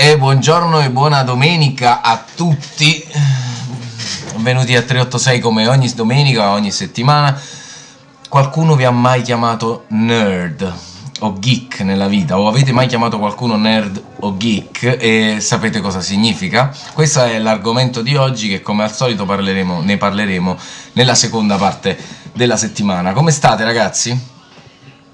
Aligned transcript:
E 0.00 0.16
buongiorno 0.16 0.80
e 0.80 0.90
buona 0.90 1.24
domenica 1.24 2.02
a 2.02 2.22
tutti. 2.36 3.04
Benvenuti 4.34 4.76
a 4.76 4.82
386 4.82 5.40
come 5.40 5.66
ogni 5.66 5.92
domenica, 5.92 6.52
ogni 6.52 6.70
settimana. 6.70 7.36
Qualcuno 8.28 8.76
vi 8.76 8.84
ha 8.84 8.92
mai 8.92 9.22
chiamato 9.22 9.86
nerd 9.88 10.72
o 11.18 11.36
geek 11.40 11.80
nella 11.80 12.06
vita? 12.06 12.38
O 12.38 12.46
avete 12.46 12.70
mai 12.70 12.86
chiamato 12.86 13.18
qualcuno 13.18 13.56
nerd 13.56 14.00
o 14.20 14.36
geek 14.36 14.98
e 15.00 15.38
sapete 15.40 15.80
cosa 15.80 16.00
significa? 16.00 16.72
Questo 16.92 17.24
è 17.24 17.36
l'argomento 17.40 18.00
di 18.00 18.14
oggi 18.14 18.48
che 18.48 18.62
come 18.62 18.84
al 18.84 18.94
solito 18.94 19.24
parleremo, 19.24 19.80
ne 19.80 19.96
parleremo 19.96 20.56
nella 20.92 21.16
seconda 21.16 21.56
parte 21.56 21.98
della 22.32 22.56
settimana. 22.56 23.12
Come 23.12 23.32
state 23.32 23.64
ragazzi? 23.64 24.37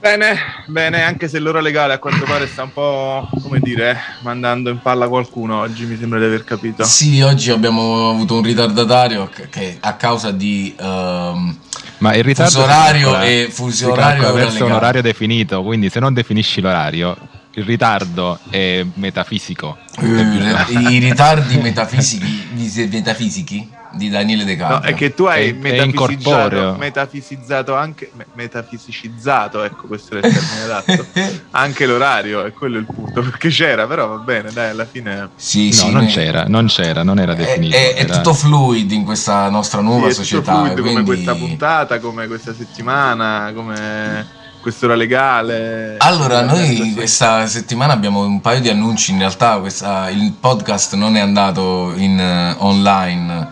Bene, 0.04 0.36
bene, 0.66 1.02
anche 1.02 1.28
se 1.28 1.38
l'ora 1.38 1.62
legale 1.62 1.94
a 1.94 1.98
quanto 1.98 2.26
pare 2.26 2.46
sta 2.46 2.64
un 2.64 2.74
po', 2.74 3.26
come 3.40 3.58
dire, 3.58 3.98
mandando 4.20 4.68
in 4.68 4.80
palla 4.82 5.08
qualcuno 5.08 5.60
oggi, 5.60 5.86
mi 5.86 5.96
sembra 5.96 6.18
di 6.18 6.26
aver 6.26 6.44
capito. 6.44 6.84
Sì, 6.84 7.22
oggi 7.22 7.50
abbiamo 7.50 8.10
avuto 8.10 8.34
un 8.34 8.42
ritardatario 8.42 9.30
che 9.48 9.78
a 9.80 9.94
causa 9.94 10.30
di... 10.30 10.74
Um, 10.78 11.56
ma 11.98 12.14
il 12.16 12.22
ritardo 12.22 12.50
fuso 12.50 12.64
orario 12.64 13.18
e 13.22 13.48
fuso 13.50 13.92
orario 13.92 14.30
verso 14.34 14.66
un 14.66 14.72
orario 14.72 15.00
definito, 15.00 15.62
quindi 15.62 15.88
se 15.88 16.00
non 16.00 16.12
definisci 16.12 16.60
l'orario, 16.60 17.16
il 17.54 17.64
ritardo 17.64 18.38
è 18.50 18.84
metafisico. 18.94 19.78
Uh, 20.00 20.88
I 20.90 20.98
ritardi 20.98 21.56
metafisici, 21.58 22.48
metafisici 22.90 23.70
di 23.92 24.08
Daniele 24.08 24.44
De 24.44 24.56
Carlo. 24.56 24.78
No, 24.78 24.82
è 24.82 24.94
che 24.94 25.14
tu 25.14 25.24
hai 25.24 25.50
è, 25.50 25.52
metafisizzato, 25.52 26.76
metafisizzato 26.78 27.74
anche 27.74 28.10
metafisicizzato, 28.34 29.62
ecco 29.62 29.86
questo 29.86 30.14
è 30.14 30.26
il 30.26 30.32
termine 30.32 30.62
adatto. 30.64 31.06
anche 31.52 31.86
l'orario, 31.86 32.44
è 32.44 32.52
quello 32.52 32.78
il 32.78 32.86
punto, 32.86 33.22
perché 33.22 33.48
c'era, 33.48 33.86
però 33.86 34.08
va 34.08 34.16
bene, 34.16 34.50
dai, 34.52 34.70
alla 34.70 34.84
fine 34.84 35.30
Sì, 35.36 35.66
no, 35.66 35.72
sì, 35.72 35.92
non 35.92 36.04
ne... 36.04 36.10
c'era, 36.10 36.44
non 36.48 36.66
c'era, 36.66 37.02
non 37.02 37.18
era 37.18 37.34
definito. 37.34 37.76
È, 37.76 37.94
è, 37.94 38.00
era... 38.00 38.16
tutto 38.16 38.34
fluid 38.34 38.90
in 38.90 39.04
questa 39.04 39.48
nostra 39.48 39.80
nuova 39.80 40.08
sì, 40.08 40.14
società, 40.14 40.54
fluid, 40.54 40.72
quindi... 40.72 40.92
come 40.92 41.04
questa 41.04 41.34
puntata, 41.34 41.98
come 42.00 42.26
questa 42.26 42.52
settimana, 42.52 43.52
come 43.54 44.42
quest'ora 44.64 44.94
legale. 44.94 45.96
Allora, 45.98 46.40
noi 46.40 46.92
questa 46.94 47.46
settimana 47.46 47.92
abbiamo 47.92 48.24
un 48.24 48.40
paio 48.40 48.62
di 48.62 48.70
annunci. 48.70 49.10
In 49.10 49.18
realtà, 49.18 49.58
questa, 49.58 50.08
il 50.08 50.32
podcast 50.40 50.94
non 50.94 51.16
è 51.16 51.20
andato 51.20 51.92
in, 51.96 52.18
uh, 52.18 52.64
online 52.64 53.48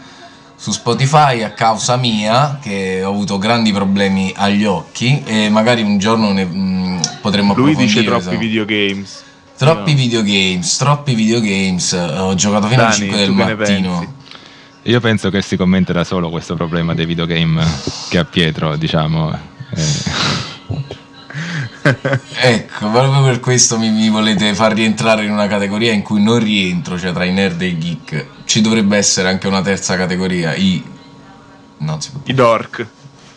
su 0.57 0.71
Spotify 0.71 1.43
a 1.43 1.51
causa 1.51 1.97
mia 1.97 2.59
che 2.63 3.03
ho 3.05 3.11
avuto 3.11 3.37
grandi 3.37 3.73
problemi 3.73 4.33
agli 4.35 4.65
occhi 4.65 5.23
e 5.27 5.51
magari 5.51 5.83
un 5.83 5.99
giorno 5.99 6.33
ne, 6.33 6.47
mh, 6.47 6.57
mm, 6.57 7.01
potremmo 7.21 7.53
Lui 7.55 7.77
dice 7.77 8.03
troppi 8.05 8.23
so. 8.23 8.39
videogames. 8.39 9.23
Troppi 9.59 9.91
no. 9.91 9.97
videogames, 9.99 10.77
troppi 10.79 11.15
videogames. 11.15 11.93
Ho 11.93 12.35
giocato 12.35 12.69
fino 12.69 12.85
alle 12.85 12.93
5 12.95 13.17
del 13.19 13.33
mattino. 13.33 14.15
Io 14.85 15.01
penso 15.01 15.29
che 15.29 15.43
si 15.43 15.59
commenterà 15.59 16.05
solo 16.05 16.31
questo 16.31 16.55
problema 16.55 16.95
dei 16.95 17.05
videogame 17.05 17.63
che 18.09 18.17
ha 18.17 18.25
Pietro, 18.25 18.77
diciamo. 18.77 19.31
Eh. 19.31 21.01
Ecco, 22.41 22.91
proprio 22.91 23.23
per 23.23 23.41
questo 23.41 23.79
mi, 23.79 23.91
mi, 23.91 24.09
volete 24.09 24.55
far 24.55 24.73
rientrare 24.73 25.25
in 25.25 25.31
una 25.31 25.47
categoria 25.47 25.93
in 25.93 26.03
cui 26.03 26.23
non 26.23 26.39
rientro, 26.39 26.99
cioè 26.99 27.13
tra 27.13 27.25
i 27.25 27.33
nerd 27.33 27.61
e 27.63 27.67
i 27.67 27.79
geek. 27.79 28.27
Ci 28.45 28.61
dovrebbe 28.61 28.97
essere 28.97 29.29
anche 29.29 29.49
una 29.49 29.63
terza 29.63 29.97
categoria, 29.97 30.55
i... 30.55 30.83
Non 31.79 32.01
si 32.01 32.11
può 32.11 32.21
dire. 32.21 32.33
I 32.33 32.37
dork. 32.37 32.87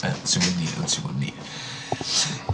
Eh, 0.01 0.07
non 0.07 0.19
si 0.23 0.38
può 0.38 0.50
dire, 0.56 0.72
non 0.78 0.88
si 0.88 1.01
può 1.01 1.09
dire. 1.13 1.33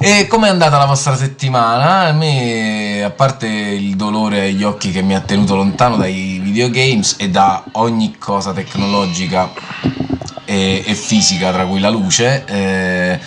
E 0.03 0.27
com'è 0.27 0.47
andata 0.47 0.77
la 0.77 0.85
vostra 0.85 1.15
settimana? 1.15 2.07
A 2.07 2.11
me, 2.11 3.03
a 3.03 3.11
parte 3.11 3.47
il 3.47 3.95
dolore 3.95 4.45
agli 4.45 4.63
occhi 4.63 4.91
che 4.91 5.01
mi 5.01 5.13
ha 5.13 5.19
tenuto 5.19 5.55
lontano 5.55 5.97
dai 5.97 6.39
videogames 6.41 7.17
e 7.19 7.29
da 7.29 7.63
ogni 7.73 8.17
cosa 8.17 8.53
tecnologica 8.53 9.51
e, 10.45 10.83
e 10.85 10.95
fisica, 10.95 11.51
tra 11.51 11.65
cui 11.65 11.79
la 11.79 11.89
luce, 11.89 12.43
eh, 12.45 13.19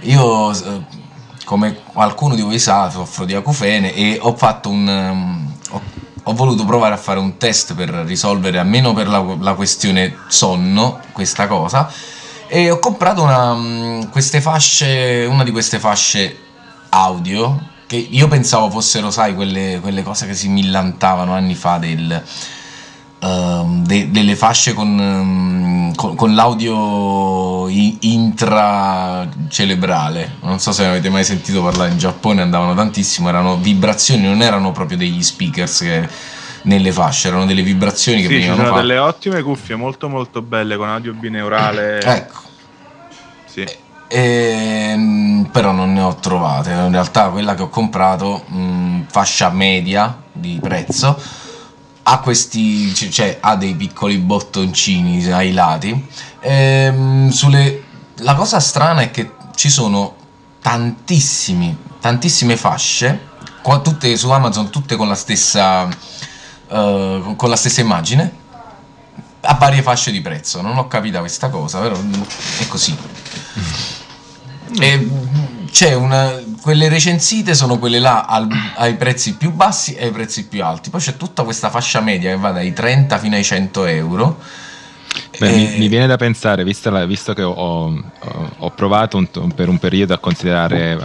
io 0.00 0.52
eh, 0.52 1.00
come 1.44 1.82
qualcuno 1.92 2.34
di 2.34 2.42
voi 2.42 2.58
sa, 2.58 2.90
soffro 2.90 3.24
di 3.24 3.34
acufene 3.34 3.94
e 3.94 4.18
ho 4.20 4.36
fatto 4.36 4.68
un... 4.68 4.86
Um, 4.86 5.52
ho, 5.70 5.82
ho, 6.24 6.32
voluto 6.34 6.64
provare 6.64 6.94
a 6.94 6.98
fare 6.98 7.18
un 7.18 7.36
test 7.36 7.74
per 7.74 7.88
risolvere 7.88 8.58
almeno 8.58 8.92
per 8.92 9.08
la, 9.08 9.24
la 9.40 9.54
questione 9.54 10.16
sonno 10.28 11.00
questa 11.12 11.46
cosa 11.46 11.90
e 12.46 12.70
ho 12.70 12.78
comprato 12.78 13.22
una, 13.22 13.52
um, 13.52 14.10
fasce, 14.10 15.26
una 15.28 15.42
di 15.42 15.50
queste 15.50 15.78
fasce 15.78 16.38
audio 16.90 17.70
che 17.86 17.96
io 17.96 18.28
pensavo 18.28 18.70
fossero, 18.70 19.10
sai, 19.10 19.34
quelle, 19.34 19.78
quelle 19.80 20.02
cose 20.02 20.26
che 20.26 20.34
si 20.34 20.48
millantavano 20.48 21.34
anni 21.34 21.54
fa 21.54 21.78
del 21.78 22.22
uh, 23.22 23.82
de, 23.82 24.10
delle 24.10 24.36
fasce 24.36 24.74
con, 24.74 24.98
um, 24.98 25.94
con, 25.94 26.14
con 26.14 26.34
l'audio 26.34 27.66
intracerebrale. 27.68 30.32
Non 30.40 30.58
so 30.58 30.72
se 30.72 30.84
avete 30.84 31.08
mai 31.08 31.24
sentito 31.24 31.62
parlare 31.62 31.92
in 31.92 31.98
Giappone, 31.98 32.42
andavano 32.42 32.74
tantissimo, 32.74 33.28
erano 33.28 33.56
vibrazioni, 33.56 34.24
non 34.24 34.42
erano 34.42 34.72
proprio 34.72 34.98
degli 34.98 35.22
speakers 35.22 35.78
che 35.78 36.06
nelle 36.62 36.92
fasce, 36.92 37.28
erano 37.28 37.46
delle 37.46 37.62
vibrazioni 37.62 38.20
che 38.20 38.28
sì, 38.28 38.34
venivano 38.34 38.56
ci 38.56 38.62
sono 38.64 38.76
fatte. 38.76 38.86
delle 38.86 39.00
ottime 39.00 39.42
cuffie 39.42 39.76
molto 39.76 40.08
molto 40.08 40.42
belle 40.42 40.76
con 40.76 40.88
audio 40.88 41.12
bineurale. 41.12 42.00
ecco. 42.00 42.40
Sì. 43.44 43.62
E, 43.62 43.78
ehm, 44.92 45.48
però 45.50 45.72
non 45.72 45.92
ne 45.92 46.02
ho 46.02 46.14
trovate. 46.16 46.70
In 46.70 46.90
realtà 46.90 47.30
quella 47.30 47.54
che 47.54 47.62
ho 47.62 47.68
comprato, 47.68 48.44
mh, 48.46 49.06
fascia 49.08 49.50
media 49.50 50.16
di 50.32 50.58
prezzo, 50.62 51.18
ha 52.04 52.18
questi 52.20 52.94
cioè 52.94 53.38
ha 53.40 53.56
dei 53.56 53.74
piccoli 53.74 54.18
bottoncini 54.18 55.24
ai 55.32 55.52
lati. 55.52 56.08
Ehm, 56.40 57.30
sulle, 57.30 57.82
la 58.16 58.34
cosa 58.34 58.60
strana 58.60 59.02
è 59.02 59.10
che 59.10 59.32
ci 59.54 59.70
sono 59.70 60.16
tantissimi 60.60 61.76
tantissime 62.00 62.56
fasce 62.56 63.28
qua, 63.62 63.80
tutte 63.80 64.16
su 64.16 64.30
Amazon 64.30 64.70
tutte 64.70 64.96
con 64.96 65.08
la 65.08 65.14
stessa 65.14 65.84
uh, 65.84 67.36
con 67.36 67.48
la 67.48 67.56
stessa 67.56 67.80
immagine 67.80 68.40
a 69.42 69.54
varie 69.54 69.82
fasce 69.82 70.10
di 70.10 70.20
prezzo. 70.20 70.60
Non 70.60 70.76
ho 70.76 70.86
capito 70.88 71.18
questa 71.18 71.48
cosa 71.48 71.80
però 71.80 71.96
è 72.58 72.66
così. 72.68 72.96
E 74.78 75.08
c'è 75.70 75.94
una 75.94 76.32
quelle 76.62 76.88
recensite 76.88 77.54
sono 77.54 77.78
quelle 77.78 77.98
là 77.98 78.24
al, 78.24 78.48
ai 78.76 78.94
prezzi 78.94 79.34
più 79.34 79.50
bassi 79.50 79.94
e 79.94 80.04
ai 80.04 80.10
prezzi 80.12 80.46
più 80.46 80.64
alti. 80.64 80.88
Poi 80.88 81.00
c'è 81.00 81.16
tutta 81.16 81.42
questa 81.42 81.68
fascia 81.68 82.00
media 82.00 82.30
che 82.30 82.36
va 82.36 82.52
dai 82.52 82.72
30 82.72 83.18
fino 83.18 83.34
ai 83.34 83.44
100 83.44 83.84
euro. 83.86 84.38
Beh, 85.38 85.48
e... 85.48 85.54
mi, 85.54 85.78
mi, 85.78 85.88
viene 85.88 86.06
da 86.06 86.16
pensare, 86.16 86.64
visto, 86.64 86.88
la, 86.88 87.04
visto 87.04 87.34
che 87.34 87.42
ho, 87.42 87.52
ho, 87.52 88.50
ho 88.56 88.70
provato 88.70 89.16
un, 89.16 89.28
per 89.54 89.68
un 89.68 89.78
periodo 89.78 90.14
a 90.14 90.18
considerare 90.18 90.96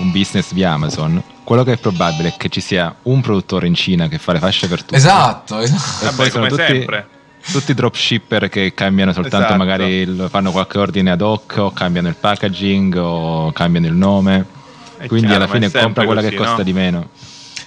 un 0.00 0.10
business 0.10 0.52
via 0.52 0.72
Amazon, 0.72 1.22
quello 1.44 1.62
che 1.62 1.72
è 1.72 1.76
probabile 1.78 2.28
è 2.28 2.34
che 2.36 2.48
ci 2.48 2.60
sia 2.60 2.94
un 3.02 3.20
produttore 3.20 3.66
in 3.66 3.74
Cina 3.74 4.08
che 4.08 4.18
fa 4.18 4.32
le 4.32 4.40
fasce 4.40 4.66
per 4.66 4.80
tutti. 4.80 4.94
Esatto, 4.96 5.60
esatto. 5.60 6.08
E 6.08 6.12
poi 6.14 6.30
sono 6.30 6.46
tutti, 6.48 6.64
sempre. 6.64 7.06
tutti 7.52 7.72
dropshipper 7.72 8.48
che 8.48 8.74
cambiano 8.74 9.12
soltanto, 9.12 9.46
esatto. 9.46 9.56
magari 9.56 10.06
fanno 10.28 10.50
qualche 10.50 10.78
ordine 10.78 11.12
ad 11.12 11.20
hoc 11.20 11.54
o 11.58 11.70
cambiano 11.70 12.08
il 12.08 12.16
packaging 12.16 12.96
o 12.96 13.52
cambiano 13.52 13.86
il 13.86 13.94
nome. 13.94 14.62
Quindi 15.06 15.26
chiaro, 15.28 15.44
alla 15.44 15.52
fine 15.52 15.70
compra 15.70 16.04
quella 16.04 16.20
così, 16.20 16.32
che 16.32 16.38
costa 16.38 16.56
no? 16.56 16.62
di 16.62 16.72
meno. 16.72 17.08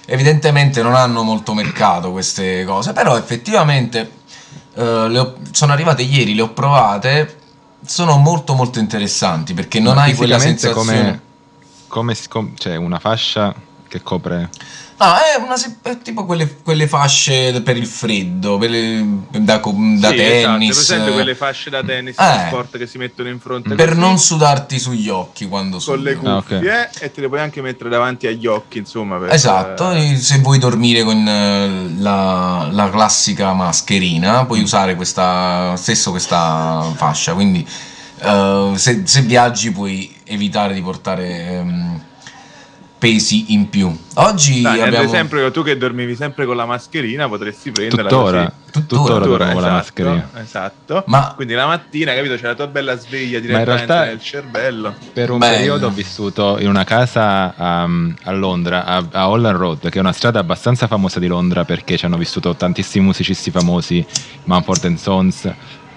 Evidentemente 0.06 0.82
non 0.82 0.94
hanno 0.94 1.22
molto 1.22 1.54
mercato 1.54 2.10
queste 2.12 2.64
cose, 2.64 2.92
però 2.92 3.16
effettivamente 3.16 4.10
uh, 4.74 4.82
ho, 4.82 5.36
sono 5.50 5.72
arrivate 5.72 6.02
ieri, 6.02 6.34
le 6.34 6.42
ho 6.42 6.50
provate, 6.50 7.36
sono 7.84 8.16
molto 8.16 8.54
molto 8.54 8.78
interessanti 8.78 9.54
perché 9.54 9.80
non 9.80 9.96
Ma 9.96 10.02
hai 10.02 10.14
quella 10.14 10.38
sensazione... 10.38 11.22
Come, 11.88 12.14
come, 12.28 12.52
cioè 12.56 12.76
una 12.76 12.98
fascia 12.98 13.54
che 13.88 14.02
copre 14.02 14.50
No, 14.98 15.14
è, 15.14 15.40
una, 15.40 15.54
è 15.82 15.98
tipo 15.98 16.24
quelle, 16.24 16.56
quelle, 16.60 16.88
fasce 16.88 17.62
per 17.62 17.76
il 17.76 17.86
freddo, 17.86 18.56
quelle, 18.56 19.06
da, 19.30 19.60
da 19.62 20.08
sì, 20.08 20.16
tennis. 20.16 20.70
Esatto, 20.70 20.86
presente 20.86 21.12
quelle 21.12 21.34
fasce 21.36 21.70
da 21.70 21.84
tennis 21.84 22.18
eh, 22.18 22.46
sport 22.48 22.78
che 22.78 22.86
si 22.88 22.98
mettono 22.98 23.28
in 23.28 23.38
fronte 23.38 23.76
per 23.76 23.90
così, 23.90 24.00
non 24.00 24.18
sudarti 24.18 24.76
sugli 24.80 25.08
occhi 25.08 25.46
quando 25.46 25.78
sudi. 25.78 25.96
Con 25.96 26.04
le 26.04 26.14
cuffie 26.16 26.56
ah, 26.56 26.88
okay. 26.88 26.88
e 26.98 27.12
te 27.12 27.20
le 27.20 27.28
puoi 27.28 27.38
anche 27.38 27.62
mettere 27.62 27.90
davanti 27.90 28.26
agli 28.26 28.46
occhi, 28.46 28.78
insomma. 28.78 29.18
Per, 29.18 29.32
esatto, 29.32 29.92
eh, 29.92 30.16
se 30.16 30.38
vuoi 30.40 30.58
dormire 30.58 31.04
con 31.04 31.28
eh, 31.28 31.94
la, 31.96 32.68
la, 32.72 32.90
classica 32.90 33.52
mascherina, 33.52 34.46
puoi 34.46 34.62
usare 34.62 34.96
questa, 34.96 35.76
stesso 35.76 36.10
questa 36.10 36.92
fascia, 36.96 37.34
quindi 37.34 37.64
uh, 38.22 38.74
se, 38.74 39.02
se, 39.04 39.20
viaggi 39.20 39.70
puoi 39.70 40.12
evitare 40.24 40.74
di 40.74 40.82
portare... 40.82 41.58
Um, 41.62 42.02
pesi 42.98 43.52
in 43.52 43.68
più. 43.68 43.96
Oggi 44.14 44.60
Dai, 44.60 44.80
abbiamo... 44.80 44.98
ad 44.98 45.04
esempio, 45.04 45.50
tu 45.52 45.62
che 45.62 45.76
dormivi 45.76 46.16
sempre 46.16 46.44
con 46.44 46.56
la 46.56 46.66
mascherina, 46.66 47.28
potresti 47.28 47.70
prenderla 47.70 48.08
tuttora, 48.08 48.44
così. 48.44 48.72
tuttora, 48.72 49.14
tuttora 49.14 49.44
esatto, 49.44 49.52
con 49.52 49.62
la 49.62 49.70
mascherina. 49.70 50.30
Esatto. 50.34 51.04
Ma... 51.06 51.32
Quindi 51.36 51.54
la 51.54 51.66
mattina, 51.66 52.12
capito, 52.14 52.34
c'è 52.34 52.46
la 52.46 52.54
tua 52.56 52.66
bella 52.66 52.98
sveglia 52.98 53.38
direttamente 53.38 53.86
realtà, 53.86 54.04
nel 54.04 54.20
cervello. 54.20 54.94
Per 55.12 55.30
un 55.30 55.38
Bello. 55.38 55.56
periodo 55.56 55.86
ho 55.86 55.90
vissuto 55.90 56.58
in 56.58 56.68
una 56.68 56.84
casa 56.84 57.54
um, 57.56 58.14
a 58.24 58.32
Londra, 58.32 58.84
a, 58.84 59.06
a 59.12 59.28
Holland 59.28 59.56
Road, 59.56 59.88
che 59.88 59.98
è 59.98 60.00
una 60.00 60.12
strada 60.12 60.40
abbastanza 60.40 60.88
famosa 60.88 61.20
di 61.20 61.28
Londra 61.28 61.64
perché 61.64 61.96
ci 61.96 62.04
hanno 62.04 62.16
vissuto 62.16 62.56
tantissimi 62.56 63.04
musicisti 63.04 63.52
famosi, 63.52 64.04
Mumford 64.44 64.94
Sons, 64.96 65.48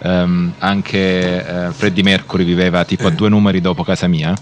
um, 0.03 0.53
anche 0.59 1.45
uh, 1.47 1.71
Freddie 1.71 2.03
Mercury 2.03 2.43
viveva 2.43 2.85
tipo 2.85 3.07
a 3.07 3.09
due 3.09 3.29
numeri 3.29 3.59
dopo 3.59 3.83
casa 3.83 4.07
mia 4.07 4.35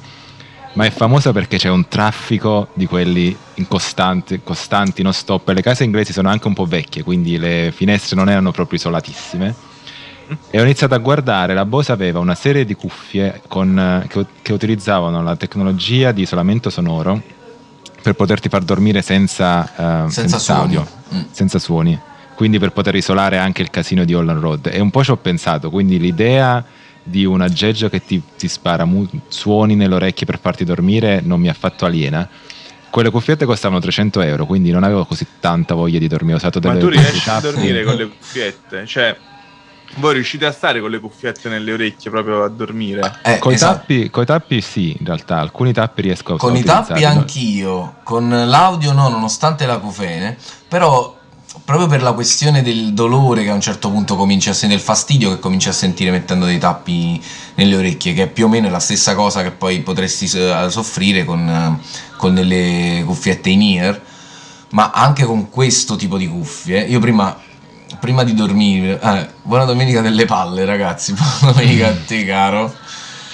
ma 0.74 0.86
è 0.86 0.92
famosa 0.92 1.32
perché 1.32 1.58
c'è 1.58 1.70
un 1.70 1.88
traffico 1.88 2.70
di 2.74 2.86
quelli 2.86 3.36
costanti, 3.68 4.42
costanti, 4.44 5.02
non 5.02 5.14
stop. 5.14 5.50
Le 5.50 5.62
case 5.62 5.84
inglesi 5.84 6.14
sono 6.14 6.30
anche 6.30 6.48
un 6.48 6.54
po' 6.54 6.66
vecchie, 6.66 7.04
quindi 7.04 7.38
le 7.38 7.72
finestre 7.76 8.16
non 8.16 8.30
erano 8.30 8.52
proprio 8.52 8.78
isolatissime. 8.78 9.68
E 10.52 10.60
ho 10.60 10.64
iniziato 10.64 10.94
a 10.94 11.00
guardare, 11.00 11.56
la 11.56 11.66
Bose 11.66 11.92
aveva 11.92 12.20
una 12.20 12.36
serie 12.36 12.64
di 12.64 12.76
cuffie 12.76 13.42
con, 13.48 14.06
che, 14.08 14.26
che, 14.44 14.54
utilizzavano 14.54 15.24
la 15.24 15.36
tecnologia 15.36 16.12
di 16.12 16.22
isolamento 16.22 16.70
sonoro 16.70 17.20
per 18.04 18.14
poterti 18.14 18.48
far 18.48 18.62
dormire 18.62 19.02
senza, 19.02 19.62
uh, 19.62 20.10
senza, 20.10 20.38
senza 20.38 20.56
audio, 20.58 20.88
mm. 21.14 21.22
senza 21.32 21.58
suoni. 21.58 22.00
Quindi 22.36 22.60
per 22.60 22.72
poter 22.72 22.96
isolare 22.96 23.40
anche 23.40 23.64
il 23.64 23.72
casino 23.72 24.06
di 24.06 24.14
Holland 24.14 24.40
Road. 24.40 24.70
E 24.72 24.80
un 24.80 24.92
po' 24.92 25.04
ci 25.04 25.10
ho 25.10 25.18
pensato, 25.18 25.72
quindi 25.72 26.00
l'idea 26.00 26.64
di 27.10 27.26
un 27.26 27.42
aggeggio 27.42 27.90
che 27.90 28.06
ti, 28.06 28.22
ti 28.38 28.48
spara 28.48 28.86
mu- 28.86 29.08
suoni 29.28 29.76
nelle 29.76 29.96
orecchie 29.96 30.26
per 30.26 30.40
farti 30.40 30.64
dormire 30.64 31.22
non 31.22 31.40
mi 31.40 31.50
ha 31.50 31.54
fatto 31.54 31.86
aliena. 31.86 32.28
Quelle 32.90 33.12
cuffiette 33.12 33.46
costavano 33.46 33.80
300 33.80 34.22
euro, 34.22 34.46
quindi 34.46 34.72
non 34.72 34.84
avevo 34.84 35.06
così 35.06 35.26
tanta 35.40 35.76
voglia 35.76 36.00
di 36.00 36.08
dormire. 36.08 36.34
Ho 36.36 36.38
usato 36.38 36.60
delle 36.60 36.74
Ma 36.76 36.80
tu 36.80 36.88
riesci 36.88 37.30
a 37.30 37.40
dormire 37.40 37.84
con 37.84 37.96
le 37.96 38.08
cuffiette? 38.08 38.86
Cioè, 38.88 39.16
voi 39.98 40.14
riuscite 40.14 40.46
a 40.46 40.52
stare 40.52 40.80
con 40.80 40.90
le 40.90 41.00
cuffiette 41.00 41.50
nelle 41.50 41.74
orecchie 41.74 42.10
proprio 42.10 42.44
a 42.44 42.50
dormire? 42.50 43.20
Eh, 43.24 43.38
con, 43.38 43.54
esatto. 43.54 43.94
i 43.94 44.10
tappi, 44.10 44.26
tappi 44.26 44.62
sì, 44.62 44.96
in 44.98 45.06
realtà, 45.06 45.40
alcuni 45.40 45.72
tappi 45.72 46.02
riesco 46.02 46.34
a 46.34 46.38
Con 46.38 46.56
i 46.56 46.64
tappi 46.64 47.04
anch'io, 47.04 47.98
con 48.04 48.30
l'audio 48.30 48.92
no, 48.94 49.10
nonostante 49.10 49.68
la 49.68 49.78
cufene, 49.78 50.38
però 50.68 51.19
proprio 51.66 51.88
per 51.88 52.04
la 52.04 52.14
questione 52.14 52.62
del 52.62 52.94
dolore 52.94 53.44
che 53.44 53.50
a 53.50 53.54
un 53.54 53.62
certo 53.62 53.90
punto 53.90 54.16
cominci 54.16 54.50
a 54.50 54.54
sentire, 54.54 54.76
del 54.76 54.86
fastidio 54.86 55.32
che 55.32 55.40
cominci 55.40 55.68
a 55.68 55.72
sentire 55.72 56.12
mettendo 56.12 56.46
dei 56.46 56.60
tappi 56.60 57.22
nelle 57.56 57.76
orecchie, 57.76 58.14
che 58.14 58.24
è 58.24 58.28
più 58.28 58.46
o 58.46 58.48
meno 58.48 58.70
la 58.70 58.80
stessa 58.80 59.16
cosa 59.16 59.42
che 59.42 59.52
poi 59.52 59.82
potresti 59.82 60.28
soffrire 60.28 61.26
con, 61.26 61.80
con 62.18 62.36
delle 62.36 63.04
cuffiette 63.06 63.50
in 63.50 63.62
ear, 63.62 64.02
ma 64.72 64.92
anche 64.92 65.26
con 65.26 65.50
questo 65.50 65.96
tipo 65.96 66.18
di 66.18 66.28
cuffie. 66.28 66.82
Io 66.82 67.00
prima, 67.00 67.36
prima 68.00 68.24
di 68.24 68.34
dormire, 68.36 69.00
eh, 69.02 69.28
buona 69.42 69.66
domenica 69.66 70.02
delle 70.02 70.26
palle 70.26 70.66
ragazzi, 70.66 71.14
buona 71.18 71.52
domenica 71.52 71.88
a 71.88 71.96
te 72.06 72.26
caro. 72.26 72.74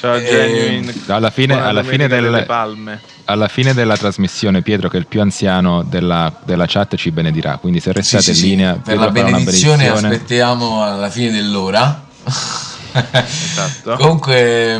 Ciao 0.06 0.22
Genuine. 0.22 0.92
Eh, 0.92 1.12
alla 1.12 1.32
fine, 1.32 1.60
alla 1.60 1.84
fine 1.84 2.08
palme 2.46 3.02
alla 3.26 3.48
fine 3.48 3.74
della 3.74 3.98
trasmissione 3.98 4.62
Pietro 4.62 4.88
che 4.88 4.98
è 4.98 5.00
il 5.00 5.08
più 5.08 5.20
anziano 5.20 5.84
della, 5.84 6.32
della 6.44 6.66
chat 6.68 6.96
ci 6.96 7.12
benedirà 7.12 7.58
quindi 7.58 7.80
se 7.80 7.92
restate 7.92 8.22
sì, 8.22 8.34
sì, 8.36 8.44
in 8.44 8.50
linea 8.50 8.74
sì. 8.76 8.80
per 8.82 8.98
la 8.98 9.10
benedizione, 9.10 9.78
benedizione, 9.78 10.14
aspettiamo 10.14 10.84
alla 10.84 11.10
fine 11.10 11.32
dell'ora 11.32 12.06
esatto. 12.94 13.96
comunque 13.98 14.76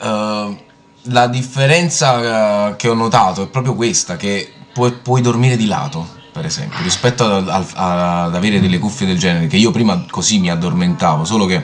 uh, 0.00 0.56
la 1.02 1.26
differenza 1.26 2.68
uh, 2.70 2.76
che 2.76 2.88
ho 2.88 2.94
notato 2.94 3.42
è 3.42 3.48
proprio 3.48 3.74
questa 3.74 4.16
che 4.16 4.50
puoi, 4.72 4.92
puoi 4.92 5.20
dormire 5.20 5.56
di 5.56 5.66
lato 5.66 6.20
per 6.32 6.46
esempio 6.46 6.82
rispetto 6.82 7.26
ad, 7.26 7.46
ad, 7.46 7.66
ad 7.74 8.34
avere 8.34 8.58
delle 8.58 8.78
cuffie 8.78 9.06
del 9.06 9.18
genere 9.18 9.48
che 9.48 9.58
io 9.58 9.70
prima 9.70 10.06
così 10.08 10.38
mi 10.38 10.50
addormentavo 10.50 11.26
solo 11.26 11.44
che 11.44 11.62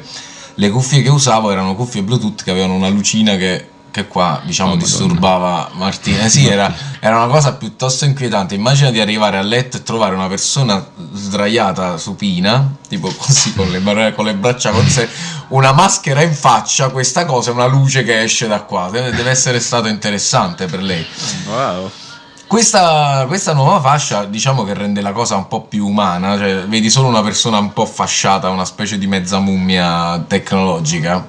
le 0.59 0.71
cuffie 0.71 1.03
che 1.03 1.09
usavo 1.09 1.51
erano 1.51 1.75
cuffie 1.75 2.03
bluetooth 2.03 2.43
che 2.43 2.51
avevano 2.51 2.75
una 2.75 2.89
lucina 2.89 3.37
che 3.37 3.71
che 3.91 4.07
qua 4.07 4.41
diciamo 4.45 4.73
oh, 4.73 4.77
disturbava 4.77 5.71
Martina. 5.73 6.25
Eh 6.25 6.29
sì, 6.29 6.47
era, 6.47 6.73
era, 7.01 7.17
una 7.17 7.27
cosa 7.27 7.55
piuttosto 7.55 8.05
inquietante. 8.05 8.55
Immagina 8.55 8.91
di 8.91 9.01
arrivare 9.01 9.39
a 9.39 9.43
letto 9.43 9.79
e 9.79 9.83
trovare 9.83 10.15
una 10.15 10.29
persona 10.29 10.87
sdraiata 11.15 11.97
supina, 11.97 12.71
tipo 12.87 13.09
così 13.17 13.55
con 13.55 13.71
le, 13.71 14.13
con 14.15 14.25
le 14.27 14.35
braccia 14.35 14.71
con 14.71 14.87
sé, 14.87 15.09
una 15.49 15.73
maschera 15.73 16.23
in 16.23 16.35
faccia, 16.35 16.91
questa 16.91 17.25
cosa 17.25 17.51
una 17.51 17.67
luce 17.67 18.05
che 18.05 18.23
esce 18.23 18.47
da 18.47 18.61
qua. 18.61 18.89
Deve, 18.91 19.11
deve 19.11 19.31
essere 19.31 19.59
stato 19.59 19.89
interessante 19.89 20.67
per 20.67 20.83
lei. 20.83 21.05
Wow. 21.47 21.91
Questa, 22.49 23.27
questa, 23.27 23.53
nuova 23.53 23.79
fascia 23.79 24.25
diciamo 24.25 24.65
che 24.65 24.73
rende 24.73 25.03
la 25.03 25.13
cosa 25.13 25.37
un 25.37 25.49
po' 25.49 25.65
più 25.65 25.87
umana, 25.87 26.39
cioè 26.39 26.65
vedi 26.67 26.89
solo 26.89 27.09
una 27.09 27.21
persona 27.21 27.59
un 27.59 27.75
po' 27.75 27.85
fasciata, 27.85 28.49
una 28.49 28.65
specie 28.65 28.97
di 28.97 29.07
mezza 29.07 29.39
mummia 29.39 30.25
tecnologica. 30.27 31.29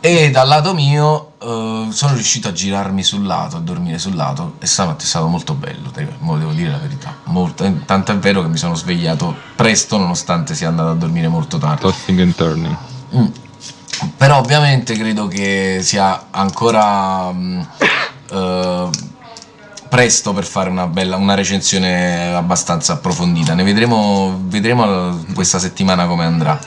E 0.00 0.32
dal 0.32 0.48
lato 0.48 0.74
mio 0.74 1.34
uh, 1.38 1.92
sono 1.92 2.14
riuscito 2.14 2.48
a 2.48 2.52
girarmi 2.52 3.04
sul 3.04 3.24
lato, 3.24 3.58
a 3.58 3.60
dormire 3.60 3.98
sul 3.98 4.16
lato 4.16 4.54
e 4.58 4.66
stanotte 4.66 5.04
è 5.04 5.06
stato 5.06 5.28
molto 5.28 5.54
bello, 5.54 5.92
devo 5.92 6.50
dire 6.50 6.70
la 6.70 6.78
verità. 6.78 7.18
Molto, 7.26 7.62
eh, 7.62 7.84
tanto 7.84 8.10
è 8.10 8.16
vero 8.16 8.42
che 8.42 8.48
mi 8.48 8.56
sono 8.56 8.74
svegliato 8.74 9.32
presto 9.54 9.96
nonostante 9.96 10.56
sia 10.56 10.66
andato 10.66 10.88
a 10.88 10.94
dormire 10.94 11.28
molto 11.28 11.56
tardi. 11.56 11.82
Tossing 11.82 12.18
and 12.18 12.34
turning. 12.34 12.76
Mm. 13.14 13.26
Però 14.16 14.38
ovviamente 14.38 14.96
credo 14.96 15.28
che 15.28 15.78
sia 15.82 16.26
ancora 16.30 17.26
um, 17.26 17.64
uh, 18.30 18.90
presto 19.92 20.32
per 20.32 20.46
fare 20.46 20.70
una, 20.70 20.86
bella, 20.86 21.16
una 21.16 21.34
recensione 21.34 22.34
abbastanza 22.34 22.94
approfondita. 22.94 23.52
Ne 23.52 23.62
vedremo, 23.62 24.40
vedremo 24.44 25.22
questa 25.34 25.58
settimana 25.58 26.06
come 26.06 26.24
andrà. 26.24 26.58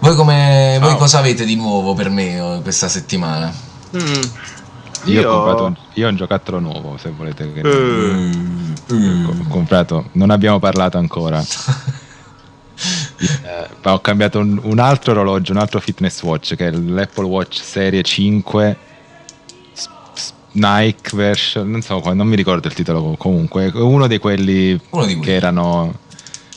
Voi, 0.00 0.14
come, 0.14 0.76
voi 0.78 0.94
cosa 0.96 1.20
avete 1.20 1.46
di 1.46 1.56
nuovo 1.56 1.94
per 1.94 2.10
me 2.10 2.60
questa 2.62 2.88
settimana? 2.88 3.50
Mm. 3.96 4.22
Io, 5.04 5.20
io... 5.20 5.30
Ho 5.30 5.36
comprato 5.36 5.64
un, 5.64 5.76
io 5.94 6.06
ho 6.06 6.10
un 6.10 6.16
giocattolo 6.16 6.58
nuovo, 6.58 6.98
se 6.98 7.10
volete. 7.16 7.50
Che... 7.54 7.62
Mm. 7.62 9.28
Ho 9.28 9.46
comprato, 9.48 10.10
non 10.12 10.28
abbiamo 10.28 10.58
parlato 10.58 10.98
ancora. 10.98 11.40
eh, 13.16 13.68
ho 13.82 14.00
cambiato 14.00 14.40
un, 14.40 14.60
un, 14.62 14.78
altro 14.78 15.12
orologio, 15.12 15.52
un 15.52 15.58
altro 15.58 15.80
fitness 15.80 16.20
watch 16.22 16.54
che 16.54 16.66
è 16.66 16.70
l'Apple 16.70 17.24
Watch 17.24 17.62
Serie 17.62 18.02
5 18.02 18.76
Nike 20.52 21.16
version, 21.16 21.70
non 21.70 21.82
so, 21.82 22.00
non 22.12 22.26
mi 22.26 22.36
ricordo 22.36 22.68
il 22.68 22.74
titolo 22.74 23.14
comunque, 23.16 23.70
uno 23.74 24.06
di 24.06 24.18
quelli 24.18 24.78
uno 24.90 25.06
di 25.06 25.18
che 25.18 25.34
erano 25.34 25.94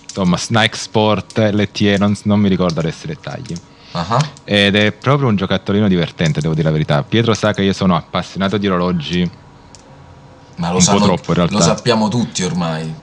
insomma 0.03 0.37
Nike 0.49 0.77
Sport 0.77 1.37
LTE, 1.37 1.97
non, 1.97 2.15
non 2.23 2.39
mi 2.39 2.49
ricordo 2.49 2.79
adesso 2.79 3.05
i 3.05 3.07
dettagli. 3.07 3.55
Uh-huh. 3.91 4.17
Ed 4.43 4.75
è 4.75 4.91
proprio 4.91 5.29
un 5.29 5.35
giocattolino 5.35 5.87
divertente, 5.87 6.41
devo 6.41 6.53
dire 6.53 6.65
la 6.65 6.73
verità. 6.73 7.03
Pietro 7.03 7.33
sa 7.33 7.53
che 7.53 7.63
io 7.63 7.73
sono 7.73 7.95
appassionato 7.95 8.57
di 8.57 8.67
orologi. 8.67 9.29
Ma 10.57 10.71
lo, 10.71 10.79
sanno, 10.79 10.99
po 10.99 11.05
troppo, 11.05 11.31
in 11.31 11.35
realtà. 11.35 11.55
lo 11.55 11.61
sappiamo 11.61 12.07
tutti 12.09 12.43
ormai. 12.43 12.93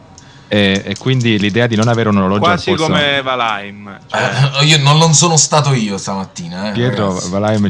E, 0.52 0.82
e, 0.84 0.96
quindi 0.98 1.38
l'idea 1.38 1.66
di 1.66 1.76
non 1.76 1.88
avere 1.88 2.10
un 2.10 2.18
orologio 2.18 2.40
quasi 2.40 2.74
come 2.74 3.22
Valheim 3.22 4.00
cioè. 4.06 4.60
eh, 4.60 4.64
io 4.66 4.82
non, 4.82 4.98
non, 4.98 5.14
sono 5.14 5.38
stato 5.38 5.72
io 5.72 5.96
stamattina 5.96 6.68
eh, 6.68 6.72
Pietro 6.72 7.08
ragazzi. 7.08 7.30
Valheim 7.30 7.68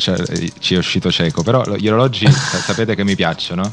ci 0.58 0.74
è 0.74 0.78
uscito 0.78 1.08
cieco 1.12 1.44
però 1.44 1.62
gli 1.76 1.86
orologi 1.86 2.26
sapete 2.32 2.96
che 2.96 3.04
mi 3.04 3.14
piacciono 3.14 3.70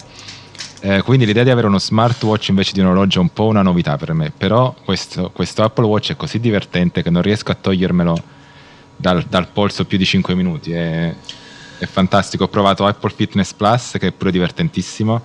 eh, 0.82 1.02
quindi 1.02 1.26
l'idea 1.26 1.44
di 1.44 1.50
avere 1.50 1.66
uno 1.66 1.80
smartwatch 1.80 2.50
invece 2.50 2.74
di 2.74 2.82
un 2.82 2.86
orologio 2.86 3.18
è 3.18 3.22
un 3.24 3.34
po' 3.34 3.48
una 3.48 3.64
novità 3.64 3.98
per 3.98 4.14
me 4.14 4.32
però 4.36 4.76
questo, 4.86 5.32
questo 5.32 5.64
Apple 5.64 5.86
Watch 5.86 6.12
è 6.12 6.16
così 6.16 6.40
divertente 6.40 7.02
che 7.02 7.10
non 7.10 7.24
riesco 7.24 7.52
a 7.52 7.56
togliermelo 7.56 8.38
dal, 9.00 9.24
dal 9.24 9.48
polso 9.48 9.86
più 9.86 9.98
di 9.98 10.06
5 10.06 10.36
minuti. 10.36 10.72
È, 10.74 11.16
è, 11.78 11.86
fantastico. 11.86 12.44
Ho 12.44 12.48
provato 12.50 12.86
Apple 12.86 13.12
Fitness 13.16 13.54
Plus, 13.54 13.96
che 13.98 14.08
è 14.08 14.12
pure 14.12 14.32
divertentissimo, 14.32 15.22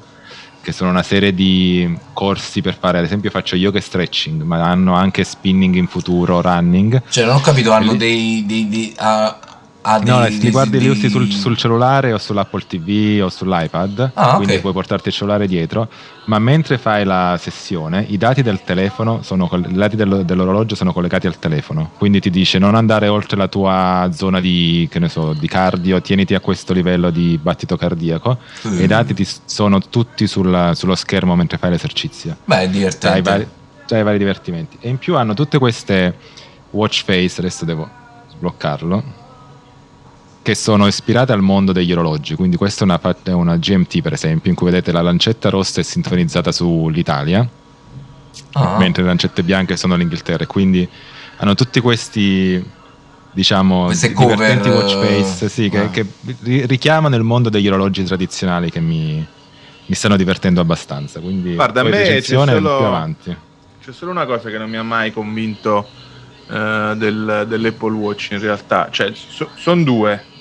che 0.65 0.73
sono 0.73 0.91
una 0.91 1.03
serie 1.03 1.35
di 1.35 1.97
corsi 2.15 2.63
per 2.63 2.77
fare, 2.77 2.99
ad 2.99 3.05
esempio, 3.05 3.31
faccio 3.31 3.55
yoga 3.55 3.79
e 3.79 3.83
stretching, 3.83 4.43
ma 4.43 4.63
hanno 4.65 4.95
anche 4.95 5.23
spinning 5.23 5.75
in 5.77 5.87
futuro, 5.87 6.41
running. 6.41 7.03
Cioè, 7.09 7.27
non 7.27 7.37
ho 7.37 7.41
capito, 7.41 7.71
hanno 7.71 7.95
dei. 7.95 8.45
dei, 8.47 8.69
dei 8.69 8.97
uh, 8.99 9.53
Ah, 9.87 9.99
no, 9.99 10.23
dei, 10.23 10.39
li 10.39 10.51
guardi 10.51 10.79
li 10.79 10.89
usi 10.89 11.11
sul, 11.11 11.31
sul, 11.31 11.59
cellulare 11.59 12.15
o 12.15 12.19
sull'Apple 12.19 12.63
TV 12.67 13.23
o 13.23 13.29
sull'iPad, 13.29 14.13
ah, 14.15 14.37
quindi 14.37 14.59
puoi 14.59 14.73
portarti 14.73 15.09
il 15.09 15.15
cellulare 15.15 15.47
dietro, 15.47 15.91
ma 16.25 16.39
mentre 16.39 16.79
fai 16.79 17.05
la 17.05 17.37
sessione 17.39 18.03
i 18.09 18.17
dati 18.17 18.41
del 18.41 18.63
telefono 18.65 19.21
sono, 19.23 19.47
i 19.53 19.75
dati 19.75 19.95
dell'orologio 19.95 20.75
sono 20.75 20.91
collegati 20.91 21.27
al 21.27 21.39
telefono, 21.39 21.91
quindi 21.99 22.21
ti 22.21 22.31
dice 22.31 22.59
non 22.59 22.75
andare 22.75 23.09
oltre 23.09 23.37
la 23.37 23.47
tua 23.47 24.09
zona 24.11 24.41
di, 24.41 24.89
so, 25.09 25.35
di 25.35 25.49
cardio, 25.49 26.01
tieniti 26.01 26.35
a 26.35 26.41
questo 26.41 26.73
livello 26.73 27.11
di 27.11 27.39
battito 27.41 27.77
cardiaco 27.77 28.39
mm. 28.67 28.79
e 28.79 28.85
i 28.85 28.87
dati 28.87 29.13
ti 29.13 29.29
sono 29.45 29.81
tutti 29.81 30.27
sul, 30.27 30.71
sullo 30.73 30.95
schermo 30.95 31.37
mentre 31.37 31.59
fai 31.59 31.69
l'esercizio. 31.69 32.39
Beh, 32.47 32.61
è 32.61 32.69
divertente. 32.71 33.17
Hai 33.17 33.23
vari, 33.23 33.47
hai 33.91 34.03
vari 34.03 34.17
divertimenti. 34.17 34.79
E 34.81 34.89
in 34.89 34.97
più 34.97 35.15
hanno 35.17 35.35
tutte 35.35 35.59
queste 35.59 36.17
watch 36.71 37.05
face, 37.05 37.41
adesso 37.41 37.67
devo 37.67 37.87
sbloccarlo 38.31 39.23
che 40.45 40.55
sono 40.55 40.87
ispirate 40.87 41.33
al 41.33 41.41
mondo 41.41 41.73
degli 41.73 41.91
orologi. 41.91 42.35
Quindi 42.35 42.57
questa 42.57 42.83
è 42.83 42.85
una, 42.85 43.01
è 43.23 43.31
una 43.31 43.57
GMT, 43.57 44.03
per 44.03 44.13
esempio, 44.13 44.51
in 44.51 44.57
cui 44.57 44.67
vedete 44.67 44.93
la 44.93 45.01
lancetta 45.01 45.49
rossa 45.49 45.81
è 45.81 45.83
sintonizzata 45.83 46.53
sull'Italia, 46.53 47.49
ah. 48.53 48.77
mentre 48.77 49.03
le 49.03 49.09
lancette 49.09 49.43
bianche 49.43 49.79
sono 49.79 49.97
l'Inghilterra. 49.97 50.45
Quindi 50.47 50.87
hanno 51.39 51.55
tutti 51.55 51.81
questi 51.81 52.63
diciamo 53.33 53.87
Queste 53.87 54.13
divertenti 54.13 54.69
cover, 54.69 54.85
watch 54.85 54.99
face 55.05 55.49
sì, 55.49 55.71
ah. 55.75 55.89
che, 55.89 56.07
che, 56.43 56.67
richiamano 56.67 57.17
il 57.17 57.25
mondo 57.25 57.49
degli 57.49 57.67
orologi 57.67 58.05
tradizionali 58.05 58.71
che 58.71 58.79
mi, 58.79 59.27
mi 59.87 59.95
stanno 59.97 60.17
divertendo 60.17 60.61
abbastanza 60.61 61.19
quindi 61.19 61.55
guarda 61.57 61.81
a 61.81 61.83
me 61.83 61.91
c'è 61.91 62.21
solo, 62.21 63.17
c'è 63.83 63.91
solo 63.91 64.13
una 64.13 64.25
cosa 64.25 64.51
che 64.51 64.57
non 64.57 64.71
mi 64.71 64.77
ha 64.77 64.85
mai 64.85 65.13
convinto 65.13 65.85
uh, 66.47 66.95
del, 66.95 67.45
dell'Apple 67.49 67.93
Watch 67.93 68.29
in 68.31 68.39
realtà 68.39 68.87
cioè 68.93 69.13
so, 69.13 69.49
sono 69.57 69.83
due 69.83 70.13
eh, 70.15 70.34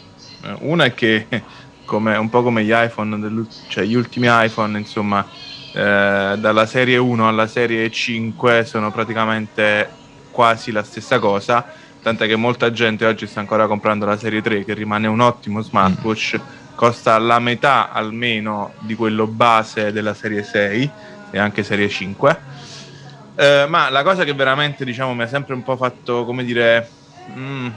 una 0.60 0.86
è 0.86 0.94
che, 0.94 1.28
come, 1.86 2.16
un 2.16 2.30
po' 2.30 2.44
come 2.44 2.64
gli 2.64 2.74
iPhone, 2.74 3.46
cioè 3.68 3.84
gli 3.84 3.96
ultimi 3.96 4.28
iPhone, 4.30 4.78
insomma, 4.78 5.26
eh, 5.74 6.36
dalla 6.38 6.66
serie 6.66 6.98
1 6.98 7.28
alla 7.28 7.48
serie 7.48 7.90
5 7.90 8.66
sono 8.66 8.92
praticamente 8.92 9.90
quasi 10.32 10.72
la 10.72 10.84
stessa 10.84 11.20
cosa, 11.20 11.66
tant'è 12.02 12.28
che 12.28 12.36
molta 12.36 12.72
gente 12.72 13.06
oggi 13.06 13.28
sta 13.28 13.40
ancora 13.40 13.68
comprando 13.68 14.06
la 14.06 14.18
serie 14.18 14.42
3 14.42 14.66
che 14.66 14.74
rimane 14.74 15.08
un 15.08 15.20
ottimo 15.20 15.62
smartwatch, 15.62 16.38
mm. 16.38 16.76
costa 16.76 17.18
la 17.18 17.40
metà 17.40 17.92
almeno 17.92 18.74
di 18.80 18.96
quello 18.96 19.28
base 19.28 19.92
della 19.92 20.14
serie 20.14 20.44
6 20.44 20.92
e 21.32 21.40
anche 21.40 21.64
serie 21.64 21.90
5. 21.90 22.52
Eh, 23.36 23.66
ma 23.68 23.90
la 23.90 24.04
cosa 24.04 24.24
che 24.24 24.34
veramente 24.34 24.86
diciamo 24.86 25.16
mi 25.16 25.24
ha 25.24 25.28
sempre 25.28 25.56
un 25.56 25.64
po' 25.64 25.76
fatto 25.76 26.24
come 26.24 26.44
dire 26.44 26.88
mm, 27.36 27.68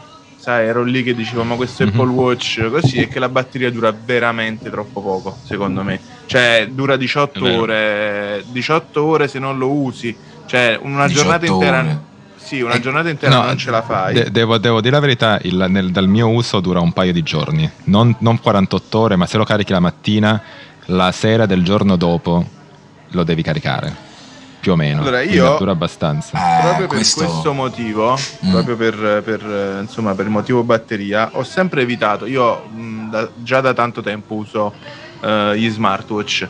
sai, 0.47 0.69
ero 0.69 0.85
lì 0.85 1.03
che 1.03 1.13
dicevo, 1.13 1.43
ma 1.43 1.57
questo 1.57 1.83
mm-hmm. 1.83 1.93
Apple 1.93 2.13
Watch 2.13 2.71
così 2.71 3.01
è 3.01 3.09
che 3.09 3.19
la 3.19 3.29
batteria 3.29 3.69
dura 3.69 3.93
veramente 3.93 4.71
troppo 4.71 5.03
poco, 5.03 5.37
secondo 5.43 5.83
me. 5.83 5.99
Cioè, 6.27 6.69
dura 6.71 6.97
18 6.97 7.45
ore, 7.45 8.45
18 8.47 9.05
ore 9.05 9.27
se 9.27 9.41
non 9.41 9.59
lo 9.59 9.69
usi. 9.69 10.17
Cioè, 10.47 10.79
una 10.81 11.09
giornata 11.09 11.47
intera... 11.47 11.81
Ore. 11.81 12.01
Sì, 12.37 12.61
una 12.61 12.79
giornata 12.79 13.09
intera 13.09 13.35
no, 13.35 13.43
non 13.43 13.59
ce 13.59 13.73
la 13.73 13.83
fai. 13.83 14.15
De- 14.15 14.31
devo, 14.31 14.59
devo, 14.59 14.81
dire 14.81 14.95
la 14.95 15.01
verità, 15.01 15.41
il, 15.43 15.67
nel, 15.69 15.91
dal 15.91 16.07
mio 16.07 16.29
uso 16.29 16.61
dura 16.61 16.79
un 16.79 16.93
paio 16.93 17.13
di 17.13 17.25
giorni, 17.25 17.69
non, 17.87 18.15
non 18.21 18.39
48 18.39 18.99
ore, 19.01 19.17
ma 19.17 19.27
se 19.27 19.39
lo 19.39 19.45
carichi 19.45 19.73
la 19.73 19.81
mattina, 19.81 20.41
la 20.85 21.11
sera 21.11 21.47
del 21.47 21.65
giorno 21.65 21.97
dopo 21.97 22.47
lo 23.09 23.25
devi 23.25 23.43
caricare 23.43 24.06
più 24.67 24.73
o 24.73 24.77
meno. 24.77 25.03
Allora 25.03 25.23
io 25.23 25.57
dura 25.59 25.71
abbastanza. 25.71 26.37
Eh, 26.37 26.63
proprio 26.63 26.87
questo... 26.89 27.21
per 27.21 27.29
questo 27.29 27.53
motivo, 27.53 28.19
mm. 28.45 28.51
proprio 28.51 28.77
per, 28.77 29.23
per, 29.25 29.79
insomma, 29.83 30.13
per 30.15 30.25
il 30.25 30.33
motivo 30.33 30.65
batteria, 30.65 31.31
ho 31.35 31.45
sempre 31.45 31.83
evitato. 31.83 32.27
Io 32.27 32.65
mh, 32.67 33.11
da, 33.11 33.29
già 33.37 33.61
da 33.61 33.73
tanto 33.73 34.03
tempo 34.03 34.35
uso 34.35 34.75
uh, 35.21 35.53
gli 35.53 35.71
smartwatch. 35.71 36.49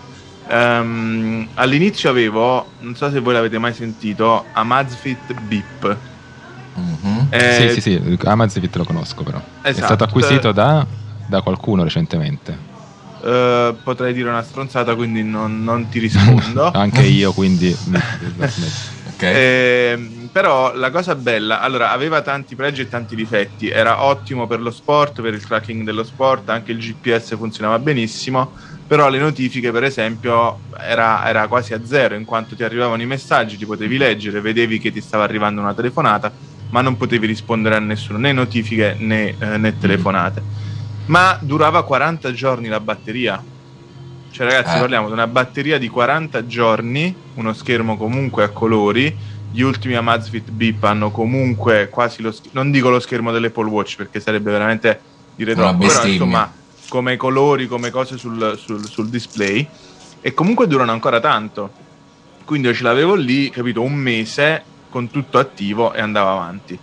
Um, 0.48 1.46
all'inizio 1.54 2.08
avevo, 2.08 2.68
non 2.78 2.94
so 2.94 3.10
se 3.10 3.20
voi 3.20 3.34
l'avete 3.34 3.58
mai 3.58 3.74
sentito, 3.74 4.46
Amazfit 4.50 5.38
Beep. 5.42 5.96
Mm-hmm. 6.78 7.18
Eh, 7.28 7.68
sì, 7.74 7.80
sì, 7.80 7.80
sì, 7.80 8.18
Amazfit 8.24 8.74
lo 8.76 8.84
conosco 8.84 9.24
però. 9.24 9.42
Esatto. 9.60 9.82
È 9.82 9.84
stato 9.84 10.04
acquisito 10.04 10.52
da, 10.52 10.86
da 11.26 11.42
qualcuno 11.42 11.82
recentemente. 11.82 12.65
Uh, 13.26 13.76
potrei 13.82 14.12
dire 14.12 14.28
una 14.28 14.44
stronzata, 14.44 14.94
quindi 14.94 15.24
non, 15.24 15.64
non 15.64 15.88
ti 15.88 15.98
rispondo. 15.98 16.70
Anche 16.70 17.02
io, 17.02 17.32
quindi. 17.32 17.76
okay. 19.16 19.34
eh, 19.34 20.28
però 20.30 20.72
la 20.76 20.92
cosa 20.92 21.16
bella, 21.16 21.60
allora, 21.60 21.90
aveva 21.90 22.22
tanti 22.22 22.54
pregi 22.54 22.82
e 22.82 22.88
tanti 22.88 23.16
difetti. 23.16 23.68
Era 23.68 24.04
ottimo 24.04 24.46
per 24.46 24.60
lo 24.60 24.70
sport, 24.70 25.22
per 25.22 25.34
il 25.34 25.44
tracking 25.44 25.82
dello 25.82 26.04
sport, 26.04 26.48
anche 26.50 26.70
il 26.70 26.78
GPS 26.78 27.36
funzionava 27.36 27.80
benissimo. 27.80 28.52
Però 28.86 29.08
le 29.08 29.18
notifiche, 29.18 29.72
per 29.72 29.82
esempio, 29.82 30.60
era, 30.78 31.26
era 31.26 31.48
quasi 31.48 31.74
a 31.74 31.84
zero, 31.84 32.14
in 32.14 32.24
quanto 32.24 32.54
ti 32.54 32.62
arrivavano 32.62 33.02
i 33.02 33.06
messaggi, 33.06 33.56
ti 33.56 33.66
potevi 33.66 33.96
leggere, 33.96 34.40
vedevi 34.40 34.78
che 34.78 34.92
ti 34.92 35.00
stava 35.00 35.24
arrivando 35.24 35.60
una 35.60 35.74
telefonata, 35.74 36.30
ma 36.70 36.80
non 36.80 36.96
potevi 36.96 37.26
rispondere 37.26 37.74
a 37.74 37.80
nessuno, 37.80 38.18
né 38.18 38.32
notifiche 38.32 38.94
né, 39.00 39.34
eh, 39.36 39.56
né 39.56 39.76
telefonate 39.76 40.66
ma 41.06 41.38
durava 41.40 41.82
40 41.82 42.32
giorni 42.32 42.68
la 42.68 42.80
batteria. 42.80 43.42
Cioè 44.30 44.46
ragazzi, 44.46 44.76
eh. 44.76 44.80
parliamo 44.80 45.06
di 45.06 45.12
una 45.12 45.26
batteria 45.26 45.78
di 45.78 45.88
40 45.88 46.46
giorni, 46.46 47.14
uno 47.34 47.52
schermo 47.52 47.96
comunque 47.96 48.44
a 48.44 48.50
colori. 48.50 49.34
Gli 49.50 49.62
ultimi 49.62 49.94
Amazfit 49.94 50.50
Beep 50.50 50.82
hanno 50.84 51.10
comunque 51.10 51.88
quasi 51.88 52.20
lo 52.20 52.30
schermo, 52.32 52.60
non 52.60 52.70
dico 52.70 52.90
lo 52.90 53.00
schermo 53.00 53.32
dell'Apple 53.32 53.68
Watch 53.68 53.96
perché 53.96 54.20
sarebbe 54.20 54.50
veramente 54.50 55.00
dire 55.34 55.54
troppo, 55.54 55.86
però 55.86 56.04
insomma 56.04 56.52
come 56.88 57.16
colori, 57.16 57.66
come 57.66 57.90
cose 57.90 58.18
sul, 58.18 58.56
sul, 58.58 58.86
sul 58.86 59.08
display 59.08 59.66
e 60.20 60.34
comunque 60.34 60.66
durano 60.66 60.92
ancora 60.92 61.20
tanto. 61.20 61.84
Quindi 62.44 62.68
io 62.68 62.74
ce 62.74 62.82
l'avevo 62.82 63.14
lì, 63.14 63.50
capito, 63.50 63.82
un 63.82 63.94
mese 63.94 64.62
con 64.88 65.10
tutto 65.10 65.38
attivo 65.38 65.92
e 65.92 66.00
andava 66.00 66.32
avanti. 66.32 66.78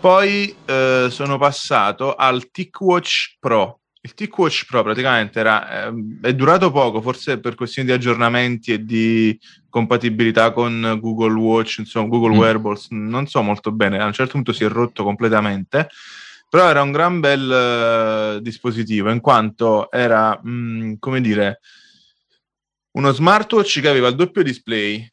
Poi 0.00 0.54
eh, 0.64 1.08
sono 1.10 1.38
passato 1.38 2.14
al 2.14 2.50
TicWatch 2.52 3.36
Pro. 3.40 3.80
Il 4.00 4.14
TicWatch 4.14 4.66
Pro 4.66 4.84
praticamente 4.84 5.40
era, 5.40 5.88
eh, 5.88 5.92
è 6.22 6.34
durato 6.34 6.70
poco, 6.70 7.00
forse 7.00 7.40
per 7.40 7.56
questioni 7.56 7.88
di 7.88 7.94
aggiornamenti 7.94 8.72
e 8.72 8.84
di 8.84 9.36
compatibilità 9.68 10.52
con 10.52 10.98
Google 11.00 11.34
Watch, 11.34 11.78
insomma 11.78 12.06
Google 12.06 12.36
mm. 12.36 12.38
Wearables, 12.38 12.86
non 12.90 13.26
so 13.26 13.42
molto 13.42 13.72
bene, 13.72 13.98
a 13.98 14.06
un 14.06 14.12
certo 14.12 14.32
punto 14.34 14.52
si 14.52 14.62
è 14.62 14.68
rotto 14.68 15.02
completamente, 15.02 15.88
però 16.48 16.68
era 16.68 16.80
un 16.80 16.92
gran 16.92 17.18
bel 17.18 18.36
uh, 18.36 18.40
dispositivo 18.40 19.10
in 19.10 19.20
quanto 19.20 19.90
era, 19.90 20.38
mh, 20.40 20.50
mm, 20.50 20.92
come 21.00 21.20
dire, 21.20 21.58
uno 22.92 23.10
smartwatch 23.10 23.80
che 23.80 23.88
aveva 23.88 24.06
il 24.06 24.14
doppio 24.14 24.44
display, 24.44 25.06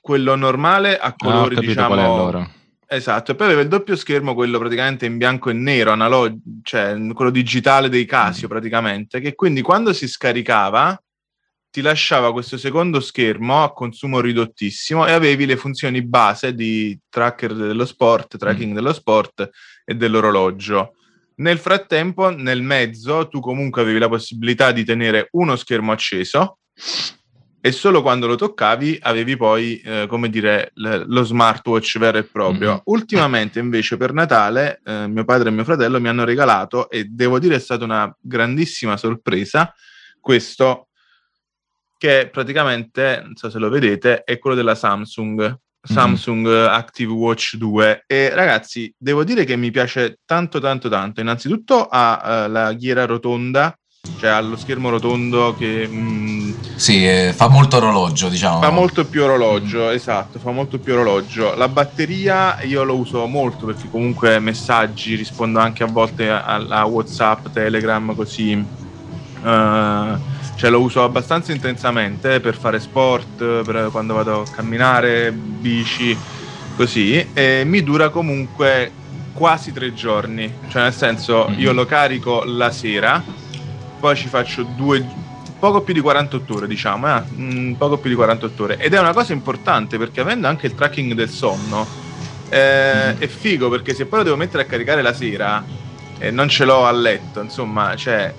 quello 0.00 0.34
normale 0.36 0.98
a 0.98 1.14
colori, 1.14 1.56
ah, 1.56 1.60
diciamo 1.60 2.54
Esatto, 2.88 3.32
e 3.32 3.34
poi 3.34 3.46
aveva 3.46 3.62
il 3.62 3.68
doppio 3.68 3.96
schermo, 3.96 4.32
quello 4.34 4.60
praticamente 4.60 5.06
in 5.06 5.16
bianco 5.16 5.50
e 5.50 5.54
nero, 5.54 5.90
analogico, 5.90 6.40
cioè 6.62 6.96
quello 7.14 7.32
digitale 7.32 7.88
dei 7.88 8.04
Casio 8.04 8.46
praticamente, 8.46 9.20
che 9.20 9.34
quindi 9.34 9.60
quando 9.60 9.92
si 9.92 10.06
scaricava 10.06 10.96
ti 11.68 11.80
lasciava 11.82 12.32
questo 12.32 12.56
secondo 12.56 13.00
schermo 13.00 13.64
a 13.64 13.72
consumo 13.72 14.20
ridottissimo 14.20 15.04
e 15.06 15.12
avevi 15.12 15.46
le 15.46 15.56
funzioni 15.56 16.00
base 16.00 16.54
di 16.54 16.98
tracker 17.08 17.54
dello 17.54 17.84
sport, 17.84 18.38
tracking 18.38 18.70
mm. 18.70 18.74
dello 18.74 18.92
sport 18.92 19.50
e 19.84 19.94
dell'orologio. 19.94 20.92
Nel 21.36 21.58
frattempo, 21.58 22.30
nel 22.30 22.62
mezzo, 22.62 23.28
tu 23.28 23.40
comunque 23.40 23.82
avevi 23.82 23.98
la 23.98 24.08
possibilità 24.08 24.70
di 24.70 24.84
tenere 24.84 25.28
uno 25.32 25.56
schermo 25.56 25.92
acceso 25.92 26.60
e 27.66 27.72
solo 27.72 28.00
quando 28.00 28.28
lo 28.28 28.36
toccavi 28.36 29.00
avevi 29.02 29.36
poi, 29.36 29.80
eh, 29.80 30.06
come 30.08 30.30
dire, 30.30 30.70
l- 30.74 31.02
lo 31.04 31.24
smartwatch 31.24 31.98
vero 31.98 32.18
e 32.18 32.22
proprio. 32.22 32.68
Mm-hmm. 32.68 32.80
Ultimamente 32.84 33.58
invece 33.58 33.96
per 33.96 34.12
Natale 34.12 34.80
eh, 34.84 35.08
mio 35.08 35.24
padre 35.24 35.48
e 35.48 35.50
mio 35.50 35.64
fratello 35.64 36.00
mi 36.00 36.06
hanno 36.06 36.22
regalato, 36.22 36.88
e 36.88 37.06
devo 37.06 37.40
dire 37.40 37.56
è 37.56 37.58
stata 37.58 37.82
una 37.82 38.16
grandissima 38.20 38.96
sorpresa, 38.96 39.74
questo 40.20 40.90
che 41.98 42.28
praticamente, 42.30 43.22
non 43.24 43.34
so 43.34 43.50
se 43.50 43.58
lo 43.58 43.68
vedete, 43.68 44.22
è 44.22 44.38
quello 44.38 44.54
della 44.54 44.76
Samsung. 44.76 45.40
Mm-hmm. 45.40 45.56
Samsung 45.82 46.46
mm-hmm. 46.46 46.68
Active 46.68 47.12
Watch 47.12 47.56
2 47.56 48.04
e 48.06 48.28
ragazzi 48.32 48.94
devo 48.96 49.24
dire 49.24 49.44
che 49.44 49.56
mi 49.56 49.72
piace 49.72 50.20
tanto 50.24 50.60
tanto 50.60 50.88
tanto 50.88 51.20
innanzitutto 51.20 51.86
ha 51.88 52.46
uh, 52.46 52.50
la 52.50 52.72
ghiera 52.72 53.06
rotonda 53.06 53.76
cioè 54.18 54.30
ha 54.30 54.40
lo 54.40 54.56
schermo 54.56 54.88
rotondo 54.88 55.54
che... 55.56 55.88
Mm, 55.90 56.52
sì, 56.76 57.06
eh, 57.06 57.32
fa 57.34 57.48
molto 57.48 57.76
orologio, 57.76 58.28
diciamo. 58.28 58.60
Fa 58.60 58.70
molto 58.70 59.04
più 59.04 59.22
orologio, 59.22 59.90
esatto, 59.90 60.38
fa 60.38 60.50
molto 60.50 60.78
più 60.78 60.94
orologio. 60.94 61.54
La 61.54 61.68
batteria 61.68 62.62
io 62.62 62.82
lo 62.84 62.96
uso 62.96 63.26
molto 63.26 63.66
perché 63.66 63.88
comunque 63.90 64.38
messaggi, 64.38 65.14
rispondo 65.14 65.58
anche 65.58 65.82
a 65.82 65.86
volte 65.86 66.30
a, 66.30 66.44
a 66.54 66.84
Whatsapp, 66.84 67.48
Telegram, 67.52 68.14
così. 68.14 68.52
Uh, 69.42 70.18
cioè 70.56 70.70
lo 70.70 70.80
uso 70.80 71.04
abbastanza 71.04 71.52
intensamente 71.52 72.40
per 72.40 72.56
fare 72.56 72.80
sport, 72.80 73.62
per 73.62 73.88
quando 73.90 74.14
vado 74.14 74.40
a 74.40 74.50
camminare, 74.50 75.30
bici, 75.32 76.16
così. 76.76 77.28
E 77.34 77.62
mi 77.64 77.82
dura 77.82 78.08
comunque 78.08 78.90
quasi 79.34 79.72
tre 79.72 79.92
giorni. 79.92 80.50
Cioè 80.68 80.82
nel 80.82 80.94
senso, 80.94 81.46
mm-hmm. 81.48 81.60
io 81.60 81.72
lo 81.72 81.84
carico 81.84 82.42
la 82.44 82.70
sera 82.70 83.22
poi 83.98 84.16
ci 84.16 84.28
faccio 84.28 84.62
due, 84.62 85.04
poco 85.58 85.82
più 85.82 85.94
di 85.94 86.00
48 86.00 86.54
ore, 86.54 86.66
diciamo, 86.66 87.16
eh? 87.16 87.22
mm, 87.34 87.72
poco 87.74 87.98
più 87.98 88.10
di 88.10 88.16
48 88.16 88.62
ore. 88.62 88.76
Ed 88.78 88.94
è 88.94 88.98
una 88.98 89.12
cosa 89.12 89.32
importante 89.32 89.98
perché 89.98 90.20
avendo 90.20 90.48
anche 90.48 90.66
il 90.66 90.74
tracking 90.74 91.12
del 91.12 91.30
sonno, 91.30 91.86
eh, 92.48 93.14
mm. 93.14 93.20
è 93.20 93.26
figo 93.26 93.68
perché 93.68 93.94
se 93.94 94.06
poi 94.06 94.18
lo 94.18 94.24
devo 94.24 94.36
mettere 94.36 94.62
a 94.62 94.66
caricare 94.66 95.02
la 95.02 95.12
sera 95.12 95.64
e 96.18 96.30
non 96.30 96.48
ce 96.48 96.64
l'ho 96.64 96.86
a 96.86 96.92
letto, 96.92 97.40
insomma, 97.40 97.94
cioè, 97.96 98.32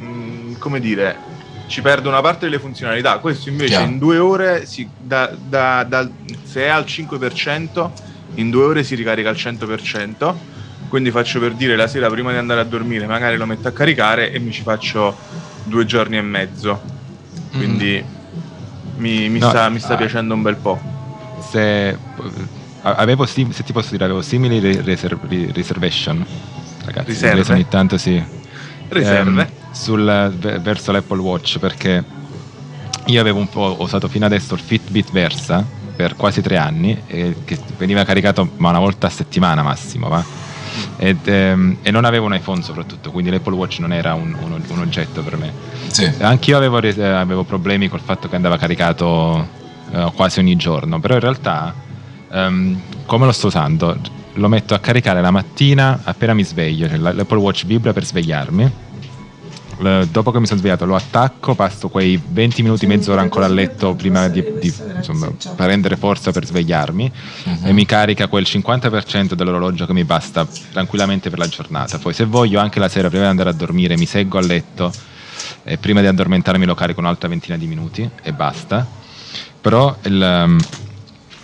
mm, 0.00 0.54
come 0.58 0.80
dire, 0.80 1.30
ci 1.66 1.80
perdo 1.80 2.08
una 2.08 2.20
parte 2.20 2.44
delle 2.44 2.58
funzionalità. 2.58 3.18
Questo 3.18 3.48
invece 3.48 3.70
Chiaro. 3.70 3.90
in 3.90 3.98
due 3.98 4.18
ore, 4.18 4.66
si, 4.66 4.88
da, 4.98 5.34
da, 5.34 5.84
da, 5.84 6.08
se 6.44 6.64
è 6.64 6.68
al 6.68 6.84
5%, 6.84 7.90
in 8.34 8.50
due 8.50 8.64
ore 8.64 8.84
si 8.84 8.94
ricarica 8.94 9.30
al 9.30 9.36
100%. 9.36 10.34
Quindi 10.92 11.10
faccio 11.10 11.40
per 11.40 11.54
dire 11.54 11.74
la 11.74 11.86
sera 11.86 12.10
prima 12.10 12.32
di 12.32 12.36
andare 12.36 12.60
a 12.60 12.64
dormire 12.64 13.06
magari 13.06 13.38
lo 13.38 13.46
metto 13.46 13.66
a 13.66 13.70
caricare 13.70 14.30
e 14.30 14.38
mi 14.38 14.52
ci 14.52 14.60
faccio 14.60 15.16
due 15.64 15.86
giorni 15.86 16.18
e 16.18 16.20
mezzo. 16.20 16.82
Quindi 17.50 18.04
mm. 18.04 19.00
mi, 19.00 19.30
mi, 19.30 19.38
no, 19.38 19.48
sta, 19.48 19.70
mi, 19.70 19.78
sta, 19.78 19.96
piacendo 19.96 20.34
un 20.34 20.42
bel 20.42 20.56
po'. 20.56 20.78
Se, 21.48 21.96
avevo, 22.82 23.24
se 23.24 23.46
ti 23.64 23.72
posso 23.72 23.92
dire, 23.92 24.04
avevo 24.04 24.20
simili 24.20 24.60
reserv, 24.82 25.18
reservation. 25.54 26.26
Ragazzi, 26.84 27.12
Riserve. 27.12 27.52
ogni 27.54 27.68
tanto 27.68 27.96
sì. 27.96 28.22
Riserve. 28.88 29.40
Ehm, 29.40 29.48
sul, 29.70 30.60
verso 30.60 30.92
l'Apple 30.92 31.20
Watch 31.20 31.58
perché 31.58 32.04
io 33.06 33.18
avevo 33.18 33.38
un 33.38 33.48
po' 33.48 33.76
usato 33.78 34.08
fino 34.08 34.26
adesso 34.26 34.52
il 34.52 34.60
Fitbit 34.60 35.10
Versa 35.10 35.64
per 35.96 36.16
quasi 36.16 36.42
tre 36.42 36.58
anni 36.58 37.00
e 37.06 37.36
che 37.46 37.58
veniva 37.78 38.04
caricato 38.04 38.50
ma 38.58 38.68
una 38.68 38.78
volta 38.78 39.06
a 39.06 39.10
settimana 39.10 39.62
massimo 39.62 40.08
va? 40.08 40.41
Ed, 40.96 41.26
ehm, 41.26 41.78
e 41.82 41.90
non 41.90 42.04
avevo 42.04 42.26
un 42.26 42.34
iPhone 42.34 42.62
soprattutto 42.62 43.10
quindi 43.10 43.30
l'Apple 43.30 43.54
Watch 43.54 43.78
non 43.80 43.92
era 43.92 44.14
un, 44.14 44.36
un, 44.40 44.62
un 44.66 44.78
oggetto 44.78 45.22
per 45.22 45.36
me. 45.36 45.52
Sì. 45.88 46.10
anch'io 46.20 46.56
avevo, 46.56 46.78
avevo, 46.78 47.44
problemi 47.44 47.88
col 47.88 48.00
fatto 48.00 48.28
che 48.28 48.36
andava 48.36 48.56
caricato 48.56 49.46
eh, 49.90 50.10
quasi 50.14 50.38
ogni 50.38 50.56
giorno 50.56 51.00
però 51.00 51.14
in 51.14 51.20
realtà 51.20 51.74
ehm, 52.30 52.80
come 53.04 53.26
lo 53.26 53.32
sto 53.32 53.48
usando? 53.48 53.98
Lo 54.36 54.48
metto 54.48 54.74
a 54.74 54.78
caricare 54.78 55.20
la 55.20 55.30
mattina 55.30 56.00
appena 56.04 56.32
mi 56.32 56.44
sveglio 56.44 56.88
cioè 56.88 56.96
l'Apple 56.96 57.38
Watch 57.38 57.66
vibra 57.66 57.92
per 57.92 58.04
svegliarmi 58.04 58.72
dopo 60.10 60.30
che 60.30 60.40
mi 60.40 60.46
sono 60.46 60.60
svegliato 60.60 60.84
lo 60.84 60.94
attacco, 60.94 61.54
passo 61.54 61.88
quei 61.88 62.20
20 62.24 62.62
minuti, 62.62 62.86
mezz'ora 62.86 63.20
ancora 63.20 63.46
a 63.46 63.48
letto 63.48 63.94
prima 63.94 64.28
di, 64.28 64.44
di 64.60 64.74
insomma, 64.96 65.30
prendere 65.56 65.96
forza 65.96 66.30
per 66.32 66.46
svegliarmi 66.46 67.12
uh-huh. 67.44 67.58
e 67.64 67.72
mi 67.72 67.84
carica 67.84 68.28
quel 68.28 68.44
50% 68.46 69.32
dell'orologio 69.34 69.86
che 69.86 69.92
mi 69.92 70.04
basta 70.04 70.46
tranquillamente 70.72 71.30
per 71.30 71.38
la 71.38 71.48
giornata. 71.48 71.98
Poi 71.98 72.12
se 72.12 72.24
voglio 72.24 72.60
anche 72.60 72.78
la 72.78 72.88
sera 72.88 73.08
prima 73.08 73.24
di 73.24 73.30
andare 73.30 73.50
a 73.50 73.52
dormire 73.52 73.96
mi 73.96 74.06
seggo 74.06 74.38
a 74.38 74.42
letto 74.42 74.92
e 75.64 75.78
prima 75.78 76.00
di 76.00 76.06
addormentarmi 76.06 76.64
lo 76.64 76.74
carico 76.74 77.00
un'altra 77.00 77.28
ventina 77.28 77.56
di 77.56 77.66
minuti 77.66 78.08
e 78.22 78.32
basta. 78.32 78.86
Però 79.60 79.96
il, 80.02 80.44
um, 80.44 80.58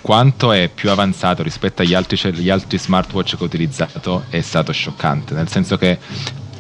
quanto 0.00 0.52
è 0.52 0.71
più 0.73 0.90
avanzato 0.90 1.42
rispetto 1.42 1.83
agli 1.83 1.95
altri, 1.95 2.18
agli 2.28 2.50
altri 2.50 2.78
smartwatch 2.78 3.37
che 3.37 3.42
ho 3.42 3.47
utilizzato 3.47 4.25
è 4.28 4.40
stato 4.40 4.73
scioccante, 4.73 5.35
nel 5.35 5.49
senso 5.49 5.76
che 5.76 5.99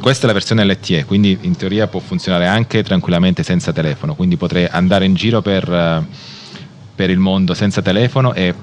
questa 0.00 0.24
è 0.24 0.26
la 0.26 0.32
versione 0.32 0.64
LTE, 0.64 1.04
quindi 1.04 1.38
in 1.42 1.56
teoria 1.56 1.86
può 1.86 2.00
funzionare 2.00 2.46
anche 2.46 2.82
tranquillamente 2.82 3.42
senza 3.42 3.72
telefono, 3.72 4.14
quindi 4.14 4.36
potrei 4.36 4.66
andare 4.70 5.04
in 5.04 5.14
giro 5.14 5.42
per, 5.42 5.70
eh, 5.70 6.04
per 6.94 7.10
il 7.10 7.18
mondo 7.18 7.54
senza 7.54 7.82
telefono 7.82 8.32
e 8.32 8.54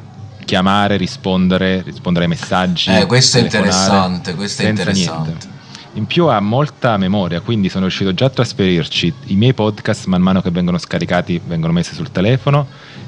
chiamare, 0.46 0.98
rispondere, 0.98 1.82
rispondere 1.82 2.26
ai 2.26 2.32
messaggi. 2.32 2.92
Eh, 2.92 3.06
questo 3.06 3.38
è 3.38 3.42
interessante, 3.42 4.36
questo 4.36 4.62
è 4.62 4.68
interessante. 4.68 5.30
Niente. 5.30 5.54
In 5.94 6.06
più 6.06 6.26
ha 6.26 6.40
molta 6.42 6.98
memoria, 6.98 7.40
quindi 7.40 7.70
sono 7.70 7.84
riuscito 7.84 8.14
già 8.14 8.26
a 8.26 8.30
trasferirci 8.30 9.14
i 9.28 9.36
miei 9.36 9.54
podcast 9.54 10.06
man 10.08 10.22
mano 10.22 10.42
che 10.42 10.52
vengono 10.52 10.78
scaricati, 10.78 11.42
vengono 11.46 11.72
messi 11.72 11.94
sul 11.94 12.12
telefono 12.12 12.68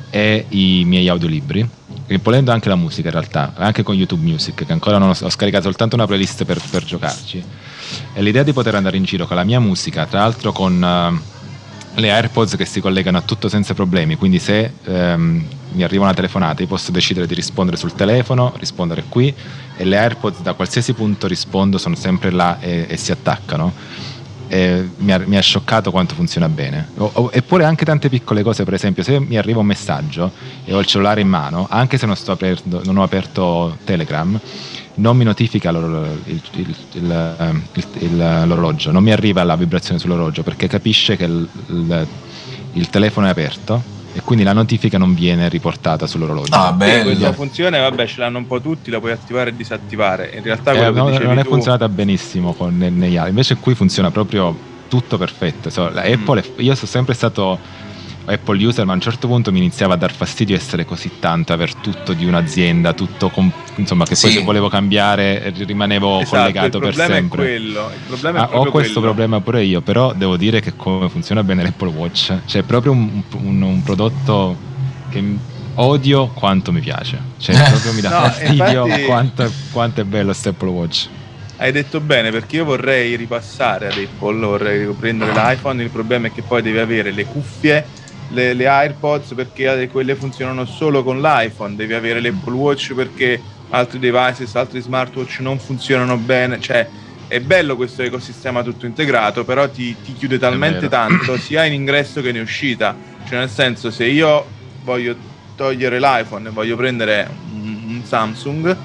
e 0.10 0.46
i 0.50 0.86
miei 0.86 1.10
audiolibri 1.10 1.70
volendo 2.22 2.52
anche 2.52 2.70
la 2.70 2.76
musica 2.76 3.10
in 3.10 3.14
realtà, 3.14 3.54
anche 3.56 3.84
con 3.84 3.96
YouTube 3.96 4.26
Music, 4.26 4.66
che 4.66 4.72
ancora 4.72 4.98
non 4.98 5.10
ho, 5.10 5.16
ho 5.20 5.30
scaricato 5.30 5.64
soltanto 5.64 5.96
una 5.96 6.06
playlist 6.06 6.46
per, 6.46 6.62
per, 6.70 6.84
giocarci. 6.84 7.44
E 8.14 8.22
l'idea 8.22 8.44
di 8.44 8.54
poter 8.54 8.76
andare 8.76 8.98
in 8.98 9.04
giro 9.04 9.26
con 9.26 9.36
la 9.36 9.44
mia 9.44 9.60
musica, 9.60 10.06
tra 10.06 10.20
l'altro 10.20 10.52
con 10.52 10.74
uh, 10.74 12.00
le 12.00 12.12
AirPods 12.12 12.56
che 12.56 12.66
si 12.66 12.80
collegano 12.80 13.18
a 13.18 13.22
tutto 13.22 13.50
senza 13.50 13.74
problemi, 13.74 14.16
quindi 14.16 14.40
se 14.40 14.72
um, 14.86 15.44
mi 15.72 15.84
arriva 15.84 16.04
una 16.04 16.14
telefonata 16.14 16.62
io 16.62 16.68
posso 16.68 16.92
decidere 16.92 17.26
di 17.26 17.34
rispondere 17.34 17.78
sul 17.78 17.94
telefono, 17.94 18.54
rispondere 18.58 19.06
qui 19.10 19.34
e 19.76 19.84
le 19.84 19.98
AirPods 19.98 20.42
da 20.42 20.54
qualsiasi 20.54 20.94
punto 20.94 21.28
rispondo, 21.28 21.78
sono 21.78 21.96
sempre 21.96 22.32
là 22.32 22.60
e, 22.60 22.86
e 22.88 22.98
si 22.98 23.12
attaccano 23.12 23.74
e 24.48 24.90
mi, 24.98 25.12
ha, 25.12 25.22
mi 25.26 25.38
ha 25.38 25.42
scioccato 25.42 25.92
quanto 25.92 26.16
funziona 26.16 26.48
bene. 26.48 26.90
O, 26.98 27.10
o, 27.14 27.30
eppure 27.34 27.66
anche 27.66 27.86
tante 27.86 28.10
piccole 28.10 28.44
cose, 28.44 28.64
per 28.64 28.74
esempio, 28.74 29.04
se 29.04 29.20
mi 29.20 29.38
arriva 29.38 29.60
un 29.60 29.66
messaggio 29.66 30.32
e 30.64 30.74
ho 30.74 30.80
il 30.80 30.86
cellulare 30.86 31.22
in 31.22 31.28
mano, 31.28 31.68
anche 31.70 31.98
se 31.98 32.06
non, 32.06 32.16
aperto, 32.28 32.82
non 32.86 32.98
ho 32.98 33.04
aperto 33.04 33.78
Telegram, 33.84 34.40
non 34.98 35.18
mi 35.18 35.24
notifica 35.24 35.70
il, 35.70 36.22
il, 36.26 36.76
il, 38.00 38.44
l'orologio, 38.46 38.92
non 38.92 39.04
mi 39.04 39.12
arriva 39.12 39.44
la 39.44 39.56
vibrazione 39.56 40.00
sull'orologio 40.00 40.44
perché 40.44 40.68
capisce 40.68 41.16
che 41.16 41.26
il 41.26 42.90
telefono 42.90 43.28
è 43.28 43.30
aperto 43.30 43.96
e 44.18 44.22
quindi 44.22 44.44
la 44.44 44.54
notifica 44.54 44.98
non 44.98 45.14
viene 45.14 45.48
riportata 45.48 46.08
sull'orologio. 46.08 46.56
Ah, 46.56 46.72
bello. 46.72 47.04
Questa 47.04 47.34
funzione, 47.34 47.80
vabbè, 47.80 48.08
ce 48.08 48.20
l'hanno 48.22 48.40
un 48.40 48.48
po' 48.48 48.60
tutti, 48.60 48.90
la 48.90 49.00
puoi 49.00 49.12
attivare 49.12 49.52
e 49.52 49.56
disattivare. 49.56 50.32
In 50.36 50.42
realtà 50.42 50.72
eh, 50.72 50.90
no, 50.90 51.10
non 51.10 51.38
è 51.38 51.44
tu... 51.44 51.50
funzionata 51.50 51.88
benissimo 51.88 52.54
con, 52.54 52.76
negli 52.76 53.16
altri, 53.16 53.30
invece 53.30 53.58
qui 53.58 53.76
funziona 53.76 54.10
proprio 54.10 54.58
tutto 54.88 55.20
perfetto. 55.20 55.70
So, 55.70 55.92
mm. 55.92 55.98
Apple, 55.98 56.44
io 56.58 56.74
sono 56.74 56.88
sempre 56.88 57.14
stato 57.14 57.60
Apple 58.28 58.64
user, 58.64 58.86
ma 58.86 58.92
a 58.92 58.96
un 58.96 59.02
certo 59.02 59.28
punto 59.28 59.52
mi 59.52 59.60
iniziava 59.60 59.94
a 59.94 59.98
dar 59.98 60.12
fastidio 60.12 60.56
essere 60.56 60.84
così 60.84 61.12
tanto, 61.20 61.54
aver 61.54 61.74
tutto 61.76 62.14
di 62.14 62.26
un'azienda, 62.26 62.94
tutto 62.94 63.30
com- 63.30 63.52
insomma 63.76 64.04
che 64.04 64.16
poi 64.20 64.32
se 64.32 64.44
volevo 64.44 64.68
cambiare 64.68 65.54
rimanevo 65.56 66.20
esatto, 66.20 66.38
collegato 66.38 66.80
per 66.80 66.96
sempre. 66.96 67.44
Quello, 67.44 67.90
il 67.94 68.02
problema 68.06 68.42
ah, 68.42 68.58
ho 68.58 68.70
questo 68.70 69.00
quello. 69.00 69.14
problema 69.14 69.40
pure 69.40 69.64
io, 69.64 69.82
però 69.82 70.14
devo 70.14 70.36
dire 70.36 70.60
che 70.60 70.76
come 70.76 71.08
funziona 71.10 71.44
bene 71.44 71.64
l'Apple 71.64 71.90
Watch, 71.90 72.34
cioè 72.46 72.62
è 72.62 72.66
proprio 72.66 72.92
un, 72.92 73.24
un, 73.44 73.62
un 73.62 73.84
prodotto 73.84 74.58
che 75.10 75.24
odio 75.76 76.28
quanto 76.28 76.74
mi 76.74 76.82
piace, 76.82 77.20
cioè 77.38 77.56
proprio 77.70 77.94
mi 77.94 78.02
dà 78.02 78.10
no, 78.10 78.20
fastidio 78.26 78.86
infatti... 78.86 79.04
quanto, 79.04 79.52
quanto 79.72 80.02
è 80.02 80.04
bello 80.04 80.26
questo 80.28 80.50
Apple 80.50 80.70
Watch. 80.70 81.08
Hai 81.60 81.72
detto 81.72 82.02
bene 82.02 82.30
perché 82.30 82.58
io 82.58 82.66
vorrei 82.66 83.16
ripassare 83.16 83.88
ad 83.88 83.94
Apple, 83.94 84.46
vorrei 84.46 84.86
prendere 85.00 85.32
l'iPhone, 85.32 85.82
il 85.82 85.90
problema 85.90 86.28
è 86.28 86.32
che 86.32 86.44
poi 86.44 86.62
devi 86.62 86.78
avere 86.78 87.12
le 87.12 87.26
cuffie 87.26 88.06
le, 88.30 88.54
le 88.54 88.68
AirPods 88.68 89.34
perché 89.34 89.88
quelle 89.92 90.16
funzionano 90.16 90.66
solo 90.66 91.04
con 91.04 91.22
l'iPhone, 91.22 91.76
devi 91.76 91.94
avere 91.94 92.22
l'Apple 92.22 92.54
Watch 92.54 92.94
perché 92.94 93.42
altri 93.70 94.00
devices, 94.00 94.56
altri 94.56 94.80
smartwatch 94.80 95.40
non 95.40 95.60
funzionano 95.60 96.18
bene, 96.18 96.60
cioè 96.60 96.88
è 97.28 97.40
bello 97.42 97.76
questo 97.76 98.04
ecosistema 98.04 98.64
tutto 98.64 98.86
integrato, 98.86 99.44
però 99.44 99.70
ti, 99.70 99.96
ti 100.02 100.14
chiude 100.14 100.38
talmente 100.38 100.88
tanto 100.88 101.36
sia 101.40 101.66
in 101.66 101.74
ingresso 101.74 102.22
che 102.22 102.30
in 102.30 102.40
uscita, 102.40 102.96
cioè 103.28 103.40
nel 103.40 103.50
senso 103.50 103.92
se 103.92 104.06
io 104.06 104.46
voglio 104.84 105.16
togliere 105.56 106.00
l'iPhone 106.00 106.48
e 106.48 106.52
voglio 106.52 106.76
prendere 106.76 107.30
un, 107.52 107.84
un 107.88 108.02
Samsung, 108.04 108.76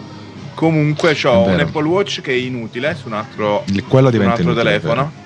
comunque 0.54 1.16
ho 1.24 1.46
un 1.46 1.60
Apple 1.60 1.86
Watch 1.86 2.20
che 2.20 2.32
è 2.32 2.36
inutile 2.36 2.94
su 2.94 3.06
un 3.06 3.14
altro, 3.14 3.64
su 3.66 3.84
un 3.88 4.26
altro 4.26 4.54
telefono 4.54 5.21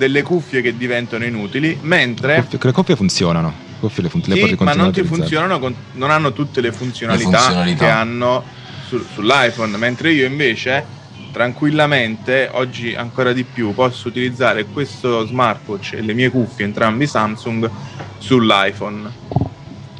delle 0.00 0.22
cuffie 0.22 0.62
che 0.62 0.74
diventano 0.78 1.26
inutili, 1.26 1.78
mentre... 1.82 2.36
Le 2.36 2.42
cuffie, 2.42 2.58
le 2.62 2.72
cuffie 2.72 2.96
funzionano. 2.96 3.48
Le 3.48 3.76
cuffie 3.80 4.02
le 4.02 4.08
fun- 4.08 4.22
sì, 4.22 4.30
le 4.30 4.56
ma 4.60 4.72
non, 4.72 4.94
funzionano 4.94 5.58
con, 5.58 5.74
non 5.92 6.10
hanno 6.10 6.32
tutte 6.32 6.62
le 6.62 6.72
funzionalità, 6.72 7.28
le 7.28 7.36
funzionalità. 7.36 7.84
che 7.84 7.90
hanno 7.90 8.42
su, 8.86 9.04
sull'iPhone, 9.12 9.76
mentre 9.76 10.12
io 10.12 10.24
invece 10.24 10.98
tranquillamente, 11.30 12.48
oggi 12.50 12.94
ancora 12.94 13.34
di 13.34 13.44
più, 13.44 13.74
posso 13.74 14.08
utilizzare 14.08 14.64
questo 14.64 15.26
smartwatch 15.26 15.92
e 15.92 16.00
le 16.00 16.14
mie 16.14 16.30
cuffie, 16.30 16.64
entrambi 16.64 17.06
Samsung, 17.06 17.70
sull'iPhone. 18.16 19.10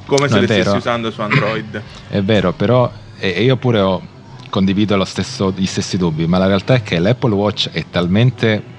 Come 0.06 0.28
se 0.28 0.34
no, 0.34 0.40
le 0.40 0.46
stessi 0.46 0.76
usando 0.76 1.10
su 1.10 1.20
Android. 1.20 1.82
È 2.08 2.22
vero, 2.22 2.54
però 2.54 2.90
e 3.18 3.42
io 3.42 3.56
pure 3.56 3.80
ho 3.80 4.02
condivido 4.48 5.04
stesso, 5.04 5.52
gli 5.54 5.66
stessi 5.66 5.98
dubbi, 5.98 6.26
ma 6.26 6.38
la 6.38 6.46
realtà 6.46 6.74
è 6.74 6.82
che 6.82 6.98
l'Apple 6.98 7.34
Watch 7.34 7.68
è 7.70 7.84
talmente 7.90 8.78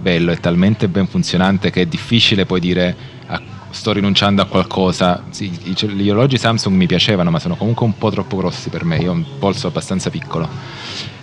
bello, 0.00 0.32
è 0.32 0.38
talmente 0.38 0.88
ben 0.88 1.06
funzionante 1.06 1.70
che 1.70 1.82
è 1.82 1.86
difficile 1.86 2.46
poi 2.46 2.60
dire 2.60 2.96
ah, 3.26 3.40
sto 3.70 3.92
rinunciando 3.92 4.42
a 4.42 4.46
qualcosa. 4.46 5.24
Sì, 5.30 5.48
gli 5.48 6.08
orologi 6.08 6.38
Samsung 6.38 6.74
mi 6.76 6.86
piacevano, 6.86 7.30
ma 7.30 7.38
sono 7.38 7.56
comunque 7.56 7.86
un 7.86 7.96
po' 7.96 8.10
troppo 8.10 8.36
grossi 8.36 8.70
per 8.70 8.84
me. 8.84 8.98
Io 8.98 9.10
ho 9.10 9.14
un 9.14 9.24
polso 9.38 9.66
abbastanza 9.66 10.10
piccolo. 10.10 10.48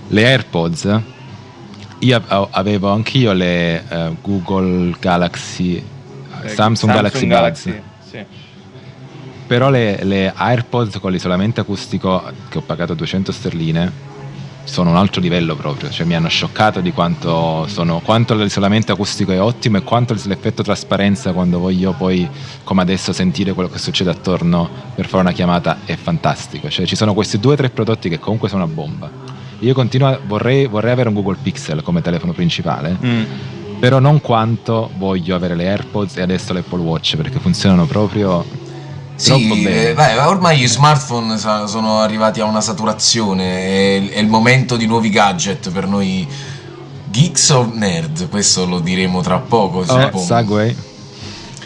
Le 0.07 0.25
AirPods, 0.25 0.99
io 1.99 2.23
avevo 2.27 2.91
anch'io 2.91 3.33
le 3.33 3.83
uh, 3.89 4.17
Google 4.21 4.95
Galaxy, 4.99 5.75
eh, 5.77 5.83
Samsung, 6.47 6.55
Samsung, 6.55 6.91
Galaxy, 6.91 7.27
Galaxy 7.27 7.71
Buds. 7.71 7.83
Sì. 8.09 8.43
Però 9.47 9.69
le, 9.69 10.03
le 10.03 10.33
AirPods 10.35 10.99
con 10.99 11.11
l'isolamento 11.11 11.61
acustico 11.61 12.23
che 12.49 12.57
ho 12.57 12.61
pagato 12.61 12.93
200 12.95 13.31
sterline 13.31 14.13
sono 14.65 14.89
un 14.89 14.97
altro 14.97 15.21
livello 15.21 15.55
proprio, 15.55 15.89
cioè 15.89 16.05
mi 16.05 16.15
hanno 16.15 16.27
scioccato 16.27 16.81
di 16.81 16.91
quanto, 16.91 17.65
sono, 17.67 18.01
quanto 18.03 18.35
l'isolamento 18.35 18.91
acustico 18.91 19.31
è 19.31 19.39
ottimo 19.39 19.77
e 19.77 19.83
quanto 19.83 20.15
l'effetto 20.25 20.63
trasparenza 20.63 21.31
quando 21.31 21.59
voglio 21.59 21.93
poi, 21.93 22.27
come 22.63 22.81
adesso, 22.81 23.13
sentire 23.13 23.53
quello 23.53 23.69
che 23.69 23.77
succede 23.77 24.09
attorno 24.09 24.67
per 24.93 25.07
fare 25.07 25.21
una 25.21 25.31
chiamata 25.31 25.79
è 25.85 25.95
fantastico. 25.95 26.69
Cioè 26.69 26.85
ci 26.85 26.95
sono 26.95 27.13
questi 27.13 27.39
due 27.39 27.53
o 27.53 27.55
tre 27.55 27.69
prodotti 27.69 28.09
che 28.09 28.19
comunque 28.19 28.49
sono 28.49 28.65
una 28.65 28.73
bomba. 28.73 29.09
Io 29.59 29.73
continuo 29.73 30.07
a, 30.09 30.19
vorrei, 30.25 30.65
vorrei 30.65 30.91
avere 30.91 31.09
un 31.09 31.15
Google 31.15 31.37
Pixel 31.41 31.81
come 31.81 32.01
telefono 32.01 32.33
principale, 32.33 32.97
mm. 33.03 33.23
però 33.79 33.99
non 33.99 34.19
quanto 34.19 34.89
voglio 34.97 35.35
avere 35.35 35.55
le 35.55 35.69
AirPods 35.69 36.17
e 36.17 36.21
adesso 36.21 36.53
l'Apple 36.53 36.81
Watch 36.81 37.15
perché 37.15 37.39
funzionano 37.39 37.85
proprio 37.85 38.43
Sì, 39.15 39.65
eh, 39.65 39.93
beh, 39.93 40.19
ormai 40.19 40.57
gli 40.57 40.67
smartphone 40.67 41.37
sono 41.37 41.99
arrivati 41.99 42.41
a 42.41 42.45
una 42.45 42.61
saturazione, 42.61 43.43
è, 43.43 44.09
è 44.09 44.19
il 44.19 44.27
momento 44.27 44.75
di 44.75 44.85
nuovi 44.85 45.09
gadget 45.09 45.71
per 45.71 45.87
noi 45.87 46.27
geeks 47.05 47.49
o 47.49 47.69
nerd, 47.73 48.29
questo 48.29 48.65
lo 48.65 48.79
diremo 48.79 49.21
tra 49.21 49.39
poco. 49.39 49.79
Oh, 49.87 50.17
Segway. 50.17 50.75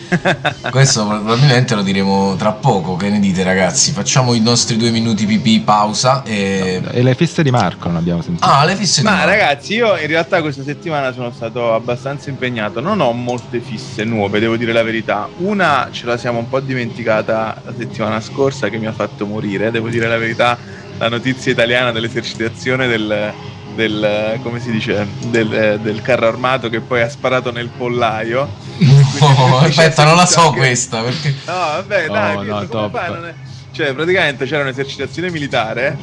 Questo 0.69 1.05
probabilmente 1.05 1.75
lo 1.75 1.81
diremo 1.81 2.35
tra 2.35 2.51
poco. 2.51 2.95
Che 2.95 3.09
ne 3.09 3.19
dite, 3.19 3.43
ragazzi? 3.43 3.91
Facciamo 3.91 4.33
i 4.33 4.39
nostri 4.39 4.77
due 4.77 4.89
minuti 4.91 5.25
pipì, 5.25 5.59
pausa. 5.59 6.23
E, 6.23 6.81
e 6.91 7.03
le 7.03 7.15
fisse 7.15 7.43
di 7.43 7.51
Marco 7.51 7.87
non 7.87 7.97
abbiamo 7.97 8.21
sentito. 8.21 8.45
Ah, 8.45 8.65
le 8.65 8.75
fisse 8.75 9.01
Ma 9.01 9.11
di 9.11 9.15
Marco. 9.17 9.31
ragazzi, 9.31 9.73
io 9.75 9.97
in 9.97 10.07
realtà 10.07 10.41
questa 10.41 10.63
settimana 10.63 11.11
sono 11.11 11.31
stato 11.31 11.73
abbastanza 11.73 12.29
impegnato. 12.29 12.79
Non 12.79 12.99
ho 13.01 13.11
molte 13.11 13.59
fisse 13.59 14.03
nuove, 14.03 14.39
devo 14.39 14.57
dire 14.57 14.73
la 14.73 14.83
verità. 14.83 15.27
Una 15.37 15.89
ce 15.91 16.05
la 16.05 16.17
siamo 16.17 16.39
un 16.39 16.49
po' 16.49 16.59
dimenticata 16.59 17.61
la 17.63 17.73
settimana 17.77 18.19
scorsa 18.19 18.69
che 18.69 18.77
mi 18.77 18.87
ha 18.87 18.93
fatto 18.93 19.25
morire. 19.25 19.71
Devo 19.71 19.89
dire 19.89 20.07
la 20.07 20.17
verità, 20.17 20.57
la 20.97 21.09
notizia 21.09 21.51
italiana 21.51 21.91
dell'esercitazione 21.91 22.87
del 22.87 23.33
del, 23.79 24.39
come 24.43 24.59
si 24.59 24.71
dice, 24.71 25.07
del, 25.27 25.79
del, 25.81 26.01
carro 26.01 26.27
armato 26.27 26.67
che 26.67 26.81
poi 26.81 27.01
ha 27.01 27.09
sparato 27.09 27.49
nel 27.49 27.69
pollaio. 27.69 28.49
No, 28.79 29.59
aspetta, 29.63 30.03
non 30.03 30.17
la 30.17 30.25
so 30.25 30.51
che... 30.51 30.57
questa. 30.57 31.01
Perché... 31.01 31.33
No, 31.45 31.53
vabbè, 31.53 32.09
oh, 32.09 32.11
dai, 32.11 32.45
no, 32.45 32.67
come 32.67 32.89
fai? 32.89 33.13
È... 33.13 33.33
Cioè, 33.71 33.93
praticamente 33.93 34.45
c'era 34.45 34.63
un'esercitazione 34.63 35.31
militare 35.31 35.97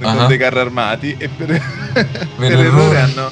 uh-huh. 0.00 0.16
con 0.16 0.26
dei 0.26 0.38
carri 0.38 0.58
armati 0.58 1.14
e 1.16 1.28
per, 1.28 1.46
per, 1.92 2.08
per 2.36 2.58
errore 2.58 3.00
hanno 3.00 3.30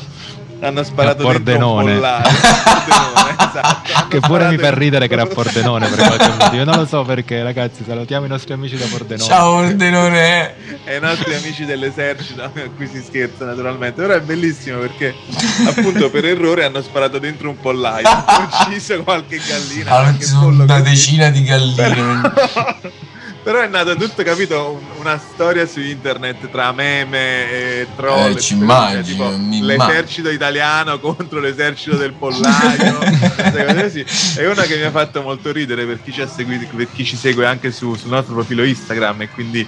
hanno 0.61 0.83
sparato 0.83 1.23
a 1.23 1.25
Pordenone. 1.25 2.01
Esatto. 3.39 4.09
che 4.09 4.21
pure 4.21 4.49
mi 4.49 4.59
fa 4.59 4.75
ridere 4.75 5.07
che 5.07 5.15
era 5.15 5.25
Pordenone 5.25 5.89
per 5.89 6.07
qualche 6.07 6.29
motivo. 6.39 6.65
Non 6.65 6.77
lo 6.77 6.87
so 6.87 7.03
perché, 7.03 7.43
ragazzi. 7.43 7.85
Salutiamo 7.85 8.27
i 8.27 8.29
nostri 8.29 8.53
amici 8.53 8.77
da 8.77 8.87
Pordenone. 8.87 9.29
Ciao 9.29 9.61
Pordenone! 9.61 10.55
e 10.85 10.97
i 10.97 11.01
nostri 11.01 11.35
amici 11.35 11.65
dell'esercito 11.65 12.43
a 12.43 12.51
cui 12.77 12.87
si 12.87 13.03
scherza 13.03 13.45
naturalmente. 13.45 14.01
Però 14.03 14.13
è 14.13 14.21
bellissimo 14.21 14.79
perché 14.81 15.15
appunto 15.67 16.11
per 16.11 16.25
errore 16.25 16.65
hanno 16.65 16.83
sparato 16.83 17.19
dentro 17.19 17.49
un 17.49 17.59
pollaio, 17.59 18.07
hanno 18.09 18.49
ucciso 18.67 19.03
qualche 19.03 19.39
gallina. 19.39 19.91
Hanno 19.97 20.11
ucciso 20.11 20.47
una 20.47 20.81
decina 20.81 21.31
di 21.31 21.43
galline. 21.43 21.75
Però 21.75 22.79
è 23.57 23.67
nato 23.67 23.97
tutto, 23.97 24.23
capito, 24.23 24.81
una 24.99 25.19
storia 25.19 25.67
su 25.67 25.81
internet 25.81 26.51
tra 26.51 26.73
meme 26.73 27.51
e 27.51 27.87
troll. 27.97 28.37
Eh, 28.37 28.41
ci 28.41 28.55
immagino, 28.55 29.31
l'esercito 29.61 30.29
italiano 30.31 30.99
contro 31.01 31.41
l'esercito 31.41 31.97
del 31.97 32.13
pollaio. 32.13 32.99
è 34.37 34.47
una 34.47 34.63
che 34.63 34.77
mi 34.77 34.83
ha 34.83 34.91
fatto 34.91 35.23
molto 35.23 35.53
ridere 35.53 35.85
per 35.85 36.03
chi 36.03 36.13
ci, 36.13 36.27
seguito, 36.33 36.75
per 36.77 36.89
chi 36.93 37.05
ci 37.05 37.17
segue 37.17 37.47
anche 37.47 37.71
su, 37.71 37.95
sul 37.95 38.11
nostro 38.11 38.35
profilo 38.35 38.65
Instagram 38.65 39.23
e 39.23 39.29
quindi 39.31 39.67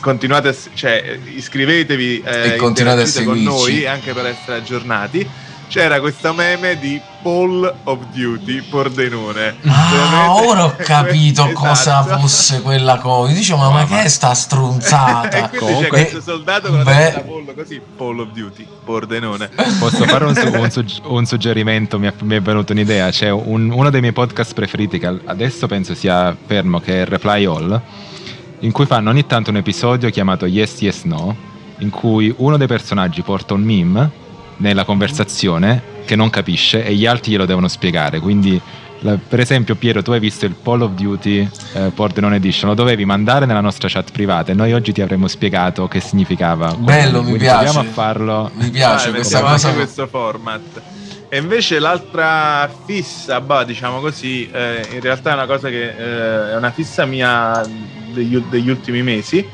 continuate 0.00 0.48
a, 0.48 0.54
cioè, 0.74 1.18
iscrivetevi 1.34 2.22
eh, 2.24 2.54
e 2.54 2.56
continuate 2.56 3.02
a 3.02 3.06
seguirci 3.06 3.44
con 3.44 3.54
noi 3.54 3.86
anche 3.86 4.12
per 4.12 4.26
essere 4.26 4.56
aggiornati 4.56 5.28
c'era 5.68 6.00
questa 6.00 6.32
meme 6.32 6.78
di 6.78 7.00
Paul 7.22 7.72
of 7.84 7.98
Duty 8.12 8.62
Pordenone. 8.62 9.56
Ah, 9.66 10.34
ora 10.34 10.64
ho 10.64 10.74
capito 10.76 11.44
esatto. 11.46 11.52
cosa 11.52 12.02
fosse 12.18 12.62
quella 12.62 12.98
cosa. 12.98 13.34
Dicevo, 13.34 13.58
ma, 13.58 13.70
ma, 13.70 13.84
che 13.84 14.02
è 14.04 14.08
sta 14.08 14.32
stronzata? 14.32 15.50
Comunque, 15.56 15.82
c'è 15.82 15.88
questo 15.88 16.20
soldato 16.22 16.70
con 16.70 16.82
Beh. 16.82 17.12
la 17.12 17.20
pollo 17.20 17.52
così, 17.54 17.80
Paul 17.96 18.20
of 18.20 18.28
Duty 18.32 18.66
Pordenone. 18.82 19.50
Posso 19.78 20.04
fare 20.04 20.24
un, 20.24 20.34
un, 20.36 20.86
un 21.04 21.26
suggerimento? 21.26 21.98
Mi 21.98 22.06
è, 22.06 22.14
mi 22.22 22.36
è, 22.36 22.40
venuta 22.40 22.72
un'idea. 22.72 23.10
C'è 23.10 23.30
un, 23.30 23.70
uno 23.70 23.90
dei 23.90 24.00
miei 24.00 24.12
podcast 24.12 24.54
preferiti, 24.54 24.98
che 24.98 25.20
adesso 25.26 25.66
penso 25.66 25.94
sia 25.94 26.34
fermo, 26.46 26.80
che 26.80 27.02
è 27.02 27.04
Reply 27.04 27.44
All, 27.44 27.80
in 28.60 28.72
cui 28.72 28.86
fanno 28.86 29.10
ogni 29.10 29.26
tanto 29.26 29.50
un 29.50 29.56
episodio 29.56 30.08
chiamato 30.08 30.46
Yes, 30.46 30.80
Yes, 30.80 31.02
No, 31.02 31.36
in 31.78 31.90
cui 31.90 32.34
uno 32.38 32.56
dei 32.56 32.66
personaggi 32.66 33.20
porta 33.20 33.52
un 33.52 33.62
meme 33.62 34.26
nella 34.58 34.84
conversazione 34.84 35.96
che 36.04 36.16
non 36.16 36.30
capisce 36.30 36.84
e 36.84 36.94
gli 36.94 37.06
altri 37.06 37.32
glielo 37.32 37.44
devono 37.44 37.68
spiegare. 37.68 38.20
Quindi, 38.20 38.60
la, 39.00 39.16
per 39.16 39.40
esempio, 39.40 39.74
Piero, 39.74 40.02
tu 40.02 40.12
hai 40.12 40.20
visto 40.20 40.46
il 40.46 40.56
Call 40.62 40.82
of 40.82 40.92
Duty 40.92 41.48
eh, 41.74 41.90
Pordenone 41.94 42.36
Edition, 42.36 42.68
lo 42.70 42.74
dovevi 42.74 43.04
mandare 43.04 43.46
nella 43.46 43.60
nostra 43.60 43.88
chat 43.88 44.10
privata 44.10 44.52
e 44.52 44.54
noi 44.54 44.72
oggi 44.72 44.92
ti 44.92 45.00
avremmo 45.00 45.28
spiegato 45.28 45.86
che 45.88 46.00
significava. 46.00 46.74
Bello, 46.74 47.18
quindi, 47.18 47.32
mi 47.32 47.38
piace. 47.38 47.64
Proviamo 47.64 47.88
a 47.88 47.92
farlo. 47.92 48.50
Mi 48.54 48.70
piace 48.70 49.08
ah, 49.08 49.12
questa 49.12 49.40
cosa. 49.40 49.72
questo 49.72 50.06
format. 50.06 50.82
E 51.28 51.36
invece 51.36 51.78
l'altra 51.78 52.70
fissa, 52.86 53.40
bah, 53.42 53.62
diciamo 53.62 54.00
così, 54.00 54.48
eh, 54.50 54.88
in 54.94 55.00
realtà 55.00 55.32
è 55.32 55.34
una 55.34 55.46
cosa 55.46 55.68
che 55.68 55.88
eh, 55.88 56.52
è 56.52 56.56
una 56.56 56.70
fissa 56.70 57.04
mia 57.04 57.60
degli, 58.12 58.38
degli 58.48 58.70
ultimi 58.70 59.02
mesi 59.02 59.46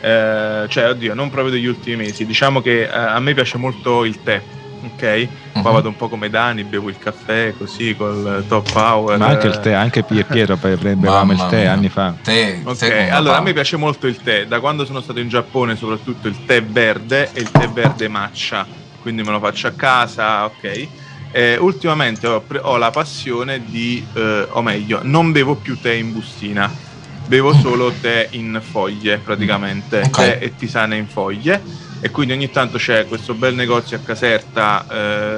eh, 0.00 0.64
cioè, 0.68 0.88
oddio, 0.88 1.14
non 1.14 1.30
proprio 1.30 1.52
degli 1.52 1.66
ultimi 1.66 1.96
mesi. 1.96 2.24
Diciamo 2.24 2.60
che 2.60 2.82
eh, 2.82 2.88
a 2.90 3.18
me 3.20 3.34
piace 3.34 3.58
molto 3.58 4.04
il 4.04 4.22
tè. 4.22 4.40
Ok, 4.82 5.28
uh-huh. 5.52 5.60
vado 5.60 5.88
un 5.88 5.96
po' 5.96 6.08
come 6.08 6.30
Dani, 6.30 6.64
bevo 6.64 6.88
il 6.88 6.96
caffè 6.96 7.52
così 7.56 7.94
col 7.94 8.44
top 8.48 8.72
power. 8.72 9.18
Ma 9.18 9.26
anche 9.26 9.46
il 9.46 9.60
tè, 9.60 9.72
anche 9.72 10.02
Piero 10.02 10.56
bevevamo 10.56 11.32
il 11.32 11.46
tè 11.50 11.60
mia. 11.60 11.72
anni 11.72 11.90
fa. 11.90 12.14
Tè, 12.22 12.60
ok, 12.64 12.78
tè 12.78 13.08
allora 13.10 13.36
a 13.36 13.40
me 13.42 13.52
piace 13.52 13.76
molto 13.76 14.06
il 14.06 14.16
tè. 14.22 14.46
Da 14.46 14.58
quando 14.58 14.86
sono 14.86 15.02
stato 15.02 15.20
in 15.20 15.28
Giappone, 15.28 15.76
soprattutto 15.76 16.28
il 16.28 16.46
tè 16.46 16.62
verde 16.62 17.30
e 17.34 17.40
il 17.40 17.50
tè 17.50 17.68
verde 17.68 18.08
matcha. 18.08 18.66
Quindi 19.02 19.22
me 19.22 19.32
lo 19.32 19.38
faccio 19.38 19.66
a 19.66 19.72
casa, 19.72 20.46
ok. 20.46 20.88
Eh, 21.32 21.56
ultimamente 21.58 22.26
ho, 22.26 22.42
ho, 22.62 22.76
la 22.78 22.90
passione 22.90 23.62
di, 23.66 24.04
eh, 24.14 24.46
o 24.48 24.62
meglio, 24.62 25.00
non 25.02 25.30
bevo 25.30 25.56
più 25.56 25.78
tè 25.78 25.92
in 25.92 26.12
bustina 26.12 26.88
bevo 27.30 27.54
solo 27.54 27.92
tè 27.92 28.26
in 28.32 28.60
foglie 28.60 29.18
praticamente, 29.18 30.00
okay. 30.04 30.10
tè 30.10 30.44
e 30.44 30.56
tisane 30.56 30.96
in 30.96 31.06
foglie 31.06 31.62
e 32.00 32.10
quindi 32.10 32.32
ogni 32.32 32.50
tanto 32.50 32.76
c'è 32.76 33.06
questo 33.06 33.34
bel 33.34 33.54
negozio 33.54 33.96
a 33.96 34.00
Caserta, 34.00 34.84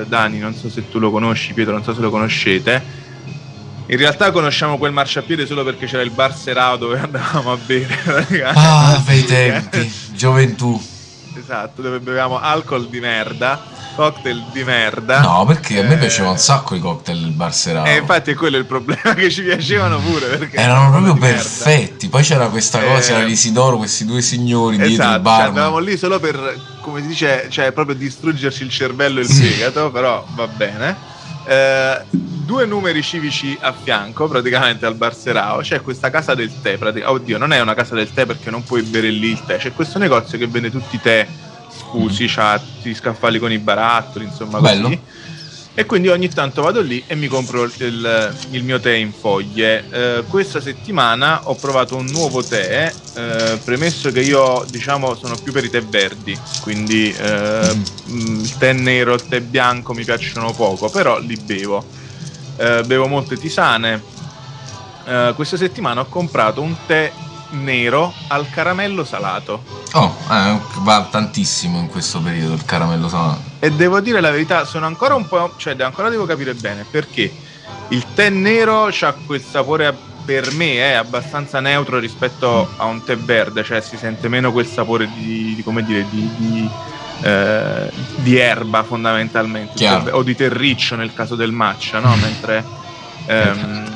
eh, 0.01 0.07
Dani, 0.07 0.39
non 0.39 0.55
so 0.55 0.71
se 0.71 0.89
tu 0.89 0.99
lo 0.99 1.11
conosci, 1.11 1.53
Pietro, 1.53 1.75
non 1.75 1.85
so 1.85 1.93
se 1.93 2.01
lo 2.01 2.09
conoscete. 2.09 3.01
In 3.89 3.99
realtà 3.99 4.31
conosciamo 4.31 4.79
quel 4.79 4.93
marciapiede 4.93 5.45
solo 5.45 5.65
perché 5.65 5.85
c'era 5.85 6.03
il 6.03 6.13
bar 6.13 6.35
Serao 6.35 6.79
dove 6.79 6.97
andavamo 6.99 7.53
a 7.53 7.59
bere. 7.59 8.43
Ah, 8.43 9.03
bei 9.05 9.27
tempi, 9.27 9.93
gioventù. 10.17 10.83
Esatto, 11.37 11.83
dove 11.83 11.99
bevevamo 11.99 12.41
alcol 12.41 12.89
di 12.89 13.01
merda 13.01 13.72
cocktail 13.95 14.45
di 14.53 14.65
merda. 14.65 15.21
No, 15.21 15.45
perché 15.47 15.81
a 15.81 15.83
me 15.85 15.95
eh... 15.95 15.99
piaceva 15.99 16.31
un 16.31 16.39
sacco 16.39 16.75
i 16.75 16.81
cocktail 16.81 17.21
del 17.21 17.33
bar 17.33 17.55
serale. 17.55 17.91
E 17.91 17.95
eh, 17.95 17.99
infatti 17.99 18.33
è 18.33 18.35
quello 18.35 18.57
il 18.57 18.65
problema, 18.65 19.15
che 19.15 19.31
ci 19.31 19.43
piacevano 19.43 19.99
pure. 19.99 20.51
Erano 20.53 20.91
proprio 20.91 21.15
perfetti. 21.15 22.09
Poi 22.09 22.23
c'era 22.23 22.49
questa 22.49 22.81
cosa, 22.81 23.19
eh... 23.19 23.25
l'Isidoro, 23.25 23.77
questi 23.77 24.05
due 24.05 24.23
signori 24.23 24.77
esatto, 24.77 24.89
dietro 24.89 25.15
il 25.15 25.21
bar. 25.21 25.39
Cioè, 25.39 25.49
andavamo 25.49 25.79
lì 25.79 25.97
solo 25.97 26.19
per, 26.19 26.61
come 26.81 27.01
si 27.01 27.07
dice, 27.07 27.47
cioè 27.49 27.73
proprio 27.73 27.97
distruggerci 27.97 28.63
il 28.63 28.71
cervello 28.71 29.21
e 29.21 29.23
il 29.23 29.29
fegato, 29.29 29.91
però 29.91 30.25
va 30.35 30.47
bene. 30.47 31.11
Eh, 31.45 32.03
due 32.11 32.67
numeri 32.67 33.03
civici 33.03 33.57
a 33.61 33.73
fianco, 33.73 34.29
praticamente 34.29 34.87
al 34.87 34.95
Bar 34.95 35.15
Serao, 35.15 35.61
c'è 35.61 35.81
questa 35.81 36.11
casa 36.11 36.35
del 36.35 36.53
tè. 36.61 36.79
Oddio, 37.05 37.39
non 37.39 37.53
è 37.53 37.61
una 37.61 37.75
casa 37.75 37.95
del 37.95 38.13
tè 38.13 38.27
perché 38.27 38.51
non 38.51 38.63
puoi 38.63 38.83
bere 38.83 39.09
lì 39.11 39.31
il 39.31 39.43
tè. 39.45 39.57
C'è 39.57 39.73
questo 39.73 39.99
negozio 39.99 40.39
che 40.39 40.47
vende 40.47 40.71
tutti 40.71 40.97
i 40.97 41.01
tè 41.01 41.27
scusi, 41.93 42.27
c'ha 42.27 42.59
tutti 42.59 42.89
i 42.89 42.95
scaffali 42.95 43.39
con 43.39 43.53
i 43.53 43.59
barattoli, 43.59 44.25
insomma 44.25 44.61
Bello. 44.61 44.85
così. 44.85 45.01
E 45.75 45.87
quindi 45.87 46.09
ogni 46.09 46.29
tanto 46.29 46.61
vado 46.61 46.83
lì 46.83 47.03
e 47.07 47.15
mi 47.15 47.29
compro 47.29 47.65
il, 47.65 48.35
il 48.51 48.63
mio 48.63 48.79
tè 48.79 48.93
in 48.93 49.11
foglie. 49.11 49.85
Eh, 49.91 50.25
questa 50.29 50.61
settimana 50.61 51.49
ho 51.49 51.55
provato 51.55 51.97
un 51.97 52.07
nuovo 52.07 52.45
tè, 52.45 52.93
eh, 53.15 53.59
premesso 53.65 54.13
che 54.13 54.21
io 54.21 54.67
diciamo 54.69 55.15
sono 55.15 55.35
più 55.43 55.51
per 55.51 55.65
i 55.65 55.71
tè 55.71 55.83
verdi, 55.83 56.39
quindi 56.61 57.11
eh, 57.11 57.75
mm. 58.11 58.41
il 58.41 58.59
tè 58.59 58.75
nero, 58.75 59.15
il 59.15 59.27
tè 59.27 59.41
bianco 59.41 59.95
mi 59.95 60.05
piacciono 60.05 60.53
poco, 60.53 60.91
però 60.91 61.19
li 61.19 61.37
bevo. 61.37 61.85
Eh, 62.57 62.83
bevo 62.85 63.07
molte 63.07 63.39
tisane. 63.39 64.03
Eh, 65.07 65.33
questa 65.35 65.57
settimana 65.57 66.03
ho 66.03 66.07
comprato 66.07 66.61
un 66.61 66.77
tè 66.87 67.11
nero 67.53 68.13
al 68.29 68.49
caramello 68.51 69.05
salato. 69.05 69.63
Oh, 69.93 70.17
eh, 70.31 70.59
va 70.79 71.09
tantissimo 71.11 71.79
in 71.79 71.89
questo 71.89 72.21
periodo 72.21 72.55
il 72.55 72.65
caramello 72.65 73.09
salato. 73.09 73.41
E 73.59 73.71
devo 73.71 74.01
dire 74.01 74.21
la 74.21 74.31
verità, 74.31 74.65
sono 74.65 74.87
ancora 74.87 75.15
un 75.15 75.27
po'. 75.27 75.55
cioè, 75.57 75.77
ancora 75.81 76.09
devo 76.09 76.27
capire 76.27 76.55
bene 76.55 76.85
perché 76.89 77.33
il 77.89 78.05
tè 78.15 78.31
nero 78.31 78.87
ha 78.87 79.15
quel 79.27 79.43
sapore 79.43 79.95
per 80.25 80.53
me 80.53 80.77
è 80.77 80.93
abbastanza 80.93 81.61
neutro 81.61 81.99
rispetto 81.99 82.69
a 82.77 82.85
un 82.85 83.03
tè 83.03 83.17
verde, 83.17 83.65
cioè 83.65 83.81
si 83.81 83.97
sente 83.97 84.29
meno 84.29 84.53
quel 84.53 84.67
sapore 84.67 85.09
di, 85.15 85.55
di 85.55 85.63
come 85.63 85.85
dire, 85.85 86.07
di, 86.09 86.31
di, 86.37 86.71
eh, 87.23 87.91
di 88.17 88.37
erba 88.39 88.83
fondamentalmente, 88.83 89.85
o 90.11 90.23
di 90.23 90.35
terriccio 90.37 90.95
nel 90.97 91.13
caso 91.13 91.35
del 91.35 91.53
matcha, 91.53 91.99
no? 91.99 92.15
Mentre 92.17 92.65
ehm, 93.27 93.85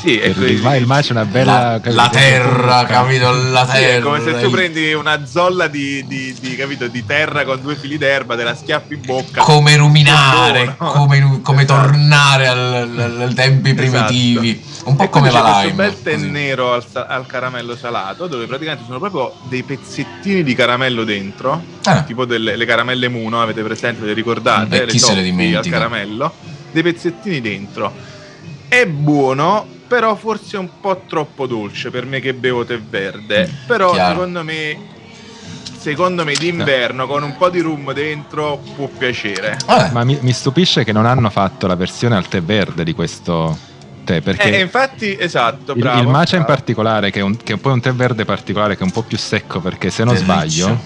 sì, 0.00 0.18
è 0.18 0.32
ma 0.60 0.76
il 0.76 0.86
match 0.86 1.08
è 1.08 1.12
una 1.12 1.24
bella 1.24 1.80
la, 1.82 1.92
la 1.92 2.08
terra, 2.08 2.84
capito? 2.86 3.32
La 3.32 3.66
terra. 3.66 3.78
Sì, 3.78 3.84
è 3.84 4.00
come 4.00 4.20
se 4.22 4.40
tu 4.40 4.50
prendi 4.50 4.92
una 4.94 5.26
zolla 5.26 5.66
di, 5.66 6.06
di, 6.06 6.34
di, 6.40 6.56
capito, 6.56 6.88
di 6.88 7.04
terra 7.04 7.44
con 7.44 7.60
due 7.60 7.76
fili 7.76 7.98
d'erba, 7.98 8.36
te 8.36 8.44
la 8.44 8.54
schiaffi 8.54 8.94
in 8.94 9.00
bocca. 9.04 9.42
Come 9.42 9.76
ruminare, 9.76 10.74
come, 10.78 11.40
come 11.42 11.62
esatto. 11.64 11.82
tornare 11.82 12.48
ai 12.48 13.34
tempi 13.34 13.74
primitivi. 13.74 14.50
Esatto. 14.50 14.88
Un 14.88 14.96
po' 14.96 15.08
come 15.10 15.30
la 15.30 15.60
lime. 15.60 15.70
Un 15.70 15.76
bel 15.76 16.02
tè 16.02 16.16
nero 16.16 16.72
al, 16.72 16.84
al, 16.92 17.26
caramello 17.26 17.76
salato, 17.76 18.26
dove 18.26 18.46
praticamente 18.46 18.84
sono 18.86 18.98
proprio 18.98 19.34
dei 19.48 19.62
pezzettini 19.62 20.42
di 20.42 20.54
caramello 20.54 21.04
dentro, 21.04 21.62
ah. 21.84 22.02
tipo 22.02 22.24
delle 22.24 22.56
le 22.56 22.64
caramelle 22.64 23.08
Muno, 23.08 23.42
avete 23.42 23.62
presente, 23.62 24.04
le 24.04 24.14
ricordate? 24.14 24.84
E 24.84 24.86
chi 24.86 24.98
se 24.98 25.14
le 25.14 25.22
dimentica? 25.22 25.58
al 25.76 25.82
caramello, 25.82 26.32
dei 26.72 26.82
pezzettini 26.82 27.40
dentro. 27.42 27.92
È 28.66 28.86
buono, 28.86 29.66
però 29.90 30.14
forse 30.14 30.56
un 30.56 30.68
po' 30.80 31.02
troppo 31.08 31.48
dolce 31.48 31.90
per 31.90 32.06
me 32.06 32.20
che 32.20 32.32
bevo 32.32 32.64
tè 32.64 32.78
verde. 32.78 33.50
Però 33.66 33.90
Chiaro. 33.90 34.12
secondo 34.12 34.44
me 34.44 34.78
secondo 35.80 36.24
me 36.24 36.32
d'inverno 36.34 37.08
con 37.08 37.24
un 37.24 37.36
po' 37.36 37.50
di 37.50 37.58
rum 37.58 37.92
dentro 37.92 38.62
può 38.76 38.86
piacere. 38.86 39.58
Ah, 39.66 39.90
ma 39.92 40.04
mi, 40.04 40.16
mi, 40.20 40.30
stupisce 40.30 40.84
che 40.84 40.92
non 40.92 41.06
hanno 41.06 41.28
fatto 41.28 41.66
la 41.66 41.74
versione 41.74 42.14
al 42.14 42.28
tè 42.28 42.40
verde 42.40 42.84
di 42.84 42.94
questo 42.94 43.58
tè. 44.04 44.20
Perché 44.20 44.58
eh, 44.58 44.60
infatti, 44.60 45.16
esatto. 45.18 45.74
Bravo, 45.74 45.98
il, 45.98 46.04
il 46.04 46.08
matcha 46.08 46.36
bravo. 46.36 46.36
in 46.36 46.44
particolare, 46.44 47.10
che 47.10 47.18
è, 47.18 47.22
un, 47.24 47.36
che 47.36 47.54
è 47.54 47.56
poi 47.56 47.72
un 47.72 47.80
tè 47.80 47.92
verde 47.92 48.24
particolare, 48.24 48.76
che 48.76 48.82
è 48.82 48.84
un 48.84 48.92
po' 48.92 49.02
più 49.02 49.18
secco, 49.18 49.58
perché 49.58 49.90
se 49.90 50.04
non 50.04 50.14
sbaglio, 50.14 50.80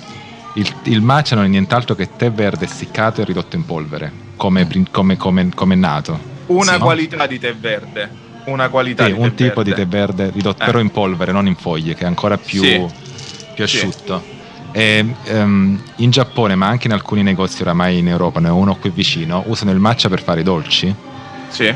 il, 0.55 0.75
il 0.85 1.03
matcha 1.03 1.35
non 1.35 1.45
è 1.45 1.49
nient'altro 1.49 1.95
che 1.95 2.09
tè 2.17 2.33
verde 2.33 2.65
essiccato 2.65 3.21
e 3.21 3.25
ridotto 3.25 3.55
in 3.55 3.67
polvere, 3.67 4.11
come, 4.37 4.67
come, 4.91 5.19
come, 5.19 5.51
come 5.55 5.75
è 5.75 5.77
nato. 5.77 6.33
Una 6.47 6.73
sì, 6.73 6.79
qualità 6.79 7.17
no? 7.19 7.27
di 7.27 7.39
tè 7.39 7.55
verde. 7.55 8.24
Una 8.45 8.69
qualità 8.69 9.05
sì, 9.07 9.13
di 9.13 9.19
un 9.19 9.35
tipo 9.35 9.63
verde. 9.63 9.71
di 9.71 9.75
tè 9.75 9.87
verde 9.87 10.31
ridotto 10.31 10.63
eh. 10.63 10.67
però 10.67 10.81
in 10.81 10.91
polvere, 10.91 11.33
non 11.33 11.47
in 11.47 11.57
foglie, 11.57 11.95
che 11.95 12.05
è 12.05 12.07
ancora 12.07 12.37
più, 12.37 12.63
sì. 12.63 12.87
più 13.55 13.65
asciutto. 13.65 14.23
Sì. 14.25 14.33
E, 14.73 15.15
um, 15.29 15.81
in 15.97 16.11
Giappone, 16.11 16.55
ma 16.55 16.67
anche 16.67 16.89
in 16.89 16.93
alcuni 16.93 17.23
negozi 17.23 17.63
oramai 17.63 17.99
in 17.99 18.09
Europa, 18.09 18.41
ne 18.41 18.49
ho 18.49 18.57
uno 18.57 18.77
qui 18.77 18.91
vicino, 18.91 19.45
usano 19.47 19.71
il 19.71 19.79
matcha 19.79 20.09
per 20.09 20.23
fare 20.23 20.41
i 20.41 20.43
dolci. 20.43 20.95
Sì. 21.49 21.75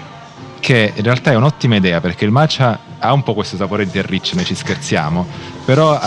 Che 0.60 0.92
in 0.94 1.02
realtà 1.04 1.30
è 1.30 1.36
un'ottima 1.36 1.76
idea 1.76 2.00
perché 2.00 2.24
il 2.24 2.32
matcha 2.32 2.78
ha 2.98 3.12
un 3.12 3.22
po' 3.22 3.34
questo 3.34 3.56
sapore 3.56 3.86
di 3.86 4.02
riccio, 4.02 4.34
noi 4.34 4.44
ci 4.44 4.54
scherziamo, 4.54 5.26
però 5.64 5.98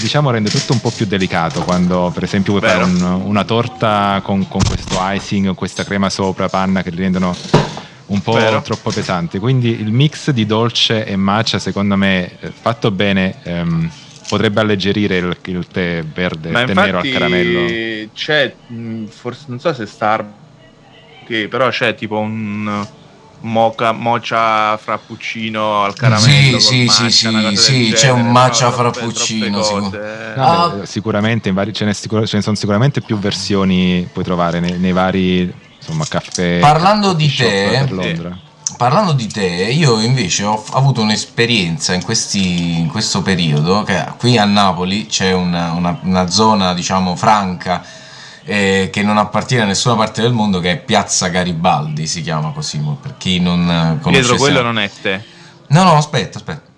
diciamo 0.00 0.30
rende 0.30 0.50
tutto 0.50 0.72
un 0.72 0.80
po' 0.80 0.90
più 0.90 1.06
delicato 1.06 1.62
quando 1.62 2.10
per 2.12 2.24
esempio 2.24 2.58
vuoi 2.58 2.68
Vero. 2.68 2.84
fare 2.86 2.90
un, 2.90 3.22
una 3.24 3.44
torta 3.44 4.20
con, 4.22 4.46
con, 4.48 4.60
questo 4.66 4.96
icing, 4.98 5.46
con 5.46 5.54
questa 5.54 5.84
crema 5.84 6.10
sopra, 6.10 6.48
panna 6.48 6.82
che 6.82 6.90
li 6.90 6.96
rendono 6.96 7.34
un 8.10 8.20
po' 8.20 8.32
Vero. 8.32 8.62
troppo 8.62 8.90
pesanti. 8.90 9.38
Quindi 9.38 9.80
il 9.80 9.90
mix 9.90 10.30
di 10.30 10.46
dolce 10.46 11.04
e 11.04 11.16
matcha 11.16 11.58
secondo 11.58 11.96
me 11.96 12.38
fatto 12.60 12.90
bene... 12.90 13.36
Um, 13.44 13.90
potrebbe 14.30 14.60
alleggerire 14.60 15.16
il, 15.16 15.36
il 15.42 15.66
tè 15.66 16.04
verde, 16.04 16.50
Ma 16.50 16.60
il 16.60 16.66
tè 16.68 16.74
nero 16.74 16.98
al 16.98 17.10
caramello. 17.10 18.10
C'è, 18.14 18.54
forse 19.08 19.44
non 19.46 19.58
so 19.58 19.74
se 19.74 19.86
Star, 19.86 20.24
che 21.26 21.48
però 21.48 21.68
c'è 21.68 21.96
tipo 21.96 22.18
un 22.18 22.86
mocha, 23.40 23.90
mocha 23.90 24.76
frappuccino 24.76 25.82
al 25.82 25.94
caramello. 25.94 26.60
Sì, 26.60 26.86
sì, 26.88 27.28
matcha, 27.28 27.56
sì, 27.56 27.56
sì, 27.56 27.92
c'è 27.92 28.10
un 28.10 28.30
matcha 28.30 28.70
frappuccino. 28.70 29.62
Sicur- 29.62 30.34
no, 30.36 30.44
ah. 30.44 30.68
beh, 30.68 30.86
sicuramente 30.86 31.50
vari, 31.50 31.72
ce, 31.72 31.84
ne 31.84 31.94
sicur- 31.94 32.24
ce, 32.24 32.36
ne 32.36 32.42
sono 32.42 32.54
sicuramente 32.54 33.00
più 33.00 33.18
versioni 33.18 34.08
puoi 34.12 34.24
trovare 34.24 34.60
nei, 34.60 34.78
nei 34.78 34.92
vari 34.92 35.52
insomma, 35.90 36.06
caffè. 36.08 36.58
Parlando 36.58 37.12
di 37.12 37.32
te, 37.34 37.88
parlando 38.76 39.12
di 39.12 39.26
te, 39.26 39.44
io 39.44 40.00
invece 40.00 40.44
ho 40.44 40.64
avuto 40.72 41.02
un'esperienza 41.02 41.92
in, 41.92 42.02
questi, 42.02 42.78
in 42.78 42.88
questo 42.88 43.22
periodo, 43.22 43.82
che 43.82 44.04
qui 44.16 44.38
a 44.38 44.44
Napoli 44.44 45.06
c'è 45.06 45.32
una, 45.32 45.72
una, 45.72 45.98
una 46.02 46.28
zona, 46.28 46.72
diciamo, 46.72 47.16
franca, 47.16 47.84
eh, 48.44 48.88
che 48.92 49.02
non 49.02 49.18
appartiene 49.18 49.64
a 49.64 49.66
nessuna 49.66 49.96
parte 49.96 50.22
del 50.22 50.32
mondo, 50.32 50.60
che 50.60 50.72
è 50.72 50.78
Piazza 50.78 51.28
Garibaldi, 51.28 52.06
si 52.06 52.22
chiama 52.22 52.52
così, 52.52 52.78
per 53.00 53.16
chi 53.18 53.38
non 53.40 53.98
conosce. 54.00 54.20
Dietro 54.20 54.36
quello 54.36 54.62
non 54.62 54.78
è 54.78 54.90
te. 55.02 55.22
No, 55.68 55.82
no, 55.84 55.96
aspetta, 55.96 56.38
aspetta. 56.38 56.68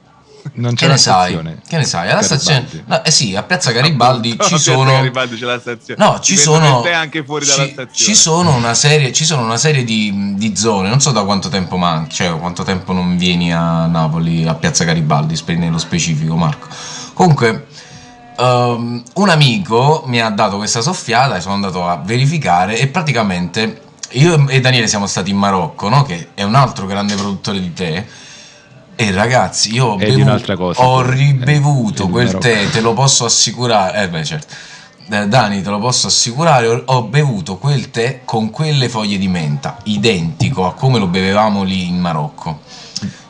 Non 0.55 0.75
c'è 0.75 0.87
che 0.87 0.93
ne 0.93 0.99
sai? 0.99 1.41
Che 1.67 1.77
ne 1.77 1.85
sai? 1.85 2.11
Alla 2.11 2.23
stazione, 2.23 2.67
no, 2.87 3.05
eh 3.05 3.11
sì, 3.11 3.35
a 3.37 3.43
Piazza 3.43 3.71
Garibaldi 3.71 4.37
no, 4.37 4.45
ci 4.45 4.59
sono. 4.59 4.93
Garibaldi 4.93 5.37
c'è 5.37 5.45
la 5.45 5.59
stazione. 5.59 6.05
No, 6.05 6.19
ci 6.21 6.37
sono. 6.37 6.83
anche 6.83 7.25
fuori 7.25 7.47
dalla 7.47 7.63
stazione. 7.65 7.91
Ci 7.93 8.15
sono 8.15 8.55
una 8.55 8.75
serie, 8.75 9.13
ci 9.13 9.25
sono 9.25 9.43
una 9.43 9.57
serie 9.57 9.85
di, 9.85 10.35
di, 10.37 10.57
zone. 10.57 10.89
Non 10.89 11.01
so 11.01 11.13
da 11.13 11.23
quanto 11.23 11.49
tempo 11.49 11.77
manchi, 11.77 12.17
cioè 12.17 12.39
quanto 12.39 12.65
tempo 12.65 12.93
non 12.93 13.17
vieni 13.17 13.53
a 13.53 13.87
Napoli, 13.87 14.47
a 14.47 14.55
Piazza 14.55 14.85
Garibaldi, 14.85 15.41
nello 15.57 15.79
specifico, 15.79 16.37
Marco. 16.37 16.69
Comunque. 17.13 17.67
Um, 18.35 19.03
un 19.17 19.29
amico 19.29 20.05
mi 20.07 20.19
ha 20.19 20.31
dato 20.31 20.57
questa 20.57 20.81
soffiata 20.81 21.37
e 21.37 21.41
sono 21.43 21.53
andato 21.53 21.87
a 21.87 22.01
verificare 22.03 22.79
e 22.79 22.89
praticamente 22.89 23.83
io 24.13 24.49
e 24.49 24.61
Daniele 24.61 24.89
siamo 24.89 25.07
stati 25.07 25.31
in 25.31 25.37
Marocco, 25.37 25.89
no? 25.91 26.03
che 26.03 26.31
è 26.35 26.43
un 26.43 26.55
altro 26.55 26.87
grande 26.87 27.15
produttore 27.15 27.61
di 27.61 27.73
tè 27.75 28.05
e 28.95 29.11
ragazzi, 29.11 29.73
io 29.73 29.87
ho, 29.87 29.97
bevuto, 29.97 30.57
cosa, 30.57 30.83
ho 30.83 31.03
ribevuto 31.03 32.09
quel 32.09 32.37
tè, 32.39 32.69
te 32.71 32.81
lo 32.81 32.93
posso 32.93 33.25
assicurare. 33.25 34.03
Eh 34.03 34.09
beh, 34.09 34.25
certo. 34.25 34.55
Eh, 35.11 35.27
Dani, 35.27 35.63
te 35.63 35.71
lo 35.71 35.79
posso 35.79 36.07
assicurare, 36.07 36.83
ho 36.87 37.03
bevuto 37.05 37.57
quel 37.57 37.91
tè 37.91 38.21
con 38.25 38.51
quelle 38.51 38.89
foglie 38.89 39.19
di 39.19 39.29
menta, 39.29 39.79
identico 39.85 40.67
a 40.67 40.75
come 40.75 40.99
lo 40.99 41.07
bevevamo 41.07 41.63
lì 41.63 41.89
in 41.89 41.99
Marocco. 41.99 42.61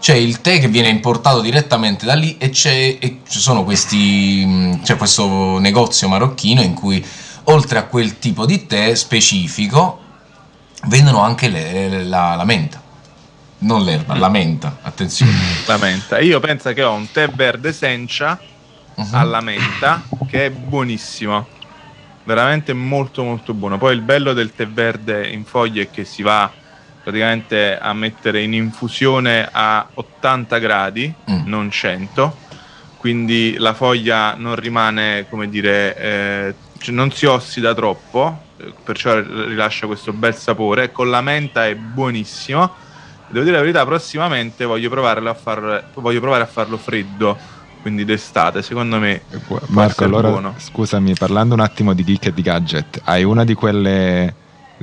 C'è 0.00 0.14
il 0.14 0.40
tè 0.40 0.58
che 0.58 0.66
viene 0.68 0.88
importato 0.88 1.40
direttamente 1.40 2.04
da 2.04 2.14
lì 2.14 2.36
e, 2.38 2.50
c'è, 2.50 2.98
e 2.98 3.20
ci 3.28 3.38
sono 3.38 3.62
questi, 3.62 4.42
mm, 4.44 4.72
c'è 4.82 4.96
questo 4.96 5.58
negozio 5.58 6.08
marocchino 6.08 6.60
in 6.60 6.74
cui 6.74 7.04
oltre 7.44 7.78
a 7.78 7.84
quel 7.84 8.18
tipo 8.18 8.44
di 8.44 8.66
tè 8.66 8.94
specifico 8.96 10.00
vendono 10.86 11.20
anche 11.20 11.48
le, 11.48 12.02
la, 12.02 12.34
la 12.34 12.44
menta 12.44 12.81
non 13.62 13.84
l'erba, 13.84 14.16
la 14.16 14.28
menta, 14.28 14.78
attenzione. 14.82 15.32
La 15.66 15.76
menta. 15.76 16.18
Io 16.20 16.40
penso 16.40 16.72
che 16.72 16.82
ho 16.82 16.92
un 16.92 17.10
tè 17.10 17.28
verde 17.28 17.72
sencha 17.72 18.38
uh-huh. 18.94 19.06
alla 19.12 19.40
menta 19.40 20.02
che 20.26 20.46
è 20.46 20.50
buonissimo. 20.50 21.60
Veramente 22.24 22.72
molto 22.72 23.24
molto 23.24 23.54
buono. 23.54 23.78
Poi 23.78 23.94
il 23.94 24.00
bello 24.00 24.32
del 24.32 24.52
tè 24.54 24.66
verde 24.68 25.28
in 25.28 25.44
foglie 25.44 25.82
è 25.82 25.90
che 25.90 26.04
si 26.04 26.22
va 26.22 26.50
praticamente 27.02 27.78
a 27.78 27.92
mettere 27.92 28.42
in 28.42 28.54
infusione 28.54 29.48
a 29.50 29.88
80 29.92 30.58
gradi, 30.58 31.12
mm. 31.30 31.46
non 31.46 31.70
100. 31.70 32.36
Quindi 32.96 33.56
la 33.58 33.74
foglia 33.74 34.34
non 34.34 34.54
rimane, 34.54 35.26
come 35.28 35.48
dire, 35.48 35.96
eh, 35.96 36.54
cioè 36.78 36.94
non 36.94 37.10
si 37.10 37.26
ossida 37.26 37.74
troppo, 37.74 38.50
perciò 38.84 39.20
rilascia 39.20 39.86
questo 39.86 40.12
bel 40.12 40.36
sapore. 40.36 40.92
Con 40.92 41.10
la 41.10 41.20
menta 41.20 41.66
è 41.66 41.74
buonissimo 41.74 42.90
Devo 43.32 43.44
dire 43.44 43.56
la 43.56 43.62
verità, 43.62 43.86
prossimamente 43.86 44.66
voglio 44.66 44.90
provare 44.90 45.26
a, 45.26 45.32
far, 45.32 45.88
voglio 45.94 46.20
provare 46.20 46.42
a 46.42 46.46
farlo 46.46 46.76
freddo, 46.76 47.34
quindi 47.80 48.04
d'estate, 48.04 48.60
secondo 48.60 48.98
me. 48.98 49.22
Marco, 49.68 50.04
allora 50.04 50.28
buono. 50.28 50.54
scusami, 50.58 51.14
parlando 51.14 51.54
un 51.54 51.60
attimo 51.60 51.94
di 51.94 52.04
geek 52.04 52.26
e 52.26 52.34
di 52.34 52.42
gadget, 52.42 53.00
hai 53.04 53.24
una 53.24 53.44
di 53.44 53.54
quelle 53.54 54.34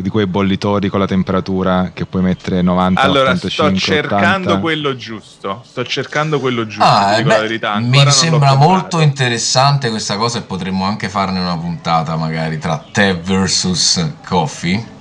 di 0.01 0.09
quei 0.09 0.25
bollitori 0.27 0.87
con 0.87 0.99
la 0.99 1.05
temperatura 1.05 1.91
che 1.93 2.05
puoi 2.05 2.21
mettere 2.21 2.61
90 2.61 3.01
allora 3.01 3.31
85 3.31 3.79
sto 3.79 3.91
cercando 3.91 4.47
80. 4.47 4.59
quello 4.59 4.95
giusto 4.95 5.61
sto 5.65 5.83
cercando 5.83 6.39
quello 6.39 6.65
giusto 6.65 6.85
ah, 6.85 7.17
dico 7.17 7.27
beh, 7.27 7.35
la 7.35 7.41
verità 7.41 7.79
mi 7.79 8.09
sembra 8.09 8.55
molto 8.55 9.01
interessante 9.01 9.89
questa 9.89 10.15
cosa 10.15 10.37
e 10.37 10.43
potremmo 10.43 10.85
anche 10.85 11.09
farne 11.09 11.41
una 11.41 11.57
puntata 11.57 12.15
magari 12.15 12.57
tra 12.59 12.81
te 12.93 13.13
versus 13.13 14.13
coffee 14.25 14.97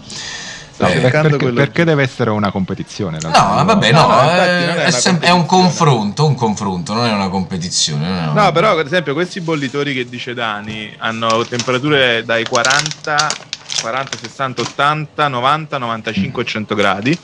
eh, 0.78 1.00
perché, 1.00 1.52
perché 1.52 1.84
deve 1.84 2.02
essere 2.02 2.30
una 2.30 2.50
competizione? 2.50 3.18
No, 3.20 3.30
vabbè, 3.30 3.90
no, 3.90 4.06
no 4.06 4.20
è, 4.30 4.84
è, 4.84 4.90
sem- 4.90 5.20
è, 5.20 5.30
un 5.30 5.44
confronto, 5.44 6.26
un 6.26 6.34
confronto, 6.34 6.94
non 6.94 7.06
è 7.06 7.12
una 7.12 7.28
competizione. 7.28 8.06
È 8.06 8.28
una... 8.28 8.44
No, 8.44 8.52
però, 8.52 8.78
ad 8.78 8.86
esempio, 8.86 9.12
questi 9.12 9.40
bollitori 9.40 9.92
che 9.92 10.08
dice 10.08 10.34
Dani 10.34 10.94
hanno 10.98 11.44
temperature 11.44 12.22
dai 12.24 12.44
40, 12.44 13.16
40, 13.80 14.16
60, 14.16 14.62
80, 14.62 15.28
90, 15.28 15.78
95 15.78 16.42
e 16.42 16.46
100 16.46 16.74
gradi 16.74 17.18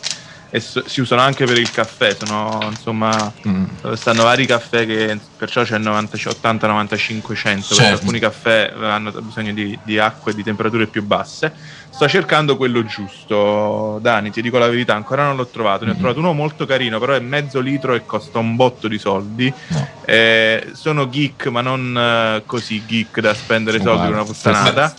e 0.55 0.61
so, 0.61 0.85
si 0.87 1.01
usano 1.01 1.21
anche 1.21 1.47
per 1.47 1.59
il 1.59 1.69
caffè, 1.69 2.17
sono 2.17 2.61
insomma 2.71 3.33
mm. 3.49 3.95
stanno 3.95 4.23
vari 4.23 4.47
caffè 4.47 4.87
che 4.87 5.19
perciò 5.37 5.65
c'è 5.65 5.79
90, 5.79 6.17
80, 6.31 6.67
95, 6.69 7.35
100, 7.35 7.61
certo. 7.61 7.75
perché 7.75 7.93
alcuni 7.93 8.19
caffè 8.21 8.73
hanno 8.81 9.11
bisogno 9.21 9.53
di, 9.53 9.77
di 9.83 9.99
acqua 9.99 10.31
e 10.31 10.35
di 10.37 10.45
temperature 10.45 10.87
più 10.87 11.03
basse. 11.03 11.53
Sto 11.95 12.09
cercando 12.09 12.57
quello 12.57 12.85
giusto, 12.85 14.01
Dani, 14.03 14.33
ti 14.33 14.43
dico 14.43 14.59
la 14.59 14.67
verità, 14.67 14.97
ancora 14.97 15.27
non 15.27 15.37
l'ho 15.37 15.47
trovato, 15.47 15.85
ne 15.85 15.93
ho 15.93 15.95
mm 15.95 15.99
trovato 15.99 16.19
uno 16.19 16.33
molto 16.33 16.67
carino, 16.67 16.99
però 16.99 17.13
è 17.13 17.21
mezzo 17.21 17.61
litro 17.61 17.95
e 17.95 18.05
costa 18.05 18.41
un 18.41 18.57
botto 18.57 18.89
di 18.89 18.99
soldi. 18.99 19.53
No. 19.69 19.89
Eh, 20.05 20.71
sono 20.73 21.09
geek, 21.09 21.47
ma 21.47 21.61
non 21.61 21.97
eh, 21.97 22.43
così 22.47 22.83
geek 22.85 23.21
da 23.21 23.33
spendere 23.33 23.81
soldi 23.81 24.07
per 24.07 24.13
una 24.13 24.25
puttanata 24.25 24.95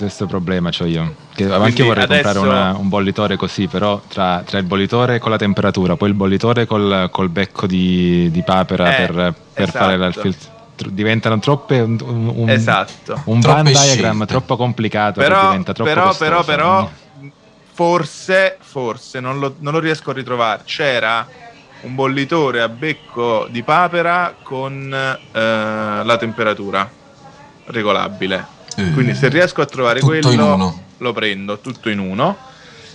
stesso 0.00 0.26
problema 0.26 0.70
ho 0.76 0.84
io. 0.86 1.14
Che 1.34 1.44
Quindi 1.44 1.52
anche 1.52 1.82
vorrei 1.82 2.04
adesso... 2.04 2.22
comprare 2.22 2.48
una, 2.48 2.76
un 2.76 2.88
bollitore 2.88 3.36
così, 3.36 3.66
però 3.66 4.00
tra, 4.08 4.42
tra, 4.44 4.58
il 4.58 4.64
bollitore 4.64 5.18
con 5.18 5.30
la 5.30 5.36
temperatura, 5.36 5.96
poi 5.96 6.08
il 6.08 6.14
bollitore 6.14 6.66
col, 6.66 7.08
col 7.12 7.28
becco 7.28 7.66
di, 7.66 8.30
di 8.30 8.42
papera 8.42 8.96
eh, 8.96 9.06
per, 9.06 9.34
per 9.52 9.68
esatto. 9.68 9.78
fare 9.84 10.06
il 10.06 10.14
filtro 10.14 10.49
diventano 10.88 11.38
troppe 11.38 11.80
un, 11.80 11.98
un, 12.00 12.48
esatto. 12.48 13.22
un 13.26 13.40
van 13.40 13.64
diagram 13.64 14.16
scelte. 14.16 14.26
troppo 14.26 14.56
complicato 14.56 15.20
però, 15.20 15.48
diventa 15.48 15.72
troppo 15.72 15.90
però, 15.90 16.06
costoso. 16.06 16.30
però, 16.30 16.44
però 16.44 16.90
forse 17.72 18.56
forse 18.60 19.20
non 19.20 19.38
lo, 19.38 19.56
non 19.58 19.72
lo, 19.72 19.78
riesco 19.78 20.10
a 20.10 20.14
ritrovare 20.14 20.62
c'era 20.64 21.26
un 21.82 21.94
bollitore 21.94 22.60
a 22.60 22.68
becco 22.68 23.46
di 23.50 23.62
papera 23.62 24.34
con 24.42 24.92
eh, 24.92 25.40
la 26.04 26.16
temperatura 26.18 26.90
regolabile. 27.66 28.58
Uh, 28.76 28.92
Quindi 28.92 29.14
se 29.14 29.28
riesco 29.28 29.62
a 29.62 29.66
trovare 29.66 30.00
quello 30.00 30.78
lo 30.98 31.12
prendo 31.12 31.58
tutto 31.58 31.88
in 31.88 31.98
uno. 31.98 32.36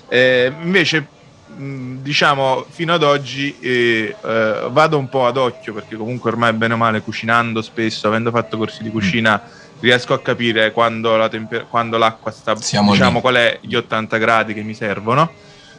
Eh, 0.08 0.54
invece 0.62 1.08
diciamo 1.58 2.66
fino 2.70 2.94
ad 2.94 3.04
oggi 3.04 3.56
eh, 3.60 4.16
eh, 4.24 4.68
vado 4.70 4.98
un 4.98 5.08
po' 5.10 5.26
ad 5.26 5.38
occhio 5.38 5.74
perché 5.74 5.96
comunque 5.96 6.30
ormai 6.30 6.54
bene 6.54 6.74
o 6.74 6.78
male 6.78 7.02
cucinando 7.02 7.62
spesso, 7.62 8.08
avendo 8.08 8.32
fatto 8.32 8.58
corsi 8.58 8.84
di 8.84 8.90
cucina 8.90 9.42
mm. 9.42 9.80
riesco 9.80 10.14
a 10.14 10.22
capire 10.22 10.72
quando, 10.72 11.16
la 11.16 11.30
temper- 11.30 11.68
quando 11.70 11.98
l'acqua 11.98 12.32
sta, 12.32 12.56
Siamo 12.58 12.92
diciamo 12.92 13.16
lì. 13.16 13.22
qual 13.22 13.36
è 13.36 13.60
gli 13.62 13.76
80 13.76 14.18
gradi 14.18 14.54
che 14.54 14.64
mi 14.64 14.74
servono 14.74 15.32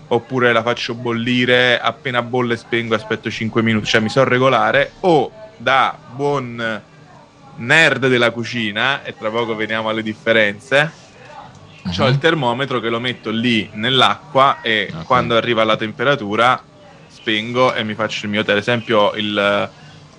oppure 0.09 0.53
la 0.53 0.63
faccio 0.63 0.95
bollire 0.95 1.81
appena 1.81 2.23
bolle 2.23 2.57
spengo 2.57 2.95
aspetto 2.95 3.31
5 3.31 3.63
minuti, 3.63 3.87
cioè 3.87 4.01
mi 4.01 4.09
so 4.09 4.25
regolare 4.25 4.93
o 5.01 5.31
da 5.57 5.97
buon 6.15 6.83
nerd 7.57 8.09
della 8.09 8.31
cucina 8.31 9.03
e 9.03 9.17
tra 9.17 9.31
poco 9.31 9.55
veniamo 9.57 9.89
alle 9.89 10.03
differenze 10.03 11.05
uh-huh. 11.87 12.05
ho 12.05 12.09
il 12.09 12.19
termometro 12.19 12.81
che 12.81 12.89
lo 12.89 13.01
metto 13.01 13.31
lì 13.31 13.69
nell'acqua 13.73 14.61
e 14.63 14.89
okay. 14.91 15.05
quando 15.05 15.37
arriva 15.37 15.65
la 15.65 15.77
temperatura 15.77 16.63
spengo 17.09 17.75
e 17.75 17.83
mi 17.83 17.95
faccio 17.95 18.27
il 18.27 18.31
mio 18.31 18.45
tè. 18.45 18.53
Ad 18.53 18.59
esempio 18.59 19.15
il, 19.15 19.71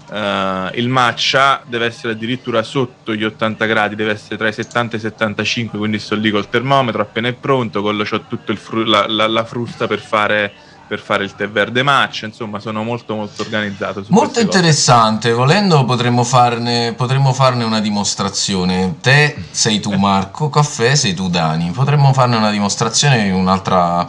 uh, 0.10 0.78
il 0.78 0.90
matcha 0.90 1.62
deve 1.66 1.86
essere 1.86 2.14
addirittura 2.14 2.64
sotto 2.64 3.16
gli 3.16 3.24
80 3.24 3.66
gradi, 3.66 3.96
deve 3.96 4.12
essere 4.12 4.36
tra 4.38 4.48
i 4.48 4.54
70 4.54 4.96
e 4.96 4.98
i 4.98 5.02
75, 5.02 5.78
quindi 5.78 6.00
sto 6.00 6.16
lì 6.16 6.30
col 6.30 6.50
termometro 6.50 7.02
appena 7.02 7.30
è 7.30 7.34
pronto, 7.34 7.82
quello 7.82 8.06
ho 8.10 8.22
tutta 8.28 8.54
fru- 8.56 8.86
la, 8.86 9.08
la, 9.08 9.28
la 9.28 9.46
frusta 9.46 9.88
per 9.88 10.00
fare 10.00 10.54
per 10.88 11.00
fare 11.00 11.24
il 11.24 11.36
tè 11.36 11.50
verde 11.50 11.84
match, 11.84 12.24
insomma 12.24 12.60
sono 12.60 12.84
molto 12.84 13.16
molto 13.16 13.42
organizzato. 13.42 14.04
molto 14.08 14.40
interessante, 14.40 15.30
cose. 15.30 15.42
volendo 15.42 15.84
potremmo 15.86 16.24
farne, 16.24 16.94
potremmo 16.94 17.34
farne, 17.34 17.64
una 17.66 17.82
dimostrazione. 17.82 18.96
Te 19.02 19.36
sei 19.52 19.80
tu 19.80 19.92
Marco, 19.94 20.50
caffè 20.50 20.96
sei 20.96 21.14
tu 21.14 21.30
Dani, 21.30 21.72
potremmo 21.72 22.14
farne 22.14 22.38
una 22.38 22.52
dimostrazione 22.52 23.26
in 23.26 23.34
un'altra 23.34 24.08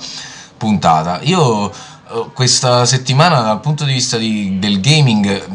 puntata. 0.56 1.20
Io 1.22 1.70
eh, 1.70 1.74
questa 2.32 2.86
settimana 2.86 3.40
dal 3.40 3.60
punto 3.60 3.84
di 3.84 3.92
vista 3.92 4.16
di, 4.16 4.58
del 4.58 4.80
gaming, 4.80 5.46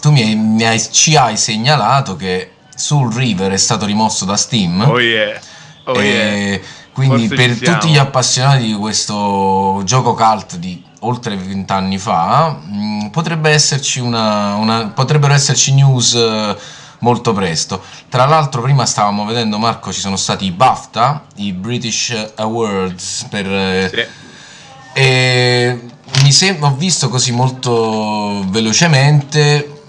tu 0.00 0.10
mi 0.10 0.22
hai, 0.22 0.34
mi 0.34 0.64
hai, 0.64 0.82
ci 0.90 1.16
hai 1.16 1.36
segnalato 1.36 2.16
che 2.16 2.50
Soul 2.74 3.14
River 3.14 3.52
è 3.52 3.56
stato 3.56 3.86
rimosso 3.86 4.24
da 4.24 4.36
Steam. 4.36 4.80
Oh 4.80 4.98
yeah. 4.98 5.40
Oh 5.84 6.00
yeah 6.00 6.60
quindi 6.92 7.26
Forse 7.26 7.46
per 7.46 7.58
tutti 7.58 7.90
gli 7.90 7.96
appassionati 7.96 8.66
di 8.66 8.74
questo 8.74 9.80
gioco 9.84 10.14
cult 10.14 10.56
di 10.56 10.82
oltre 11.00 11.36
vent'anni 11.36 11.98
fa, 11.98 12.60
mh, 12.64 12.76
mm, 12.76 13.06
potrebbe 13.06 13.50
esserci 13.50 14.00
una, 14.00 14.54
una, 14.56 14.88
potrebbero 14.88 15.32
esserci 15.32 15.72
news 15.72 16.12
uh, 16.12 16.56
molto 17.00 17.32
presto. 17.32 17.82
Tra 18.08 18.26
l'altro, 18.26 18.62
prima 18.62 18.86
stavamo 18.86 19.24
vedendo, 19.24 19.58
Marco, 19.58 19.92
ci 19.92 20.00
sono 20.00 20.16
stati 20.16 20.46
i 20.46 20.50
BAFTA, 20.50 21.24
i 21.36 21.52
British 21.52 22.32
Awards 22.36 23.26
per. 23.28 23.46
Eh, 23.46 23.90
sì. 23.92 24.20
E 24.94 25.80
mi 26.22 26.32
sem- 26.32 26.62
ho 26.62 26.74
visto 26.74 27.08
così 27.08 27.32
molto 27.32 28.44
velocemente. 28.48 29.80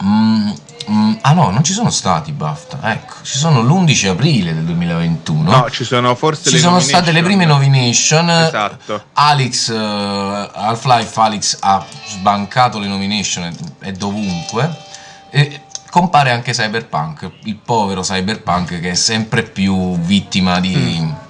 Mh, 0.00 0.52
mm, 0.90 1.14
ah 1.22 1.32
no, 1.32 1.50
non 1.50 1.62
ci 1.62 1.72
sono 1.72 1.90
stati 1.90 2.32
BAFTA, 2.32 2.78
ecco, 2.92 3.14
ci 3.22 3.38
sono 3.38 3.62
l'11 3.62 4.08
aprile 4.08 4.54
del 4.54 4.64
2021. 4.64 5.50
No, 5.50 5.70
ci 5.70 5.84
sono 5.84 6.14
forse 6.14 6.50
ci 6.50 6.58
sono 6.58 6.80
state 6.80 7.12
le 7.12 7.22
prime 7.22 7.44
nomination. 7.44 8.28
Esatto. 8.30 9.04
Alex, 9.14 9.68
uh, 9.68 10.48
Half-Life 10.52 11.20
Alex 11.20 11.56
ha 11.60 11.84
sbancato 12.08 12.78
le 12.78 12.86
nomination, 12.86 13.54
è 13.80 13.92
dovunque. 13.92 14.84
E 15.30 15.62
compare 15.90 16.30
anche 16.30 16.52
Cyberpunk, 16.52 17.30
il 17.44 17.56
povero 17.56 18.02
Cyberpunk 18.02 18.80
che 18.80 18.90
è 18.90 18.94
sempre 18.94 19.42
più 19.42 19.98
vittima 19.98 20.60
di... 20.60 20.98
Mm 21.00 21.24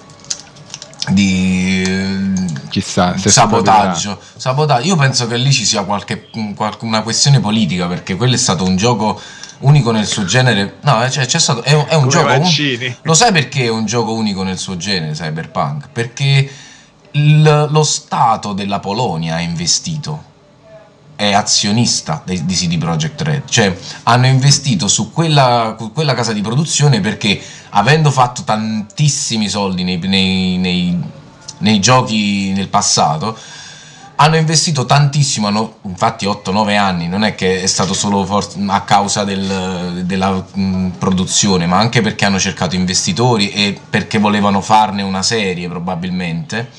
di 1.09 2.45
Chissà, 2.69 3.17
sabotaggio. 3.17 4.19
sabotaggio. 4.35 4.87
Io 4.87 4.95
penso 4.95 5.27
che 5.27 5.37
lì 5.37 5.51
ci 5.53 5.65
sia 5.65 5.83
qualche, 5.83 6.29
una 6.81 7.01
questione 7.01 7.39
politica 7.39 7.87
perché 7.87 8.15
quello 8.15 8.35
è 8.35 8.37
stato 8.37 8.65
un 8.65 8.75
gioco 8.75 9.19
unico 9.59 9.91
nel 9.91 10.05
suo 10.05 10.25
genere. 10.25 10.77
No, 10.81 11.09
cioè, 11.09 11.25
c'è 11.25 11.39
stato, 11.39 11.63
è, 11.63 11.73
un, 11.73 11.85
è 11.87 11.95
un 11.95 12.09
gioco. 12.09 12.33
Un, 12.33 12.95
lo 13.01 13.13
sai 13.13 13.31
perché 13.31 13.65
è 13.65 13.69
un 13.69 13.85
gioco 13.85 14.13
unico 14.13 14.43
nel 14.43 14.57
suo 14.57 14.77
genere, 14.77 15.13
Cyberpunk? 15.13 15.89
Perché 15.91 16.49
il, 17.11 17.67
lo 17.69 17.83
Stato 17.83 18.53
della 18.53 18.79
Polonia 18.79 19.35
ha 19.35 19.41
investito. 19.41 20.35
È 21.15 21.33
azionista 21.33 22.21
di, 22.23 22.45
di 22.45 22.53
CD 22.53 22.77
Projekt 22.77 23.19
Red, 23.21 23.49
cioè 23.49 23.75
hanno 24.03 24.27
investito 24.27 24.87
su 24.87 25.11
quella, 25.11 25.75
quella, 25.91 26.13
casa 26.13 26.31
di 26.31 26.41
produzione 26.41 26.99
perché 26.99 27.41
avendo 27.69 28.11
fatto 28.11 28.43
tantissimi 28.43 29.49
soldi 29.49 29.83
nei, 29.83 29.97
nei, 29.97 30.57
nei, 30.57 31.01
nei 31.57 31.79
giochi 31.79 32.51
nel 32.51 32.67
passato, 32.67 33.35
hanno 34.19 34.35
investito 34.35 34.85
tantissimo, 34.85 35.47
hanno, 35.47 35.77
infatti 35.83 36.25
8-9 36.25 36.75
anni, 36.75 37.07
non 37.07 37.23
è 37.23 37.35
che 37.35 37.61
è 37.61 37.67
stato 37.67 37.93
solo 37.93 38.25
for- 38.25 38.47
a 38.67 38.81
causa 38.81 39.23
del, 39.23 40.01
della 40.05 40.31
mh, 40.31 40.93
produzione, 40.97 41.67
ma 41.67 41.77
anche 41.77 42.01
perché 42.01 42.25
hanno 42.25 42.39
cercato 42.39 42.75
investitori 42.75 43.51
e 43.51 43.79
perché 43.87 44.17
volevano 44.17 44.61
farne 44.61 45.03
una 45.03 45.21
serie 45.21 45.69
probabilmente. 45.69 46.69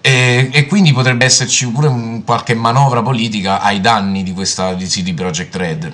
E, 0.00 0.50
e 0.52 0.66
quindi 0.66 0.92
potrebbe 0.92 1.24
esserci 1.24 1.68
pure 1.68 1.86
un, 1.86 2.24
qualche 2.24 2.54
manovra 2.54 3.00
politica 3.02 3.60
ai 3.60 3.80
danni 3.80 4.24
di 4.24 4.32
questa 4.32 4.74
di 4.74 4.86
CD 4.86 5.14
Projekt 5.14 5.54
Red. 5.54 5.92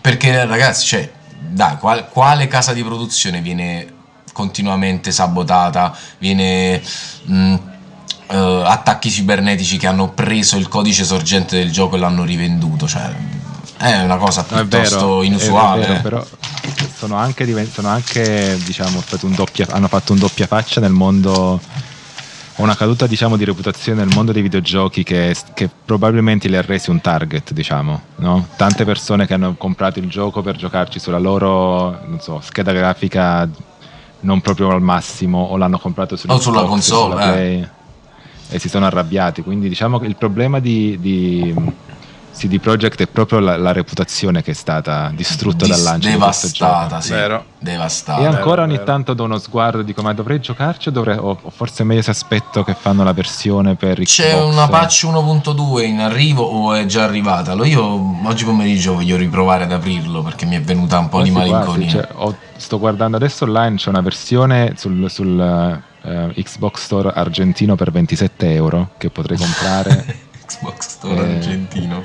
Perché 0.00 0.44
ragazzi, 0.44 0.86
cioè, 0.86 1.10
dai, 1.36 1.78
qual, 1.78 2.08
quale 2.08 2.46
casa 2.46 2.72
di 2.72 2.84
produzione 2.84 3.40
viene 3.40 3.92
continuamente 4.32 5.10
sabotata, 5.10 5.96
viene... 6.18 6.80
Mh, 7.24 7.76
uh, 8.30 8.62
attacchi 8.64 9.10
cibernetici 9.10 9.76
che 9.76 9.86
hanno 9.86 10.10
preso 10.10 10.56
il 10.56 10.68
codice 10.68 11.04
sorgente 11.04 11.56
del 11.56 11.70
gioco 11.70 11.96
e 11.96 11.98
l'hanno 11.98 12.24
rivenduto. 12.24 12.86
Cioè, 12.86 13.14
è 13.78 14.02
una 14.02 14.16
cosa 14.16 14.44
piuttosto 14.44 14.96
vero, 14.96 15.22
inusuale. 15.22 15.86
Vero, 15.86 16.00
però 16.00 16.26
sono 16.94 17.16
anche, 17.16 17.68
sono 17.72 17.88
anche 17.88 18.58
diciamo, 18.64 19.02
un 19.22 19.34
doppia, 19.34 19.66
hanno 19.70 19.88
fatto 19.88 20.12
un 20.12 20.18
doppia 20.18 20.46
faccia 20.46 20.80
nel 20.80 20.92
mondo 20.92 21.60
una 22.56 22.74
caduta 22.74 23.06
diciamo, 23.06 23.36
di 23.36 23.44
reputazione 23.44 24.04
nel 24.04 24.12
mondo 24.12 24.32
dei 24.32 24.42
videogiochi 24.42 25.04
che, 25.04 25.34
che, 25.54 25.70
probabilmente 25.84 26.48
li 26.48 26.56
ha 26.56 26.62
resi 26.62 26.90
un 26.90 27.00
target, 27.00 27.52
diciamo, 27.52 28.00
no? 28.16 28.48
Tante 28.56 28.84
persone 28.84 29.26
che 29.26 29.34
hanno 29.34 29.54
comprato 29.56 30.00
il 30.00 30.08
gioco 30.08 30.42
per 30.42 30.56
giocarci 30.56 30.98
sulla 30.98 31.18
loro 31.18 32.00
so, 32.18 32.40
scheda 32.40 32.72
grafica 32.72 33.48
non 34.20 34.40
proprio 34.40 34.70
al 34.70 34.82
massimo 34.82 35.38
o 35.38 35.56
l'hanno 35.56 35.78
comprato 35.78 36.16
sulla, 36.16 36.34
o 36.34 36.40
sulla 36.40 36.62
console, 36.64 37.12
sulla 37.12 37.38
eh 37.38 37.68
e 38.48 38.58
si 38.58 38.68
sono 38.68 38.86
arrabbiati. 38.86 39.42
Quindi 39.42 39.68
diciamo 39.68 39.98
che 39.98 40.06
il 40.06 40.16
problema 40.16 40.58
di, 40.60 40.98
di 41.00 41.54
CD 42.38 42.60
Projekt 42.60 43.02
è 43.02 43.06
proprio 43.08 43.40
la, 43.40 43.56
la, 43.56 43.72
reputazione 43.72 44.42
che 44.42 44.52
è 44.52 44.54
stata 44.54 45.10
distrutta 45.12 45.64
Dis- 45.64 45.74
dal 45.74 45.84
lancio. 45.84 46.08
Devastata, 46.08 47.00
sì. 47.00 47.10
Vero. 47.10 47.44
Devastata. 47.58 48.22
E 48.22 48.26
ancora 48.26 48.62
ogni 48.62 48.74
vero. 48.74 48.84
tanto 48.84 49.14
do 49.14 49.24
uno 49.24 49.38
sguardo 49.38 49.82
di 49.82 49.92
come 49.92 50.14
dovrei 50.14 50.40
giocarci 50.40 50.88
o, 50.88 50.92
dovrei, 50.92 51.16
o, 51.18 51.36
o 51.40 51.50
forse 51.50 51.82
meglio 51.82 52.02
se 52.02 52.10
aspetto 52.10 52.62
che 52.62 52.74
fanno 52.74 53.02
la 53.02 53.12
versione 53.12 53.74
per 53.74 53.94
Xbox. 53.94 54.14
C'è 54.14 54.40
una 54.40 54.68
patch 54.68 55.04
1.2 55.06 55.84
in 55.84 55.98
arrivo 55.98 56.44
o 56.44 56.74
è 56.74 56.86
già 56.86 57.02
arrivata? 57.02 57.52
Allora 57.52 57.66
io 57.66 58.16
oggi 58.24 58.44
pomeriggio 58.44 58.94
voglio 58.94 59.16
riprovare 59.16 59.64
ad 59.64 59.72
aprirlo 59.72 60.22
perché 60.22 60.46
mi 60.46 60.54
è 60.54 60.60
venuta 60.60 60.98
un 60.98 61.08
po' 61.08 61.16
quasi 61.16 61.32
di 61.32 61.36
malinconia. 61.36 61.90
Cioè, 61.90 62.08
ho, 62.12 62.36
sto 62.56 62.78
guardando 62.78 63.16
adesso 63.16 63.44
online, 63.44 63.76
c'è 63.76 63.88
una 63.88 64.00
versione 64.00 64.74
sul, 64.76 65.10
sul 65.10 65.82
uh, 66.02 66.32
Xbox 66.34 66.82
Store 66.82 67.10
argentino 67.10 67.74
per 67.74 67.90
27 67.90 68.52
euro 68.54 68.90
che 68.98 69.10
potrei 69.10 69.36
comprare. 69.36 70.26
Xbox 70.48 70.88
Store 70.88 71.28
eh, 71.28 71.34
argentino. 71.34 72.02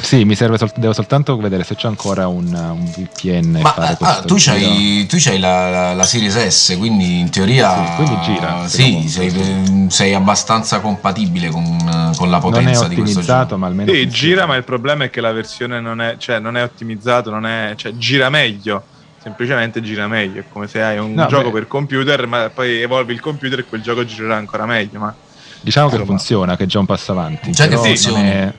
Sì, 0.00 0.24
mi 0.24 0.34
serve 0.34 0.58
sol- 0.58 0.72
devo 0.74 0.92
soltanto 0.92 1.36
vedere 1.36 1.62
se 1.62 1.76
c'è 1.76 1.86
ancora 1.86 2.26
un, 2.26 2.52
un 2.52 2.84
VPN. 2.84 3.60
Ma 3.62 3.72
ah, 3.74 4.22
tu, 4.22 4.34
c'hai, 4.36 5.06
tu 5.06 5.16
c'hai 5.18 5.38
la, 5.38 5.70
la, 5.70 5.94
la, 5.94 6.02
Series 6.02 6.44
S, 6.44 6.76
quindi 6.76 7.20
in 7.20 7.30
teoria. 7.30 7.86
Sì, 7.86 7.94
quindi 7.94 8.20
gira. 8.22 8.66
Sì, 8.66 9.08
sei, 9.08 9.86
sei, 9.88 10.12
abbastanza 10.12 10.80
compatibile 10.80 11.50
con, 11.50 12.12
con 12.16 12.28
la 12.28 12.38
potenza 12.38 12.88
di 12.88 12.96
questo 12.96 13.20
gioco. 13.20 13.56
Ma 13.56 13.68
almeno 13.68 13.92
sì, 13.92 14.08
gira, 14.08 14.46
ma 14.46 14.56
il 14.56 14.64
problema 14.64 15.04
è 15.04 15.10
che 15.10 15.20
la 15.20 15.32
versione 15.32 15.78
non 15.78 16.00
è, 16.00 16.16
cioè, 16.18 16.40
non 16.40 16.56
è 16.56 16.64
ottimizzato, 16.64 17.30
non 17.30 17.46
è, 17.46 17.74
cioè, 17.76 17.92
gira 17.96 18.28
meglio 18.28 18.82
semplicemente 19.28 19.82
gira 19.82 20.08
meglio. 20.08 20.40
È 20.40 20.44
come 20.50 20.66
se 20.66 20.82
hai 20.82 20.98
un 20.98 21.12
no, 21.12 21.26
gioco 21.26 21.50
beh. 21.50 21.58
per 21.58 21.68
computer, 21.68 22.26
ma 22.26 22.50
poi 22.52 22.80
evolvi 22.80 23.12
il 23.12 23.20
computer 23.20 23.58
e 23.58 23.64
quel 23.64 23.82
gioco 23.82 24.04
girerà 24.04 24.36
ancora 24.36 24.66
meglio. 24.66 24.98
Ma... 24.98 25.14
Diciamo 25.60 25.88
che 25.88 26.04
funziona, 26.04 26.56
che 26.56 26.64
è 26.64 26.66
già 26.66 26.78
un 26.78 26.86
passo 26.86 27.12
avanti. 27.12 27.50
Già 27.50 27.68
che 27.68 27.76
funziona. 27.76 28.18
Non 28.18 28.26
è, 28.26 28.52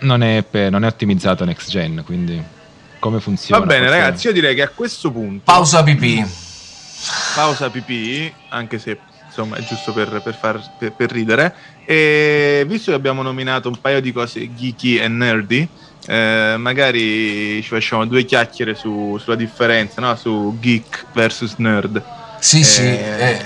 non, 0.02 0.22
è 0.22 0.44
per, 0.48 0.70
non 0.70 0.84
è 0.84 0.86
ottimizzato 0.86 1.44
next 1.44 1.70
gen, 1.70 2.02
quindi 2.04 2.42
come 2.98 3.20
funziona? 3.20 3.64
Va 3.64 3.66
bene, 3.66 3.88
ragazzi, 3.88 4.26
io 4.26 4.32
direi 4.32 4.54
che 4.54 4.62
a 4.62 4.68
questo 4.68 5.10
punto. 5.10 5.42
Pausa 5.44 5.82
pipì. 5.82 6.24
Pausa 7.34 7.70
pipì, 7.70 8.32
anche 8.48 8.78
se 8.78 8.98
insomma 9.26 9.56
è 9.56 9.64
giusto 9.64 9.92
per, 9.92 10.22
per, 10.22 10.34
far, 10.34 10.60
per, 10.78 10.92
per 10.92 11.10
ridere. 11.12 11.54
E 11.84 12.64
visto 12.66 12.90
che 12.90 12.96
abbiamo 12.96 13.22
nominato 13.22 13.68
un 13.68 13.78
paio 13.80 14.00
di 14.00 14.12
cose 14.12 14.52
geeky 14.54 14.96
e 14.96 15.08
nerdy, 15.08 15.68
eh, 16.06 16.54
magari 16.58 17.60
ci 17.62 17.68
facciamo 17.68 18.06
due 18.06 18.24
chiacchiere 18.24 18.74
su, 18.74 19.18
sulla 19.18 19.36
differenza 19.36 20.00
no? 20.00 20.14
su 20.16 20.56
geek 20.60 21.06
versus 21.12 21.54
nerd. 21.56 22.02
Sì, 22.38 22.60
eh, 22.60 22.64
sì, 22.64 22.82
eh, 22.82 23.44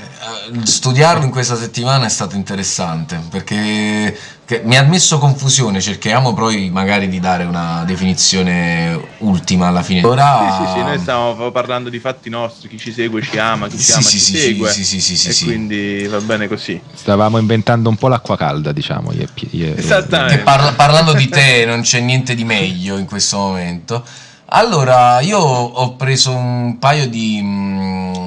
studiarlo 0.65 1.25
in 1.25 1.31
questa 1.31 1.57
settimana 1.57 2.07
è 2.07 2.09
stato 2.09 2.37
interessante 2.37 3.21
perché 3.31 4.17
mi 4.65 4.77
ha 4.77 4.83
messo 4.83 5.19
confusione, 5.19 5.81
cerchiamo 5.81 6.35
poi 6.35 6.71
magari 6.71 7.09
di 7.09 7.21
dare 7.21 7.45
una 7.45 7.85
definizione 7.87 9.01
ultima 9.19 9.69
alla 9.69 9.83
fine. 9.83 10.05
Ora... 10.05 10.57
Sì, 10.59 10.65
sì, 10.65 10.73
sì, 10.73 10.81
noi 10.81 10.99
stiamo 10.99 11.51
parlando 11.53 11.89
di 11.89 12.01
fatti 12.01 12.29
nostri, 12.31 12.69
chi 12.69 12.79
ci 12.79 12.93
segue 12.93 13.23
ci 13.23 13.39
ama, 13.39 13.69
chi 13.69 13.79
ci 13.79 13.93
ama 13.93 14.03
sì, 14.03 14.11
ci 14.11 14.19
sì, 14.19 14.37
segue 14.37 14.71
sì, 14.71 14.85
sì, 14.85 15.01
sì, 15.01 15.17
sì, 15.17 15.29
e 15.29 15.33
sì. 15.33 15.45
quindi 15.45 16.07
va 16.09 16.21
bene 16.21 16.49
così. 16.49 16.81
Stavamo 16.93 17.39
inventando 17.39 17.89
un 17.89 17.97
po' 17.97 18.09
l'acqua 18.09 18.37
calda, 18.37 18.73
diciamo. 18.73 19.13
Io, 19.13 19.27
io, 19.51 19.77
Esattamente. 19.77 20.43
Parla, 20.43 20.73
parlando 20.73 21.13
di 21.13 21.29
te 21.29 21.65
non 21.65 21.83
c'è 21.83 22.01
niente 22.01 22.35
di 22.35 22.45
meglio 22.45 22.99
in 22.99 23.07
questo 23.07 23.39
momento. 23.39 24.05
Allora, 24.53 25.21
io 25.21 25.39
ho 25.39 25.95
preso 25.95 26.35
un 26.35 26.79
paio 26.81 27.09
di 27.09 27.41
mm, 27.41 28.21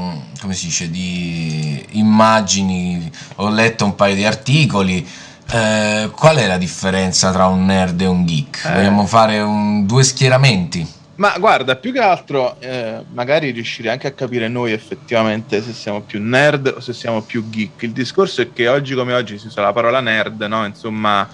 come 0.44 0.54
si 0.54 0.66
dice, 0.66 0.90
di 0.90 1.86
immagini, 1.92 3.10
ho 3.36 3.50
letto 3.50 3.86
un 3.86 3.96
paio 3.96 4.16
di 4.16 4.26
articoli. 4.26 5.08
Eh, 5.52 6.10
qual 6.16 6.38
è 6.38 6.48
la 6.48 6.58
differenza 6.58 7.32
tra 7.32 7.48
un 7.48 7.66
nerd 7.66 8.02
e 8.02 8.06
un 8.06 8.26
geek? 8.26 8.66
Eh. 8.66 8.74
Vogliamo 8.74 9.06
fare 9.06 9.40
un, 9.40 9.86
due 9.86 10.04
schieramenti? 10.04 10.86
Ma 11.16 11.36
guarda, 11.38 11.76
più 11.76 11.92
che 11.92 12.00
altro, 12.00 12.56
eh, 12.60 13.04
magari 13.14 13.52
riuscire 13.52 13.90
anche 13.90 14.08
a 14.08 14.12
capire 14.12 14.48
noi 14.48 14.74
effettivamente 14.74 15.62
se 15.62 15.72
siamo 15.72 16.02
più 16.02 16.22
nerd 16.22 16.74
o 16.76 16.80
se 16.80 16.92
siamo 16.92 17.22
più 17.22 17.50
geek. 17.50 17.84
Il 17.84 17.92
discorso 17.92 18.42
è 18.42 18.52
che 18.52 18.68
oggi 18.68 18.96
come 18.96 19.14
oggi 19.14 19.38
si 19.38 19.48
usa 19.48 19.62
la 19.62 19.74
parola 19.74 20.00
nerd, 20.00 20.42
no? 20.44 20.66
Insomma, 20.66 21.28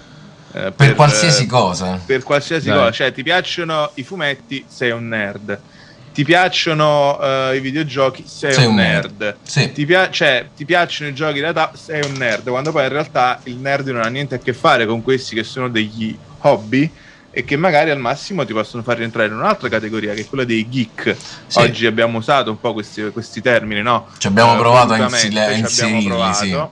per, 0.52 0.72
per, 0.74 0.94
qualsiasi 0.94 1.46
cosa. 1.46 2.00
Per 2.04 2.22
qualsiasi 2.22 2.68
Dai. 2.68 2.76
cosa, 2.78 2.90
cioè 2.90 3.12
ti 3.12 3.22
piacciono 3.22 3.90
i 3.94 4.02
fumetti, 4.02 4.64
sei 4.68 4.90
un 4.90 5.08
nerd 5.08 5.60
ti 6.12 6.24
piacciono 6.24 7.18
uh, 7.18 7.54
i 7.54 7.60
videogiochi, 7.60 8.24
sei, 8.26 8.52
sei 8.52 8.64
un, 8.64 8.72
un 8.72 8.76
nerd. 8.76 9.20
nerd. 9.20 9.36
Sì. 9.42 9.72
Ti, 9.72 9.86
pia- 9.86 10.10
cioè, 10.10 10.48
ti 10.56 10.64
piacciono 10.64 11.10
i 11.10 11.14
giochi 11.14 11.40
da 11.40 11.52
tavola, 11.52 11.78
sei 11.78 12.02
un 12.04 12.12
nerd. 12.14 12.48
Quando 12.48 12.72
poi 12.72 12.82
in 12.82 12.88
realtà 12.88 13.40
il 13.44 13.56
nerd 13.56 13.88
non 13.88 14.02
ha 14.02 14.08
niente 14.08 14.34
a 14.34 14.38
che 14.38 14.52
fare 14.52 14.86
con 14.86 15.02
questi 15.02 15.34
che 15.34 15.44
sono 15.44 15.68
degli 15.68 16.16
hobby 16.40 16.90
e 17.30 17.44
che 17.44 17.56
magari 17.56 17.90
al 17.90 17.98
massimo 17.98 18.44
ti 18.44 18.52
possono 18.52 18.82
far 18.82 18.96
rientrare 18.96 19.28
in 19.28 19.34
un'altra 19.34 19.68
categoria 19.68 20.12
che 20.14 20.22
è 20.22 20.26
quella 20.26 20.44
dei 20.44 20.68
geek. 20.68 21.16
Sì. 21.46 21.58
Oggi 21.58 21.86
abbiamo 21.86 22.18
usato 22.18 22.50
un 22.50 22.58
po' 22.58 22.72
questi, 22.72 23.08
questi 23.12 23.40
termini, 23.40 23.80
no? 23.80 24.08
Ci 24.18 24.26
abbiamo 24.26 24.54
uh, 24.54 24.58
provato 24.58 24.94
a 24.94 24.98
inserirli. 24.98 25.66
Sì. 26.34 26.66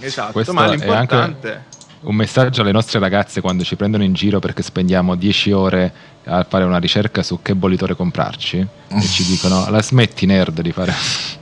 Esatto, 0.00 0.32
Questo 0.32 0.52
ma 0.52 0.66
l'importante... 0.68 1.67
Un 2.00 2.14
messaggio 2.14 2.62
alle 2.62 2.72
nostre 2.72 3.00
ragazze 3.00 3.40
quando 3.40 3.64
ci 3.64 3.74
prendono 3.74 4.04
in 4.04 4.12
giro 4.12 4.38
perché 4.38 4.62
spendiamo 4.62 5.16
10 5.16 5.52
ore 5.52 5.92
a 6.24 6.46
fare 6.48 6.64
una 6.64 6.78
ricerca 6.78 7.22
su 7.22 7.40
che 7.42 7.54
bollitore 7.54 7.96
comprarci 7.96 8.66
e 8.88 9.02
ci 9.02 9.24
dicono 9.24 9.68
la 9.68 9.82
smetti 9.82 10.26
nerd 10.26 10.60
di 10.60 10.70
fare 10.72 10.94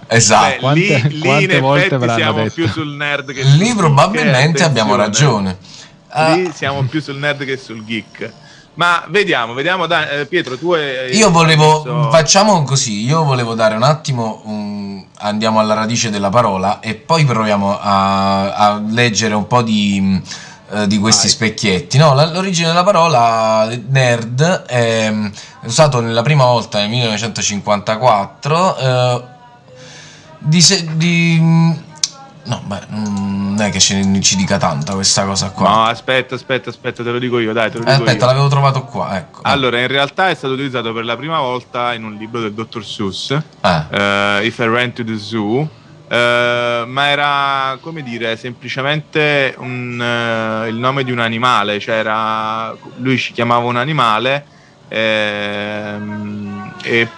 esatto. 0.06 0.54
Beh, 0.54 0.58
quante, 0.60 1.08
lì, 1.08 1.18
quante 1.18 1.54
lì 1.54 1.60
volte 1.60 1.98
ve 1.98 2.06
l'hanno 2.06 2.32
detto? 2.32 2.54
più 2.54 2.68
sul 2.68 2.88
nerd 2.94 3.32
che 3.32 3.42
lì 3.42 3.74
probabilmente 3.74 4.62
abbiamo 4.62 4.94
ragione. 4.94 5.58
Lì 6.14 6.44
uh, 6.44 6.52
siamo 6.52 6.82
più 6.84 7.02
sul 7.02 7.16
nerd 7.16 7.44
che 7.44 7.56
sul 7.56 7.84
geek 7.84 8.32
ma 8.76 9.04
vediamo, 9.08 9.52
vediamo, 9.52 9.86
dai, 9.86 10.20
eh, 10.20 10.26
Pietro, 10.26 10.56
tu 10.56 10.72
hai, 10.72 11.14
Io 11.14 11.30
volevo, 11.30 11.82
messo... 11.84 12.10
facciamo 12.10 12.62
così, 12.62 13.04
io 13.04 13.24
volevo 13.24 13.54
dare 13.54 13.74
un 13.74 13.82
attimo, 13.82 14.40
um, 14.44 15.04
andiamo 15.18 15.60
alla 15.60 15.74
radice 15.74 16.08
della 16.08 16.30
parola 16.30 16.80
e 16.80 16.94
poi 16.94 17.24
proviamo 17.24 17.78
a, 17.78 18.54
a 18.54 18.82
leggere 18.88 19.34
un 19.34 19.46
po' 19.46 19.62
di 19.62 20.22
eh, 20.68 20.88
di 20.88 20.98
questi 20.98 21.26
Vai. 21.26 21.30
specchietti. 21.30 21.96
No, 21.96 22.12
l'origine 22.14 22.66
della 22.66 22.82
parola 22.82 23.68
nerd 23.88 24.42
è 24.64 25.08
mm, 25.10 25.26
usato 25.62 26.00
nella 26.00 26.22
prima 26.22 26.44
volta 26.44 26.80
nel 26.80 26.88
1954 26.88 28.76
eh, 28.76 29.22
di, 30.40 30.64
di 30.94 31.38
mm, 31.40 31.72
No, 32.46 32.62
beh, 32.64 32.80
non 32.90 33.56
è 33.58 33.70
che 33.70 33.80
ci, 33.80 34.20
ci, 34.22 34.36
dica 34.36 34.56
tanta 34.56 34.94
questa 34.94 35.24
cosa 35.24 35.50
qua. 35.50 35.68
No, 35.68 35.82
aspetta, 35.84 36.36
aspetta, 36.36 36.70
aspetta, 36.70 37.02
te 37.02 37.10
lo 37.10 37.18
dico 37.18 37.38
io, 37.38 37.52
dai, 37.52 37.70
te 37.70 37.78
lo 37.78 37.84
dico 37.84 37.90
eh, 37.90 37.94
aspetta, 37.94 38.24
io. 38.24 38.26
l'avevo 38.26 38.48
trovato 38.48 38.84
qua, 38.84 39.16
ecco. 39.16 39.40
Allora, 39.42 39.80
in 39.80 39.88
realtà 39.88 40.28
è 40.28 40.34
stato 40.34 40.54
utilizzato 40.54 40.92
per 40.92 41.04
la 41.04 41.16
prima 41.16 41.40
volta 41.40 41.92
in 41.94 42.04
un 42.04 42.14
libro 42.14 42.40
del 42.40 42.52
dottor 42.52 42.84
Seuss, 42.84 43.36
ah. 43.60 43.86
uh, 43.90 44.44
If 44.44 44.58
I 44.58 44.66
Ran 44.66 44.92
to 44.92 45.04
the 45.04 45.16
Zoo, 45.16 45.84
Uh, 46.08 46.86
ma 46.86 47.08
era 47.08 47.78
come 47.80 48.00
dire 48.04 48.36
semplicemente 48.36 49.56
un, 49.58 49.98
uh, 49.98 50.68
il 50.68 50.76
nome 50.76 51.02
di 51.02 51.10
un 51.10 51.18
animale, 51.18 51.80
cioè 51.80 51.96
era, 51.96 52.72
lui 52.98 53.18
ci 53.18 53.32
chiamava 53.32 53.66
un 53.66 53.74
animale 53.74 54.46
ehm, 54.88 56.74
e 56.82 57.08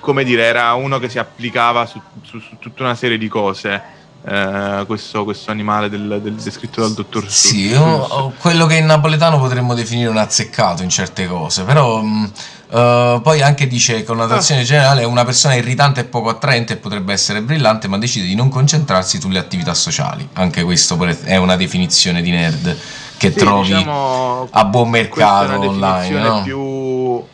come 0.00 0.24
dire 0.24 0.44
era 0.44 0.72
uno 0.74 0.98
che 0.98 1.08
si 1.08 1.18
applicava 1.18 1.86
su, 1.86 2.00
su, 2.22 2.38
su 2.38 2.56
tutta 2.58 2.82
una 2.82 2.94
serie 2.94 3.18
di 3.18 3.28
cose. 3.28 3.98
Uh, 4.22 4.84
questo, 4.84 5.24
questo, 5.24 5.50
animale 5.50 5.88
del, 5.88 6.20
del, 6.22 6.34
descritto 6.34 6.82
dal 6.82 6.92
dottor 6.92 7.26
Sì, 7.30 7.68
io, 7.68 8.34
quello 8.38 8.66
che 8.66 8.76
in 8.76 8.84
napoletano 8.84 9.38
potremmo 9.38 9.72
definire 9.74 10.10
un 10.10 10.18
azzeccato 10.18 10.82
in 10.82 10.90
certe 10.90 11.26
cose, 11.26 11.62
però 11.62 12.02
mh, 12.02 12.32
Uh, 12.70 13.20
poi 13.20 13.42
anche 13.42 13.66
dice 13.66 14.04
connotazione 14.04 14.60
ah. 14.60 14.64
generale 14.64 15.00
è 15.00 15.04
una 15.04 15.24
persona 15.24 15.56
irritante 15.56 16.02
e 16.02 16.04
poco 16.04 16.28
attraente 16.28 16.74
e 16.74 16.76
potrebbe 16.76 17.12
essere 17.12 17.42
brillante 17.42 17.88
ma 17.88 17.98
decide 17.98 18.26
di 18.26 18.36
non 18.36 18.48
concentrarsi 18.48 19.20
sulle 19.20 19.40
attività 19.40 19.74
sociali 19.74 20.28
anche 20.34 20.62
questo 20.62 20.96
è 21.24 21.34
una 21.34 21.56
definizione 21.56 22.22
di 22.22 22.30
nerd 22.30 22.78
che 23.16 23.32
sì, 23.32 23.38
trovi 23.40 23.74
diciamo, 23.74 24.46
a 24.52 24.64
buon 24.66 24.88
mercato 24.88 25.50
è 25.50 25.56
una 25.56 25.66
online 25.66 26.20
no? 26.20 26.42
più 26.44 27.24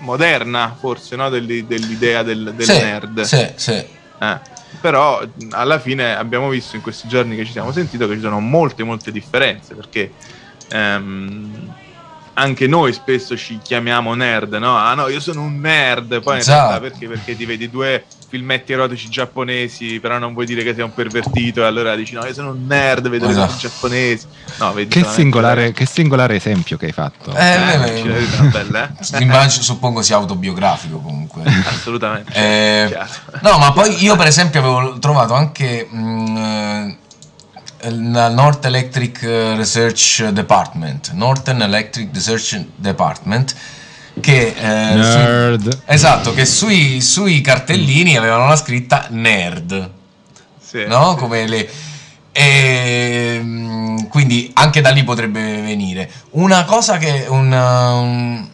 moderna 0.00 0.74
forse 0.76 1.14
no? 1.14 1.28
dell'idea 1.28 2.24
del, 2.24 2.52
del 2.56 2.66
sì, 2.66 2.72
nerd 2.72 3.20
sì, 3.20 3.52
sì. 3.54 3.70
Eh. 3.70 4.52
Però 4.80 5.22
alla 5.50 5.78
fine 5.78 6.16
abbiamo 6.16 6.48
visto 6.48 6.76
in 6.76 6.82
questi 6.82 7.08
giorni 7.08 7.36
che 7.36 7.44
ci 7.44 7.52
siamo 7.52 7.72
sentiti 7.72 8.06
che 8.06 8.14
ci 8.14 8.20
sono 8.20 8.40
molte 8.40 8.82
molte 8.82 9.10
differenze 9.12 9.74
perché 9.74 10.12
um, 10.72 11.72
anche 12.34 12.66
noi 12.66 12.92
spesso 12.92 13.36
ci 13.36 13.58
chiamiamo 13.62 14.14
nerd, 14.14 14.54
no? 14.54 14.76
Ah 14.76 14.94
no, 14.94 15.08
io 15.08 15.20
sono 15.20 15.42
un 15.42 15.60
nerd, 15.60 16.20
poi 16.20 16.34
in 16.34 16.40
esatto. 16.40 16.68
realtà 16.68 16.80
perché? 16.80 17.08
Perché 17.08 17.36
ti 17.36 17.44
vedi 17.44 17.70
due 17.70 18.04
filmetti 18.28 18.72
erotici 18.72 19.08
giapponesi, 19.08 20.00
però 20.00 20.18
non 20.18 20.32
vuoi 20.32 20.46
dire 20.46 20.62
che 20.62 20.74
sei 20.74 20.84
un 20.84 20.94
pervertito 20.94 21.62
e 21.62 21.64
allora 21.64 21.94
dici 21.94 22.14
no, 22.14 22.24
io 22.24 22.32
sono 22.32 22.50
un 22.50 22.66
nerd, 22.66 23.08
vedo 23.08 23.28
esatto. 23.28 23.54
i 23.54 23.58
giapponesi. 23.58 24.26
No, 24.58 24.72
vedi 24.72 24.88
che, 24.88 25.04
singolare, 25.04 25.72
che 25.72 25.86
singolare 25.86 26.36
esempio 26.36 26.76
che 26.76 26.86
hai 26.86 26.92
fatto. 26.92 27.34
Eh, 27.34 27.44
eh, 27.44 28.00
eh, 28.00 28.42
bella, 28.50 28.88
eh? 28.88 29.18
Immagino, 29.22 29.62
suppongo 29.62 30.02
sia 30.02 30.16
autobiografico 30.16 30.98
comunque. 30.98 31.42
Assolutamente. 31.66 32.32
Eh, 32.34 32.96
no, 33.42 33.58
ma 33.58 33.72
poi 33.72 34.02
io 34.02 34.16
per 34.16 34.26
esempio 34.26 34.60
avevo 34.60 34.98
trovato 34.98 35.34
anche... 35.34 35.86
Mh, 35.90 36.38
mm, 36.38 36.92
North 37.90 38.64
Electric 38.64 39.22
eh, 39.22 39.56
Research 39.56 40.28
Department, 40.28 41.12
Northern 41.12 41.60
Electric 41.60 42.08
Research 42.14 42.64
Department, 42.76 43.54
che, 44.20 44.54
eh, 44.56 45.58
su, 45.58 45.68
esatto, 45.86 46.34
che 46.34 46.44
sui, 46.44 47.00
sui, 47.00 47.40
cartellini 47.40 48.16
avevano 48.16 48.46
la 48.46 48.56
scritta 48.56 49.06
nerd, 49.10 49.90
sì, 50.60 50.84
no? 50.86 51.12
Sì. 51.12 51.18
Come 51.18 51.46
le, 51.46 51.68
e, 52.36 53.36
ehm, 53.38 54.08
quindi 54.08 54.50
anche 54.54 54.80
da 54.80 54.90
lì 54.90 55.04
potrebbe 55.04 55.40
venire 55.62 56.10
una 56.30 56.64
cosa 56.64 56.98
che 56.98 57.26
una, 57.28 57.92
un, 57.92 58.44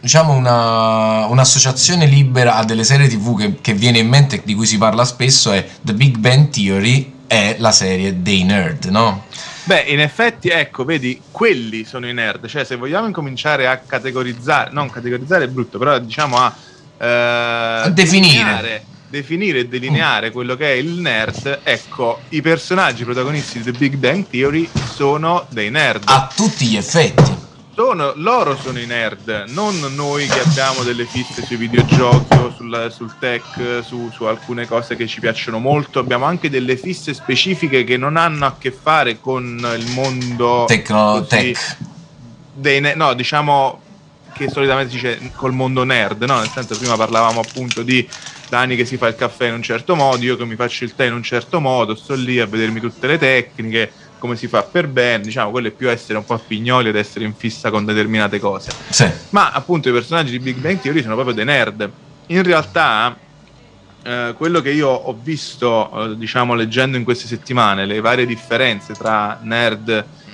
diciamo 0.00 0.34
una, 0.34 1.26
un'associazione 1.26 2.04
libera 2.04 2.56
a 2.56 2.64
delle 2.64 2.84
serie 2.84 3.08
tv 3.08 3.38
che, 3.38 3.60
che 3.62 3.72
viene 3.72 3.98
in 3.98 4.08
mente 4.08 4.42
di 4.44 4.54
cui 4.54 4.66
si 4.66 4.76
parla 4.76 5.06
spesso 5.06 5.52
è 5.52 5.66
The 5.80 5.94
Big 5.94 6.18
Bang 6.18 6.50
Theory 6.50 7.12
è 7.26 7.56
la 7.58 7.72
serie 7.72 8.22
dei 8.22 8.42
nerd, 8.44 8.84
no? 8.86 9.24
Beh, 9.64 9.80
in 9.88 10.00
effetti, 10.00 10.48
ecco, 10.48 10.84
vedi, 10.84 11.20
quelli 11.30 11.84
sono 11.84 12.06
i 12.06 12.12
nerd. 12.12 12.46
Cioè, 12.46 12.64
se 12.64 12.76
vogliamo 12.76 13.06
incominciare 13.06 13.66
a 13.66 13.78
categorizzare, 13.78 14.70
non 14.72 14.90
categorizzare 14.90 15.44
è 15.44 15.48
brutto, 15.48 15.78
però 15.78 15.98
diciamo 15.98 16.36
a, 16.36 16.54
eh, 16.98 17.06
a 17.06 17.88
definire. 17.88 18.84
definire 19.08 19.60
e 19.60 19.68
delineare 19.68 20.28
mm. 20.28 20.32
quello 20.32 20.54
che 20.56 20.72
è 20.72 20.76
il 20.76 20.90
nerd, 21.00 21.60
ecco, 21.62 22.20
i 22.30 22.42
personaggi 22.42 23.04
protagonisti 23.04 23.58
di 23.58 23.70
The 23.70 23.78
Big 23.78 23.94
Bang 23.94 24.26
Theory 24.28 24.68
sono 24.92 25.46
dei 25.48 25.70
nerd. 25.70 26.02
A 26.06 26.30
tutti 26.34 26.66
gli 26.66 26.76
effetti 26.76 27.33
sono, 27.74 28.12
loro 28.16 28.56
sono 28.56 28.78
i 28.78 28.86
nerd, 28.86 29.46
non 29.48 29.78
noi 29.94 30.26
che 30.26 30.40
abbiamo 30.40 30.82
delle 30.82 31.04
fisse 31.04 31.44
sui 31.44 31.56
videogiochi 31.56 32.36
o 32.36 32.52
sul, 32.54 32.88
sul 32.90 33.18
tech, 33.18 33.82
su, 33.82 34.10
su, 34.12 34.24
alcune 34.24 34.66
cose 34.66 34.96
che 34.96 35.06
ci 35.06 35.20
piacciono 35.20 35.58
molto. 35.58 35.98
Abbiamo 35.98 36.24
anche 36.24 36.48
delle 36.48 36.76
fisse 36.76 37.12
specifiche 37.12 37.82
che 37.84 37.96
non 37.96 38.16
hanno 38.16 38.46
a 38.46 38.56
che 38.58 38.70
fare 38.70 39.20
con 39.20 39.44
il 39.76 39.90
mondo 39.92 40.64
Tecno, 40.66 41.24
tech. 41.24 41.76
Dei, 42.54 42.80
no, 42.94 43.14
diciamo 43.14 43.80
che 44.32 44.48
solitamente 44.48 44.90
si 44.90 44.96
dice 44.96 45.32
col 45.34 45.52
mondo 45.52 45.84
nerd, 45.84 46.22
no? 46.24 46.38
Nel 46.38 46.48
senso, 46.48 46.76
prima 46.76 46.96
parlavamo 46.96 47.40
appunto 47.40 47.82
di 47.82 48.06
Dani 48.48 48.76
che 48.76 48.84
si 48.84 48.96
fa 48.96 49.08
il 49.08 49.14
caffè 49.14 49.46
in 49.46 49.54
un 49.54 49.62
certo 49.62 49.94
modo, 49.96 50.22
io 50.22 50.36
che 50.36 50.44
mi 50.44 50.56
faccio 50.56 50.84
il 50.84 50.94
tè 50.94 51.06
in 51.06 51.14
un 51.14 51.22
certo 51.22 51.60
modo, 51.60 51.94
sto 51.94 52.14
lì 52.14 52.38
a 52.40 52.46
vedermi 52.46 52.80
tutte 52.80 53.06
le 53.06 53.18
tecniche, 53.18 53.92
come 54.24 54.36
si 54.36 54.48
fa 54.48 54.62
per 54.62 54.88
bene, 54.88 55.22
diciamo, 55.22 55.50
quello 55.50 55.68
è 55.68 55.70
più 55.70 55.90
essere 55.90 56.16
un 56.16 56.24
po' 56.24 56.38
pignoli 56.38 56.88
ed 56.88 56.96
essere 56.96 57.26
in 57.26 57.34
fissa 57.34 57.70
con 57.70 57.84
determinate 57.84 58.38
cose. 58.38 58.70
Sì. 58.88 59.06
Ma 59.28 59.50
appunto 59.50 59.90
i 59.90 59.92
personaggi 59.92 60.30
di 60.30 60.38
Big 60.38 60.56
Bang 60.56 60.80
Theory 60.80 61.02
sono 61.02 61.12
proprio 61.12 61.34
dei 61.34 61.44
nerd. 61.44 61.90
In 62.28 62.42
realtà 62.42 63.14
eh, 64.02 64.32
quello 64.34 64.62
che 64.62 64.70
io 64.70 64.88
ho 64.88 65.14
visto, 65.22 65.90
eh, 65.92 66.16
diciamo, 66.16 66.54
leggendo 66.54 66.96
in 66.96 67.04
queste 67.04 67.26
settimane, 67.26 67.84
le 67.84 68.00
varie 68.00 68.24
differenze 68.24 68.94
tra 68.94 69.38
nerd 69.42 69.90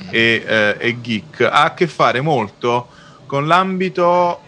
e, 0.09 0.45
eh, 0.47 0.76
e 0.78 1.01
geek, 1.01 1.41
ha 1.41 1.64
a 1.64 1.74
che 1.74 1.88
fare 1.88 2.20
molto 2.20 2.91
con 3.26 3.49
l'ambito 3.49 4.41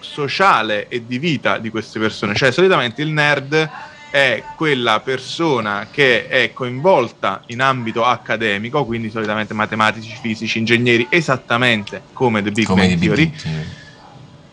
sociale 0.00 0.88
e 0.88 1.06
di 1.06 1.20
vita 1.20 1.58
di 1.58 1.70
queste 1.70 2.00
persone. 2.00 2.34
Cioè, 2.34 2.50
solitamente 2.50 3.02
il 3.02 3.10
nerd 3.10 3.70
è 4.10 4.42
quella 4.56 5.00
persona 5.00 5.88
che 5.90 6.26
è 6.28 6.52
coinvolta 6.52 7.42
in 7.46 7.60
ambito 7.60 8.04
accademico, 8.04 8.84
quindi 8.84 9.10
solitamente 9.10 9.54
matematici, 9.54 10.16
fisici, 10.20 10.58
ingegneri, 10.58 11.06
esattamente 11.10 12.02
come 12.12 12.42
The 12.42 12.50
Big 12.50 12.66
come 12.66 12.86
Bang 12.86 12.98
Theory, 12.98 13.26
Big 13.26 13.66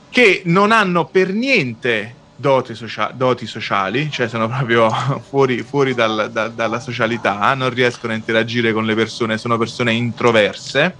che 0.09 0.41
non 0.45 0.71
hanno 0.71 1.05
per 1.05 1.31
niente 1.31 2.15
doti, 2.35 2.75
socia- 2.75 3.11
doti 3.13 3.45
sociali, 3.45 4.09
cioè 4.09 4.27
sono 4.27 4.47
proprio 4.47 4.89
fuori, 5.27 5.61
fuori 5.63 5.93
dal, 5.93 6.29
da, 6.31 6.47
dalla 6.47 6.79
socialità, 6.79 7.53
non 7.53 7.69
riescono 7.69 8.13
a 8.13 8.15
interagire 8.15 8.73
con 8.73 8.85
le 8.85 8.95
persone, 8.95 9.37
sono 9.37 9.57
persone 9.57 9.91
introverse, 9.91 10.95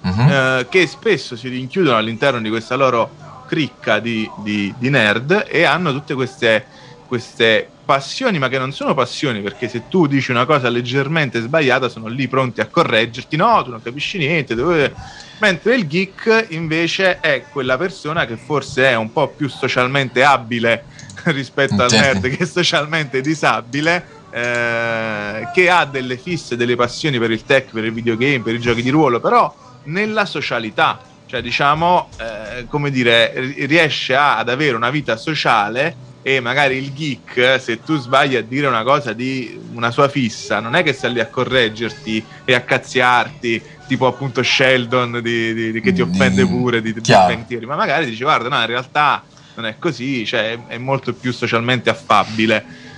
uh-huh. 0.00 0.30
eh, 0.30 0.66
che 0.68 0.86
spesso 0.86 1.36
si 1.36 1.48
rinchiudono 1.48 1.96
all'interno 1.96 2.40
di 2.40 2.48
questa 2.48 2.76
loro 2.76 3.10
cricca 3.46 3.98
di, 3.98 4.30
di, 4.38 4.72
di 4.78 4.90
nerd 4.90 5.46
e 5.48 5.64
hanno 5.64 5.92
tutte 5.92 6.14
queste, 6.14 6.66
queste 7.10 7.68
passioni, 7.84 8.38
ma 8.38 8.48
che 8.48 8.56
non 8.56 8.70
sono 8.70 8.94
passioni, 8.94 9.40
perché 9.40 9.68
se 9.68 9.88
tu 9.88 10.06
dici 10.06 10.30
una 10.30 10.44
cosa 10.44 10.68
leggermente 10.68 11.40
sbagliata, 11.40 11.88
sono 11.88 12.06
lì 12.06 12.28
pronti 12.28 12.60
a 12.60 12.66
correggerti. 12.66 13.34
No, 13.34 13.64
tu 13.64 13.70
non 13.70 13.82
capisci 13.82 14.16
niente. 14.16 14.54
Dove... 14.54 14.94
Mentre 15.40 15.74
il 15.74 15.88
geek 15.88 16.46
invece 16.50 17.18
è 17.18 17.46
quella 17.50 17.76
persona 17.76 18.26
che 18.26 18.36
forse 18.36 18.88
è 18.88 18.94
un 18.94 19.12
po' 19.12 19.26
più 19.26 19.48
socialmente 19.48 20.22
abile 20.22 20.84
rispetto 21.24 21.82
al 21.82 21.90
nerd 21.90 22.28
che 22.28 22.44
è 22.44 22.46
socialmente 22.46 23.20
disabile. 23.20 24.18
Eh, 24.30 25.48
che 25.52 25.68
ha 25.68 25.84
delle 25.84 26.16
fisse, 26.16 26.54
delle 26.54 26.76
passioni 26.76 27.18
per 27.18 27.32
il 27.32 27.44
tech, 27.44 27.72
per 27.72 27.84
il 27.84 27.92
videogame, 27.92 28.38
per 28.38 28.54
i 28.54 28.60
giochi 28.60 28.82
di 28.82 28.90
ruolo, 28.90 29.18
però 29.18 29.52
nella 29.84 30.26
socialità, 30.26 31.00
cioè 31.26 31.42
diciamo, 31.42 32.08
eh, 32.20 32.66
come 32.68 32.92
dire, 32.92 33.32
riesce 33.66 34.14
ad 34.14 34.48
avere 34.48 34.76
una 34.76 34.90
vita 34.90 35.16
sociale 35.16 36.08
e 36.22 36.40
magari 36.40 36.76
il 36.76 36.92
geek, 36.92 37.60
se 37.60 37.82
tu 37.82 37.96
sbagli 37.96 38.36
a 38.36 38.42
dire 38.42 38.66
una 38.66 38.82
cosa 38.82 39.12
di 39.12 39.58
una 39.72 39.90
sua 39.90 40.08
fissa, 40.08 40.60
non 40.60 40.74
è 40.74 40.82
che 40.82 40.92
sta 40.92 41.08
lì 41.08 41.20
a 41.20 41.26
correggerti 41.26 42.22
e 42.44 42.54
a 42.54 42.60
cazziarti, 42.60 43.62
tipo 43.86 44.06
appunto 44.06 44.42
Sheldon 44.42 45.20
di, 45.22 45.54
di, 45.54 45.72
di, 45.72 45.80
che 45.80 45.92
ti 45.92 46.02
offende 46.02 46.46
pure 46.46 46.82
di, 46.82 46.92
di 46.92 47.66
ma 47.66 47.76
magari 47.76 48.04
dici 48.04 48.22
guarda, 48.22 48.48
no, 48.48 48.60
in 48.60 48.66
realtà 48.66 49.22
non 49.54 49.66
è 49.66 49.76
così, 49.78 50.26
cioè 50.26 50.58
è 50.66 50.78
molto 50.78 51.14
più 51.14 51.32
socialmente 51.32 51.90
affabile. 51.90 52.88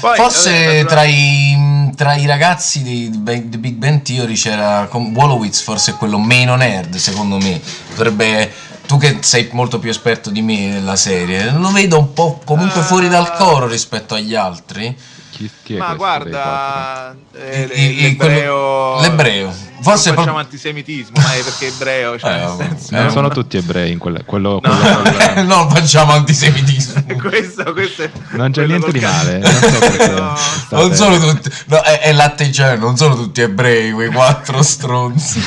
Poi, 0.00 0.16
Forse 0.16 0.80
eh, 0.80 0.84
tra, 0.84 1.02
i, 1.02 1.90
tra, 1.96 2.14
i, 2.14 2.26
ragazzi 2.26 2.82
di 2.82 3.10
The 3.12 3.58
Big 3.58 3.74
Bang 3.74 4.02
Theory 4.02 4.34
c'era 4.34 4.88
Wolowitz, 4.92 5.62
forse 5.62 5.94
quello 5.94 6.18
meno 6.18 6.54
nerd, 6.54 6.94
secondo 6.94 7.38
me. 7.38 7.60
Potrebbe, 7.88 8.52
tu 8.86 8.98
che 8.98 9.18
sei 9.20 9.48
molto 9.52 9.78
più 9.78 9.90
esperto 9.90 10.30
di 10.30 10.42
me 10.42 10.68
nella 10.68 10.96
serie, 10.96 11.52
lo 11.52 11.70
vedo 11.70 11.98
un 11.98 12.12
po' 12.12 12.40
comunque 12.44 12.80
uh, 12.80 12.84
fuori 12.84 13.08
dal 13.08 13.32
coro 13.32 13.66
rispetto 13.66 14.14
agli 14.14 14.34
altri. 14.34 14.96
Chi, 15.30 15.50
chi 15.64 15.74
ma 15.74 15.94
guarda, 15.94 17.12
eh, 17.32 17.66
l'ebreo, 17.66 19.00
l'ebreo. 19.00 19.52
Forse 19.80 20.10
non 20.10 20.18
facciamo 20.18 20.38
antisemitismo, 20.38 21.20
ma 21.20 21.34
è 21.34 21.42
perché 21.42 21.66
è 21.66 21.70
ebreo. 21.70 22.18
Cioè 22.18 22.46
eh, 22.60 22.76
senso, 22.78 22.94
non 22.94 23.10
sono 23.10 23.28
tutti 23.30 23.56
ebrei 23.56 23.90
in 23.90 23.98
quelle, 23.98 24.22
quello, 24.24 24.60
no. 24.62 24.70
quello 24.70 25.42
non 25.42 25.68
facciamo 25.74 26.12
antisemitismo. 26.12 27.02
questo, 27.20 27.72
questo 27.72 28.04
è 28.04 28.10
non 28.30 28.52
c'è 28.52 28.64
niente 28.64 28.92
di 28.92 29.00
male. 29.00 29.38
Non, 29.38 29.52
so 29.52 30.12
no. 30.12 30.38
non 30.70 30.94
sono 30.94 31.18
tutti, 31.18 31.50
no, 31.66 31.80
è, 31.80 31.98
è 31.98 32.12
l'atteggiamento, 32.12 32.86
non 32.86 32.96
sono 32.96 33.16
tutti 33.16 33.40
ebrei, 33.40 33.90
quei 33.90 34.10
quattro 34.10 34.62
stronzi. 34.62 35.42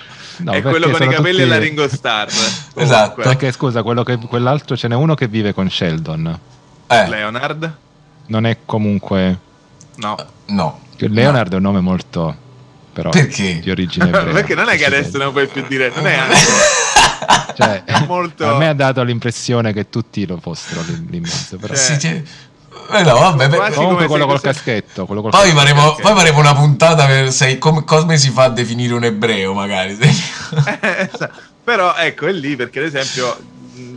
No, 0.38 0.52
è 0.52 0.62
quello 0.62 0.90
con 0.90 1.02
i 1.02 1.08
capelli 1.08 1.38
tutti... 1.38 1.42
e 1.42 1.46
la 1.46 1.58
Ringo 1.58 1.88
Starr. 1.88 2.28
esatto. 2.74 3.22
Perché 3.22 3.52
scusa, 3.52 3.82
che, 3.82 4.18
quell'altro 4.18 4.76
ce 4.76 4.88
n'è 4.88 4.94
uno 4.94 5.14
che 5.14 5.28
vive 5.28 5.52
con 5.52 5.68
Sheldon. 5.68 6.38
Eh. 6.86 7.08
Leonard? 7.08 7.76
non 8.28 8.46
è 8.46 8.58
comunque... 8.64 9.38
No. 9.96 10.16
No. 10.46 10.80
Leonard 10.96 11.48
no. 11.48 11.54
è 11.54 11.56
un 11.56 11.62
nome 11.62 11.80
molto... 11.80 12.46
Però, 12.92 13.10
Perché? 13.10 13.60
Di 13.60 13.70
origine 13.70 14.06
ebrea. 14.06 14.32
Perché 14.32 14.54
non 14.54 14.68
è 14.68 14.76
che 14.76 14.86
adesso 14.86 15.18
non 15.18 15.32
puoi 15.32 15.46
più 15.46 15.64
dire... 15.68 15.92
Non 15.94 16.06
è 16.06 16.14
anche... 16.14 16.36
cioè, 17.56 17.82
molto... 18.06 18.46
A 18.46 18.56
me 18.56 18.68
ha 18.68 18.74
dato 18.74 19.02
l'impressione 19.02 19.72
che 19.72 19.88
tutti 19.88 20.26
lo 20.26 20.38
fossero 20.38 20.82
lì 20.86 21.20
Però... 21.20 21.74
Cioè, 21.74 21.98
sì, 21.98 22.24
eh 22.90 23.02
no, 23.02 23.18
vabbè, 23.18 23.48
beh, 23.48 23.72
comunque 23.72 24.06
quello 24.06 24.26
col 24.26 24.40
caschetto. 24.40 25.06
Quello 25.06 25.22
col 25.22 25.30
poi, 25.30 25.50
faremo, 25.50 25.82
caschetto. 25.82 26.02
poi 26.02 26.16
faremo 26.16 26.38
una 26.38 26.54
puntata 26.54 27.06
per 27.06 27.32
sei, 27.32 27.58
come, 27.58 27.84
come, 27.84 28.16
si 28.16 28.30
fa 28.30 28.44
a 28.44 28.48
definire 28.50 28.94
un 28.94 29.04
ebreo, 29.04 29.52
magari. 29.52 29.96
Però 31.64 31.94
ecco, 31.96 32.26
è 32.26 32.32
lì 32.32 32.56
perché, 32.56 32.78
ad 32.80 32.86
esempio, 32.86 33.36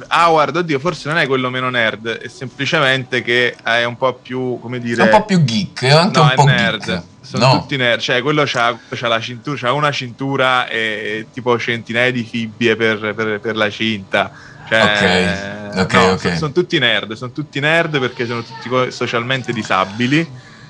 Howard, 0.10 0.56
oddio, 0.58 0.80
forse 0.80 1.08
non 1.10 1.18
è 1.18 1.28
quello 1.28 1.50
meno 1.50 1.70
nerd, 1.70 2.08
è 2.08 2.28
semplicemente 2.28 3.22
che 3.22 3.56
è 3.64 3.84
un 3.84 3.98
po' 3.98 4.14
più, 4.14 4.60
come 4.60 4.80
dire... 4.80 5.02
È 5.02 5.06
un 5.06 5.20
po' 5.20 5.26
più 5.26 5.44
geek, 5.44 5.84
è 5.84 5.90
anche 5.90 6.20
no, 6.20 6.26
un 6.26 6.32
po' 6.36 6.44
nerd. 6.44 6.84
Geek. 6.84 7.04
Sono 7.22 7.46
no. 7.46 7.60
tutti 7.60 7.78
nerd, 7.78 8.02
cioè 8.02 8.22
quello 8.22 8.44
c'ha, 8.46 8.78
c'ha 8.90 9.08
la 9.08 9.22
cintura, 9.22 9.58
c'ha 9.58 9.72
una 9.72 9.92
cintura 9.92 10.68
e 10.68 11.28
tipo 11.32 11.58
centinaia 11.58 12.12
di 12.12 12.24
fibbie 12.24 12.76
per, 12.76 13.14
per, 13.16 13.40
per 13.40 13.56
la 13.56 13.70
cinta. 13.70 14.32
Cioè, 14.72 15.70
ok, 15.74 15.80
ok, 15.80 15.94
no, 15.94 16.02
ok. 16.12 16.38
Sono, 16.38 16.54
tutti 16.54 16.80
nerd, 16.80 17.12
sono 17.14 17.32
tutti 17.32 17.60
nerd 17.60 18.00
perché 18.00 18.26
sono 18.26 18.42
tutti 18.42 18.90
socialmente 18.90 19.52
disabili, 19.52 20.26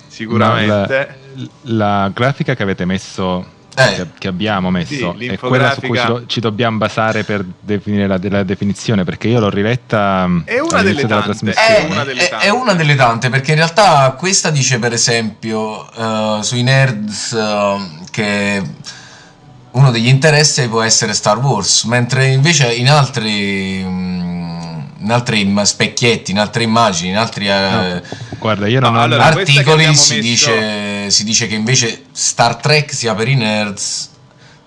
sicuramente. 0.08 1.18
La, 1.36 2.06
la 2.06 2.12
grafica 2.12 2.56
che 2.56 2.64
avete 2.64 2.86
messo 2.86 3.46
eh. 3.76 4.08
che, 4.18 4.28
abbiamo 4.28 4.72
messo 4.72 5.16
sì, 5.18 5.28
è 5.28 5.38
quella 5.38 5.74
su 5.74 5.82
cui 5.82 5.98
ci, 5.98 6.06
do, 6.06 6.26
ci, 6.26 6.40
dobbiamo 6.40 6.78
basare 6.78 7.24
per 7.24 7.46
definire 7.60 8.08
la, 8.08 8.20
la, 8.22 8.44
definizione 8.44 9.04
perché 9.04 9.28
io 9.28 9.40
l'ho 9.40 9.50
riletta 9.50 10.28
è 10.46 10.60
una, 10.60 10.82
delle 10.82 11.06
tante, 11.06 11.52
è, 11.52 11.86
una 11.88 12.04
delle 12.04 12.28
tante. 12.28 12.46
È, 12.46 12.48
è 12.48 12.50
una 12.50 12.74
delle 12.74 12.96
tante 12.96 13.30
perché 13.30 13.52
in 13.52 13.58
realtà 13.58 14.16
questa 14.18 14.50
dice 14.50 14.80
per 14.80 14.94
esempio 14.94 15.88
uh, 15.94 16.42
sui 16.42 16.64
nerds 16.64 17.32
uh, 17.32 18.04
che 18.10 18.62
uno 19.72 19.92
degli 19.92 20.08
interessi 20.08 20.68
può 20.68 20.82
essere 20.82 21.14
Star 21.14 21.38
Wars 21.38 21.84
mentre 21.84 22.28
invece 22.28 22.74
in 22.74 22.90
altri 22.90 23.82
um, 23.84 24.42
in 25.02 25.12
altri 25.12 25.52
specchietti, 25.64 26.32
in 26.32 26.40
altre 26.40 26.64
immagini, 26.64 27.10
in 27.10 27.18
altri 27.18 27.48
no. 27.48 28.02
Guarda, 28.38 28.68
io 28.68 28.80
non 28.80 28.94
no, 28.94 29.00
ho 29.00 29.04
allora, 29.04 29.26
articoli 29.26 29.84
si, 29.84 29.90
messo... 29.90 30.20
dice, 30.20 31.10
si 31.10 31.24
dice 31.24 31.48
che 31.48 31.56
invece 31.56 32.06
Star 32.12 32.56
Trek 32.56 32.94
sia 32.94 33.14
per 33.14 33.28
i 33.28 33.36
nerds, 33.36 34.10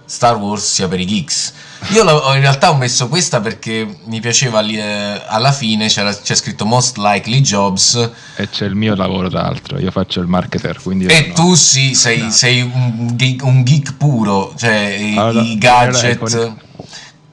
Star 0.05 0.37
Wars 0.37 0.73
sia 0.73 0.89
per 0.89 1.01
i 1.01 1.07
geeks. 1.07 1.53
Io 1.93 2.03
in 2.35 2.41
realtà 2.41 2.71
ho 2.71 2.77
messo 2.77 3.09
questa 3.09 3.41
perché 3.41 3.87
mi 4.05 4.21
piaceva 4.21 4.65
eh, 4.65 5.23
alla 5.27 5.53
fine 5.53 5.89
c'era, 5.89 6.15
c'è 6.15 6.35
scritto 6.35 6.65
Most 6.65 6.97
Likely 6.97 7.41
Jobs 7.41 8.11
e 8.37 8.49
c'è 8.49 8.67
il 8.67 8.75
mio 8.75 8.95
lavoro 8.95 9.29
tra 9.29 9.43
l'altro, 9.43 9.79
io 9.79 9.91
faccio 9.91 10.21
il 10.21 10.27
marketer 10.27 10.81
quindi 10.81 11.07
e 11.07 11.27
no. 11.29 11.35
tu 11.35 11.55
sì, 11.55 11.95
sei, 11.95 12.23
no. 12.23 12.31
sei 12.31 12.63
un, 12.63 13.11
geek, 13.15 13.45
un, 13.45 13.63
geek, 13.63 13.97
puro, 13.97 14.55
cioè 14.57 15.13
allora, 15.17 15.43
i 15.43 15.59
gadget, 15.59 16.55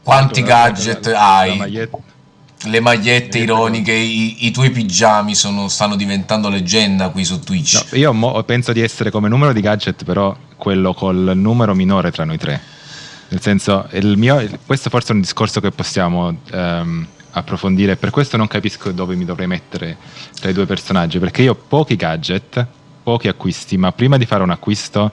quanti 0.03 0.43
gadget 0.43 1.07
hai? 1.07 1.89
le 2.65 2.79
magliette 2.79 3.39
ironiche, 3.39 3.91
i, 3.91 4.45
i, 4.45 4.51
tuoi 4.51 4.69
pigiami 4.69 5.33
sono, 5.33 5.67
stanno 5.67 5.95
diventando 5.95 6.49
leggenda 6.49 7.09
qui 7.09 7.23
su 7.23 7.39
Twitch. 7.39 7.87
No, 7.91 7.97
io 7.97 8.13
mo, 8.13 8.43
penso 8.43 8.71
di 8.71 8.81
essere 8.81 9.09
come 9.09 9.29
numero 9.29 9.51
di 9.53 9.61
gadget, 9.61 10.03
però 10.03 10.35
quello 10.57 10.93
col 10.93 11.31
numero 11.33 11.73
minore 11.73 12.11
tra 12.11 12.23
noi 12.23 12.37
tre. 12.37 12.61
Nel 13.31 13.41
senso, 13.41 13.87
il 13.91 14.17
mio, 14.17 14.45
questo 14.65 14.89
forse 14.89 15.13
è 15.13 15.15
un 15.15 15.21
discorso 15.21 15.61
che 15.61 15.71
possiamo 15.71 16.37
um, 16.51 17.07
approfondire. 17.31 17.95
Per 17.95 18.09
questo 18.09 18.35
non 18.35 18.47
capisco 18.47 18.91
dove 18.91 19.15
mi 19.15 19.23
dovrei 19.23 19.47
mettere 19.47 19.95
tra 20.37 20.49
i 20.49 20.53
due 20.53 20.65
personaggi. 20.65 21.17
Perché 21.17 21.43
io 21.43 21.53
ho 21.53 21.55
pochi 21.55 21.95
gadget, 21.95 22.65
pochi 23.01 23.29
acquisti, 23.29 23.77
ma 23.77 23.93
prima 23.93 24.17
di 24.17 24.25
fare 24.25 24.43
un 24.43 24.49
acquisto 24.49 25.11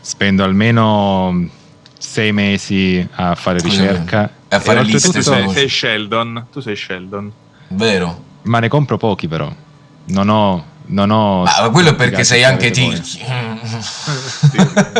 spendo 0.00 0.44
almeno 0.44 1.46
sei 1.98 2.32
mesi 2.32 3.06
a 3.12 3.34
fare 3.34 3.58
ricerca. 3.60 4.30
A 4.48 4.60
fare 4.60 4.80
e 4.80 4.84
liste 4.84 5.20
sei, 5.20 5.50
sei 5.50 5.68
Sheldon 5.68 6.46
tu 6.50 6.60
sei 6.60 6.74
Sheldon. 6.74 7.30
Vero. 7.68 8.22
Ma 8.44 8.60
ne 8.60 8.68
compro 8.68 8.96
pochi 8.96 9.28
però. 9.28 9.52
Non 10.06 10.28
ho 10.30 10.64
non 10.86 11.10
ho... 11.10 11.44
Ah, 11.44 11.70
quello 11.70 11.94
perché 11.94 12.24
sei 12.24 12.44
anche 12.44 12.70
tirchi. 12.70 13.24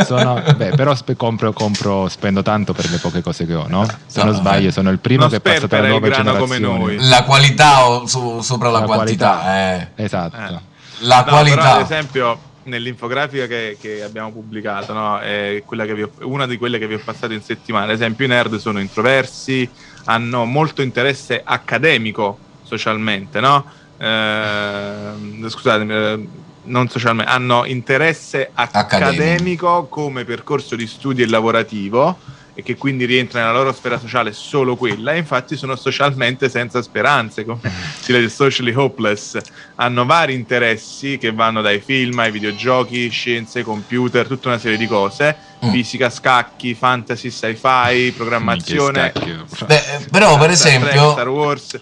sono, 0.06 0.42
beh, 0.56 0.70
però 0.70 0.94
spe- 0.94 1.16
compro, 1.16 1.52
compro, 1.52 2.08
spendo 2.08 2.42
tanto 2.42 2.72
per 2.72 2.88
le 2.90 2.98
poche 2.98 3.20
cose 3.20 3.44
che 3.46 3.54
ho, 3.54 3.66
no? 3.68 3.86
Se 4.06 4.20
no, 4.20 4.30
non 4.30 4.34
sbaglio, 4.34 4.70
sono 4.70 4.90
il 4.90 4.98
primo 4.98 5.28
che 5.28 5.36
è 5.36 5.40
passato 5.40 5.74
alla 5.76 5.88
nuova 5.88 6.08
generazione. 6.08 6.96
La 7.00 7.24
qualità 7.24 7.86
o 7.86 8.06
su, 8.06 8.40
sopra 8.40 8.70
la, 8.70 8.80
la 8.80 8.84
quantità. 8.86 9.38
Qualità. 9.40 9.92
Eh. 9.96 10.04
Esatto. 10.04 10.36
Eh. 10.36 10.60
La 11.00 11.18
no, 11.18 11.24
qualità. 11.24 11.56
Però, 11.56 11.74
ad 11.74 11.80
esempio, 11.80 12.38
nell'infografica 12.64 13.46
che, 13.46 13.76
che 13.80 14.02
abbiamo 14.02 14.30
pubblicato, 14.30 14.92
no? 14.92 15.18
è 15.18 15.62
ho, 15.66 16.10
una 16.22 16.46
di 16.46 16.56
quelle 16.56 16.78
che 16.78 16.86
vi 16.86 16.94
ho 16.94 17.00
passato 17.04 17.32
in 17.32 17.42
settimana. 17.42 17.84
Ad 17.84 17.90
esempio, 17.90 18.24
i 18.24 18.28
nerd 18.28 18.56
sono 18.56 18.80
introversi, 18.80 19.68
hanno 20.04 20.44
molto 20.44 20.82
interesse 20.82 21.42
accademico 21.44 22.38
socialmente, 22.62 23.40
no? 23.40 23.64
Eh, 23.96 25.48
scusatemi, 25.48 25.92
eh, 25.92 26.28
non 26.64 26.88
socialmente, 26.88 27.30
hanno 27.30 27.64
interesse 27.64 28.50
accademico, 28.54 28.94
accademico 28.94 29.86
come 29.88 30.24
percorso 30.24 30.76
di 30.76 30.86
studio 30.86 31.24
e 31.24 31.28
lavorativo 31.28 32.18
e 32.56 32.62
che 32.62 32.76
quindi 32.76 33.04
rientra 33.04 33.40
nella 33.40 33.52
loro 33.52 33.72
sfera 33.72 33.98
sociale 33.98 34.32
solo 34.32 34.76
quella, 34.76 35.12
e 35.12 35.18
infatti 35.18 35.56
sono 35.56 35.74
socialmente 35.74 36.48
senza 36.48 36.80
speranze, 36.82 37.44
come 37.44 37.60
si 37.98 38.12
legge 38.12 38.28
socially 38.28 38.72
hopeless. 38.72 39.38
Hanno 39.74 40.06
vari 40.06 40.34
interessi 40.34 41.18
che 41.18 41.32
vanno 41.32 41.60
dai 41.62 41.80
film 41.80 42.16
ai 42.20 42.30
videogiochi, 42.30 43.08
scienze, 43.08 43.64
computer, 43.64 44.26
tutta 44.28 44.48
una 44.48 44.58
serie 44.58 44.78
di 44.78 44.86
cose, 44.86 45.36
mm. 45.64 45.70
fisica, 45.70 46.08
scacchi, 46.10 46.74
fantasy, 46.74 47.28
sci-fi, 47.28 48.12
programmazione. 48.16 49.12
Beh, 49.66 49.82
però 50.12 50.38
per 50.38 50.50
esempio 50.50 51.10
Star 51.10 51.28
Wars 51.28 51.80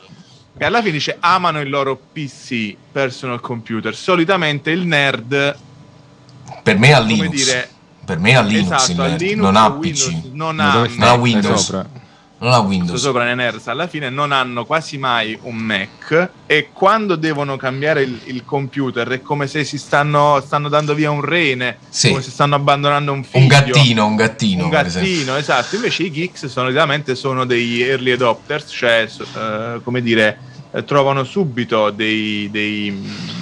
e 0.62 0.64
alla 0.64 0.78
fine 0.78 0.92
dice 0.92 1.16
amano 1.18 1.60
il 1.60 1.68
loro 1.68 2.00
PC 2.12 2.76
personal 2.92 3.40
computer. 3.40 3.96
Solitamente 3.96 4.70
il 4.70 4.86
nerd 4.86 5.56
per 6.62 6.78
me 6.78 6.92
ha 6.92 7.00
Linux. 7.00 7.30
Dire, 7.30 7.68
per 8.04 8.18
me 8.20 8.36
ha 8.36 8.42
Linux, 8.42 8.88
esatto, 8.88 9.16
Linux 9.16 9.42
non 9.42 9.56
ha 9.56 9.72
PC, 9.72 10.12
non 10.30 10.60
ha, 10.60 10.86
non 10.86 11.08
ha 11.08 11.14
Windows. 11.14 11.70
Non 12.38 12.52
ha 12.52 12.58
Windows. 12.58 13.00
Sopra 13.00 13.24
nei 13.24 13.34
nerds 13.34 13.66
alla 13.68 13.88
fine 13.88 14.08
non 14.08 14.30
hanno 14.30 14.64
quasi 14.64 14.98
mai 14.98 15.36
un 15.42 15.56
Mac 15.56 16.30
e 16.46 16.68
quando 16.72 17.16
devono 17.16 17.56
cambiare 17.56 18.02
il, 18.02 18.20
il 18.24 18.44
computer 18.44 19.08
è 19.08 19.20
come 19.20 19.48
se 19.48 19.64
si 19.64 19.78
stanno, 19.78 20.40
stanno 20.44 20.68
dando 20.68 20.94
via 20.94 21.10
un 21.10 21.22
rene, 21.22 21.78
sì. 21.88 22.10
come 22.10 22.22
se 22.22 22.30
stanno 22.30 22.54
abbandonando 22.54 23.12
un 23.12 23.24
figlio. 23.24 23.42
Un 23.42 23.48
gattino, 23.48 24.06
un 24.06 24.14
gattino. 24.14 24.64
Un 24.64 24.70
gattino, 24.70 25.36
esatto. 25.36 25.74
Invece 25.74 26.04
i 26.04 26.12
geeks 26.12 26.46
solitamente 26.46 27.16
sono 27.16 27.44
dei 27.44 27.82
early 27.82 28.12
adopters, 28.12 28.70
cioè 28.70 29.08
uh, 29.18 29.82
come 29.82 30.02
dire, 30.02 30.50
eh, 30.72 30.84
trovano 30.84 31.24
subito 31.24 31.90
dei, 31.90 32.48
dei 32.50 33.40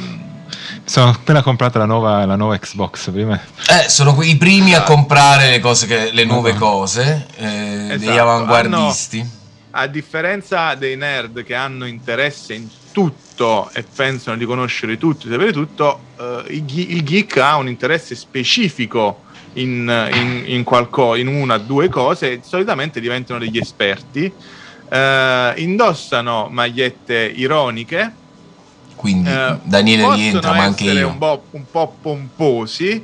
sono 0.90 1.10
appena 1.10 1.40
comprato 1.40 1.78
la 1.78 1.84
nuova, 1.84 2.24
la 2.26 2.34
nuova 2.34 2.58
Xbox 2.58 3.12
prima. 3.12 3.40
Eh, 3.68 3.88
sono 3.88 4.20
i 4.22 4.36
primi 4.36 4.74
a 4.74 4.82
comprare 4.82 5.50
le, 5.50 5.60
cose 5.60 5.86
che, 5.86 6.10
le 6.12 6.24
nuove 6.24 6.54
cose, 6.54 7.28
eh, 7.36 7.46
esatto. 7.46 7.98
degli 7.98 8.16
avanguardisti. 8.16 9.18
Hanno, 9.20 9.30
a 9.70 9.86
differenza 9.86 10.74
dei 10.74 10.96
nerd 10.96 11.44
che 11.44 11.54
hanno 11.54 11.86
interesse 11.86 12.54
in 12.54 12.66
tutto 12.90 13.70
e 13.72 13.84
pensano 13.84 14.36
di 14.36 14.44
conoscere 14.44 14.98
tutto, 14.98 15.26
di 15.26 15.32
sapere 15.32 15.52
tutto, 15.52 16.00
eh, 16.18 16.44
il 16.48 17.04
geek 17.04 17.36
ha 17.36 17.56
un 17.56 17.68
interesse 17.68 18.16
specifico 18.16 19.22
in, 19.54 20.10
in, 20.12 20.42
in, 20.46 20.64
qualco, 20.64 21.14
in 21.14 21.28
una 21.28 21.54
o 21.54 21.58
due 21.58 21.88
cose 21.88 22.32
e 22.32 22.40
solitamente 22.42 23.00
diventano 23.00 23.38
degli 23.38 23.58
esperti. 23.58 24.32
Eh, 24.90 25.52
indossano 25.56 26.48
magliette 26.50 27.32
ironiche 27.34 28.14
quindi 29.00 29.30
eh, 29.30 29.56
Daniele 29.62 30.14
rientra, 30.14 30.52
ma 30.52 30.64
anche 30.64 30.84
io. 30.84 31.08
Un 31.08 31.16
po', 31.16 31.44
un 31.52 31.64
po 31.70 31.96
pomposi. 32.02 33.02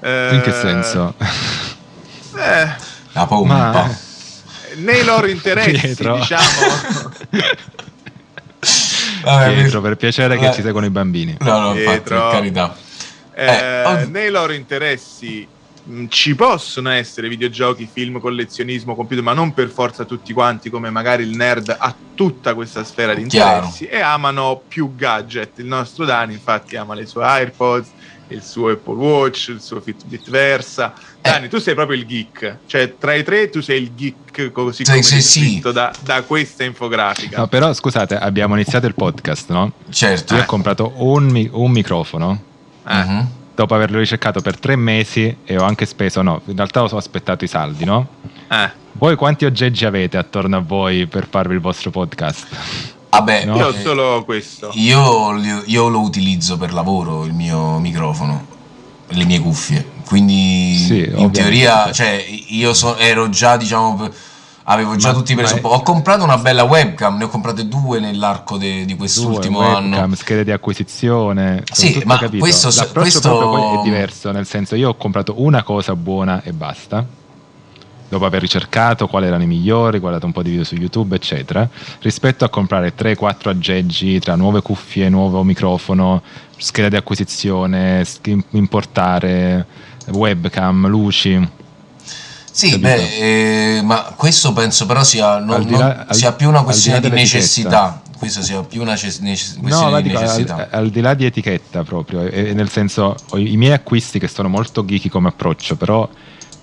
Eh, 0.00 0.28
In 0.34 0.40
che 0.40 0.52
senso? 0.52 1.14
Eh, 1.18 2.68
La 3.10 3.26
pompa. 3.26 3.54
Ma... 3.72 3.98
Nei 4.76 5.04
loro 5.04 5.26
interessi, 5.26 5.72
Pietro. 5.80 6.14
diciamo. 6.14 6.48
Vabbè, 9.24 9.52
Pietro, 9.54 9.80
per 9.80 9.96
piacere 9.96 10.38
che 10.38 10.52
ci 10.52 10.62
seguono 10.62 10.86
i 10.86 10.90
bambini. 10.90 11.36
No, 11.40 11.58
no, 11.58 11.72
Pietro. 11.72 11.90
infatti, 11.90 12.08
per 12.12 12.30
carità. 12.30 12.76
Eh, 13.34 13.44
eh, 13.44 13.84
oh. 13.84 14.08
Nei 14.10 14.30
loro 14.30 14.52
interessi 14.52 15.44
ci 16.08 16.34
possono 16.36 16.90
essere 16.90 17.28
videogiochi, 17.28 17.88
film, 17.90 18.20
collezionismo, 18.20 18.94
computer, 18.94 19.24
ma 19.24 19.32
non 19.32 19.52
per 19.52 19.68
forza 19.68 20.04
tutti 20.04 20.32
quanti, 20.32 20.70
come 20.70 20.90
magari 20.90 21.24
il 21.24 21.36
nerd 21.36 21.74
ha 21.76 21.94
tutta 22.14 22.54
questa 22.54 22.84
sfera 22.84 23.14
di 23.14 23.22
interessi 23.22 23.86
Chiaro. 23.86 23.96
e 23.96 24.00
amano 24.00 24.62
più 24.66 24.94
gadget. 24.94 25.58
Il 25.58 25.66
nostro 25.66 26.04
Dani, 26.04 26.34
infatti, 26.34 26.76
ama 26.76 26.94
le 26.94 27.06
sue 27.06 27.24
AirPods, 27.24 27.88
il 28.28 28.42
suo 28.42 28.70
Apple 28.70 28.94
Watch, 28.94 29.48
il 29.48 29.60
suo 29.60 29.80
Fitbit 29.80 30.30
Versa. 30.30 30.94
Eh. 31.20 31.30
Dani, 31.30 31.48
tu 31.48 31.58
sei 31.58 31.74
proprio 31.74 31.98
il 31.98 32.06
geek, 32.06 32.58
cioè 32.66 32.94
tra 32.96 33.14
i 33.14 33.24
tre 33.24 33.50
tu 33.50 33.60
sei 33.60 33.82
il 33.82 33.92
geek 33.94 34.52
così 34.52 34.84
come 34.84 35.02
sì, 35.02 35.20
sì. 35.20 35.60
Da, 35.60 35.92
da, 36.00 36.22
questa 36.22 36.62
infografica. 36.62 37.38
No, 37.38 37.48
però 37.48 37.72
scusate, 37.72 38.16
abbiamo 38.16 38.54
iniziato 38.54 38.86
il 38.86 38.94
podcast, 38.94 39.50
no? 39.50 39.72
Certo. 39.90 40.34
Io 40.34 40.40
eh. 40.40 40.42
ho 40.44 40.46
comprato 40.46 40.92
un, 40.96 41.48
un 41.50 41.70
microfono. 41.72 42.40
Eh. 42.86 43.00
Uh-huh 43.00 43.40
dopo 43.54 43.74
averlo 43.74 43.98
ricercato 43.98 44.40
per 44.40 44.58
tre 44.58 44.76
mesi 44.76 45.36
e 45.44 45.58
ho 45.58 45.64
anche 45.64 45.86
speso, 45.86 46.22
no, 46.22 46.40
in 46.46 46.56
realtà 46.56 46.82
ho 46.82 46.96
aspettato 46.96 47.44
i 47.44 47.48
saldi, 47.48 47.84
no? 47.84 48.06
Eh. 48.50 48.70
Voi 48.92 49.16
quanti 49.16 49.44
oggetti 49.44 49.84
avete 49.84 50.16
attorno 50.16 50.56
a 50.56 50.60
voi 50.60 51.06
per 51.06 51.26
farvi 51.28 51.54
il 51.54 51.60
vostro 51.60 51.90
podcast? 51.90 52.46
Vabbè, 53.10 53.44
no? 53.44 53.56
io 53.56 53.66
ho 53.66 53.72
solo 53.72 54.24
questo. 54.24 54.70
Io, 54.74 55.36
io, 55.66 55.88
lo 55.88 56.00
utilizzo 56.00 56.56
per 56.56 56.72
lavoro, 56.72 57.24
il 57.24 57.34
mio 57.34 57.78
microfono, 57.78 58.46
le 59.08 59.24
mie 59.24 59.38
cuffie. 59.38 59.90
Quindi 60.06 60.76
sì, 60.76 60.98
in 60.98 61.04
ovviamente. 61.04 61.40
teoria, 61.40 61.92
cioè, 61.92 62.24
io 62.48 62.72
so, 62.74 62.96
ero 62.96 63.28
già, 63.28 63.56
diciamo 63.56 64.10
avevo 64.64 64.96
già 64.96 65.08
ma, 65.08 65.14
tutti 65.14 65.32
i 65.32 65.34
presupposti. 65.34 65.76
Ho 65.76 65.82
comprato 65.82 66.22
una 66.24 66.38
bella 66.38 66.64
webcam, 66.64 67.16
ne 67.16 67.24
ho 67.24 67.28
comprate 67.28 67.66
due 67.66 68.00
nell'arco 68.00 68.56
de, 68.56 68.84
di 68.84 68.96
quest'ultimo 68.96 69.58
due 69.58 69.68
webcam, 69.68 70.02
anno. 70.02 70.14
schede 70.14 70.44
di 70.44 70.52
acquisizione. 70.52 71.62
Sì, 71.70 72.02
ma 72.04 72.18
capito. 72.18 72.42
questo, 72.42 72.70
questo... 72.92 73.80
è 73.80 73.82
diverso, 73.82 74.30
nel 74.30 74.46
senso 74.46 74.74
io 74.74 74.90
ho 74.90 74.94
comprato 74.94 75.34
una 75.38 75.62
cosa 75.62 75.96
buona 75.96 76.42
e 76.42 76.52
basta. 76.52 77.20
Dopo 78.08 78.26
aver 78.26 78.42
ricercato 78.42 79.06
quali 79.06 79.26
erano 79.26 79.44
i 79.44 79.46
migliori, 79.46 79.98
guardato 79.98 80.26
un 80.26 80.32
po' 80.32 80.42
di 80.42 80.50
video 80.50 80.64
su 80.64 80.74
YouTube, 80.74 81.16
eccetera, 81.16 81.66
rispetto 82.00 82.44
a 82.44 82.50
comprare 82.50 82.92
3-4 82.94 83.48
aggeggi 83.48 84.18
tra 84.18 84.34
nuove 84.34 84.60
cuffie, 84.60 85.08
nuovo 85.08 85.42
microfono, 85.42 86.20
scheda 86.58 86.90
di 86.90 86.96
acquisizione, 86.96 88.04
importare 88.50 89.66
webcam, 90.08 90.88
luci 90.88 91.60
sì, 92.52 92.78
beh, 92.78 93.78
eh, 93.78 93.82
ma 93.82 94.12
questo 94.14 94.52
penso 94.52 94.84
però 94.84 95.02
sia, 95.02 95.38
non, 95.38 95.66
là, 95.70 96.04
non, 96.04 96.06
sia 96.10 96.32
più 96.32 96.48
una 96.48 96.62
questione 96.62 97.00
di, 97.00 97.08
necessità. 97.08 98.00
Questo 98.18 98.42
sia 98.42 98.62
più 98.62 98.82
una 98.82 98.94
ces- 98.94 99.18
nece- 99.18 99.56
questione 99.58 99.90
no, 99.90 100.00
di 100.00 100.08
dico, 100.08 100.20
necessità. 100.20 100.54
Al, 100.54 100.68
al, 100.70 100.90
di 100.90 101.00
là 101.00 101.14
di 101.14 101.24
etichetta 101.24 101.82
proprio, 101.82 102.20
eh, 102.20 102.52
nel 102.52 102.68
senso, 102.68 103.16
i 103.34 103.56
miei 103.56 103.72
acquisti 103.72 104.18
che 104.18 104.28
sono 104.28 104.48
molto 104.48 104.84
geeky 104.84 105.08
come 105.08 105.28
approccio, 105.28 105.76
però 105.76 106.08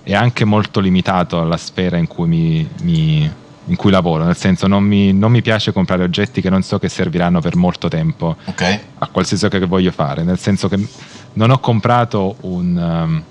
è 0.02 0.14
anche 0.14 0.44
molto 0.44 0.80
limitato 0.80 1.40
alla 1.40 1.58
sfera 1.58 1.96
in 1.96 2.06
cui 2.06 2.28
mi, 2.28 2.68
mi 2.82 3.30
in 3.66 3.76
cui 3.76 3.90
lavoro, 3.90 4.24
nel 4.24 4.36
senso 4.36 4.66
non 4.66 4.82
mi, 4.82 5.12
non 5.12 5.30
mi, 5.30 5.42
piace 5.42 5.72
comprare 5.72 6.02
oggetti 6.02 6.40
che 6.40 6.50
non 6.50 6.62
so 6.62 6.78
che 6.78 6.88
serviranno 6.88 7.40
per 7.40 7.56
molto 7.56 7.88
tempo 7.88 8.36
okay. 8.46 8.80
a 8.98 9.06
qualsiasi 9.06 9.44
cosa 9.44 9.58
che 9.58 9.66
voglio 9.66 9.92
fare, 9.92 10.24
nel 10.24 10.38
senso 10.38 10.68
che 10.68 10.84
non 11.34 11.50
ho 11.50 11.60
comprato 11.60 12.36
un, 12.40 12.76
um, 12.76 13.22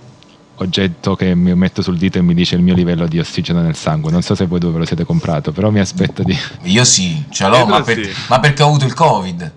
oggetto 0.63 1.15
che 1.15 1.35
mi 1.35 1.53
metto 1.55 1.81
sul 1.81 1.97
dito 1.97 2.17
e 2.17 2.21
mi 2.21 2.33
dice 2.33 2.55
il 2.55 2.61
mio 2.61 2.73
livello 2.73 3.07
di 3.07 3.19
ossigeno 3.19 3.61
nel 3.61 3.75
sangue. 3.75 4.11
Non 4.11 4.21
so 4.21 4.35
se 4.35 4.45
voi 4.45 4.59
due 4.59 4.71
ve 4.71 4.79
lo 4.79 4.85
siete 4.85 5.05
comprato, 5.05 5.51
però 5.51 5.69
mi 5.69 5.79
aspetto 5.79 6.23
di. 6.23 6.37
Io 6.63 6.83
sì, 6.83 7.25
ce 7.29 7.47
l'ho, 7.47 7.65
ma, 7.65 7.81
per, 7.81 8.03
sì. 8.03 8.11
ma, 8.27 8.39
perché 8.39 8.63
ho 8.63 8.67
avuto 8.67 8.85
il 8.85 8.93
Covid. 8.93 9.53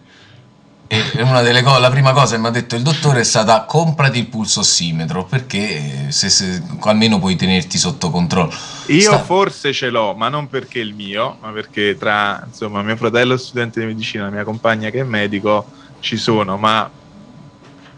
E 0.87 1.23
una 1.23 1.41
delle 1.41 1.63
cose, 1.63 1.81
la 1.81 1.89
prima 1.89 2.13
cosa 2.13 2.35
che 2.35 2.41
mi 2.43 2.49
ha 2.49 2.51
detto 2.51 2.77
il 2.77 2.83
dottore 2.83 3.21
è 3.21 3.25
stata 3.25 3.63
comprati 3.63 4.19
il 4.19 4.27
pulsossimetro 4.27 5.25
perché 5.25 6.09
se, 6.11 6.29
se, 6.29 6.63
almeno 6.81 7.19
puoi 7.19 7.35
tenerti 7.35 7.79
sotto 7.79 8.11
controllo. 8.11 8.53
Io 8.89 9.01
Sta... 9.01 9.23
forse 9.23 9.73
ce 9.73 9.89
l'ho, 9.89 10.15
ma 10.15 10.29
non 10.29 10.49
perché 10.49 10.81
il 10.81 10.93
mio, 10.93 11.39
ma 11.41 11.49
perché 11.49 11.97
tra 11.97 12.45
insomma 12.47 12.83
mio 12.83 12.97
fratello 12.97 13.39
studente 13.39 13.81
di 13.81 13.87
medicina 13.87 14.25
e 14.25 14.27
la 14.27 14.33
mia 14.35 14.45
compagna 14.45 14.91
che 14.91 15.01
è 15.01 15.05
medico 15.05 15.65
ci 16.01 16.19
sono, 16.19 16.59
ma 16.59 16.91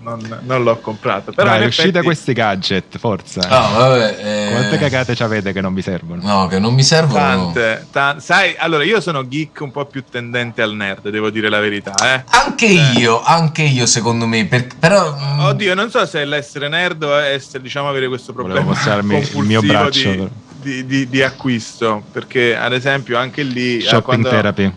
non, 0.05 0.41
non 0.43 0.63
l'ho 0.63 0.79
comprato. 0.79 1.33
Però 1.33 1.49
Dai, 1.49 1.63
effetti... 1.63 1.81
uscite 1.81 2.03
questi 2.03 2.33
gadget, 2.35 2.99
forza. 2.99 3.41
Oh, 3.41 3.79
vabbè, 3.79 4.17
eh... 4.21 4.51
Quante 4.53 4.79
cagate 4.79 5.15
ci 5.15 5.23
avete 5.23 5.53
che 5.53 5.61
non 5.61 5.73
vi 5.73 5.83
servono? 5.83 6.23
No, 6.23 6.47
che 6.47 6.59
non 6.59 6.75
mi 6.75 6.83
servono. 6.83 7.19
Tante, 7.19 7.87
tante. 7.91 8.21
Sai, 8.21 8.55
allora 8.59 8.85
io 8.85 9.01
sono 9.01 9.27
geek 9.27 9.61
un 9.61 9.73
po' 9.73 9.87
più 9.87 10.05
tendente 10.09 10.63
al 10.63 10.75
nerd, 10.75 11.09
devo 11.09 11.31
dire 11.31 11.49
la 11.49 11.59
verità. 11.59 11.95
Eh. 11.95 12.25
Anche 12.29 12.67
eh. 12.67 12.99
io, 12.99 13.23
anche 13.23 13.63
io 13.63 13.87
secondo 13.87 14.27
me. 14.27 14.45
Per... 14.45 14.67
Però... 14.79 15.17
Mm, 15.19 15.41
Oddio, 15.41 15.75
non 15.75 15.91
so 15.91 16.05
se 16.07 16.25
l'essere 16.25 16.69
nerd 16.69 17.03
o 17.03 17.19
essere, 17.19 17.63
diciamo, 17.63 17.89
avere 17.89 18.07
questo 18.09 18.33
problema. 18.33 18.61
Volevo 18.61 18.75
mostrarmi 18.77 19.19
il 19.19 19.45
mio 19.45 19.63
braccio. 19.63 20.11
Di, 20.11 20.31
di, 20.61 20.87
di, 20.87 21.09
di, 21.09 21.23
acquisto, 21.23 22.03
perché 22.13 22.57
ad 22.57 22.73
esempio 22.73 23.19
anche 23.19 23.43
lì... 23.43 23.81
Shopping 23.81 24.03
quando... 24.03 24.29
therapy 24.29 24.73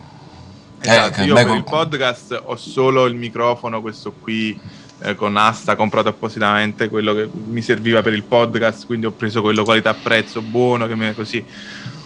Esatto, 0.80 1.24
io 1.24 1.34
per 1.34 1.48
il 1.50 1.64
podcast 1.64 2.42
ho 2.46 2.56
solo 2.56 3.06
il 3.06 3.16
microfono, 3.16 3.82
questo 3.82 4.14
qui 4.14 4.58
eh, 5.02 5.16
con 5.16 5.38
Asta, 5.38 5.76
comprato 5.76 6.10
appositamente 6.10 6.90
quello 6.90 7.14
che 7.14 7.30
mi 7.32 7.62
serviva 7.62 8.02
per 8.02 8.14
il 8.14 8.24
podcast, 8.24 8.86
quindi 8.86 9.06
ho 9.06 9.12
preso 9.12 9.42
quello 9.42 9.64
qualità-prezzo 9.64 10.42
buono, 10.42 10.88
che 10.88 10.96
mi 10.96 11.08
è 11.08 11.14
così. 11.14 11.44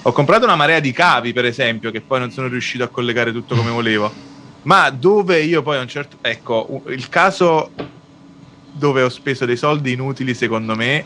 Ho 0.04 0.12
comprato 0.12 0.46
una 0.46 0.56
marea 0.56 0.80
di 0.80 0.92
cavi, 0.92 1.32
per 1.32 1.46
esempio, 1.46 1.92
che 1.92 2.02
poi 2.02 2.20
non 2.20 2.32
sono 2.32 2.48
riuscito 2.48 2.84
a 2.84 2.88
collegare 2.88 3.32
tutto 3.32 3.56
come 3.56 3.70
volevo. 3.70 4.12
Ma 4.64 4.90
dove 4.90 5.42
io 5.42 5.62
poi 5.62 5.78
a 5.78 5.82
un 5.82 5.88
certo... 5.88 6.18
Ecco, 6.22 6.84
il 6.88 7.08
caso 7.10 7.72
dove 8.72 9.04
ho 9.04 9.10
speso 9.10 9.46
dei 9.46 9.58
soldi 9.58 9.92
inutili, 9.92 10.34
secondo 10.34 10.76
me, 10.76 11.04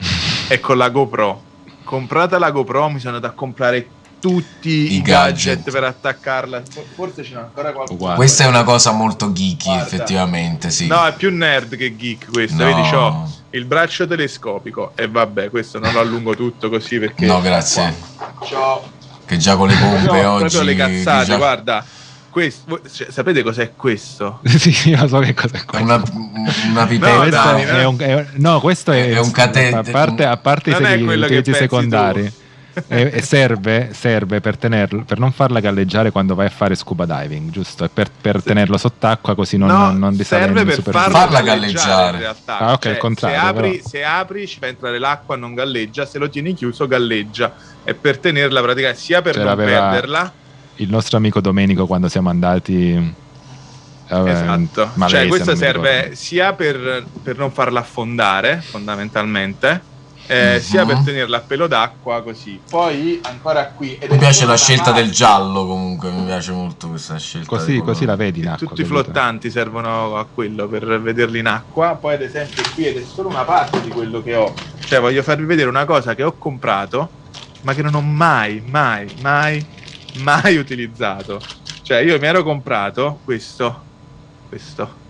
è 0.47 0.59
con 0.59 0.77
la 0.77 0.89
GoPro. 0.89 1.43
Comprata 1.83 2.39
la 2.39 2.51
GoPro 2.51 2.89
mi 2.89 2.99
sono 2.99 3.15
andato 3.15 3.33
a 3.33 3.35
comprare 3.35 3.87
tutti 4.19 4.69
i, 4.69 4.93
i 4.95 5.01
gadget. 5.01 5.57
gadget. 5.57 5.71
per 5.71 5.83
attaccarla. 5.83 6.61
Forse 6.93 7.23
ce 7.23 7.33
n'è 7.33 7.39
ancora 7.39 7.71
qualcuno. 7.71 8.15
Questa 8.15 8.43
è 8.43 8.47
una 8.47 8.63
cosa 8.63 8.91
molto 8.91 9.31
geeky, 9.31 9.65
Guarda. 9.65 9.85
effettivamente. 9.85 10.69
Sì. 10.69 10.87
No, 10.87 11.05
è 11.05 11.13
più 11.13 11.31
nerd 11.31 11.75
che 11.75 11.95
geek 11.95 12.31
questo. 12.31 12.63
No. 12.63 12.73
Vedi, 12.73 12.89
c'ho 12.89 13.29
il 13.51 13.65
braccio 13.65 14.07
telescopico. 14.07 14.91
E 14.95 15.07
vabbè, 15.07 15.49
questo 15.49 15.79
non 15.79 15.93
lo 15.93 15.99
allungo 15.99 16.35
tutto 16.35 16.69
così 16.69 16.99
perché. 16.99 17.25
No, 17.25 17.41
grazie. 17.41 17.93
C'ho. 18.39 18.93
Che 19.25 19.37
già 19.37 19.55
con 19.55 19.67
le 19.67 19.75
pompe 19.75 20.21
no, 20.21 20.31
oggi. 20.31 20.39
Proprio 20.41 20.61
le 20.61 20.75
cazzate, 20.75 21.25
già... 21.25 21.37
guarda. 21.37 21.85
Questo, 22.29 22.81
cioè, 22.91 23.07
sapete 23.11 23.43
cos'è 23.43 23.71
questo? 23.77 24.41
sì, 24.43 24.89
io 24.89 25.07
so 25.07 25.19
che 25.19 25.33
cos'è 25.33 25.63
questo. 25.63 25.81
Una, 25.81 26.03
una 26.69 26.85
pipetta. 26.85 27.57
No, 27.87 27.95
no, 28.33 28.59
questo 28.59 28.91
è, 28.91 29.11
è 29.11 29.19
un 29.19 29.31
catetere. 29.31 29.77
A 29.77 29.91
parte, 29.91 30.25
a 30.25 30.37
parte 30.37 30.71
i 30.71 31.01
utilizzi 31.01 31.53
secondari. 31.53 32.23
Tu 32.23 32.43
e, 32.87 33.11
e 33.13 33.21
serve, 33.21 33.91
serve 33.93 34.41
per, 34.41 34.57
tenerlo, 34.57 35.03
per 35.03 35.19
non 35.19 35.31
farla 35.31 35.59
galleggiare 35.59 36.11
quando 36.11 36.35
vai 36.35 36.47
a 36.47 36.49
fare 36.49 36.75
scuba 36.75 37.05
diving, 37.05 37.49
giusto? 37.49 37.85
E 37.85 37.89
per, 37.89 38.09
per 38.09 38.43
tenerlo 38.43 38.77
sott'acqua 38.77 39.35
così 39.35 39.57
non, 39.57 39.69
no, 39.69 39.77
non, 39.91 39.99
non 39.99 40.15
serve 40.17 40.65
per 40.65 40.81
farla, 40.81 41.19
farla 41.19 41.41
galleggiare. 41.41 42.19
galleggiare 42.19 42.35
ah, 42.45 42.73
ok, 42.73 42.83
cioè, 42.83 42.91
il 42.91 42.97
contrario. 42.97 43.39
Se 43.39 43.45
apri, 43.45 43.81
se 43.83 44.03
apri, 44.03 44.47
ci 44.47 44.59
fa 44.59 44.67
entrare 44.67 44.99
l'acqua, 44.99 45.35
non 45.35 45.53
galleggia, 45.53 46.05
se 46.05 46.17
lo 46.17 46.29
tieni 46.29 46.53
chiuso, 46.53 46.87
galleggia. 46.87 47.53
E 47.83 47.93
per 47.93 48.17
tenerla 48.17 48.61
praticamente 48.61 48.99
sia 48.99 49.21
per 49.21 49.35
cioè, 49.35 49.43
non 49.43 49.55
perderla. 49.55 50.33
Il 50.75 50.89
nostro 50.89 51.17
amico 51.17 51.39
Domenico 51.39 51.87
quando 51.87 52.09
siamo 52.09 52.29
andati 52.29 53.23
Vabbè, 54.07 54.29
esatto, 54.29 54.91
Malaysia, 54.95 55.19
cioè 55.19 55.27
questo 55.27 55.55
serve 55.55 56.11
sia 56.13 56.53
per, 56.53 57.05
per, 57.23 57.37
non 57.37 57.51
farla 57.51 57.79
affondare 57.79 58.61
fondamentalmente 58.61 59.93
eh, 60.27 60.55
uh-huh. 60.55 60.61
sia 60.61 60.85
per 60.85 60.99
tenerla 61.03 61.37
a 61.37 61.41
pelo 61.41 61.67
d'acqua 61.67 62.21
così. 62.21 62.59
Poi 62.69 63.19
ancora 63.23 63.67
qui. 63.67 63.97
mi 64.09 64.17
piace 64.17 64.45
la 64.45 64.57
scelta 64.57 64.85
parte. 64.85 65.01
del 65.01 65.11
giallo 65.11 65.65
comunque, 65.65 66.11
mi 66.11 66.25
piace 66.25 66.51
molto 66.51 66.89
questa 66.89 67.17
scelta. 67.17 67.47
Così, 67.47 67.79
così 67.79 68.05
la 68.05 68.15
vedi 68.15 68.39
in 68.39 68.49
acqua. 68.49 68.67
Tutti 68.67 68.81
i 68.81 68.85
flottanti 68.85 69.49
servono 69.49 70.17
a 70.17 70.25
quello 70.25 70.67
per 70.67 71.01
vederli 71.01 71.39
in 71.39 71.47
acqua. 71.47 71.95
Poi 71.95 72.15
ad 72.15 72.21
esempio 72.21 72.63
qui 72.73 72.85
ed 72.85 72.97
è 72.97 73.03
solo 73.03 73.29
una 73.29 73.43
parte 73.43 73.81
di 73.81 73.89
quello 73.89 74.21
che 74.21 74.35
ho. 74.35 74.53
Cioè 74.79 74.99
voglio 74.99 75.23
farvi 75.23 75.45
vedere 75.45 75.69
una 75.69 75.85
cosa 75.85 76.15
che 76.15 76.23
ho 76.23 76.33
comprato 76.33 77.23
ma 77.61 77.73
che 77.73 77.81
non 77.81 77.95
ho 77.95 78.01
mai, 78.01 78.63
mai, 78.65 79.11
mai, 79.21 79.65
mai 80.19 80.57
utilizzato. 80.57 81.41
Cioè 81.81 81.99
io 81.99 82.19
mi 82.19 82.27
ero 82.27 82.43
comprato 82.43 83.19
questo, 83.23 83.81
questo 84.47 85.03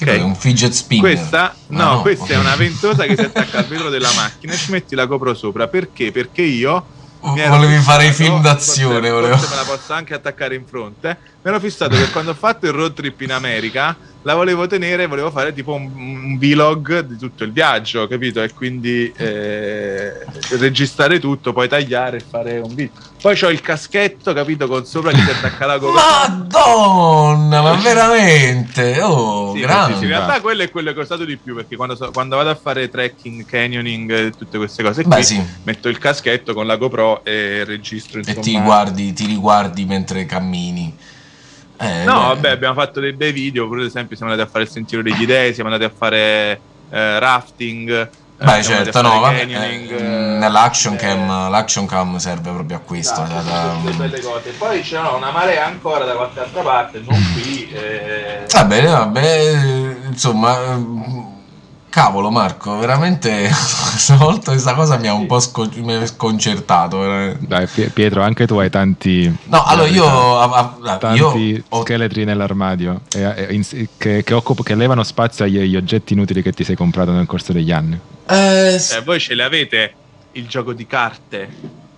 Okay. 0.00 0.20
un 0.20 0.34
fidget 0.34 0.72
spinner. 0.72 1.14
Questa, 1.14 1.54
no, 1.68 1.94
no, 1.94 2.00
questa 2.02 2.26
è 2.26 2.36
una 2.36 2.54
ventosa 2.56 3.04
che 3.04 3.16
si 3.16 3.22
attacca 3.22 3.58
al 3.58 3.66
vetro 3.66 3.88
della 3.88 4.12
macchina 4.14 4.52
e 4.52 4.56
ci 4.56 4.70
metti 4.70 4.94
la 4.94 5.06
copro 5.06 5.34
sopra. 5.34 5.68
Perché? 5.68 6.12
Perché 6.12 6.42
io 6.42 6.84
volevi 7.20 7.78
fare 7.78 8.06
i 8.06 8.12
film 8.12 8.40
d'azione, 8.40 9.08
forse, 9.08 9.30
forse 9.30 9.48
me 9.48 9.56
la 9.56 9.62
posso 9.62 9.92
anche 9.92 10.14
attaccare 10.14 10.54
in 10.54 10.66
fronte. 10.66 11.18
Mi 11.42 11.50
ero 11.50 11.60
fissato 11.60 11.96
che 11.96 12.10
quando 12.10 12.32
ho 12.32 12.34
fatto 12.34 12.66
il 12.66 12.72
road 12.72 12.92
trip 12.92 13.20
in 13.22 13.32
America 13.32 13.96
la 14.26 14.34
volevo 14.34 14.66
tenere, 14.66 15.06
volevo 15.06 15.30
fare 15.30 15.52
tipo 15.52 15.72
un, 15.74 15.88
un 15.94 16.36
vlog 16.36 16.98
di 17.06 17.16
tutto 17.16 17.44
il 17.44 17.52
viaggio, 17.52 18.08
capito? 18.08 18.42
E 18.42 18.52
quindi 18.52 19.12
eh, 19.16 20.12
registrare 20.58 21.20
tutto, 21.20 21.52
poi 21.52 21.68
tagliare 21.68 22.16
e 22.16 22.24
fare 22.28 22.58
un 22.58 22.74
video. 22.74 22.90
Poi 23.22 23.38
ho 23.40 23.50
il 23.50 23.60
caschetto, 23.60 24.32
capito, 24.32 24.66
con 24.66 24.84
sopra 24.84 25.12
che 25.12 25.20
si 25.20 25.30
attacca 25.30 25.66
la 25.66 25.78
coperta. 25.78 26.26
Madonna, 26.26 27.62
ma 27.62 27.74
veramente? 27.74 29.00
Oh, 29.00 29.54
sì, 29.54 29.60
grande. 29.60 29.96
Sì, 29.98 30.02
in 30.02 30.08
realtà 30.08 30.40
quello 30.40 30.62
è 30.64 30.70
quello 30.70 30.92
che 30.92 30.98
ho 30.98 31.02
usato 31.02 31.24
di 31.24 31.36
più, 31.36 31.54
perché 31.54 31.76
quando, 31.76 31.94
so, 31.94 32.10
quando 32.10 32.34
vado 32.34 32.50
a 32.50 32.56
fare 32.56 32.90
trekking, 32.90 33.44
canyoning 33.46 34.10
e 34.10 34.30
tutte 34.30 34.58
queste 34.58 34.82
cose 34.82 35.04
Beh, 35.04 35.14
qui, 35.14 35.24
sì. 35.24 35.40
metto 35.62 35.88
il 35.88 35.98
caschetto 35.98 36.52
con 36.52 36.66
la 36.66 36.74
GoPro 36.74 37.24
e 37.24 37.62
registro. 37.62 38.18
Insomma. 38.18 38.38
E 38.38 38.42
ti 38.42 38.60
guardi, 38.60 39.12
ti 39.12 39.26
riguardi 39.26 39.84
mentre 39.84 40.26
cammini. 40.26 41.14
Eh, 41.78 42.04
no, 42.04 42.20
beh. 42.20 42.26
vabbè, 42.26 42.50
abbiamo 42.50 42.74
fatto 42.74 43.00
dei 43.00 43.12
bei 43.12 43.32
video. 43.32 43.68
Per 43.68 43.80
esempio, 43.80 44.16
siamo 44.16 44.32
andati 44.32 44.48
a 44.48 44.50
fare 44.50 44.64
il 44.64 44.70
sentiero 44.70 45.02
degli 45.02 45.26
dei, 45.26 45.54
siamo 45.54 45.70
andati 45.70 45.90
a 45.90 45.94
fare 45.96 46.60
eh, 46.90 47.18
rafting. 47.18 47.90
Eh, 48.38 48.44
beh, 48.44 48.62
certo, 48.62 49.00
no, 49.00 49.20
vabbè, 49.20 49.46
eh, 49.48 50.02
mm, 50.02 50.38
nell'action 50.38 50.94
eh, 50.94 50.96
cam, 50.96 51.50
l'action 51.50 51.86
cam 51.86 52.16
serve 52.18 52.50
proprio 52.50 52.76
a 52.76 52.80
questo. 52.80 53.22
Esatto, 53.22 53.42
da, 53.48 53.76
da, 53.82 53.90
belle 53.96 54.20
cose. 54.20 54.50
Poi 54.50 54.80
c'è 54.82 54.98
una 54.98 55.30
marea 55.30 55.66
ancora 55.66 56.04
da 56.04 56.12
qualche 56.14 56.40
altra 56.40 56.62
parte, 56.62 57.02
non 57.06 57.32
qui. 57.32 57.70
Eh... 57.72 58.44
Vabbè, 58.50 58.82
vabbè, 58.82 59.96
insomma 60.08 61.34
Cavolo 61.96 62.30
Marco, 62.30 62.76
veramente 62.76 63.48
stavolta 63.48 64.50
questa 64.50 64.74
cosa 64.74 64.98
mi 64.98 65.08
ha 65.08 65.14
un 65.14 65.24
po' 65.24 65.40
sco- 65.40 65.66
sconcertato. 66.04 66.98
Veramente. 66.98 67.46
Dai 67.46 67.66
Pietro, 67.88 68.20
anche 68.20 68.46
tu 68.46 68.58
hai 68.58 68.68
tanti... 68.68 69.34
No, 69.44 69.64
allora 69.64 69.88
io... 69.88 70.38
A, 70.38 70.76
a, 70.82 70.98
tanti 70.98 71.18
io 71.18 71.64
scheletri 71.80 72.20
ho... 72.20 72.24
nell'armadio 72.26 73.00
e, 73.14 73.46
e, 73.48 73.88
che, 73.96 74.22
che, 74.22 74.34
occup- 74.34 74.62
che, 74.62 74.74
levano 74.74 75.02
spazio 75.04 75.46
agli, 75.46 75.58
agli, 75.58 75.74
oggetti 75.74 76.12
inutili 76.12 76.42
che 76.42 76.52
ti 76.52 76.64
sei 76.64 76.76
comprato 76.76 77.12
nel 77.12 77.24
corso 77.24 77.54
degli 77.54 77.72
anni. 77.72 77.98
Eh, 78.28 78.74
eh, 78.74 79.00
voi 79.02 79.18
ce 79.18 79.34
l'avete 79.34 79.94
il 80.32 80.46
gioco 80.46 80.74
di 80.74 80.86
carte 80.86 81.48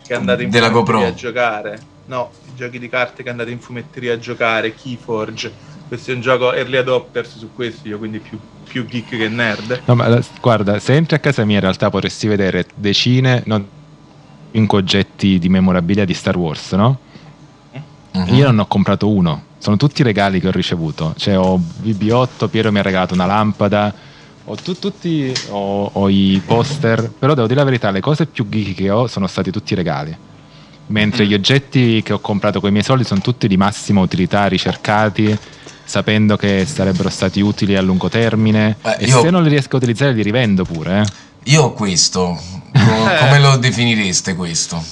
che 0.06 0.14
andate 0.14 0.44
in 0.44 0.50
Della 0.50 0.70
fumetteria 0.70 1.08
a 1.08 1.14
giocare? 1.14 1.80
No, 2.04 2.30
i 2.46 2.54
giochi 2.54 2.78
di 2.78 2.88
carte 2.88 3.24
che 3.24 3.30
andate 3.30 3.50
in 3.50 3.58
fumetteria 3.58 4.12
a 4.12 4.18
giocare, 4.20 4.76
Keyforge 4.76 5.77
questo 5.88 6.10
è 6.10 6.14
un 6.14 6.20
gioco 6.20 6.52
early 6.52 6.76
adopters 6.76 7.38
su 7.38 7.50
questo, 7.54 7.88
io 7.88 7.98
quindi 7.98 8.18
più, 8.18 8.38
più 8.68 8.86
geek 8.86 9.08
che 9.08 9.28
nerd. 9.28 9.82
No, 9.86 9.94
ma 9.94 10.20
guarda, 10.40 10.78
se 10.78 10.94
entri 10.94 11.16
a 11.16 11.18
casa 11.18 11.44
mia 11.44 11.56
in 11.56 11.62
realtà 11.62 11.90
potresti 11.90 12.28
vedere 12.28 12.66
decine, 12.74 13.42
non 13.46 13.66
cinque 14.52 14.78
oggetti 14.78 15.38
di 15.38 15.48
memorabilia 15.48 16.04
di 16.04 16.14
Star 16.14 16.36
Wars, 16.36 16.72
no? 16.72 16.98
Mm-hmm. 18.16 18.34
Io 18.34 18.46
non 18.46 18.60
ho 18.60 18.66
comprato 18.66 19.08
uno, 19.08 19.42
sono 19.58 19.76
tutti 19.76 20.02
regali 20.02 20.40
che 20.40 20.48
ho 20.48 20.50
ricevuto. 20.52 21.14
Cioè 21.16 21.38
ho 21.38 21.58
BB8, 21.58 22.48
Piero 22.48 22.70
mi 22.70 22.78
ha 22.78 22.82
regalato 22.82 23.14
una 23.14 23.26
lampada, 23.26 23.92
ho, 24.44 24.54
tu, 24.56 24.78
tutti, 24.78 25.32
ho, 25.50 25.90
ho, 25.92 26.08
i 26.08 26.40
poster, 26.44 27.10
però 27.18 27.34
devo 27.34 27.46
dire 27.46 27.60
la 27.60 27.64
verità, 27.64 27.90
le 27.90 28.00
cose 28.00 28.26
più 28.26 28.48
geek 28.48 28.74
che 28.74 28.90
ho 28.90 29.06
sono 29.06 29.26
stati 29.26 29.50
tutti 29.50 29.74
regali. 29.74 30.16
Mentre 30.88 31.24
mm. 31.24 31.28
gli 31.28 31.34
oggetti 31.34 32.02
che 32.02 32.14
ho 32.14 32.18
comprato 32.18 32.60
con 32.60 32.70
i 32.70 32.72
miei 32.72 32.84
soldi 32.84 33.04
sono 33.04 33.20
tutti 33.20 33.46
di 33.46 33.56
massima 33.56 34.00
utilità, 34.00 34.46
ricercati 34.46 35.38
sapendo 35.88 36.36
che 36.36 36.66
sarebbero 36.66 37.08
stati 37.08 37.40
utili 37.40 37.74
a 37.74 37.80
lungo 37.80 38.10
termine. 38.10 38.76
Eh, 38.82 38.96
e 38.98 39.06
io, 39.06 39.22
se 39.22 39.30
non 39.30 39.42
li 39.42 39.48
riesco 39.48 39.74
a 39.74 39.78
utilizzare, 39.78 40.12
li 40.12 40.22
rivendo 40.22 40.64
pure. 40.64 41.00
Eh. 41.00 41.50
Io 41.50 41.62
ho 41.64 41.72
questo. 41.72 42.38
Come 42.72 43.38
lo 43.40 43.56
definireste 43.56 44.34
questo? 44.34 44.84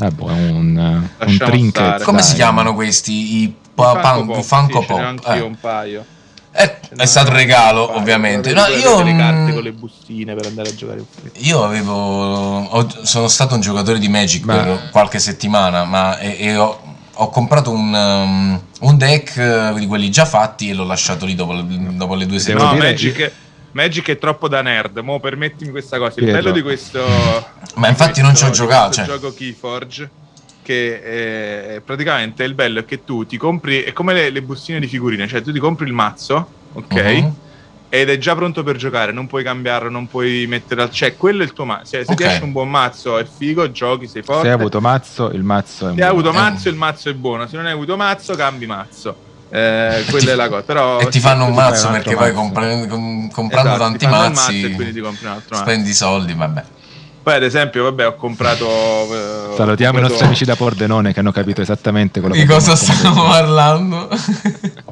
Eh, 0.00 0.10
boh, 0.10 0.26
un, 0.26 1.08
un 1.18 1.38
trinket. 1.38 2.02
Come 2.02 2.18
dai. 2.18 2.26
si 2.26 2.34
chiamano 2.34 2.74
questi? 2.74 3.42
I 3.42 3.54
pa- 3.72 4.00
Funko 4.00 4.32
Pop. 4.32 4.42
Funko 4.42 4.80
sì, 4.80 4.86
Pop. 4.86 4.98
Anche 4.98 5.34
eh. 5.36 5.40
un 5.40 5.56
paio. 5.60 6.04
Eh, 6.52 6.80
è 6.96 7.06
stato 7.06 7.30
un 7.30 7.36
regalo, 7.36 7.86
paio, 7.86 7.98
ovviamente. 8.00 8.52
No, 8.52 8.66
io, 8.66 9.02
le 9.02 9.16
carte 9.16 9.52
con 9.52 9.62
le 9.62 9.72
bustine 9.72 10.34
per 10.34 10.46
andare 10.46 10.70
a 10.70 10.74
giocare. 10.74 11.04
Io 11.34 11.62
avevo. 11.62 11.92
Ho, 11.92 12.88
sono 13.04 13.28
stato 13.28 13.54
un 13.54 13.60
giocatore 13.60 14.00
di 14.00 14.08
Magic 14.08 14.44
ma... 14.44 14.54
per 14.56 14.88
qualche 14.90 15.20
settimana, 15.20 15.84
ma 15.84 16.18
e, 16.18 16.36
e 16.40 16.56
ho, 16.56 16.80
ho 17.12 17.28
comprato 17.28 17.70
un, 17.70 17.94
um, 17.94 18.60
un, 18.80 18.96
deck 18.96 19.36
eh, 19.36 19.74
di 19.78 19.86
quelli 19.86 20.10
già 20.10 20.24
fatti 20.24 20.70
e 20.70 20.74
l'ho 20.74 20.84
lasciato 20.84 21.26
lì 21.26 21.34
dopo, 21.34 21.54
dopo 21.60 22.14
le 22.14 22.26
due 22.26 22.38
settimane. 22.38 22.78
No, 22.78 22.84
Magic, 22.84 23.32
Magic, 23.72 24.08
è 24.08 24.18
troppo 24.18 24.48
da 24.48 24.62
nerd. 24.62 24.98
Mo 24.98 25.20
permettimi 25.20 25.70
questa 25.70 25.98
cosa. 25.98 26.18
Il 26.18 26.24
Pietro. 26.24 26.42
bello 26.42 26.54
di 26.54 26.62
questo. 26.62 27.00
Ma 27.74 27.88
infatti 27.88 28.20
questo, 28.20 28.22
non 28.22 28.34
ci 28.34 28.44
ho 28.44 28.50
giocato. 28.50 28.92
Cioè. 28.92 29.04
gioco 29.06 29.32
Keyforge. 29.32 30.10
Che 30.62 31.02
è, 31.74 31.80
praticamente 31.80 32.44
il 32.44 32.54
bello 32.54 32.80
è 32.80 32.84
che 32.84 33.04
tu 33.04 33.26
ti 33.26 33.36
compri. 33.36 33.82
È 33.82 33.92
come 33.92 34.12
le, 34.12 34.30
le 34.30 34.42
bustine 34.42 34.80
di 34.80 34.86
figurine. 34.86 35.26
Cioè, 35.26 35.42
tu 35.42 35.52
ti 35.52 35.58
compri 35.58 35.86
il 35.86 35.92
mazzo, 35.92 36.46
ok? 36.72 36.92
Uh-huh 36.94 37.48
ed 37.92 38.08
è 38.08 38.18
già 38.18 38.36
pronto 38.36 38.62
per 38.62 38.76
giocare, 38.76 39.10
non 39.10 39.26
puoi 39.26 39.42
cambiarlo, 39.42 39.90
non 39.90 40.06
puoi 40.06 40.46
mettere 40.46 40.80
al 40.82 40.90
cioè 40.90 41.16
quello 41.16 41.42
è 41.42 41.44
il 41.44 41.52
tuo 41.52 41.64
mazzo. 41.64 41.86
Se, 41.86 42.04
se 42.04 42.12
okay. 42.12 42.16
ti 42.16 42.32
esce 42.32 42.44
un 42.44 42.52
buon 42.52 42.70
mazzo 42.70 43.18
è 43.18 43.26
figo, 43.26 43.72
giochi, 43.72 44.06
sei 44.06 44.22
forte. 44.22 44.42
Se 44.42 44.48
hai 44.48 44.54
avuto 44.54 44.80
mazzo, 44.80 45.30
il 45.32 45.42
mazzo 45.42 45.88
è 45.88 45.92
buono. 45.92 45.96
Se 45.96 46.02
hai 46.04 46.08
avuto 46.08 46.32
mazzo, 46.32 46.68
il 46.68 46.76
mazzo 46.76 47.08
è 47.08 47.14
buono. 47.14 47.46
Se 47.48 47.56
non 47.56 47.66
hai 47.66 47.72
avuto 47.72 47.96
mazzo, 47.96 48.34
cambi 48.36 48.66
mazzo. 48.66 49.16
Eh, 49.50 50.04
quella 50.08 50.24
ti, 50.24 50.30
è 50.30 50.34
la 50.36 50.48
cosa. 50.48 50.62
Però 50.62 51.00
e 51.00 51.08
ti 51.08 51.18
fanno 51.18 51.46
un 51.46 51.54
mazzo 51.54 51.90
perché 51.90 52.14
poi 52.14 52.32
compra, 52.32 52.86
comprando 52.86 53.48
esatto, 53.50 53.78
tanti 53.78 54.06
mazzi 54.06 54.52
mazzo 54.52 54.66
e 54.66 54.70
quindi 54.70 54.92
ti 54.92 55.00
compri 55.00 55.26
un 55.26 55.32
altro 55.32 55.56
spendi 55.56 55.92
soldi, 55.92 56.32
vabbè. 56.32 56.62
Poi, 57.22 57.34
ad 57.34 57.42
esempio, 57.42 57.82
vabbè, 57.82 58.06
ho 58.06 58.14
comprato. 58.14 58.66
Eh, 58.66 59.56
Salutiamo 59.56 59.64
ho 59.64 59.66
comprato... 59.66 59.98
i 59.98 60.00
nostri 60.02 60.26
amici 60.26 60.44
da 60.44 60.54
Pordenone 60.54 61.12
che 61.12 61.18
hanno 61.18 61.32
capito 61.32 61.60
esattamente 61.60 62.20
quello 62.20 62.36
di 62.36 62.44
cosa 62.44 62.76
stiamo 62.76 63.24
parlando. 63.24 64.08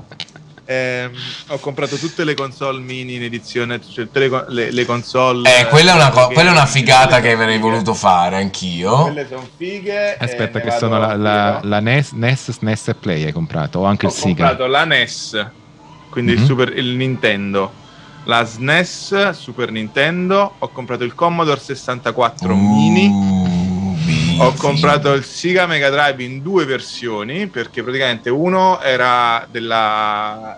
Eh, 0.71 1.11
ho 1.47 1.59
comprato 1.61 1.97
tutte 1.97 2.25
le 2.25 2.35
console 2.35 2.79
mini 2.81 3.15
in 3.15 3.23
edizione, 3.23 3.81
cioè 3.81 4.05
tutte 4.05 4.19
le, 4.19 4.45
le, 4.49 4.71
le 4.71 4.85
console. 4.85 5.61
Eh, 5.61 5.67
quella 5.69 5.93
è 5.93 5.95
una, 5.95 6.11
co- 6.11 6.27
quella 6.27 6.51
è 6.51 6.53
una 6.53 6.67
figata 6.67 7.23
che 7.23 7.33
avrei 7.33 7.57
voluto 7.57 7.95
fare 7.95 8.37
anch'io. 8.37 9.05
Quelle 9.05 9.27
sono 9.27 9.49
fighe. 9.57 10.15
Aspetta, 10.19 10.61
che 10.61 10.71
sono 10.73 10.99
la, 10.99 11.17
la, 11.17 11.61
la, 11.63 11.81
NES, 11.81 12.13
NES, 12.13 12.51
SNES 12.51 12.89
e 12.89 12.95
Play. 12.97 13.25
Hai 13.25 13.33
comprato? 13.33 13.79
O 13.79 13.85
anche 13.85 14.05
ho 14.05 14.11
il 14.11 14.15
Sega? 14.15 14.45
Ho 14.45 14.49
comprato 14.49 14.67
la 14.67 14.85
NES, 14.85 15.47
quindi 16.11 16.33
mm-hmm. 16.33 16.41
il, 16.43 16.47
Super, 16.47 16.77
il 16.77 16.97
Nintendo. 16.97 17.73
La 18.25 18.45
SNES, 18.45 19.31
Super 19.31 19.71
Nintendo. 19.71 20.57
Ho 20.59 20.69
comprato 20.69 21.03
il 21.03 21.15
Commodore 21.15 21.61
64 21.61 22.53
uh. 22.53 22.55
Mini 22.55 23.48
ho 24.41 24.55
comprato 24.55 25.13
il 25.15 25.25
Sega 25.25 25.67
Mega 25.67 25.91
Drive 25.91 26.23
in 26.23 26.43
due 26.43 26.65
versioni 26.65 27.49
perché 27.49 27.83
praticamente 27.83 28.31
uno 28.31 28.81
era 28.81 29.47
della 29.51 30.57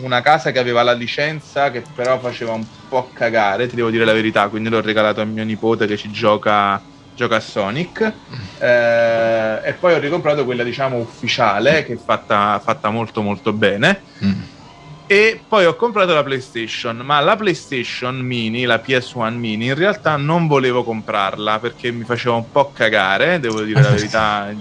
una 0.00 0.20
casa 0.20 0.50
che 0.50 0.58
aveva 0.58 0.82
la 0.82 0.92
licenza 0.92 1.70
che 1.70 1.84
però 1.94 2.18
faceva 2.18 2.52
un 2.52 2.64
po' 2.88 3.10
cagare, 3.12 3.68
ti 3.68 3.76
devo 3.76 3.90
dire 3.90 4.04
la 4.04 4.12
verità, 4.12 4.48
quindi 4.48 4.68
l'ho 4.68 4.80
regalato 4.80 5.20
a 5.20 5.24
mio 5.24 5.44
nipote 5.44 5.86
che 5.86 5.96
ci 5.96 6.10
gioca, 6.10 6.80
gioca 7.14 7.36
a 7.36 7.40
Sonic 7.40 8.12
eh, 8.58 9.60
e 9.62 9.72
poi 9.74 9.94
ho 9.94 9.98
ricomprato 9.98 10.44
quella 10.44 10.64
diciamo 10.64 10.96
ufficiale 10.98 11.84
che 11.84 11.92
è 11.92 11.96
fatta, 11.96 12.60
fatta 12.62 12.90
molto 12.90 13.22
molto 13.22 13.52
bene. 13.52 14.02
Mm 14.24 14.56
e 15.08 15.40
poi 15.48 15.64
ho 15.64 15.74
comprato 15.74 16.12
la 16.12 16.22
PlayStation, 16.22 16.98
ma 16.98 17.18
la 17.20 17.34
PlayStation 17.34 18.16
Mini, 18.16 18.64
la 18.64 18.76
PS1 18.86 19.32
Mini, 19.32 19.64
in 19.64 19.74
realtà 19.74 20.16
non 20.18 20.46
volevo 20.46 20.84
comprarla 20.84 21.58
perché 21.60 21.90
mi 21.90 22.04
faceva 22.04 22.34
un 22.34 22.52
po' 22.52 22.72
cagare, 22.72 23.40
devo 23.40 23.62
dire 23.62 23.80
la 23.80 23.88
verità. 23.88 24.54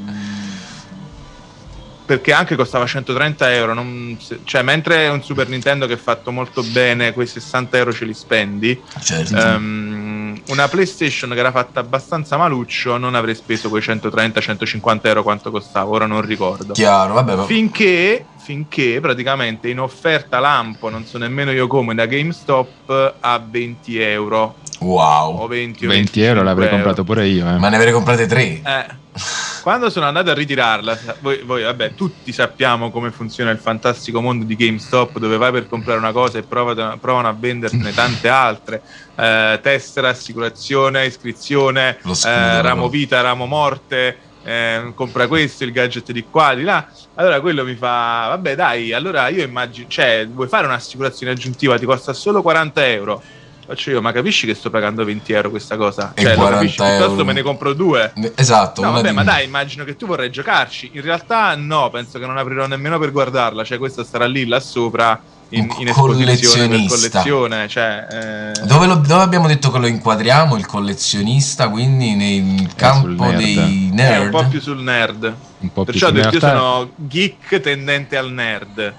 perché 2.06 2.32
anche 2.32 2.56
costava 2.56 2.86
130 2.86 3.54
euro, 3.54 3.74
non, 3.74 4.18
cioè 4.46 4.62
mentre 4.62 5.10
un 5.10 5.22
Super 5.22 5.50
Nintendo 5.50 5.86
che 5.86 5.96
è 5.96 5.98
fatto 5.98 6.32
molto 6.32 6.64
bene, 6.64 7.12
quei 7.12 7.28
60 7.28 7.78
euro 7.78 7.92
ce 7.92 8.06
li 8.06 8.14
spendi. 8.14 8.82
Certo. 9.02 9.36
Um, 9.36 10.42
una 10.48 10.70
PlayStation 10.70 11.32
che 11.32 11.40
era 11.40 11.52
fatta 11.52 11.82
abbastanza 11.82 12.38
maluccio, 12.38 12.96
non 12.96 13.16
avrei 13.16 13.36
speso 13.36 13.68
quei 13.68 13.82
130-150 13.82 15.00
euro 15.02 15.24
quanto 15.24 15.52
costava, 15.52 15.90
ora 15.90 16.06
non 16.06 16.22
ricordo. 16.22 16.72
Chiaro, 16.72 17.16
vabbè. 17.16 17.46
Finché 17.46 18.26
finché 18.48 19.02
praticamente 19.02 19.68
in 19.68 19.82
offerta 19.82 20.40
lampo, 20.40 20.88
non 20.88 21.06
so 21.06 21.18
nemmeno 21.18 21.52
io 21.52 21.68
come, 21.68 21.94
da 21.94 22.06
GameStop 22.06 23.16
a 23.20 23.44
20 23.46 24.00
euro. 24.00 24.56
Wow. 24.80 25.42
O 25.42 25.48
20, 25.48 25.86
20 25.86 26.22
euro 26.22 26.44
l'avrei 26.44 26.68
euro. 26.68 26.78
comprato 26.78 27.04
pure 27.04 27.28
io. 27.28 27.46
Eh. 27.46 27.58
Ma 27.58 27.68
ne 27.68 27.76
avrei 27.76 27.92
comprate 27.92 28.26
tre. 28.26 28.62
Eh. 28.64 28.86
Quando 29.64 29.90
sono 29.90 30.06
andato 30.06 30.32
a 30.32 30.34
ritirarla, 30.34 30.98
voi, 31.20 31.42
voi, 31.44 31.64
vabbè, 31.64 31.94
tutti 31.94 32.32
sappiamo 32.32 32.90
come 32.90 33.12
funziona 33.12 33.52
il 33.52 33.58
fantastico 33.58 34.22
mondo 34.22 34.46
di 34.46 34.56
GameStop, 34.56 35.20
dove 35.20 35.36
vai 35.36 35.52
per 35.52 35.68
comprare 35.68 36.00
una 36.00 36.14
cosa 36.14 36.38
e 36.38 36.44
provano, 36.44 36.98
provano 37.00 37.28
a 37.28 37.36
vendertene 37.38 37.92
tante 37.94 38.30
altre. 38.30 38.82
Eh, 39.14 39.60
tessera, 39.62 40.08
assicurazione, 40.08 41.06
iscrizione, 41.06 41.98
eh, 42.26 42.62
ramo 42.62 42.88
vita, 42.88 43.20
ramo 43.20 43.46
morte 43.46 44.27
eh, 44.48 44.94
compra 44.96 45.28
questo, 45.28 45.66
il 45.66 45.74
gadget 45.74 46.14
di 46.14 46.24
qua, 46.24 46.54
di 46.54 46.64
là. 46.64 46.88
Allora 47.16 47.42
quello 47.42 47.66
mi 47.66 47.76
fa, 47.76 48.28
vabbè 48.30 48.56
dai, 48.56 48.94
allora 48.94 49.28
io 49.28 49.44
immagino, 49.44 49.90
cioè 49.90 50.26
vuoi 50.32 50.48
fare 50.48 50.66
un'assicurazione 50.68 51.34
aggiuntiva, 51.34 51.78
ti 51.78 51.86
costa 51.86 52.14
solo 52.14 52.42
40 52.42 52.88
euro. 52.88 53.22
Faccio 53.66 53.90
io, 53.90 54.02
ma 54.02 54.14
capisci 54.14 54.48
che 54.48 54.54
sto 54.54 54.70
pagando 54.70 55.04
20 55.04 55.34
euro 55.34 55.50
questa 55.50 55.76
cosa? 55.76 56.14
E 56.16 56.22
cioè, 56.22 56.36
40 56.36 56.50
lo 56.50 56.56
capisci, 56.56 56.82
euro. 56.82 56.96
piuttosto 56.96 57.26
me 57.26 57.34
ne 57.34 57.42
compro 57.42 57.74
due. 57.74 58.14
Esatto. 58.36 58.82
No, 58.82 58.92
vabbè, 58.92 59.12
ma 59.12 59.26
dai, 59.26 59.44
immagino 59.44 59.84
che 59.84 59.98
tu 59.98 60.06
vorrai 60.06 60.32
giocarci. 60.32 60.92
In 60.94 61.02
realtà 61.02 61.54
no, 61.58 61.90
penso 61.90 62.18
che 62.18 62.26
non 62.26 62.38
aprirò 62.38 62.66
nemmeno 62.68 62.98
per 62.98 63.12
guardarla, 63.12 63.66
cioè 63.66 63.78
questa 63.78 64.06
starà 64.06 64.26
lì, 64.26 64.48
là 64.48 64.62
sopra, 64.62 65.22
in, 65.50 65.70
in 65.80 65.88
esposizione 65.88 66.68
per 66.68 66.88
collezione. 66.88 67.68
Cioè, 67.68 68.08
eh... 68.10 68.66
dove, 68.66 68.86
lo, 68.88 68.96
dove, 68.96 69.22
abbiamo 69.22 69.48
detto 69.48 69.72
che 69.72 69.78
lo 69.80 69.88
inquadriamo 69.88 70.56
il 70.56 70.66
collezionista? 70.66 71.70
Quindi 71.70 72.16
nel 72.16 72.74
campo 72.76 73.26
nerd. 73.26 73.38
dei 73.38 73.90
nerd. 73.94 74.22
È 74.22 74.26
un 74.26 74.30
po' 74.32 74.48
più 74.48 74.60
sul 74.60 74.82
nerd. 74.82 75.36
Un 75.60 75.72
po' 75.72 75.84
Perciò 75.86 76.12
più 76.12 76.22
io 76.22 76.40
sono 76.40 76.92
geek 76.96 77.60
tendente 77.62 78.18
al 78.18 78.32
nerd. 78.32 78.94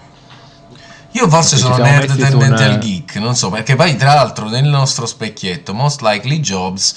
Io 1.12 1.28
forse 1.28 1.56
sono 1.56 1.76
nerd 1.78 2.16
tendente 2.16 2.62
una... 2.62 2.66
al 2.66 2.78
geek, 2.78 3.16
non 3.16 3.34
so, 3.34 3.50
perché 3.50 3.74
poi 3.74 3.96
tra 3.96 4.14
l'altro 4.14 4.48
nel 4.48 4.64
nostro 4.64 5.06
specchietto, 5.06 5.72
Most 5.72 6.02
Likely 6.02 6.40
Jobs, 6.40 6.94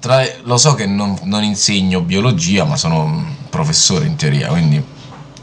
tra, 0.00 0.24
lo 0.42 0.56
so 0.56 0.74
che 0.74 0.86
non, 0.86 1.18
non 1.24 1.42
insegno 1.42 2.00
biologia, 2.00 2.64
ma 2.64 2.76
sono 2.76 3.02
un 3.02 3.34
professore 3.50 4.06
in 4.06 4.16
teoria, 4.16 4.48
quindi 4.48 4.82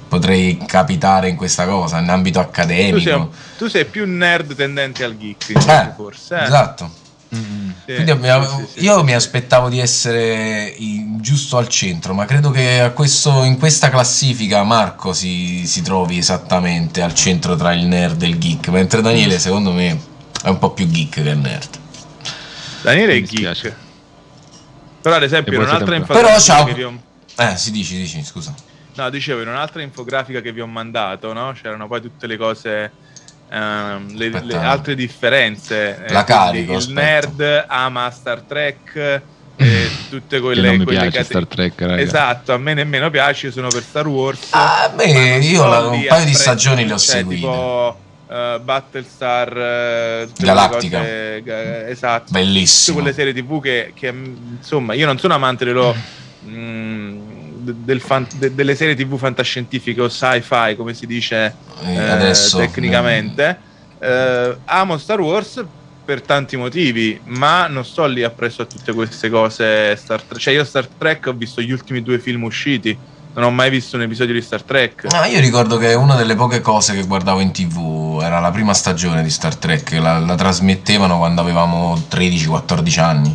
potrei 0.07 0.57
capitare 0.65 1.29
in 1.29 1.35
questa 1.35 1.65
cosa, 1.65 1.99
in 1.99 2.09
ambito 2.09 2.39
accademico. 2.39 2.97
Tu 2.97 3.03
sei, 3.03 3.27
tu 3.57 3.67
sei 3.67 3.85
più 3.85 4.05
nerd 4.07 4.55
tendente 4.55 5.03
al 5.03 5.17
geek, 5.17 5.49
eh, 5.49 5.93
forse. 5.95 6.37
Eh? 6.37 6.43
Esatto. 6.43 7.05
Mm-hmm. 7.35 7.69
Sì, 7.85 7.93
Quindi 7.93 8.11
sì, 8.11 8.65
sì, 8.73 8.83
io 8.85 9.03
mi 9.03 9.13
aspettavo 9.13 9.67
di 9.67 9.79
essere 9.79 10.73
in, 10.77 11.19
giusto 11.21 11.57
al 11.57 11.67
centro, 11.67 12.13
ma 12.13 12.25
credo 12.25 12.51
che 12.51 12.91
questo, 12.93 13.43
in 13.43 13.57
questa 13.57 13.89
classifica 13.89 14.63
Marco 14.63 15.11
si, 15.11 15.67
si, 15.67 15.81
trovi 15.81 16.17
esattamente 16.17 17.01
al 17.01 17.13
centro 17.13 17.57
tra 17.57 17.73
il 17.73 17.85
nerd 17.85 18.21
e 18.23 18.27
il 18.27 18.37
geek, 18.37 18.69
mentre 18.69 19.01
Daniele 19.01 19.35
mm. 19.35 19.39
secondo 19.39 19.73
me 19.73 19.99
è 20.41 20.47
un 20.47 20.57
po' 20.57 20.71
più 20.71 20.87
geek 20.87 21.21
che 21.21 21.33
nerd. 21.33 21.79
Daniele 22.81 23.15
è 23.15 23.21
geek. 23.21 23.75
Però 25.01 25.15
ad 25.15 25.23
esempio 25.23 25.53
in 25.53 25.61
un'altra 25.61 25.95
infografica 25.95 26.63
Però 26.63 26.75
ciao. 26.75 26.87
Ho... 26.87 27.05
Eh, 27.39 27.57
si 27.57 27.71
dici, 27.71 27.97
dici, 27.97 28.23
scusa. 28.23 28.53
No, 28.97 29.09
dicevo, 29.11 29.41
in 29.41 29.47
un'altra 29.47 29.83
infografica 29.83 30.41
che 30.41 30.51
vi 30.51 30.59
ho 30.59 30.67
mandato, 30.67 31.31
no? 31.31 31.53
C'erano 31.53 31.87
poi 31.87 32.01
tutte 32.01 32.25
le 32.25 32.35
cose, 32.35 32.91
um, 33.51 34.11
le, 34.15 34.29
le, 34.29 34.55
altre 34.55 34.95
differenze. 34.95 36.05
Eh, 36.05 36.11
La 36.11 36.23
carico, 36.23 36.71
Il 36.71 36.77
aspetta. 36.77 37.01
nerd 37.01 37.65
ama 37.67 38.09
Star 38.09 38.41
Trek 38.41 39.21
e 39.57 39.89
tutte 40.09 40.39
quelle, 40.39 40.67
non 40.67 40.77
mi 40.77 40.83
quelle 40.83 41.09
piace. 41.09 41.23
Star 41.23 41.45
Trek 41.45 41.79
raga. 41.81 41.99
esatto 41.99 42.53
a 42.53 42.57
me 42.57 42.75
nemmeno 42.75 43.09
piace 43.09 43.51
sono 43.51 43.69
per 43.69 43.81
Star 43.81 44.07
Wars 44.07 44.49
ah, 44.51 44.91
beh, 44.93 45.39
io 45.41 45.67
la, 45.67 45.87
un 45.87 46.05
paio 46.07 46.25
di 46.25 46.33
stagioni 46.33 46.85
le 46.85 46.93
ho 46.93 46.97
cioè, 46.99 47.15
seguite 47.15 47.39
tipo 47.41 47.97
uh, 48.27 48.61
Battlestar 48.61 50.27
uh, 50.27 50.31
Galattica 50.37 50.99
cose, 50.99 51.41
ga, 51.43 51.87
esatto 51.87 52.31
bellissimo 52.31 52.99
tutte 52.99 53.13
quelle 53.13 53.33
serie 53.33 53.33
tv 53.41 53.59
che, 53.59 53.93
che, 53.95 54.07
insomma 54.09 54.93
io 54.93 55.07
non 55.07 55.17
sono 55.17 55.33
amante 55.33 55.65
dello 55.65 55.95
mm, 56.45 57.26
del 57.76 58.01
fan, 58.01 58.28
de, 58.36 58.53
delle 58.53 58.76
serie 58.76 58.95
tv 58.95 59.18
fantascientifiche 59.18 60.01
o 60.01 60.09
sci-fi, 60.09 60.76
come 60.76 60.93
si 60.93 61.05
dice 61.05 61.55
eh, 61.84 61.97
adesso, 61.97 62.57
tecnicamente. 62.57 63.65
Eh, 63.99 64.57
amo 64.65 64.97
Star 64.97 65.20
Wars 65.20 65.63
per 66.07 66.22
tanti 66.22 66.55
motivi, 66.55 67.20
ma 67.26 67.68
non 67.68 67.84
sto 67.84 68.05
lì 68.05 68.24
appresso 68.24 68.61
a 68.61 68.65
tutte 68.65 68.93
queste 68.93 69.30
cose. 69.30 69.93
Star 69.97 70.22
Trek. 70.22 70.41
Cioè, 70.41 70.53
io 70.53 70.63
Star 70.63 70.88
Trek 70.88 71.28
ho 71.28 71.34
visto 71.34 71.61
gli 71.61 71.72
ultimi 71.72 72.01
due 72.01 72.18
film 72.18 72.43
usciti. 72.43 72.97
Non 73.34 73.43
ho 73.43 73.51
mai 73.51 73.70
visto 73.70 73.97
un 73.97 74.03
episodio 74.03 74.34
di 74.34 74.41
Star 74.41 74.63
Trek. 74.63 75.11
No, 75.11 75.26
io 75.26 75.41
ricordo 75.41 75.78
che 75.78 75.93
una 75.93 76.15
delle 76.15 76.36
poche 76.36 76.61
cose 76.61 76.95
che 76.95 77.05
guardavo 77.05 77.41
in 77.41 77.51
tv 77.51 78.22
era 78.24 78.39
la 78.39 78.51
prima 78.51 78.74
stagione 78.74 79.22
di 79.22 79.30
Star 79.30 79.57
Trek. 79.57 79.91
La, 79.99 80.18
la 80.20 80.36
trasmettevano 80.36 81.18
quando 81.18 81.41
avevamo 81.41 82.01
13-14 82.09 82.99
anni. 83.01 83.34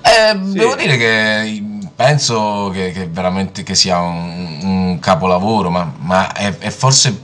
E 0.00 0.38
sì. 0.44 0.52
devo 0.52 0.76
dire 0.76 0.96
che 0.96 1.62
penso 1.94 2.70
che, 2.72 2.92
che 2.92 3.06
veramente 3.06 3.62
che 3.62 3.74
sia 3.74 3.98
un, 3.98 4.58
un 4.62 4.98
capolavoro, 5.00 5.70
ma, 5.70 5.92
ma 5.98 6.32
è, 6.32 6.56
è, 6.58 6.70
forse 6.70 7.20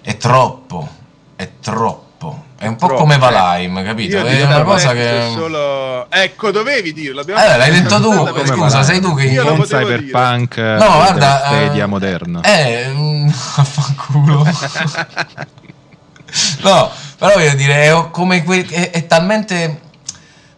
è 0.00 0.16
troppo, 0.16 0.88
è 1.36 1.48
troppo. 1.60 2.08
È 2.56 2.66
un 2.66 2.76
po' 2.76 2.88
troppo, 2.88 3.02
come 3.02 3.16
Valheim, 3.16 3.82
capito? 3.82 4.18
Io 4.18 4.26
è 4.26 4.44
una 4.44 4.62
cosa 4.62 4.92
che. 4.92 5.30
Solo... 5.32 6.10
Ecco, 6.10 6.50
dovevi 6.50 6.92
dirlo. 6.92 7.22
Eh, 7.22 7.32
l'hai 7.32 7.70
detto 7.70 7.98
tu. 8.00 8.12
Scusa, 8.12 8.52
Valheim. 8.52 8.82
sei 8.82 9.00
tu 9.00 9.14
che 9.14 9.24
io 9.24 9.44
non 9.44 9.62
cyberpunk 9.62 10.56
no, 10.56 10.76
guarda, 10.76 11.42
Stadia 11.46 11.86
uh, 11.86 11.88
moderna. 11.88 12.40
Eh, 12.42 12.86
mm, 12.88 13.28
affanculo. 13.56 14.44
no, 16.62 16.90
però 17.16 17.32
voglio 17.32 17.54
dire, 17.54 17.84
è, 17.84 18.10
come 18.10 18.44
que- 18.44 18.66
è, 18.66 18.90
è 18.90 19.06
talmente 19.06 19.80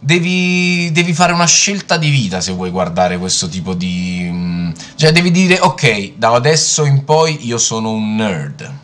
Devi, 0.05 0.90
devi, 0.90 1.12
fare 1.12 1.32
una 1.32 1.46
scelta 1.46 1.96
di 1.96 2.11
vita 2.11 2.40
se 2.40 2.50
vuoi 2.50 2.70
guardare 2.70 3.18
questo 3.18 3.48
tipo 3.48 3.72
di... 3.72 4.28
Mm, 4.28 4.70
cioè 4.96 5.12
devi 5.12 5.30
dire 5.30 5.61
ok, 5.61 6.14
da 6.16 6.32
adesso 6.32 6.84
in 6.84 7.05
poi 7.05 7.46
io 7.46 7.57
sono 7.57 7.92
un 7.92 8.16
nerd. 8.16 8.80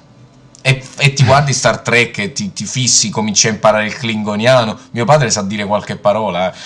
E, 0.62 0.80
e 0.98 1.12
ti 1.14 1.24
guardi 1.24 1.52
Star 1.52 1.80
Trek 1.80 2.18
e 2.18 2.32
ti, 2.32 2.52
ti, 2.52 2.64
fissi, 2.64 3.10
cominci 3.10 3.48
a 3.48 3.50
imparare 3.50 3.86
il 3.86 3.96
klingoniano. 3.96 4.78
Mio 4.92 5.04
padre 5.04 5.30
sa 5.30 5.42
dire 5.42 5.64
qualche 5.64 5.96
parola. 5.96 6.52
Eh. 6.52 6.56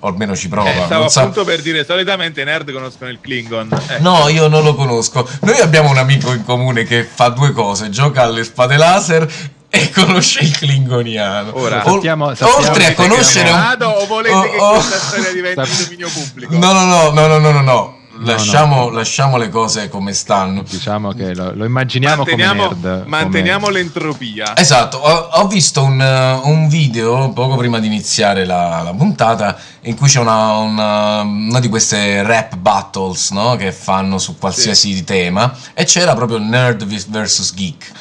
O 0.00 0.08
almeno 0.08 0.34
ci 0.34 0.48
prova. 0.48 0.70
Eh, 0.70 0.84
stavo 0.84 1.04
appunto 1.04 1.40
sa... 1.40 1.44
per 1.44 1.62
dire, 1.62 1.84
solitamente 1.84 2.40
i 2.40 2.44
nerd 2.44 2.72
conoscono 2.72 3.08
il 3.08 3.20
Klingon. 3.20 3.68
Eh. 3.88 4.00
No, 4.00 4.28
io 4.28 4.48
non 4.48 4.64
lo 4.64 4.74
conosco. 4.74 5.28
Noi 5.42 5.60
abbiamo 5.60 5.90
un 5.90 5.96
amico 5.96 6.32
in 6.32 6.44
comune 6.44 6.84
che 6.84 7.04
fa 7.04 7.28
due 7.28 7.52
cose: 7.52 7.88
gioca 7.88 8.22
alle 8.22 8.42
spade 8.42 8.76
laser 8.76 9.32
e 9.74 9.90
conosce 9.90 10.40
il 10.40 10.56
klingoniano. 10.56 11.58
Ora, 11.58 11.82
sappiamo, 11.84 12.32
sappiamo 12.34 12.68
oltre 12.68 12.86
a 12.86 12.94
conoscere 12.94 13.50
un... 13.50 13.76
o 13.80 14.06
volete 14.06 14.34
oh, 14.34 14.42
che 14.42 14.56
oh, 14.56 14.72
questa 14.74 14.98
storia 14.98 15.32
diventi 15.32 15.66
Sapp- 15.66 15.82
dominio 15.82 16.08
pubblico? 16.08 16.56
No, 16.56 16.72
no, 16.72 16.84
no, 16.84 17.10
no, 17.10 17.26
no, 17.26 17.38
no, 17.38 17.50
no. 17.50 17.60
no. 17.60 18.02
Lasciamo, 18.18 18.76
no, 18.76 18.84
no. 18.84 18.90
lasciamo, 18.90 19.36
le 19.36 19.48
cose 19.48 19.88
come 19.88 20.12
stanno. 20.12 20.62
Diciamo 20.62 21.10
che 21.10 21.34
lo, 21.34 21.52
lo 21.52 21.64
immaginiamo 21.64 22.18
manteniamo, 22.18 22.68
come 22.68 22.80
nerd. 22.80 23.06
Manteniamo 23.08 23.66
come... 23.66 23.78
l'entropia. 23.78 24.56
Esatto, 24.56 24.98
ho, 24.98 25.40
ho 25.40 25.48
visto 25.48 25.82
un, 25.82 25.98
uh, 25.98 26.48
un, 26.48 26.68
video 26.68 27.30
poco 27.30 27.56
prima 27.56 27.80
di 27.80 27.88
iniziare 27.88 28.44
la, 28.44 28.82
la 28.82 28.94
puntata 28.94 29.58
in 29.82 29.96
cui 29.96 30.06
c'è 30.06 30.20
una, 30.20 30.58
una, 30.58 31.20
una, 31.22 31.58
di 31.58 31.68
queste 31.68 32.22
rap 32.22 32.54
battles 32.54 33.30
no? 33.30 33.56
che 33.56 33.72
fanno 33.72 34.18
su 34.18 34.38
qualsiasi 34.38 34.94
sì. 34.94 35.02
tema 35.02 35.52
e 35.74 35.84
c'era 35.84 36.14
proprio 36.14 36.38
nerd 36.38 36.84
vs 36.84 37.52
geek 37.52 37.92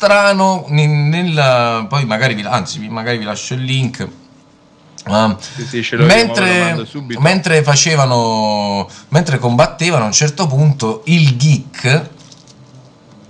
strano 0.00 0.64
nel, 0.68 1.84
poi 1.86 2.06
magari 2.06 2.32
vi, 2.32 2.42
anzi 2.42 2.88
magari 2.88 3.18
vi 3.18 3.24
lascio 3.24 3.52
il 3.52 3.64
link 3.64 4.08
uh, 5.04 5.36
sì, 5.38 5.82
sì, 5.82 5.96
mentre, 5.96 6.86
mentre 7.18 7.62
facevano 7.62 8.88
mentre 9.08 9.38
combattevano 9.38 10.04
a 10.04 10.06
un 10.06 10.12
certo 10.12 10.46
punto 10.46 11.02
il 11.04 11.36
geek 11.36 12.08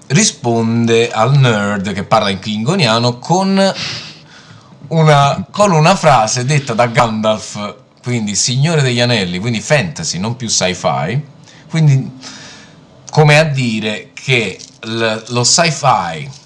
risponde 0.06 1.10
al 1.10 1.36
nerd 1.36 1.92
che 1.92 2.04
parla 2.04 2.30
in 2.30 2.38
klingoniano 2.38 3.18
con 3.18 3.74
una, 4.86 5.46
con 5.50 5.72
una 5.72 5.96
frase 5.96 6.44
detta 6.44 6.74
da 6.74 6.86
Gandalf 6.86 7.74
quindi 8.00 8.36
Signore 8.36 8.80
degli 8.80 9.00
Anelli 9.00 9.40
quindi 9.40 9.60
fantasy 9.60 10.20
non 10.20 10.36
più 10.36 10.48
sci-fi. 10.48 11.20
Quindi 11.68 12.12
come 13.10 13.38
a 13.38 13.44
dire 13.44 14.10
che 14.14 14.56
l- 14.82 15.16
lo 15.28 15.42
sci-fi 15.42 16.38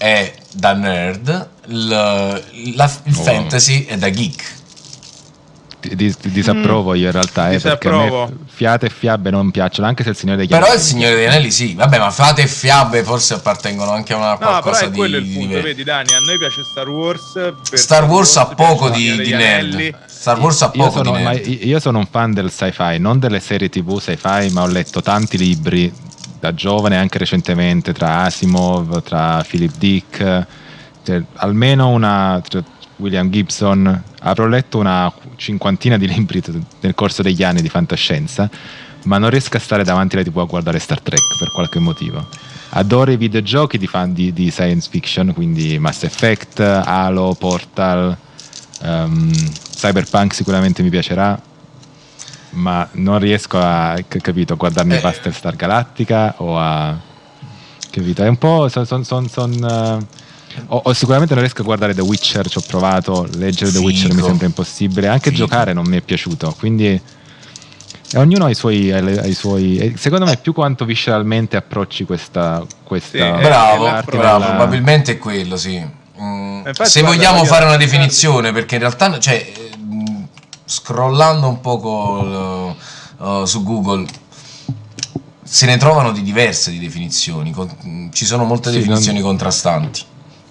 è 0.00 0.32
da 0.54 0.72
nerd, 0.72 1.48
l- 1.66 1.88
la- 1.88 2.90
il 3.02 3.14
oh. 3.14 3.22
fantasy 3.22 3.84
è 3.84 3.98
da 3.98 4.08
geek. 4.08 4.58
Di, 5.80 5.94
di, 5.94 6.14
disapprovo 6.22 6.92
mm. 6.92 6.96
io 6.96 7.06
in 7.06 7.12
realtà, 7.12 7.50
eh, 7.50 7.58
perché 7.58 7.88
a 7.88 7.92
me 7.92 8.28
fiate 8.46 8.86
e 8.86 8.88
fiabe 8.90 9.28
non 9.30 9.50
piacciono, 9.50 9.86
anche 9.86 10.02
se 10.02 10.10
il 10.10 10.16
Signore 10.16 10.38
degli 10.38 10.48
però 10.48 10.64
Anelli. 10.64 10.78
Però 10.78 10.82
il 10.82 10.90
Signore 10.90 11.14
degli 11.14 11.26
Anelli 11.26 11.50
sì, 11.50 11.74
vabbè, 11.74 11.98
ma 11.98 12.10
fiate 12.10 12.42
e 12.42 12.46
fiabe 12.46 13.04
forse 13.04 13.34
appartengono 13.34 13.90
anche 13.90 14.14
a 14.14 14.16
una 14.16 14.30
no, 14.30 14.38
qualcosa 14.38 14.78
però 14.78 14.90
è 14.90 14.96
quello 14.96 15.16
il 15.18 15.26
punto, 15.26 15.60
vedi 15.60 15.84
Dani, 15.84 16.14
a 16.14 16.20
noi 16.20 16.38
piace 16.38 16.62
Star 16.70 16.88
Wars. 16.88 17.52
Star 17.72 18.04
Wars 18.04 18.36
ha 18.38 18.46
poco 18.46 18.88
di, 18.88 19.20
di 19.20 19.32
nerd. 19.32 19.94
Star 20.06 20.38
Wars 20.40 20.62
ha 20.62 20.70
poco 20.70 20.98
io 20.98 21.04
sono, 21.04 21.16
di 21.16 21.22
nerd. 21.22 21.64
io 21.64 21.78
sono 21.78 21.98
un 21.98 22.06
fan 22.10 22.32
del 22.32 22.50
sci-fi, 22.50 22.98
non 22.98 23.18
delle 23.18 23.40
serie 23.40 23.68
tv 23.68 24.00
sci-fi, 24.00 24.48
ma 24.50 24.62
ho 24.62 24.66
letto 24.66 25.02
tanti 25.02 25.36
libri 25.36 25.92
da 26.40 26.54
giovane 26.54 26.96
anche 26.96 27.18
recentemente 27.18 27.92
tra 27.92 28.22
Asimov, 28.22 29.02
tra 29.02 29.44
Philip 29.46 29.76
Dick, 29.76 30.46
cioè, 31.04 31.22
almeno 31.34 31.90
una 31.90 32.42
William 32.96 33.30
Gibson, 33.30 34.02
avrò 34.20 34.46
letto 34.46 34.78
una 34.78 35.12
cinquantina 35.36 35.96
di 35.96 36.08
libri 36.08 36.42
nel 36.80 36.94
corso 36.94 37.22
degli 37.22 37.42
anni 37.42 37.62
di 37.62 37.68
fantascienza, 37.68 38.48
ma 39.04 39.18
non 39.18 39.30
riesco 39.30 39.56
a 39.56 39.60
stare 39.60 39.84
davanti 39.84 40.16
alla 40.16 40.24
TV 40.24 40.38
a 40.38 40.44
guardare 40.44 40.78
Star 40.78 41.00
Trek 41.00 41.38
per 41.38 41.50
qualche 41.52 41.78
motivo. 41.78 42.26
Adoro 42.70 43.10
i 43.10 43.16
videogiochi 43.16 43.78
di, 43.78 43.86
fan 43.86 44.12
di, 44.12 44.32
di 44.32 44.50
science 44.50 44.88
fiction, 44.90 45.32
quindi 45.34 45.78
Mass 45.78 46.04
Effect, 46.04 46.60
Halo, 46.60 47.34
Portal, 47.38 48.16
um, 48.82 49.30
Cyberpunk 49.74 50.34
sicuramente 50.34 50.82
mi 50.82 50.90
piacerà, 50.90 51.40
ma 52.50 52.88
non 52.92 53.18
riesco 53.18 53.58
a, 53.58 53.96
capito, 54.06 54.56
guardarmi 54.56 54.96
eh. 54.96 55.00
Battlestar 55.00 55.56
Galactica 55.56 56.34
o 56.38 56.58
a... 56.58 56.98
capito? 57.90 58.22
È 58.22 58.28
un 58.28 58.38
po'... 58.38 58.68
Son, 58.68 58.86
son, 58.86 59.04
son, 59.04 59.28
son 59.28 59.52
uh, 59.52 60.06
o, 60.66 60.82
o, 60.84 60.92
sicuramente 60.92 61.34
non 61.34 61.42
riesco 61.42 61.62
a 61.62 61.64
guardare 61.64 61.94
The 61.94 62.02
Witcher, 62.02 62.48
ci 62.48 62.58
ho 62.58 62.62
provato, 62.66 63.28
leggere 63.36 63.70
Fico. 63.70 63.78
The 63.78 63.84
Witcher 63.84 64.14
mi 64.14 64.22
sembra 64.22 64.46
impossibile, 64.46 65.06
anche 65.06 65.30
Fico. 65.30 65.44
giocare 65.44 65.72
non 65.72 65.86
mi 65.86 65.96
è 65.96 66.00
piaciuto, 66.00 66.54
quindi... 66.58 67.00
ognuno 68.16 68.46
ha 68.46 68.50
i 68.50 68.54
suoi, 68.54 68.90
ha 68.90 69.26
i 69.26 69.34
suoi, 69.34 69.94
secondo 69.96 70.24
me 70.24 70.36
più 70.36 70.52
quanto 70.52 70.84
visceralmente 70.84 71.56
approcci 71.56 72.04
questa, 72.04 72.66
questa 72.82 73.36
sì, 73.36 73.42
bravo, 73.42 73.84
bravo 73.84 74.10
della... 74.10 74.46
probabilmente 74.56 75.12
è 75.12 75.18
quello 75.18 75.56
sì 75.56 75.80
mm, 76.20 76.70
se 76.82 77.02
vogliamo 77.02 77.44
fare 77.44 77.66
una 77.66 77.76
definizione 77.76 78.50
perché 78.50 78.74
in 78.74 78.80
realtà 78.80 79.16
cioè, 79.20 79.52
scrollando 80.70 81.48
un 81.48 81.60
poco 81.60 82.76
uh, 83.18 83.44
su 83.44 83.64
Google 83.64 84.06
se 85.42 85.66
ne 85.66 85.76
trovano 85.78 86.12
di 86.12 86.22
diverse 86.22 86.70
di 86.70 86.78
definizioni, 86.78 87.50
con, 87.50 88.08
ci 88.12 88.24
sono 88.24 88.44
molte 88.44 88.70
sì, 88.70 88.78
definizioni 88.78 89.18
non... 89.18 89.28
contrastanti. 89.28 90.02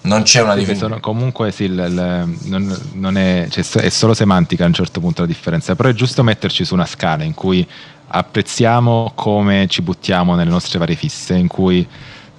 Non 0.02 0.22
c'è 0.22 0.42
una 0.42 0.52
sì, 0.52 0.58
definizione. 0.60 1.00
Comunque 1.00 1.52
sì, 1.52 1.64
il, 1.64 1.72
il, 1.72 2.38
non, 2.48 2.78
non 2.92 3.16
è, 3.16 3.46
cioè, 3.50 3.64
è, 3.82 3.88
solo 3.88 4.12
semantica 4.12 4.64
a 4.64 4.66
un 4.66 4.74
certo 4.74 5.00
punto 5.00 5.22
la 5.22 5.26
differenza, 5.26 5.74
però 5.74 5.88
è 5.88 5.94
giusto 5.94 6.22
metterci 6.22 6.66
su 6.66 6.74
una 6.74 6.84
scala 6.84 7.22
in 7.22 7.32
cui 7.32 7.66
apprezziamo 8.08 9.12
come 9.14 9.66
ci 9.68 9.80
buttiamo 9.80 10.34
nelle 10.34 10.50
nostre 10.50 10.78
varie 10.78 10.96
fisse, 10.96 11.34
in 11.34 11.48
cui 11.48 11.86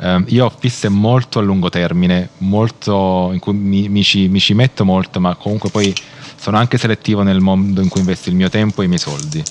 Um, 0.04 0.26
io 0.30 0.46
ho 0.46 0.52
fisse 0.58 0.90
molto 0.90 1.38
a 1.38 1.44
lungo 1.44 1.70
termine, 1.70 2.30
molto, 2.40 3.30
in 3.34 3.38
cui 3.38 3.54
mi, 3.54 3.88
mi, 3.88 4.02
ci, 4.02 4.28
mi, 4.30 4.40
ci, 4.40 4.56
metto 4.56 4.84
molto, 4.84 5.20
ma 5.20 5.36
comunque 5.36 5.70
poi 5.70 5.94
sono 6.42 6.58
anche 6.58 6.80
selettivo 6.80 7.22
nel 7.22 7.40
mondo 7.40 7.82
in 7.82 7.88
cui 7.88 8.00
investo 8.00 8.30
il 8.30 8.36
mio 8.36 8.50
tempo 8.50 8.82
e 8.82 8.86
i 8.86 8.88
miei 8.88 9.00
soldi. 9.00 9.44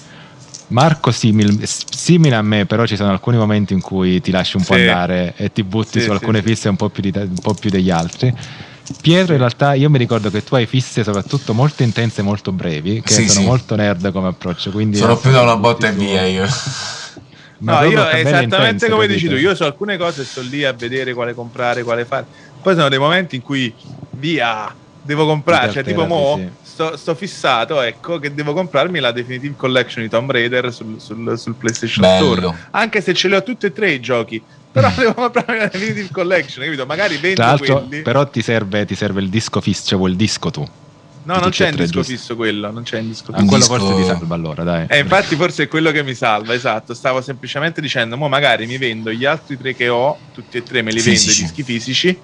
Marco 0.68 1.12
simil, 1.12 1.60
simile 1.64 2.34
a 2.34 2.42
me, 2.42 2.66
però 2.66 2.84
ci 2.84 2.96
sono 2.96 3.10
alcuni 3.10 3.36
momenti 3.36 3.72
in 3.72 3.80
cui 3.80 4.20
ti 4.20 4.32
lasci 4.32 4.56
un 4.56 4.62
sì. 4.64 4.68
po' 4.68 4.74
andare 4.74 5.34
e 5.36 5.52
ti 5.52 5.62
butti 5.62 6.00
sì, 6.00 6.06
su 6.06 6.10
alcune 6.10 6.40
sì, 6.40 6.48
fisse 6.48 6.68
un 6.68 6.74
po, 6.74 6.90
di, 6.92 7.12
un 7.14 7.38
po' 7.40 7.54
più 7.54 7.70
degli 7.70 7.90
altri. 7.90 8.34
Pietro, 9.00 9.34
in 9.34 9.38
realtà, 9.38 9.74
io 9.74 9.88
mi 9.88 9.98
ricordo 9.98 10.30
che 10.30 10.42
tu 10.42 10.56
hai 10.56 10.66
fisse 10.66 11.04
soprattutto 11.04 11.54
molto 11.54 11.84
intense 11.84 12.22
e 12.22 12.24
molto 12.24 12.50
brevi, 12.50 13.02
che 13.02 13.28
sono 13.28 13.46
molto 13.46 13.76
nerd 13.76 14.10
come 14.10 14.26
approccio. 14.26 14.72
Quindi 14.72 14.96
sono 14.96 15.16
più 15.16 15.30
da 15.30 15.42
una 15.42 15.56
botta 15.56 15.88
e 15.88 15.92
via 15.92 16.26
io. 16.26 16.46
Ma 17.58 17.82
no, 17.82 17.88
io 17.88 18.08
esattamente 18.08 18.88
come 18.88 19.06
dici 19.06 19.28
tu, 19.28 19.36
io 19.36 19.54
so 19.54 19.64
alcune 19.64 19.96
cose 19.96 20.24
sto 20.24 20.40
lì 20.40 20.64
a 20.64 20.72
vedere 20.72 21.14
quale 21.14 21.34
comprare, 21.34 21.84
quale 21.84 22.04
fare. 22.04 22.26
Poi 22.60 22.74
sono 22.74 22.88
dei 22.88 22.98
momenti 22.98 23.36
in 23.36 23.42
cui 23.42 23.72
via, 24.12 24.74
devo 25.02 25.26
comprare, 25.26 25.70
cioè 25.70 25.84
tipo 25.84 26.04
mo 26.06 26.36
sì. 26.36 26.59
Sto, 26.70 26.96
sto, 26.96 27.14
fissato, 27.14 27.80
ecco, 27.80 28.18
che 28.18 28.32
devo 28.32 28.52
comprarmi 28.52 29.00
la 29.00 29.10
Definitive 29.10 29.54
Collection 29.56 30.04
di 30.04 30.08
Tomb 30.08 30.30
Raider 30.30 30.72
sul, 30.72 31.00
sul, 31.00 31.36
sul 31.36 31.54
PlayStation 31.54 32.02
Bello. 32.02 32.36
Store. 32.36 32.56
Anche 32.70 33.00
se 33.00 33.12
ce 33.12 33.28
li 33.28 33.34
ho 33.34 33.42
tutti 33.42 33.66
e 33.66 33.72
tre 33.72 33.90
i 33.90 34.00
giochi. 34.00 34.40
Però 34.72 34.88
devo 34.96 35.14
comprarmi 35.14 35.58
la 35.58 35.66
Definitive 35.66 36.08
Collection, 36.12 36.64
capito? 36.64 36.86
Magari 36.86 37.16
vendo 37.16 37.56
quelli. 37.58 38.02
Però 38.02 38.26
ti 38.28 38.40
serve, 38.40 38.86
ti 38.86 38.94
serve 38.94 39.20
il 39.20 39.28
disco 39.28 39.60
fisso, 39.60 39.84
cioè 39.86 40.08
il 40.08 40.16
disco 40.16 40.50
tu. 40.50 40.68
No, 41.22 41.36
non 41.36 41.50
c'è 41.50 41.68
in 41.68 41.76
disco 41.76 41.98
giusti. 41.98 42.16
fisso 42.16 42.34
quello, 42.34 42.70
non 42.70 42.82
c'è 42.82 42.98
in 42.98 43.08
disco 43.08 43.32
fisso. 43.32 43.46
quello 43.46 43.64
forse 43.64 43.94
ti 43.94 44.04
salva 44.04 44.34
allora, 44.34 44.62
dai. 44.62 44.86
Eh, 44.88 45.00
infatti 45.00 45.36
forse 45.36 45.64
è 45.64 45.68
quello 45.68 45.90
che 45.90 46.02
mi 46.02 46.14
salva, 46.14 46.54
esatto. 46.54 46.94
Stavo 46.94 47.20
semplicemente 47.20 47.80
dicendo, 47.80 48.16
mo 48.16 48.28
magari 48.28 48.66
mi 48.66 48.78
vendo 48.78 49.12
gli 49.12 49.24
altri 49.24 49.58
tre 49.58 49.74
che 49.74 49.88
ho, 49.88 50.16
tutti 50.32 50.56
e 50.56 50.62
tre 50.62 50.82
me 50.82 50.92
li 50.92 51.00
fisici. 51.00 51.26
vendo 51.26 51.40
i 51.40 51.42
dischi 51.42 51.62
fisici 51.62 52.18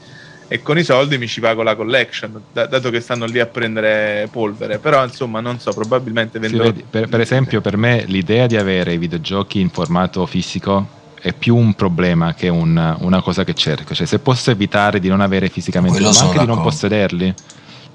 e 0.49 0.63
con 0.63 0.79
i 0.79 0.85
soldi 0.85 1.19
mi 1.19 1.27
ci 1.27 1.41
pago 1.41 1.63
la 1.63 1.75
collection, 1.75 2.41
d- 2.53 2.69
dato 2.69 2.91
che 2.91 3.01
stanno 3.01 3.27
lì 3.27 3.41
a 3.41 3.47
prendere 3.47 4.29
polvere. 4.31 4.79
Però 4.79 5.03
insomma, 5.05 5.41
non 5.41 5.59
so, 5.59 5.73
probabilmente 5.73 6.39
vendo... 6.39 6.65
Sì, 6.65 6.85
per, 6.89 7.09
per 7.09 7.21
esempio, 7.21 7.61
per 7.61 7.77
me 7.77 8.05
l'idea 8.07 8.47
di 8.47 8.57
avere 8.57 8.93
i 8.93 8.99
videogiochi 8.99 9.61
in 9.61 9.71
formato 9.71 10.25
fisico 10.27 11.05
è 11.21 11.33
più 11.33 11.57
un 11.57 11.75
problema 11.75 12.35
che 12.35 12.49
un, 12.49 12.97
una 13.01 13.21
cosa 13.21 13.43
che 13.43 13.55
cerco. 13.55 13.95
Cioè, 13.95 14.07
se 14.07 14.21
posso 14.21 14.51
evitare 14.51 15.01
di 15.01 15.09
non 15.09 15.21
avere 15.21 15.49
fisicamente, 15.49 16.01
ma 16.01 16.11
anche 16.11 16.39
di 16.39 16.47
non 16.47 16.63
possederli 16.63 17.35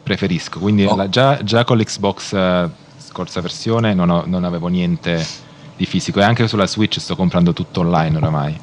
preferisco. 0.04 0.60
Quindi 0.60 0.84
oh. 0.84 0.96
la, 0.96 1.08
già, 1.08 1.42
già, 1.44 1.64
con 1.64 1.78
l'Xbox 1.78 2.32
uh, 2.32 2.70
scorsa 2.98 3.40
versione 3.40 3.94
non, 3.94 4.10
ho, 4.10 4.24
non, 4.26 4.44
avevo 4.44 4.68
niente 4.68 5.26
di 5.78 5.86
fisico 5.86 6.20
e 6.20 6.24
anche 6.24 6.48
sulla 6.48 6.68
Switch 6.68 7.00
sto 7.00 7.16
comprando 7.16 7.54
tutto 7.54 7.82
online 7.82 8.18
oramai. 8.18 8.60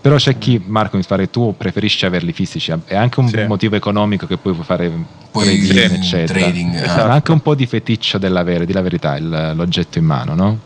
Però 0.00 0.16
c'è 0.16 0.38
chi, 0.38 0.62
Marco, 0.64 0.96
mi 0.96 1.02
pare 1.06 1.28
tu 1.28 1.54
preferisci 1.56 2.06
averli 2.06 2.32
fisici, 2.32 2.72
è 2.86 2.96
anche 2.96 3.20
un 3.20 3.28
sì. 3.28 3.44
motivo 3.44 3.76
economico 3.76 4.26
che 4.26 4.38
poi 4.38 4.54
puoi 4.54 4.64
fare 4.64 4.90
poi 5.30 5.44
trading, 5.66 5.94
eccetera. 5.94 6.38
Trading, 6.38 6.74
esatto. 6.74 7.10
anche 7.10 7.32
un 7.32 7.40
po' 7.40 7.54
di 7.54 7.66
feticcio 7.66 8.16
dell'avere, 8.16 8.64
di 8.64 8.72
la 8.72 8.80
verità, 8.80 9.16
il, 9.16 9.52
l'oggetto 9.54 9.98
in 9.98 10.04
mano, 10.04 10.34
no? 10.34 10.58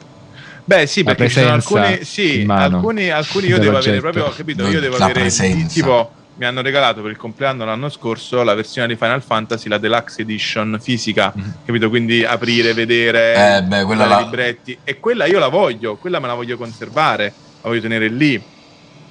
Beh, 0.65 0.87
sì, 0.87 1.03
perché 1.03 1.29
ci 1.29 1.41
sono 1.41 1.53
alcuni, 1.53 2.05
sì, 2.05 2.47
alcuni, 2.49 3.11
alcuni 3.11 3.47
io 3.49 3.59
devo 3.59 3.77
avere 3.77 4.01
proprio, 4.01 4.31
capito? 4.31 4.67
Io 4.69 4.81
devo 4.81 4.97
avere 4.97 5.31
tipo 5.67 6.11
mi 6.37 6.47
hanno 6.47 6.63
regalato 6.63 7.01
per 7.01 7.13
il 7.13 7.17
compleanno 7.17 7.65
l'anno 7.65 7.89
scorso 7.89 8.43
la 8.43 8.55
versione 8.55 8.89
di 8.89 8.97
Final 8.97 9.23
Fantasy, 9.23 9.69
la 9.69 9.79
Deluxe 9.79 10.23
Edition 10.23 10.79
fisica, 10.81 11.33
mm-hmm. 11.37 11.51
capito? 11.65 11.89
Quindi 11.89 12.25
aprire, 12.25 12.73
vedere 12.73 13.59
eh, 13.59 13.63
beh, 13.63 13.85
quella 13.85 14.07
la... 14.07 14.21
libretti. 14.21 14.77
E 14.83 14.99
quella 14.99 15.27
io 15.27 15.39
la 15.39 15.49
voglio, 15.49 15.97
quella 15.97 16.19
me 16.19 16.27
la 16.27 16.35
voglio 16.35 16.57
conservare, 16.57 17.33
la 17.61 17.69
voglio 17.69 17.81
tenere 17.81 18.09
lì. 18.09 18.43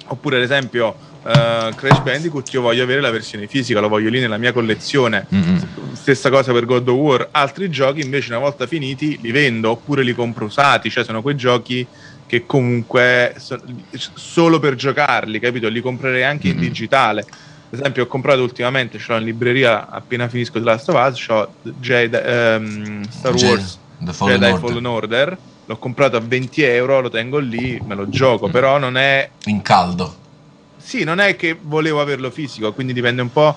Oppure, 0.06 0.36
ad 0.36 0.42
esempio, 0.42 0.94
uh, 1.22 1.74
Crash 1.74 2.00
Bandicoot 2.02 2.52
io 2.52 2.60
voglio 2.60 2.82
avere 2.82 3.00
la 3.00 3.10
versione 3.10 3.46
fisica, 3.46 3.80
lo 3.80 3.88
voglio 3.88 4.10
lì 4.10 4.20
nella 4.20 4.36
mia 4.36 4.52
collezione. 4.52 5.26
Mm-hmm. 5.34 5.56
Stessa 5.92 6.30
cosa 6.30 6.52
per 6.52 6.66
God 6.66 6.88
of 6.88 6.96
War. 6.96 7.28
Altri 7.30 7.70
giochi 7.70 8.00
invece 8.00 8.30
una 8.30 8.40
volta 8.40 8.66
finiti 8.66 9.18
li 9.20 9.30
vendo 9.30 9.70
oppure 9.70 10.02
li 10.02 10.14
compro 10.14 10.44
usati, 10.44 10.90
cioè 10.90 11.04
sono 11.04 11.22
quei 11.22 11.36
giochi 11.36 11.86
che 12.26 12.46
comunque 12.46 13.34
so, 13.38 13.60
solo 14.14 14.58
per 14.58 14.74
giocarli, 14.74 15.38
capito? 15.38 15.68
Li 15.68 15.80
comprerei 15.80 16.24
anche 16.24 16.48
mm-hmm. 16.48 16.56
in 16.56 16.62
digitale. 16.62 17.24
Per 17.24 17.78
esempio 17.78 18.04
ho 18.04 18.06
comprato 18.06 18.42
ultimamente, 18.42 18.98
ce 18.98 19.12
l'ho 19.12 19.18
in 19.18 19.24
libreria 19.24 19.88
appena 19.88 20.28
finisco 20.28 20.58
The 20.58 20.64
Last 20.64 20.88
of 20.90 21.10
Us, 21.10 21.28
ho 21.28 21.54
Jedi, 21.62 22.16
um, 22.16 23.02
Star 23.08 23.34
Wars 23.34 23.78
The 23.98 24.12
Fallen 24.12 24.40
Jedi 24.40 24.52
Order. 24.52 24.68
Fallen 24.68 24.86
Order 24.86 25.38
l'ho 25.66 25.76
comprato 25.78 26.16
a 26.16 26.20
20 26.20 26.62
euro, 26.62 27.00
lo 27.00 27.10
tengo 27.10 27.38
lì, 27.38 27.80
me 27.84 27.94
lo 27.94 28.08
gioco, 28.08 28.48
però 28.48 28.78
non 28.78 28.96
è... 28.96 29.28
In 29.46 29.62
caldo. 29.62 30.22
Sì, 30.76 31.04
non 31.04 31.18
è 31.18 31.36
che 31.36 31.56
volevo 31.60 32.00
averlo 32.00 32.30
fisico, 32.30 32.72
quindi 32.72 32.92
dipende 32.92 33.22
un 33.22 33.32
po' 33.32 33.56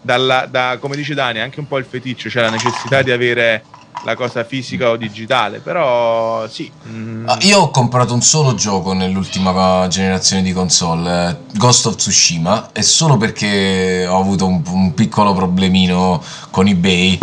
dalla, 0.00 0.46
da, 0.46 0.78
come 0.78 0.96
dice 0.96 1.14
Dani, 1.14 1.40
anche 1.40 1.60
un 1.60 1.66
po' 1.66 1.78
il 1.78 1.86
feticcio, 1.86 2.28
cioè 2.28 2.42
la 2.42 2.50
necessità 2.50 3.02
di 3.02 3.10
avere 3.10 3.64
la 4.04 4.14
cosa 4.14 4.44
fisica 4.44 4.90
o 4.90 4.96
digitale, 4.96 5.58
però 5.60 6.46
sì. 6.48 6.70
Mm. 6.88 7.28
Ah, 7.28 7.38
io 7.40 7.60
ho 7.60 7.70
comprato 7.70 8.14
un 8.14 8.20
solo 8.20 8.54
gioco 8.54 8.92
nell'ultima 8.92 9.86
generazione 9.88 10.42
di 10.42 10.52
console, 10.52 11.28
eh, 11.30 11.36
Ghost 11.56 11.86
of 11.86 11.96
Tsushima, 11.96 12.70
e 12.72 12.82
solo 12.82 13.16
perché 13.16 14.06
ho 14.06 14.20
avuto 14.20 14.46
un, 14.46 14.62
un 14.68 14.94
piccolo 14.94 15.32
problemino 15.32 16.22
con 16.50 16.68
eBay 16.68 17.18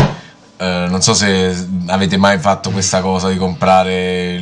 eh, 0.58 0.86
non 0.88 1.01
so 1.01 1.14
se 1.14 1.68
avete 1.88 2.18
mai 2.18 2.39
fatto 2.39 2.70
questa 2.70 3.01
cosa 3.01 3.30
di 3.30 3.38
comprare 3.38 4.39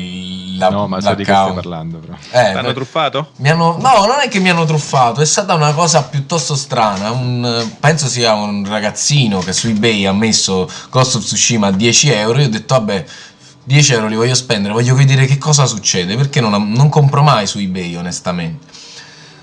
la, 0.58 0.70
no, 0.70 0.88
ma 0.88 1.02
so 1.02 1.16
di 1.16 1.24
che 1.24 1.32
stai 1.32 1.54
parlando. 1.54 1.98
Però. 1.98 2.14
Eh, 2.32 2.52
hanno 2.52 2.74
truffato? 2.74 3.32
Hanno, 3.44 3.78
no, 3.80 4.06
non 4.06 4.20
è 4.24 4.28
che 4.28 4.40
mi 4.40 4.50
hanno 4.50 4.66
truffato, 4.66 5.22
è 5.22 5.26
stata 5.26 5.54
una 5.56 5.74
cosa 5.74 6.04
piuttosto 6.04 6.56
strana. 6.56 7.12
Un, 7.12 7.72
penso 7.80 8.08
sia 8.08 8.34
un 8.34 8.66
ragazzino 8.68 9.40
che 9.40 9.54
su 9.54 9.68
eBay 9.68 10.06
ha 10.06 10.14
messo 10.14 10.70
Ghost 10.90 11.16
of 11.16 11.24
Tsushima 11.24 11.68
a 11.68 11.72
10 11.72 12.12
euro. 12.12 12.40
Io 12.40 12.46
ho 12.46 12.50
detto, 12.50 12.76
vabbè, 12.76 13.06
10 13.64 13.94
euro 13.94 14.08
li 14.08 14.16
voglio 14.16 14.36
spendere, 14.36 14.74
voglio 14.74 14.96
vedere 14.96 15.26
che 15.26 15.38
cosa 15.38 15.66
succede. 15.66 16.16
Perché 16.16 16.42
non, 16.42 16.72
non 16.72 16.90
compro 16.90 17.24
mai 17.24 17.48
su 17.48 17.58
eBay, 17.58 17.96
onestamente. 17.96 18.68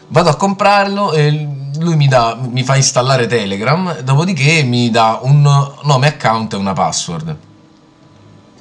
Vado 0.09 0.31
a 0.31 0.37
comprarlo 0.37 1.12
e 1.12 1.49
lui 1.79 1.97
mi, 1.97 2.09
dà, 2.09 2.37
mi 2.41 2.62
fa 2.62 2.77
installare 2.77 3.27
Telegram, 3.27 4.01
dopodiché 4.01 4.62
mi 4.62 4.91
dà 4.91 5.21
un 5.23 5.43
nome 5.83 6.07
account 6.07 6.53
e 6.53 6.57
una 6.57 6.73
password. 6.73 7.37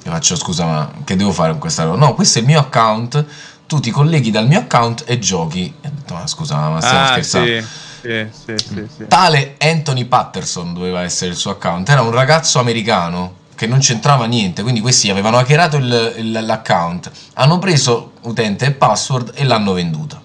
Io 0.04 0.10
faccio 0.10 0.36
scusa, 0.36 0.64
ma 0.64 0.92
che 1.04 1.16
devo 1.16 1.32
fare 1.32 1.50
con 1.50 1.60
questa 1.60 1.84
cosa? 1.84 1.98
No, 1.98 2.14
questo 2.14 2.38
è 2.38 2.40
il 2.40 2.46
mio 2.46 2.60
account, 2.60 3.24
tu 3.66 3.80
ti 3.80 3.90
colleghi 3.90 4.30
dal 4.30 4.46
mio 4.46 4.60
account 4.60 5.04
e 5.06 5.18
giochi. 5.18 5.72
E 5.80 5.88
ho 5.88 5.90
detto, 5.94 6.14
ma 6.14 6.26
scusa, 6.26 6.68
ma 6.68 6.80
stiamo 6.80 7.04
ah, 7.04 7.06
scherzando. 7.06 7.46
Sì. 7.46 7.66
Sì, 8.00 8.28
sì, 8.32 8.54
sì, 8.96 9.06
Tale 9.08 9.56
Anthony 9.58 10.04
Patterson 10.04 10.72
doveva 10.72 11.02
essere 11.02 11.32
il 11.32 11.36
suo 11.36 11.50
account, 11.50 11.88
era 11.88 12.00
un 12.00 12.12
ragazzo 12.12 12.60
americano 12.60 13.34
che 13.56 13.66
non 13.66 13.80
c'entrava 13.80 14.24
niente, 14.26 14.62
quindi 14.62 14.80
questi 14.80 15.10
avevano 15.10 15.36
hackerato 15.36 15.78
il, 15.78 16.14
il, 16.16 16.30
l'account, 16.30 17.10
hanno 17.34 17.58
preso 17.58 18.12
utente 18.22 18.66
e 18.66 18.70
password 18.70 19.32
e 19.34 19.42
l'hanno 19.42 19.72
venduta. 19.72 20.22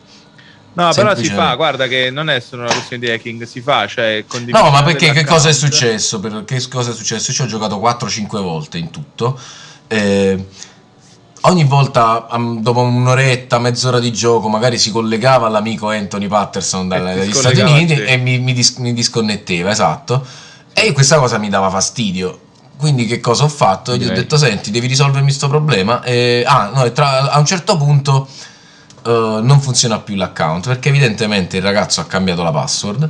No, 0.74 0.92
però 0.94 1.16
si 1.16 1.26
fa, 1.26 1.54
guarda 1.56 1.88
che 1.88 2.10
non 2.10 2.30
è 2.30 2.40
solo 2.40 2.64
una 2.64 2.74
questione 2.74 3.06
di 3.06 3.12
hacking, 3.12 3.44
si 3.44 3.62
fa, 3.62 3.86
cioè 3.88 4.26
No, 4.48 4.72
ma 4.72 4.82
perché 4.84 5.12
che 5.12 5.24
cosa 5.24 5.50
è 5.50 5.54
successo? 5.54 6.20
Per, 6.20 6.44
che 6.46 6.62
cosa 6.68 6.92
è 6.92 6.94
successo? 6.94 7.30
Io 7.30 7.38
ci 7.38 7.42
ho 7.44 7.46
giocato 7.46 7.80
4-5 7.80 8.42
volte 8.42 8.80
in 8.80 8.90
tutto. 8.90 9.40
Eh, 9.88 10.46
ogni 11.42 11.64
volta 11.66 12.28
dopo 12.60 12.82
un'oretta, 12.82 13.60
mezz'ora 13.60 14.00
di 14.00 14.12
gioco, 14.12 14.50
magari 14.50 14.80
si 14.80 14.92
collegava 14.92 15.48
all'amico 15.48 15.90
Anthony 15.90 16.28
Patterson 16.28 16.88
dagli 16.88 17.32
Stati 17.32 17.62
Uniti 17.62 17.94
e 17.94 18.18
mi, 18.18 18.40
mi, 18.40 18.54
dis- 18.54 18.78
mi, 18.78 18.94
disconnetteva, 18.94 19.70
esatto. 19.70 20.26
E 20.74 20.92
questa 20.92 21.20
cosa 21.20 21.38
mi 21.38 21.50
dava 21.50 21.70
fastidio. 21.70 22.40
Quindi 22.78 23.06
che 23.06 23.20
cosa 23.20 23.44
ho 23.44 23.50
fatto? 23.50 23.92
Direi. 23.92 24.08
Gli 24.08 24.12
ho 24.12 24.16
detto, 24.16 24.38
senti, 24.38 24.72
devi 24.72 24.88
risolvermi 24.88 25.28
questo 25.28 25.48
problema. 25.48 26.02
E, 26.02 26.44
ah, 26.46 26.72
no, 26.74 26.92
tra, 26.92 27.32
a 27.32 27.38
un 27.38 27.46
certo 27.46 27.78
punto 27.78 28.28
uh, 29.06 29.44
non 29.44 29.60
funziona 29.62 30.00
più 30.00 30.16
l'account 30.16 30.68
perché 30.68 30.90
evidentemente 30.90 31.58
il 31.58 31.64
ragazzo 31.64 32.02
ha 32.02 32.06
cambiato 32.06 32.44
la 32.44 32.52
password 32.52 33.10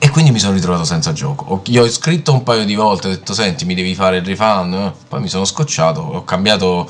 e 0.00 0.10
quindi 0.10 0.30
mi 0.30 0.38
sono 0.38 0.54
ritrovato 0.54 0.84
senza 0.84 1.12
gioco. 1.12 1.60
Gli 1.64 1.76
ho 1.76 1.88
scritto 1.88 2.32
un 2.32 2.42
paio 2.44 2.64
di 2.64 2.74
volte, 2.74 3.08
ho 3.08 3.10
detto 3.10 3.34
senti 3.34 3.64
mi 3.64 3.74
devi 3.74 3.94
fare 3.94 4.18
il 4.18 4.24
refund, 4.24 4.92
poi 5.08 5.20
mi 5.20 5.28
sono 5.28 5.44
scocciato, 5.44 6.00
ho 6.00 6.24
cambiato 6.24 6.88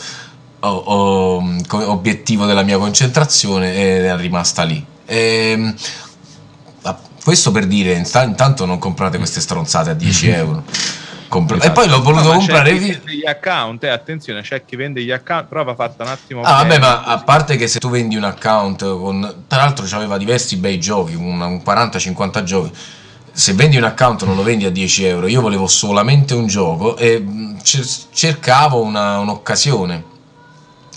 ho, 0.60 0.68
ho, 0.68 1.42
obiettivo 1.90 2.44
della 2.46 2.62
mia 2.62 2.78
concentrazione 2.78 3.74
ed 3.74 4.04
è 4.04 4.16
rimasta 4.16 4.62
lì. 4.62 4.84
E, 5.06 5.16
ehm, 5.16 5.74
questo 7.24 7.50
per 7.50 7.66
dire, 7.66 7.92
intanto 7.92 8.64
non 8.64 8.78
comprate 8.78 9.18
queste 9.18 9.40
stronzate 9.40 9.90
a 9.90 9.94
10 9.94 10.28
euro. 10.30 10.62
Compr- 11.28 11.58
esatto. 11.58 11.70
E 11.70 11.72
poi 11.74 11.88
l'ho 11.88 12.02
voluto 12.02 12.32
no, 12.32 12.38
comprare. 12.38 12.72
C'è 12.72 12.78
chi 12.78 12.90
vende 12.90 13.12
gli 13.12 13.26
account, 13.26 13.84
eh, 13.84 13.88
attenzione, 13.88 14.40
c'è 14.40 14.64
chi 14.64 14.76
vende 14.76 15.02
gli 15.02 15.10
account, 15.10 15.46
però 15.46 15.62
va 15.62 15.74
fatta 15.74 16.02
un 16.02 16.08
attimo. 16.08 16.42
Ah, 16.42 16.62
vabbè, 16.62 16.78
ma 16.78 17.04
a 17.04 17.18
parte 17.18 17.56
che 17.56 17.68
se 17.68 17.78
tu 17.78 17.90
vendi 17.90 18.16
un 18.16 18.24
account 18.24 18.82
con. 18.82 19.44
Tra 19.46 19.58
l'altro, 19.58 19.86
aveva 19.96 20.16
diversi 20.16 20.56
bei 20.56 20.80
giochi, 20.80 21.14
un, 21.14 21.40
un 21.40 21.62
40-50 21.64 22.42
giochi. 22.42 22.72
Se 23.30 23.52
vendi 23.52 23.76
un 23.76 23.84
account 23.84 24.24
non 24.24 24.34
lo 24.34 24.42
vendi 24.42 24.64
a 24.64 24.70
10 24.70 25.04
euro. 25.04 25.26
Io 25.28 25.40
volevo 25.40 25.66
solamente 25.68 26.34
un 26.34 26.46
gioco 26.46 26.96
e 26.96 27.24
cercavo 27.62 28.82
una, 28.82 29.18
un'occasione. 29.18 30.16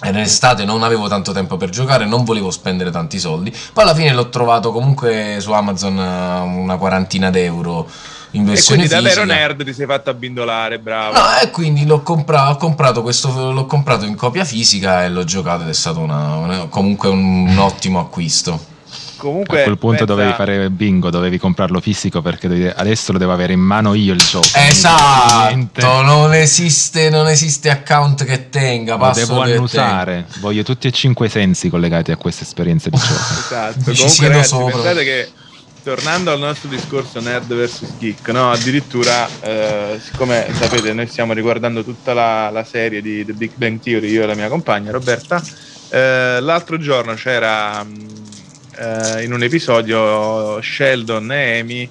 E 0.03 0.09
nell'estate 0.09 0.65
non 0.65 0.81
avevo 0.81 1.07
tanto 1.07 1.31
tempo 1.31 1.57
per 1.57 1.69
giocare, 1.69 2.05
non 2.05 2.23
volevo 2.23 2.49
spendere 2.49 2.89
tanti 2.89 3.19
soldi. 3.19 3.53
Poi 3.71 3.83
alla 3.83 3.93
fine 3.93 4.11
l'ho 4.13 4.29
trovato 4.29 4.71
comunque 4.71 5.37
su 5.39 5.51
Amazon 5.51 5.99
eh, 5.99 6.39
una 6.39 6.77
quarantina 6.77 7.29
d'euro 7.29 7.87
in 8.31 8.45
versione 8.45 8.83
e 8.83 8.87
quindi 8.87 8.95
fisica. 8.95 9.01
davvero 9.01 9.25
nerd 9.25 9.63
ti 9.63 9.73
sei 9.73 9.85
fatto 9.85 10.09
abbindolare, 10.09 10.79
bravo. 10.79 11.17
No, 11.17 11.39
e 11.41 11.49
quindi 11.49 11.85
l'ho, 11.85 12.01
compra- 12.01 12.49
ho 12.49 12.57
comprato 12.57 13.01
questo, 13.01 13.51
l'ho 13.51 13.65
comprato 13.65 14.05
in 14.05 14.15
copia 14.15 14.45
fisica 14.45 15.03
e 15.03 15.09
l'ho 15.09 15.23
giocato 15.23 15.63
ed 15.63 15.69
è 15.69 15.73
stato 15.73 15.99
una, 15.99 16.35
una, 16.35 16.65
comunque 16.67 17.09
un, 17.09 17.47
un 17.47 17.57
ottimo 17.57 17.99
acquisto. 17.99 18.69
Comunque, 19.21 19.59
a 19.59 19.63
quel 19.65 19.77
punto 19.77 20.05
pensa... 20.05 20.13
dovevi 20.13 20.33
fare 20.33 20.69
bingo, 20.71 21.11
dovevi 21.11 21.37
comprarlo 21.37 21.79
fisico 21.79 22.23
perché 22.23 22.47
dovevi... 22.47 22.73
adesso 22.75 23.11
lo 23.11 23.19
devo 23.19 23.31
avere 23.31 23.53
in 23.53 23.59
mano 23.59 23.93
io 23.93 24.13
il 24.13 24.19
gioco. 24.19 24.47
Esatto, 24.55 26.01
non 26.01 26.33
esiste, 26.33 27.11
non 27.11 27.27
esiste, 27.27 27.69
account 27.69 28.23
che 28.23 28.49
tenga. 28.49 28.95
Lo 28.95 29.11
devo 29.11 29.41
annusare. 29.41 30.25
Voglio 30.39 30.63
tutti 30.63 30.87
e 30.87 30.91
cinque 30.91 31.27
i 31.27 31.29
sensi 31.29 31.69
collegati 31.69 32.11
a 32.11 32.17
questa 32.17 32.43
esperienza 32.43 32.89
di 32.89 32.97
gioco. 32.97 33.13
esatto, 33.13 33.91
comunque 33.91 34.27
ragazzi, 34.27 34.55
pensate 34.57 35.03
che 35.03 35.29
tornando 35.83 36.31
al 36.31 36.39
nostro 36.39 36.69
discorso 36.69 37.19
nerd 37.19 37.53
vs 37.53 37.97
geek, 37.97 38.29
no? 38.29 38.51
addirittura, 38.51 39.27
eh, 39.41 39.99
siccome 40.01 40.47
sapete, 40.53 40.93
noi 40.93 41.07
stiamo 41.07 41.33
riguardando 41.33 41.83
tutta 41.83 42.13
la, 42.13 42.49
la, 42.49 42.63
serie 42.63 43.01
di 43.01 43.25
The 43.25 43.33
Big 43.33 43.51
Bang 43.55 43.79
Theory, 43.79 44.09
io 44.09 44.23
e 44.23 44.25
la 44.25 44.35
mia 44.35 44.47
compagna 44.47 44.91
Roberta, 44.91 45.41
eh, 45.89 46.39
l'altro 46.39 46.77
giorno 46.77 47.13
c'era 47.15 47.83
mm, 47.83 47.95
eh, 48.77 49.23
in 49.23 49.33
un 49.33 49.43
episodio 49.43 50.61
Sheldon 50.61 51.31
e 51.31 51.59
Amy 51.59 51.89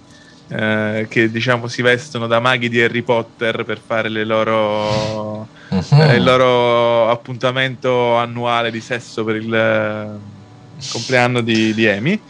eh, 0.49 1.07
che 1.09 1.31
diciamo 1.31 1.69
si 1.69 1.83
vestono 1.83 2.27
da 2.27 2.41
maghi 2.41 2.69
di 2.69 2.81
Harry 2.81 3.03
Potter 3.03 3.65
per 3.65 3.81
fare 3.85 4.09
loro, 4.25 5.47
uh-huh. 5.69 6.15
il 6.15 6.23
loro 6.23 7.09
appuntamento 7.09 8.17
annuale 8.17 8.71
di 8.71 8.81
sesso 8.81 9.23
per 9.25 9.37
il 9.37 9.55
eh, 9.55 10.89
compleanno 10.91 11.41
di, 11.41 11.73
di 11.75 11.89
Amy. 11.89 12.21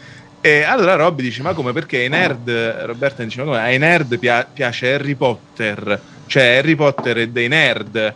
E 0.43 0.63
allora 0.63 0.95
Robby 0.95 1.21
dice: 1.21 1.43
Ma 1.43 1.53
come 1.53 1.71
perché 1.71 1.99
ai 1.99 2.09
nerd, 2.09 2.49
Roberta 2.85 3.23
dice: 3.23 3.37
Ma 3.39 3.45
come 3.45 3.59
ai 3.59 3.77
nerd 3.77 4.17
pia- 4.17 4.47
piace 4.51 4.95
Harry 4.95 5.13
Potter? 5.13 6.01
Cioè, 6.25 6.57
Harry 6.57 6.73
Potter 6.73 7.17
è 7.17 7.27
dei 7.27 7.47
nerd. 7.47 7.95
E 7.95 8.13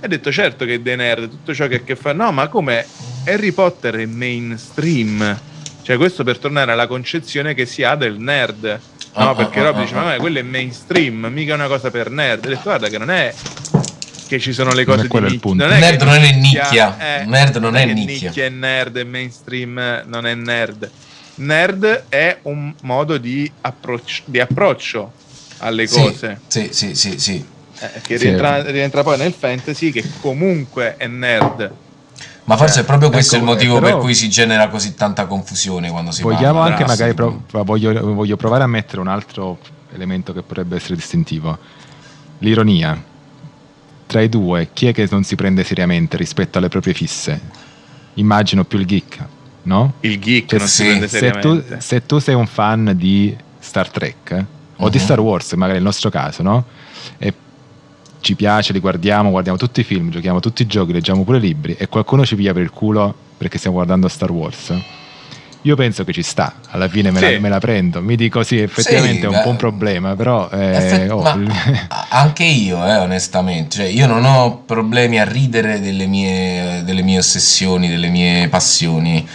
ha 0.00 0.06
detto: 0.06 0.30
Certo 0.30 0.64
che 0.64 0.74
è 0.74 0.78
dei 0.78 0.94
nerd, 0.94 1.28
tutto 1.28 1.52
ciò 1.52 1.66
che 1.66 1.74
ha 1.74 1.78
a 1.78 1.82
che 1.82 1.96
fare. 1.96 2.16
No, 2.16 2.30
ma 2.30 2.46
come 2.46 2.86
Harry 3.26 3.50
Potter 3.50 3.96
è 3.96 4.06
mainstream? 4.06 5.40
Cioè, 5.82 5.96
questo 5.96 6.22
per 6.22 6.38
tornare 6.38 6.70
alla 6.70 6.86
concezione 6.86 7.54
che 7.54 7.66
si 7.66 7.82
ha 7.82 7.96
del 7.96 8.18
nerd. 8.18 8.80
No, 9.16 9.30
ah, 9.30 9.34
perché 9.34 9.58
ah, 9.58 9.64
Robby 9.64 9.80
ah, 9.80 9.82
dice: 9.82 9.94
Ma 9.96 10.12
ah. 10.12 10.16
quello 10.18 10.38
è 10.38 10.42
mainstream, 10.42 11.26
mica 11.26 11.54
una 11.54 11.66
cosa 11.66 11.90
per 11.90 12.08
nerd. 12.08 12.44
Ha 12.44 12.48
detto: 12.50 12.62
Guarda, 12.62 12.88
che 12.88 12.98
non 12.98 13.10
è 13.10 13.34
che 14.28 14.38
ci 14.38 14.52
sono 14.52 14.72
le 14.72 14.84
cose 14.84 15.08
non 15.10 15.26
di 15.26 15.32
nicchia. 15.32 15.54
Non 15.54 15.72
è 15.72 15.80
nerd 15.80 16.02
non 16.02 16.14
è 16.14 16.32
nicchia. 16.36 17.20
Eh, 17.20 17.24
nerd 17.24 17.54
non, 17.54 17.72
non 17.72 17.76
è, 17.76 17.82
è 17.82 17.92
nicchia. 17.92 18.28
nicchia 18.28 18.44
è 18.44 18.48
nerd 18.48 18.96
e 18.96 19.04
mainstream 19.04 20.04
non 20.06 20.24
è 20.24 20.34
nerd 20.34 20.90
nerd 21.36 22.06
è 22.08 22.38
un 22.42 22.72
modo 22.82 23.18
di, 23.18 23.50
approccio, 23.62 24.22
di 24.26 24.40
approccio 24.40 25.12
alle 25.58 25.88
cose. 25.88 26.40
Sì, 26.46 26.68
sì, 26.72 26.94
sì, 26.94 27.18
sì. 27.18 27.44
Eh, 27.80 28.00
che 28.02 28.16
rientra, 28.16 28.62
rientra, 28.62 29.02
poi 29.02 29.18
nel 29.18 29.32
fantasy 29.32 29.90
che 29.90 30.04
comunque 30.20 30.96
è 30.96 31.06
nerd. 31.06 31.72
Ma 32.44 32.56
forse 32.56 32.80
eh, 32.80 32.82
è 32.82 32.84
proprio 32.84 33.10
questo 33.10 33.36
ecco, 33.36 33.44
il 33.44 33.50
motivo 33.50 33.80
per 33.80 33.96
cui 33.96 34.14
si 34.14 34.28
genera 34.28 34.68
così 34.68 34.94
tanta 34.94 35.26
confusione 35.26 35.90
quando 35.90 36.10
si 36.10 36.22
vogliamo 36.22 36.60
parla. 36.60 36.76
anche 36.76 36.84
magari 36.84 37.14
pro- 37.14 37.42
voglio, 37.64 38.14
voglio 38.14 38.36
provare 38.36 38.62
a 38.62 38.66
mettere 38.66 39.00
un 39.00 39.08
altro 39.08 39.58
elemento 39.92 40.32
che 40.32 40.42
potrebbe 40.42 40.76
essere 40.76 40.94
distintivo. 40.94 41.58
L'ironia. 42.38 43.12
Tra 44.06 44.20
i 44.20 44.28
due, 44.28 44.68
chi 44.72 44.86
è 44.86 44.92
che 44.92 45.08
non 45.10 45.24
si 45.24 45.34
prende 45.34 45.64
seriamente 45.64 46.16
rispetto 46.16 46.58
alle 46.58 46.68
proprie 46.68 46.92
fisse? 46.92 47.40
Immagino 48.14 48.64
più 48.64 48.78
il 48.78 48.86
geek 48.86 49.26
no? 49.64 49.94
Il 50.00 50.18
geek 50.18 50.48
cioè, 50.48 50.58
non 50.58 50.68
sì. 50.68 50.82
si 50.82 50.88
prende 50.88 51.08
se 51.08 51.30
tu, 51.40 51.64
se 51.78 52.06
tu 52.06 52.18
sei 52.18 52.34
un 52.34 52.46
fan 52.46 52.92
di 52.96 53.36
Star 53.58 53.90
Trek 53.90 54.30
eh, 54.30 54.36
o 54.36 54.84
uh-huh. 54.84 54.88
di 54.88 54.98
mhm. 54.98 55.04
Star 55.04 55.20
Wars, 55.20 55.52
magari 55.52 55.74
nel 55.74 55.82
nostro 55.82 56.10
caso, 56.10 56.42
no? 56.42 56.64
E 57.18 57.32
ci 58.20 58.34
piace, 58.34 58.72
li 58.72 58.80
guardiamo, 58.80 59.30
guardiamo 59.30 59.58
tutti 59.58 59.80
i 59.80 59.84
film, 59.84 60.10
giochiamo 60.10 60.40
tutti 60.40 60.62
i 60.62 60.66
giochi, 60.66 60.92
leggiamo 60.92 61.24
pure 61.24 61.38
libri 61.38 61.74
e 61.74 61.88
qualcuno 61.88 62.24
ci 62.24 62.36
piglia 62.36 62.52
per 62.52 62.62
il 62.62 62.70
culo 62.70 63.14
perché 63.36 63.58
stiamo 63.58 63.76
guardando 63.76 64.08
Star 64.08 64.30
Wars. 64.30 64.72
Io 65.66 65.76
penso 65.76 66.04
che 66.04 66.12
ci 66.12 66.22
sta, 66.22 66.56
alla 66.68 66.88
fine 66.88 67.10
me, 67.10 67.20
sì. 67.20 67.32
la, 67.32 67.40
me 67.40 67.48
la, 67.48 67.58
prendo. 67.58 68.02
Mi 68.02 68.16
dico 68.16 68.42
sì, 68.42 68.58
effettivamente 68.58 69.20
sì, 69.20 69.24
è 69.24 69.28
un 69.28 69.34
beh, 69.36 69.42
po' 69.42 69.48
un 69.48 69.56
problema, 69.56 70.14
però... 70.14 70.48
Eh, 70.50 70.76
effett- 70.76 71.10
oh. 71.10 71.24
anche 72.10 72.44
io, 72.44 72.86
eh, 72.86 72.96
onestamente, 72.96 73.76
cioè, 73.76 73.86
io 73.86 74.06
non 74.06 74.26
ho 74.26 74.58
problemi 74.66 75.18
a 75.18 75.24
ridere 75.24 75.80
delle 75.80 76.04
mie, 76.04 76.82
delle 76.84 77.00
mie 77.00 77.16
ossessioni, 77.16 77.88
delle 77.88 78.08
mie 78.08 78.48
passioni. 78.48 79.26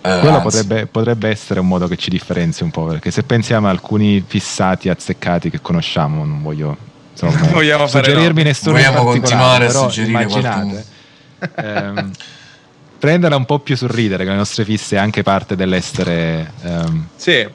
Uh, 0.00 0.20
Quello 0.20 0.40
potrebbe, 0.40 0.86
potrebbe, 0.86 1.28
essere 1.28 1.60
un 1.60 1.68
modo 1.68 1.86
che 1.88 1.96
ci 1.96 2.08
differenzia 2.08 2.64
un 2.64 2.70
po', 2.70 2.86
perché 2.86 3.10
se 3.10 3.22
pensiamo 3.22 3.66
a 3.66 3.70
alcuni 3.70 4.24
fissati 4.26 4.88
azzeccati 4.88 5.50
che 5.50 5.60
conosciamo, 5.60 6.24
non 6.24 6.42
voglio 6.42 6.74
insomma, 7.12 7.38
Vogliamo 7.52 7.86
suggerirmi 7.86 8.42
no. 8.42 8.48
nessuno 8.48 8.76
Vogliamo 8.76 9.04
continuare 9.04 9.66
a 9.66 9.70
suggerire 9.70 10.22
immaginate. 10.22 10.98
Ehm, 11.56 12.10
prenderla 13.00 13.36
un 13.36 13.46
po' 13.46 13.58
più 13.58 13.76
sul 13.76 13.88
ridere, 13.88 14.24
che 14.24 14.30
le 14.30 14.36
nostre 14.36 14.64
fisse 14.64 14.96
è 14.96 14.98
anche 14.98 15.22
parte 15.22 15.56
dell'essere... 15.56 16.52
Ehm, 16.62 17.08
sì, 17.16 17.32
è 17.32 17.48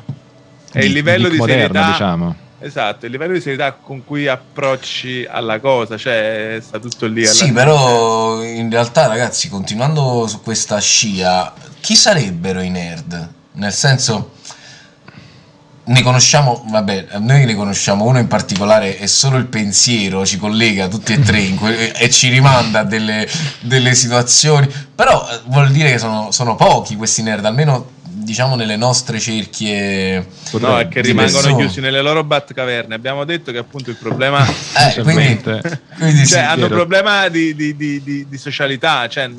il 0.83 0.91
livello 0.91 1.29
di 1.29 1.37
moderno, 1.37 1.67
serietà, 1.67 1.91
diciamo. 1.91 2.35
Esatto, 2.59 3.05
il 3.05 3.11
livello 3.11 3.33
di 3.33 3.41
serietà 3.41 3.73
con 3.73 4.03
cui 4.03 4.27
approcci 4.27 5.25
alla 5.29 5.59
cosa, 5.59 5.97
cioè 5.97 6.57
sta 6.61 6.79
tutto 6.79 7.05
lì. 7.05 7.25
Sì, 7.27 7.51
però 7.51 8.43
in 8.43 8.69
realtà 8.71 9.05
ragazzi, 9.05 9.47
continuando 9.49 10.25
su 10.25 10.41
questa 10.41 10.79
scia, 10.79 11.53
chi 11.79 11.95
sarebbero 11.95 12.61
i 12.61 12.69
nerd? 12.69 13.29
Nel 13.53 13.71
senso, 13.71 14.31
ne 15.85 16.01
conosciamo, 16.01 16.63
vabbè, 16.67 17.07
noi 17.19 17.45
ne 17.45 17.53
conosciamo 17.53 18.05
uno 18.05 18.19
in 18.19 18.27
particolare 18.27 18.97
e 18.97 19.07
solo 19.07 19.37
il 19.37 19.45
pensiero 19.45 20.25
ci 20.25 20.37
collega 20.37 20.87
tutti 20.87 21.13
e 21.13 21.19
tre 21.19 21.49
que- 21.53 21.91
e 21.97 22.09
ci 22.09 22.29
rimanda 22.29 22.79
a 22.79 22.83
delle, 22.83 23.27
delle, 23.61 23.93
situazioni, 23.93 24.67
però 24.95 25.27
eh, 25.29 25.41
vuol 25.45 25.71
dire 25.71 25.91
che 25.91 25.97
sono, 25.99 26.31
sono 26.31 26.55
pochi 26.55 26.95
questi 26.95 27.21
nerd, 27.21 27.45
almeno 27.45 27.93
diciamo 28.25 28.55
nelle 28.55 28.75
nostre 28.75 29.19
cerchie 29.19 30.27
no 30.53 30.77
è 30.77 30.87
che 30.89 31.01
rimangono 31.01 31.41
persone. 31.41 31.55
chiusi 31.63 31.79
nelle 31.79 32.01
loro 32.01 32.23
batcaverne 32.23 32.93
abbiamo 32.93 33.23
detto 33.23 33.51
che 33.51 33.59
appunto 33.59 33.91
il 33.91 33.95
problema 33.95 34.45
eh, 34.45 35.01
quindi, 35.01 35.41
quindi 35.97 36.27
cioè, 36.27 36.41
hanno 36.41 36.65
un 36.65 36.71
problema 36.71 37.29
di, 37.29 37.55
di, 37.55 37.75
di, 37.75 38.27
di 38.27 38.37
socialità 38.37 39.07
cioè 39.07 39.29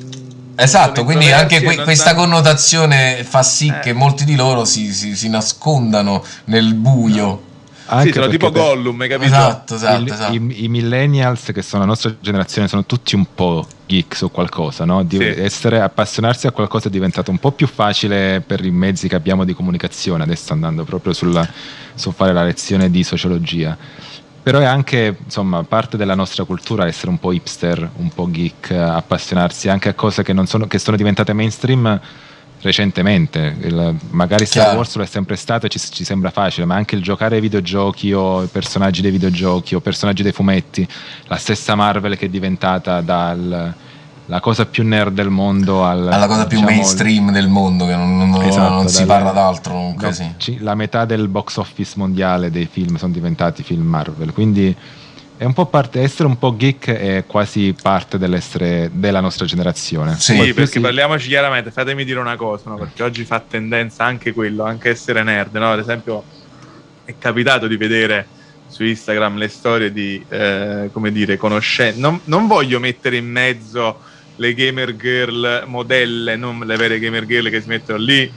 Esatto, 0.59 1.03
quindi 1.03 1.31
anche 1.31 1.61
que- 1.61 1.75
questa 1.83 2.09
sanno... 2.09 2.21
connotazione 2.21 3.23
fa 3.23 3.43
sì 3.43 3.67
eh. 3.67 3.79
che 3.79 3.93
molti 3.93 4.25
di 4.25 4.35
loro 4.35 4.65
si, 4.65 4.91
si, 4.91 5.15
si 5.15 5.29
nascondano 5.29 6.23
nel 6.45 6.73
buio. 6.73 7.43
Anche 7.85 8.07
sì, 8.07 8.13
sono 8.13 8.27
tipo. 8.27 8.49
Gollum, 8.49 8.99
hai 9.01 9.07
capito? 9.07 9.35
Esatto, 9.35 9.75
esatto, 9.75 10.01
I, 10.01 10.11
esatto. 10.11 10.33
I, 10.33 10.63
I, 10.63 10.67
millennials, 10.67 11.51
che 11.53 11.61
sono 11.61 11.83
la 11.83 11.89
nostra 11.89 12.11
generazione, 12.19 12.67
sono 12.67 12.85
tutti 12.85 13.13
un 13.13 13.27
po' 13.35 13.67
geek 13.87 14.15
su 14.15 14.29
qualcosa, 14.29 14.85
no? 14.85 15.03
Di 15.03 15.17
sì. 15.17 15.23
essere, 15.23 15.81
appassionarsi 15.81 16.45
a 16.45 16.51
qualcosa 16.51 16.89
è 16.89 16.91
diventato 16.91 17.31
un 17.31 17.39
po' 17.39 17.51
più 17.51 17.65
facile 17.65 18.43
per 18.45 18.63
i 18.63 18.71
mezzi 18.71 19.07
che 19.07 19.15
abbiamo 19.15 19.45
di 19.45 19.53
comunicazione, 19.53 20.23
adesso 20.23 20.53
andando 20.53 20.83
proprio 20.83 21.13
sulla, 21.13 21.47
su 21.95 22.11
fare 22.11 22.33
la 22.33 22.43
lezione 22.43 22.91
di 22.91 23.03
sociologia 23.03 23.77
però 24.47 24.59
è 24.59 24.63
anche 24.63 25.17
insomma, 25.25 25.61
parte 25.63 25.97
della 25.97 26.15
nostra 26.15 26.45
cultura 26.45 26.87
essere 26.87 27.09
un 27.09 27.19
po' 27.19 27.33
hipster, 27.33 27.89
un 27.97 28.07
po' 28.07 28.31
geek, 28.31 28.71
appassionarsi 28.71 29.67
anche 29.67 29.89
a 29.89 29.93
cose 29.93 30.23
che, 30.23 30.33
sono, 30.45 30.67
che 30.67 30.79
sono 30.79 30.95
diventate 30.95 31.33
mainstream 31.33 31.99
recentemente. 32.61 33.55
Il, 33.61 33.95
magari 34.11 34.45
Star 34.45 34.63
Chiaro. 34.63 34.77
Wars 34.77 34.95
lo 34.95 35.03
è 35.03 35.07
sempre 35.07 35.35
stato 35.35 35.65
e 35.65 35.69
ci, 35.69 35.79
ci, 35.79 36.03
sembra 36.03 36.29
facile, 36.31 36.65
ma 36.65 36.75
anche 36.75 36.95
il 36.95 37.01
giocare 37.01 37.35
ai 37.35 37.41
videogiochi 37.41 38.13
o 38.13 38.43
i 38.43 38.47
personaggi 38.47 39.01
dei 39.01 39.11
videogiochi 39.11 39.75
o 39.75 39.79
personaggi 39.79 40.23
dei 40.23 40.31
fumetti, 40.31 40.87
la 41.27 41.37
stessa 41.37 41.75
Marvel 41.75 42.17
che 42.17 42.25
è 42.25 42.29
diventata 42.29 43.01
dal 43.01 43.75
la 44.29 44.39
cosa 44.41 44.65
più 44.65 44.83
nerd 44.85 45.13
del 45.13 45.29
mondo 45.29 45.85
al, 45.85 46.11
alla 46.11 46.27
cosa 46.27 46.47
più 46.47 46.59
diciamo, 46.59 46.75
mainstream 46.75 47.31
del 47.31 47.47
mondo 47.47 47.85
che 47.85 47.95
non, 47.95 48.17
non, 48.17 48.41
esatto, 48.41 48.73
non 48.73 48.89
si 48.89 49.05
parla 49.05 49.31
d'altro 49.31 49.73
comunque, 49.73 50.11
sì. 50.37 50.57
la 50.59 50.75
metà 50.75 51.05
del 51.05 51.29
box 51.29 51.55
office 51.57 51.93
mondiale 51.95 52.51
dei 52.51 52.67
film 52.69 52.97
sono 52.97 53.13
diventati 53.13 53.63
film 53.63 53.87
Marvel 53.87 54.33
quindi 54.33 54.75
è 55.37 55.43
un 55.43 55.53
po' 55.53 55.67
parte 55.67 56.01
essere 56.01 56.27
un 56.27 56.37
po' 56.37 56.55
geek 56.55 56.89
è 56.89 57.23
quasi 57.27 57.75
parte 57.79 58.17
dell'essere 58.17 58.89
della 58.91 59.19
nostra 59.19 59.45
generazione 59.45 60.15
sì 60.17 60.35
Poi 60.35 60.53
perché 60.53 60.79
parliamoci 60.79 61.27
chiaramente 61.27 61.69
fatemi 61.71 62.03
dire 62.03 62.19
una 62.19 62.35
cosa 62.35 62.71
no? 62.71 62.77
perché 62.77 63.03
oggi 63.03 63.23
fa 63.23 63.39
tendenza 63.39 64.03
anche 64.03 64.33
quello 64.33 64.63
anche 64.63 64.89
essere 64.89 65.21
nerd 65.23 65.55
no? 65.55 65.71
ad 65.71 65.79
esempio 65.79 66.23
è 67.05 67.13
capitato 67.19 67.67
di 67.67 67.77
vedere 67.77 68.27
su 68.67 68.83
Instagram 68.83 69.37
le 69.37 69.47
storie 69.47 69.93
di 69.93 70.23
eh, 70.27 70.89
come 70.91 71.11
dire 71.11 71.37
conoscenze 71.37 71.99
non, 71.99 72.19
non 72.25 72.47
voglio 72.47 72.79
mettere 72.79 73.17
in 73.17 73.27
mezzo 73.27 73.99
le 74.37 74.53
gamer 74.53 74.95
girl 74.95 75.63
modelle, 75.65 76.35
non 76.35 76.59
le 76.65 76.75
vere 76.77 76.99
gamer 76.99 77.25
girl 77.25 77.49
che 77.49 77.61
si 77.61 77.67
mettono 77.67 77.97
lì 77.99 78.31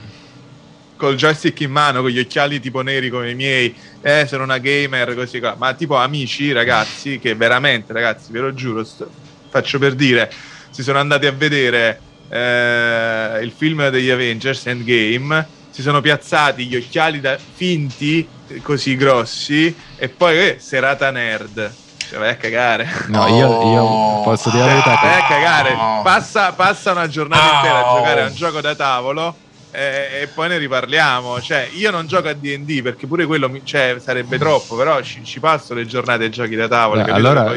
col 1.01 1.15
joystick 1.15 1.59
in 1.61 1.71
mano, 1.71 2.01
con 2.01 2.11
gli 2.11 2.19
occhiali 2.19 2.59
tipo 2.59 2.81
neri 2.81 3.09
come 3.09 3.31
i 3.31 3.33
miei, 3.33 3.75
eh, 4.01 4.27
sono 4.27 4.43
una 4.43 4.59
gamer, 4.59 5.15
così 5.15 5.39
qua. 5.39 5.55
Ma 5.57 5.73
tipo 5.73 5.95
amici, 5.95 6.51
ragazzi, 6.51 7.17
che 7.17 7.33
veramente, 7.33 7.91
ragazzi, 7.91 8.31
ve 8.31 8.39
lo 8.39 8.53
giuro, 8.53 8.83
sto, 8.83 9.09
faccio 9.49 9.79
per 9.79 9.95
dire, 9.95 10.31
si 10.69 10.83
sono 10.83 10.99
andati 10.99 11.25
a 11.25 11.31
vedere 11.31 11.99
eh, 12.29 13.39
il 13.41 13.51
film 13.57 13.89
degli 13.89 14.11
Avengers 14.11 14.67
Endgame, 14.67 15.47
si 15.71 15.81
sono 15.81 16.01
piazzati 16.01 16.67
gli 16.67 16.75
occhiali 16.75 17.19
da, 17.19 17.35
finti, 17.35 18.27
così 18.61 18.95
grossi, 18.95 19.75
e 19.97 20.07
poi, 20.07 20.37
eh, 20.37 20.57
serata 20.59 21.09
nerd 21.09 21.73
cioè, 22.11 22.19
vai 22.19 22.29
a 22.29 22.35
cagare. 22.35 22.87
No, 23.07 23.25
io, 23.27 23.71
io 23.71 24.21
posso 24.21 24.49
dire 24.49 24.65
la 24.65 24.69
verità. 24.69 24.99
Vai 25.01 25.19
a 25.19 25.25
cagare. 25.25 25.77
Passa, 26.03 26.51
passa 26.51 26.91
una 26.91 27.07
giornata 27.07 27.55
intera 27.55 27.79
a 27.79 27.95
giocare 27.95 28.21
a 28.21 28.25
un 28.25 28.35
gioco 28.35 28.59
da 28.59 28.75
tavolo. 28.75 29.35
E, 29.71 30.21
e, 30.21 30.27
poi 30.27 30.49
ne 30.49 30.57
riparliamo. 30.57 31.41
Cioè, 31.41 31.69
io 31.73 31.91
non 31.91 32.07
gioco 32.07 32.27
a 32.27 32.33
DD 32.33 32.81
perché 32.81 33.07
pure 33.07 33.25
quello 33.25 33.49
mi, 33.49 33.61
cioè, 33.63 33.97
sarebbe 33.99 34.37
troppo, 34.37 34.75
però 34.75 35.01
ci, 35.01 35.23
ci, 35.23 35.39
passo 35.39 35.73
le 35.73 35.85
giornate 35.85 36.25
ai 36.25 36.29
giochi 36.29 36.55
da 36.55 36.67
tavolo. 36.67 37.03
Beh, 37.03 37.11
allora, 37.11 37.53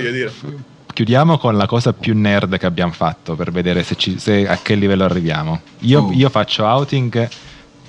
chiudiamo 0.93 1.39
con 1.39 1.57
la 1.57 1.66
cosa 1.66 1.93
più 1.93 2.16
nerd 2.16 2.57
che 2.57 2.66
abbiamo 2.66 2.93
fatto 2.93 3.35
per 3.35 3.51
vedere 3.51 3.82
se 3.82 3.97
ci, 3.97 4.19
se, 4.19 4.47
a 4.47 4.59
che 4.62 4.74
livello 4.74 5.05
arriviamo. 5.05 5.61
Io, 5.81 6.05
uh. 6.05 6.12
io, 6.12 6.28
faccio 6.28 6.65
outing, 6.65 7.28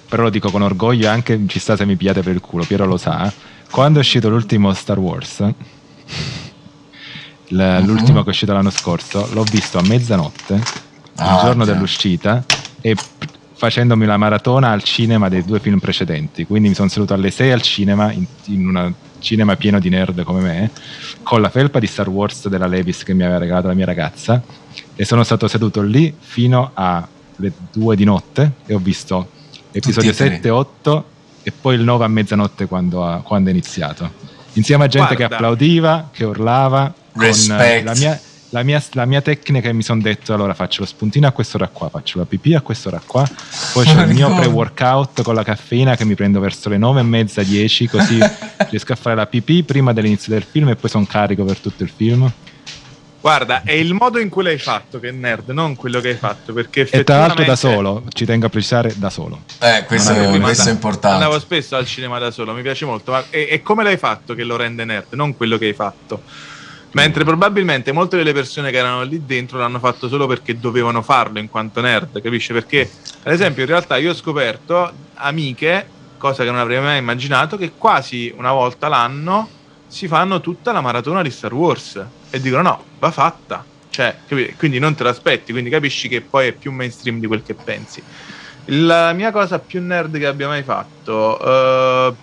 però 0.10 0.24
lo 0.24 0.30
dico 0.30 0.50
con 0.50 0.62
orgoglio, 0.62 1.10
anche 1.10 1.40
ci 1.48 1.60
sta 1.60 1.76
se 1.76 1.86
mi 1.86 1.96
piate 1.96 2.22
per 2.22 2.34
il 2.34 2.42
culo, 2.42 2.64
Piero 2.66 2.86
lo 2.86 2.98
sa. 2.98 3.32
Quando 3.70 4.00
è 4.00 4.02
uscito 4.02 4.30
l'ultimo 4.30 4.74
Star 4.74 4.98
Wars 4.98 5.44
Mhm. 7.50 7.86
l'ultimo 7.86 8.22
che 8.22 8.28
è 8.28 8.30
uscito 8.30 8.54
l'anno 8.54 8.70
scorso, 8.70 9.28
l'ho 9.32 9.44
visto 9.44 9.78
a 9.78 9.82
mezzanotte, 9.84 10.62
ah, 11.18 11.36
il 11.36 11.42
giorno 11.42 11.66
già. 11.66 11.74
dell'uscita, 11.74 12.44
e 12.82 12.96
facendomi 13.56 14.06
la 14.06 14.18
maratona 14.18 14.72
al 14.72 14.84
cinema 14.84 15.30
dei 15.30 15.44
due 15.44 15.60
film 15.60 15.80
precedenti. 15.80 16.46
Quindi 16.46 16.70
mi 16.70 16.76
sono 16.76 16.90
seduto 16.90 17.14
alle 17.14 17.32
6 17.32 17.52
al 17.52 17.62
cinema, 17.62 18.12
in, 18.12 18.26
in 18.46 18.68
un 18.68 18.94
cinema 19.20 19.56
pieno 19.56 19.80
di 19.80 19.90
nerd 19.90 20.24
come 20.24 20.42
me, 20.42 20.72
con 21.24 21.42
la 21.42 21.50
felpa 21.50 21.80
di 21.80 21.88
Star 21.88 22.10
Wars 22.10 22.48
della 22.48 22.68
Levis 22.68 23.04
che 23.04 23.14
mi 23.14 23.24
aveva 23.24 23.40
regalato 23.40 23.68
la 23.68 23.74
mia 23.74 23.86
ragazza, 23.86 24.42
e 24.96 25.06
sono 25.06 25.24
stato 25.24 25.48
seduto 25.48 25.82
lì 25.82 26.14
fino 26.18 26.72
alle 26.74 27.52
2 27.72 27.96
di 27.96 28.04
notte 28.04 28.52
e 28.66 28.74
ho 28.74 28.80
visto 28.80 29.30
episodio 29.72 30.14
7, 30.14 30.50
8 30.50 31.06
e 31.44 31.52
poi 31.52 31.76
il 31.76 31.82
9 31.82 32.06
a 32.06 32.08
mezzanotte 32.08 32.66
quando, 32.66 33.06
ha, 33.06 33.22
quando 33.22 33.50
è 33.50 33.52
iniziato. 33.52 34.24
Insieme 34.54 34.86
a 34.86 34.88
gente 34.88 35.16
Guarda. 35.16 35.28
che 35.28 35.34
applaudiva, 35.36 36.10
che 36.12 36.24
urlava, 36.24 36.94
Respect. 37.14 37.84
la 37.84 37.94
mia, 37.96 38.20
la 38.56 38.64
mia, 38.64 38.82
la 38.94 39.06
mia, 39.06 39.22
tecnica 39.22 39.68
e 39.68 39.74
mi 39.74 39.84
sono 39.84 40.02
detto 40.02 40.34
allora 40.34 40.54
faccio 40.54 40.80
lo 40.82 40.88
spuntino 40.88 41.28
a 41.28 41.32
quest'ora 41.32 41.68
qua, 41.68 41.90
faccio 41.90 42.20
la 42.20 42.26
pipì 42.26 42.54
a 42.54 42.62
quest'ora 42.62 43.02
qua, 43.06 43.28
poi 43.74 43.86
c'è 43.86 44.02
il 44.06 44.14
mio 44.14 44.34
pre-workout 44.34 45.24
con 45.24 45.36
la 45.36 45.44
caffeina 45.44 45.98
che 45.98 46.06
mi 46.06 46.16
prendo 46.16 46.40
verso 46.40 46.70
le 46.70 46.78
9 46.78 47.02
e 47.02 47.04
mezza, 47.04 47.44
10 47.44 47.88
così 47.90 48.18
riesco 48.70 48.94
a 48.94 48.96
fare 48.96 49.18
la 49.18 49.28
pipì 49.28 49.64
prima 49.64 49.92
dell'inizio 49.92 50.32
del 50.32 50.44
film 50.50 50.70
e 50.70 50.78
poi 50.78 50.90
sono 50.90 51.06
carico 51.06 51.44
per 51.44 51.58
tutto 51.58 51.84
il 51.84 51.92
film. 51.94 52.32
Guarda, 53.20 53.64
è 53.64 53.72
il 53.72 53.94
modo 53.94 54.20
in 54.20 54.30
cui 54.30 54.44
l'hai 54.44 54.60
fatto 54.60 55.00
che 55.00 55.10
è 55.10 55.12
nerd, 55.12 55.50
non 55.50 55.76
quello 55.76 56.00
che 56.00 56.10
hai 56.10 56.16
fatto. 56.16 56.54
Perché 56.54 56.88
e 56.88 57.04
tra 57.04 57.18
l'altro 57.18 57.44
da 57.44 57.56
solo, 57.56 58.04
ci 58.10 58.24
tengo 58.24 58.46
a 58.46 58.50
precisare 58.50 58.94
da 58.98 59.10
solo. 59.10 59.42
Eh, 59.60 59.84
questo, 59.86 60.14
è, 60.14 60.40
questo 60.40 60.70
è, 60.70 60.72
importante. 60.72 61.24
Andavo 61.24 61.40
spesso 61.40 61.76
al 61.76 61.88
cinema 61.88 62.20
da 62.20 62.30
solo, 62.30 62.54
mi 62.54 62.62
piace 62.62 62.86
molto. 62.86 63.12
Ma 63.12 63.24
è, 63.32 63.48
è 63.48 63.64
come 63.64 63.82
l'hai 63.82 63.98
fatto 63.98 64.36
che 64.36 64.44
lo 64.44 64.58
rende 64.58 64.86
nerd, 64.86 65.14
non 65.14 65.36
quello 65.36 65.58
che 65.58 65.66
hai 65.66 65.74
fatto. 65.74 66.22
Mentre 66.96 67.26
probabilmente 67.26 67.92
molte 67.92 68.16
delle 68.16 68.32
persone 68.32 68.72
che 68.72 68.78
erano 68.78 69.04
lì 69.04 69.26
dentro 69.26 69.58
l'hanno 69.58 69.80
fatto 69.80 70.08
solo 70.08 70.28
perché 70.28 70.58
dovevano 70.58 71.02
farlo 71.02 71.40
in 71.40 71.50
quanto 71.50 71.82
nerd, 71.82 72.22
capisci? 72.22 72.54
Perché, 72.54 72.90
ad 73.24 73.34
esempio, 73.34 73.64
in 73.64 73.68
realtà 73.68 73.98
io 73.98 74.12
ho 74.12 74.14
scoperto 74.14 74.90
amiche, 75.16 75.86
cosa 76.18 76.46
che 76.46 76.52
non 76.52 76.60
avrei 76.60 76.80
mai 76.80 76.98
immaginato, 77.00 77.58
che 77.58 77.74
quasi 77.78 78.34
una 78.38 78.54
volta 78.54 78.88
l'anno 78.88 79.50
si 79.88 80.08
fanno 80.08 80.40
tutta 80.40 80.72
la 80.72 80.80
maratona 80.80 81.22
di 81.22 81.32
Star 81.32 81.54
Wars 81.54 82.02
e 82.30 82.40
dicono 82.40 82.62
no, 82.62 82.84
va 83.00 83.12
fatta. 83.12 83.66
Cioè, 83.90 84.16
quindi 84.58 84.80
non 84.80 84.96
te 84.96 85.04
lo 85.04 85.10
aspetti, 85.10 85.52
quindi 85.52 85.70
capisci 85.70 86.08
che 86.08 86.22
poi 86.22 86.48
è 86.48 86.52
più 86.54 86.72
mainstream 86.72 87.20
di 87.20 87.28
quel 87.28 87.44
che 87.44 87.56
pensi. 87.56 88.02
La 88.68 89.12
mia 89.12 89.32
cosa 89.32 89.60
più 89.60 89.82
nerd 89.82 90.18
che 90.18 90.28
abbia 90.28 90.48
mai 90.48 90.64
fatto, 90.64 91.38
uh, 91.42 92.16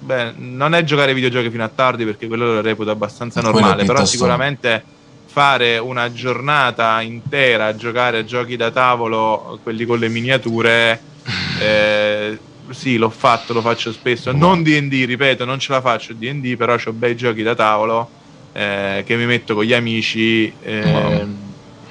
beh, 0.00 0.32
non 0.36 0.74
è 0.74 0.82
giocare 0.82 1.10
ai 1.10 1.14
videogiochi 1.14 1.50
fino 1.50 1.62
a 1.64 1.70
tardi 1.72 2.04
perché 2.04 2.26
quello 2.26 2.54
lo 2.54 2.60
reputo 2.60 2.90
abbastanza 2.90 3.40
normale, 3.40 3.84
però 3.84 4.04
sicuramente 4.04 4.82
fare 5.26 5.78
una 5.78 6.12
giornata 6.12 7.00
intera 7.02 7.66
a 7.66 7.76
giocare 7.76 8.18
a 8.18 8.24
giochi 8.24 8.56
da 8.56 8.70
tavolo, 8.70 9.60
quelli 9.62 9.84
con 9.84 9.98
le 9.98 10.08
miniature, 10.08 11.00
eh, 11.60 12.38
sì, 12.70 12.96
l'ho 12.96 13.10
fatto, 13.10 13.52
lo 13.52 13.60
faccio 13.60 13.92
spesso. 13.92 14.32
Non 14.32 14.62
DD, 14.62 15.04
ripeto, 15.06 15.44
non 15.44 15.58
ce 15.58 15.72
la 15.72 15.80
faccio 15.80 16.14
DD, 16.14 16.56
però 16.56 16.74
ho 16.82 16.92
bei 16.92 17.16
giochi 17.16 17.42
da 17.42 17.54
tavolo 17.54 18.08
eh, 18.52 19.04
che 19.06 19.16
mi 19.16 19.26
metto 19.26 19.54
con 19.54 19.64
gli 19.64 19.72
amici. 19.72 20.52
Eh, 20.62 20.82
wow. 20.82 21.28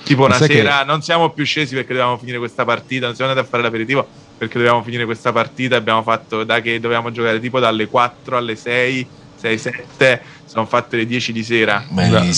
Tipo 0.04 0.26
una 0.26 0.38
sera, 0.38 0.80
che... 0.80 0.86
non 0.86 1.02
siamo 1.02 1.30
più 1.30 1.46
scesi 1.46 1.76
perché 1.76 1.94
dovevamo 1.94 2.18
finire 2.18 2.40
questa 2.40 2.66
partita, 2.66 3.06
non 3.06 3.16
siamo 3.16 3.30
andati 3.30 3.48
a 3.48 3.50
fare 3.50 3.64
l'aperitivo 3.64 4.08
perché 4.40 4.58
dovevamo 4.58 4.82
finire 4.82 5.04
questa 5.04 5.34
partita. 5.34 5.76
Abbiamo 5.76 6.02
fatto 6.02 6.44
da 6.46 6.62
che 6.62 6.80
dovevamo 6.80 7.12
giocare 7.12 7.40
tipo 7.40 7.60
dalle 7.60 7.88
4 7.88 8.38
alle 8.38 8.56
6, 8.56 9.08
6, 9.36 9.58
7 9.58 10.22
sono 10.46 10.66
fatte 10.66 10.98
le 10.98 11.06
10 11.06 11.32
di 11.32 11.44
sera. 11.44 11.84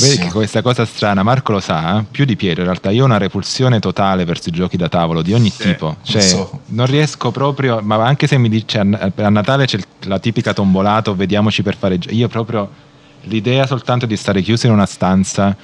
Vedi 0.09 0.17
che 0.17 0.31
questa 0.31 0.61
cosa 0.61 0.83
strana, 0.83 1.23
Marco 1.23 1.53
lo 1.53 1.61
sa, 1.61 1.99
eh? 1.99 2.05
più 2.11 2.25
di 2.25 2.35
Piero 2.35 2.59
in 2.59 2.65
realtà, 2.65 2.89
io 2.89 3.03
ho 3.03 3.05
una 3.05 3.17
repulsione 3.17 3.79
totale 3.79 4.25
verso 4.25 4.49
i 4.49 4.51
giochi 4.51 4.75
da 4.75 4.89
tavolo 4.89 5.21
di 5.21 5.31
ogni 5.31 5.49
sì, 5.49 5.63
tipo, 5.63 5.95
cioè 6.01 6.21
so. 6.21 6.59
non 6.67 6.87
riesco 6.87 7.31
proprio, 7.31 7.79
ma 7.81 8.03
anche 8.03 8.27
se 8.27 8.37
mi 8.37 8.49
dice 8.49 8.79
a, 8.79 9.29
Natale 9.29 9.65
c'è 9.65 9.79
la 10.01 10.19
tipica 10.19 10.51
tombolata, 10.51 11.13
vediamoci 11.13 11.61
per 11.61 11.77
fare, 11.77 11.99
io 12.09 12.27
proprio 12.27 12.69
l'idea 13.25 13.65
soltanto 13.65 14.05
di 14.05 14.17
stare 14.17 14.41
chiuso 14.41 14.65
in 14.65 14.73
una 14.73 14.85
stanza 14.85 15.55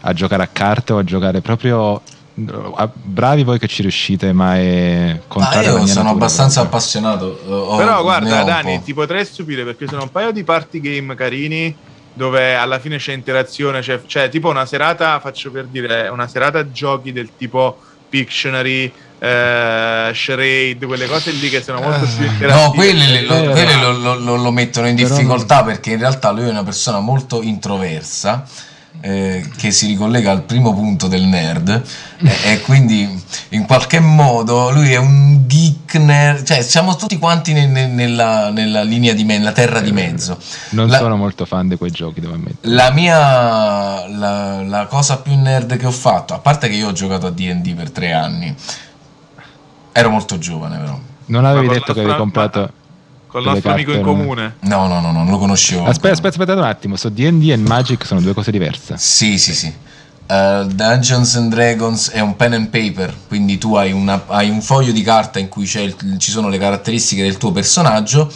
a 0.00 0.12
giocare 0.12 0.42
a 0.42 0.48
carte 0.48 0.92
o 0.94 0.98
a 0.98 1.04
giocare 1.04 1.40
proprio 1.40 2.00
bravi 2.34 3.44
voi 3.44 3.58
che 3.58 3.66
ci 3.66 3.82
riuscite, 3.82 4.32
ma 4.32 4.56
è 4.56 5.20
contrario. 5.28 5.76
Ah, 5.76 5.80
io 5.80 5.86
sono 5.86 6.10
abbastanza 6.10 6.62
appassionato. 6.62 7.40
Però 7.76 8.02
guarda, 8.02 8.42
Dani, 8.42 8.82
ti 8.82 8.94
potrei 8.94 9.24
stupire 9.24 9.64
perché 9.64 9.86
sono 9.86 10.02
un 10.02 10.10
paio 10.10 10.32
di 10.32 10.44
party 10.44 10.80
game 10.80 11.14
carini 11.14 11.74
dove 12.14 12.54
alla 12.54 12.78
fine 12.78 12.98
c'è 12.98 13.12
interazione, 13.12 13.80
c'è, 13.80 14.00
cioè 14.06 14.28
tipo 14.28 14.48
una 14.50 14.66
serata, 14.66 15.18
faccio 15.20 15.50
per 15.50 15.66
dire, 15.66 16.08
una 16.08 16.28
serata 16.28 16.70
giochi 16.70 17.10
del 17.10 17.30
tipo 17.36 17.78
Pictionary, 18.08 18.92
eh, 19.18 20.10
Charade, 20.12 20.78
quelle 20.84 21.06
cose 21.06 21.30
lì 21.30 21.48
che 21.48 21.62
sono 21.62 21.80
molto 21.80 22.04
più 22.04 22.26
interattive. 22.26 22.66
No, 22.66 22.70
quelli, 22.72 23.24
lo, 23.24 23.50
quelli 23.50 23.80
lo, 23.80 24.18
lo, 24.18 24.36
lo, 24.36 24.50
mettono 24.50 24.88
in 24.88 24.94
difficoltà 24.94 25.64
perché 25.64 25.92
in 25.92 25.98
realtà 25.98 26.30
lui 26.30 26.44
è 26.44 26.50
una 26.50 26.64
persona 26.64 27.00
molto 27.00 27.40
introversa 27.40 28.46
eh, 29.04 29.44
che 29.56 29.72
si 29.72 29.88
ricollega 29.88 30.30
al 30.30 30.42
primo 30.42 30.72
punto 30.72 31.08
del 31.08 31.24
nerd 31.24 31.82
eh, 32.18 32.52
e 32.52 32.60
quindi 32.60 33.20
in 33.48 33.66
qualche 33.66 33.98
modo 33.98 34.70
lui 34.70 34.92
è 34.92 34.96
un 34.96 35.44
geek 35.48 35.94
nerd, 35.96 36.44
cioè 36.44 36.62
siamo 36.62 36.94
tutti 36.94 37.18
quanti 37.18 37.52
ne, 37.52 37.66
ne, 37.66 37.88
nella, 37.88 38.50
nella, 38.50 38.82
linea 38.82 39.12
di 39.12 39.24
me, 39.24 39.38
nella 39.38 39.50
terra 39.50 39.80
di 39.80 39.90
mezzo. 39.90 40.38
Non 40.70 40.86
la, 40.86 40.98
sono 40.98 41.16
molto 41.16 41.44
fan 41.44 41.66
di 41.66 41.76
quei 41.76 41.90
giochi, 41.90 42.20
devo 42.20 42.34
ammettere. 42.34 42.74
La 42.74 42.92
mia 42.92 44.06
la, 44.06 44.62
la 44.62 44.86
cosa 44.86 45.18
più 45.18 45.34
nerd 45.36 45.76
che 45.76 45.86
ho 45.86 45.90
fatto, 45.90 46.34
a 46.34 46.38
parte 46.38 46.68
che 46.68 46.76
io 46.76 46.88
ho 46.88 46.92
giocato 46.92 47.26
a 47.26 47.30
D&D 47.30 47.74
per 47.74 47.90
tre 47.90 48.12
anni, 48.12 48.54
ero 49.90 50.10
molto 50.10 50.38
giovane 50.38 50.78
però. 50.78 50.98
Non 51.26 51.44
avevi 51.44 51.68
detto 51.68 51.92
che 51.92 52.00
avevi 52.00 52.16
comprato 52.16 52.72
con 53.32 53.40
il 53.40 53.48
nostro 53.48 53.72
amico 53.72 53.92
in 53.92 54.02
comune. 54.02 54.56
No, 54.60 54.86
no, 54.86 55.00
no, 55.00 55.10
no, 55.10 55.22
non 55.22 55.30
lo 55.30 55.38
conoscevo. 55.38 55.86
Aspetta, 55.86 56.12
aspetta, 56.12 56.42
aspetta 56.42 56.52
un 56.52 56.64
attimo. 56.64 56.96
So 56.96 57.08
DD 57.08 57.50
e 57.50 57.56
Magic 57.56 58.04
sono 58.04 58.20
due 58.20 58.34
cose 58.34 58.50
diverse. 58.50 58.96
Sì, 58.98 59.38
sì, 59.38 59.54
sì. 59.54 59.72
Uh, 60.28 60.64
Dungeons 60.66 61.34
and 61.36 61.50
Dragons 61.50 62.10
è 62.10 62.20
un 62.20 62.36
pen 62.36 62.52
and 62.52 62.68
paper, 62.68 63.14
quindi 63.26 63.58
tu 63.58 63.74
hai, 63.74 63.90
una, 63.90 64.22
hai 64.28 64.50
un 64.50 64.60
foglio 64.60 64.92
di 64.92 65.02
carta 65.02 65.38
in 65.38 65.48
cui 65.48 65.64
il, 65.64 66.16
ci 66.18 66.30
sono 66.30 66.48
le 66.48 66.58
caratteristiche 66.58 67.22
del 67.22 67.36
tuo 67.38 67.52
personaggio 67.52 68.32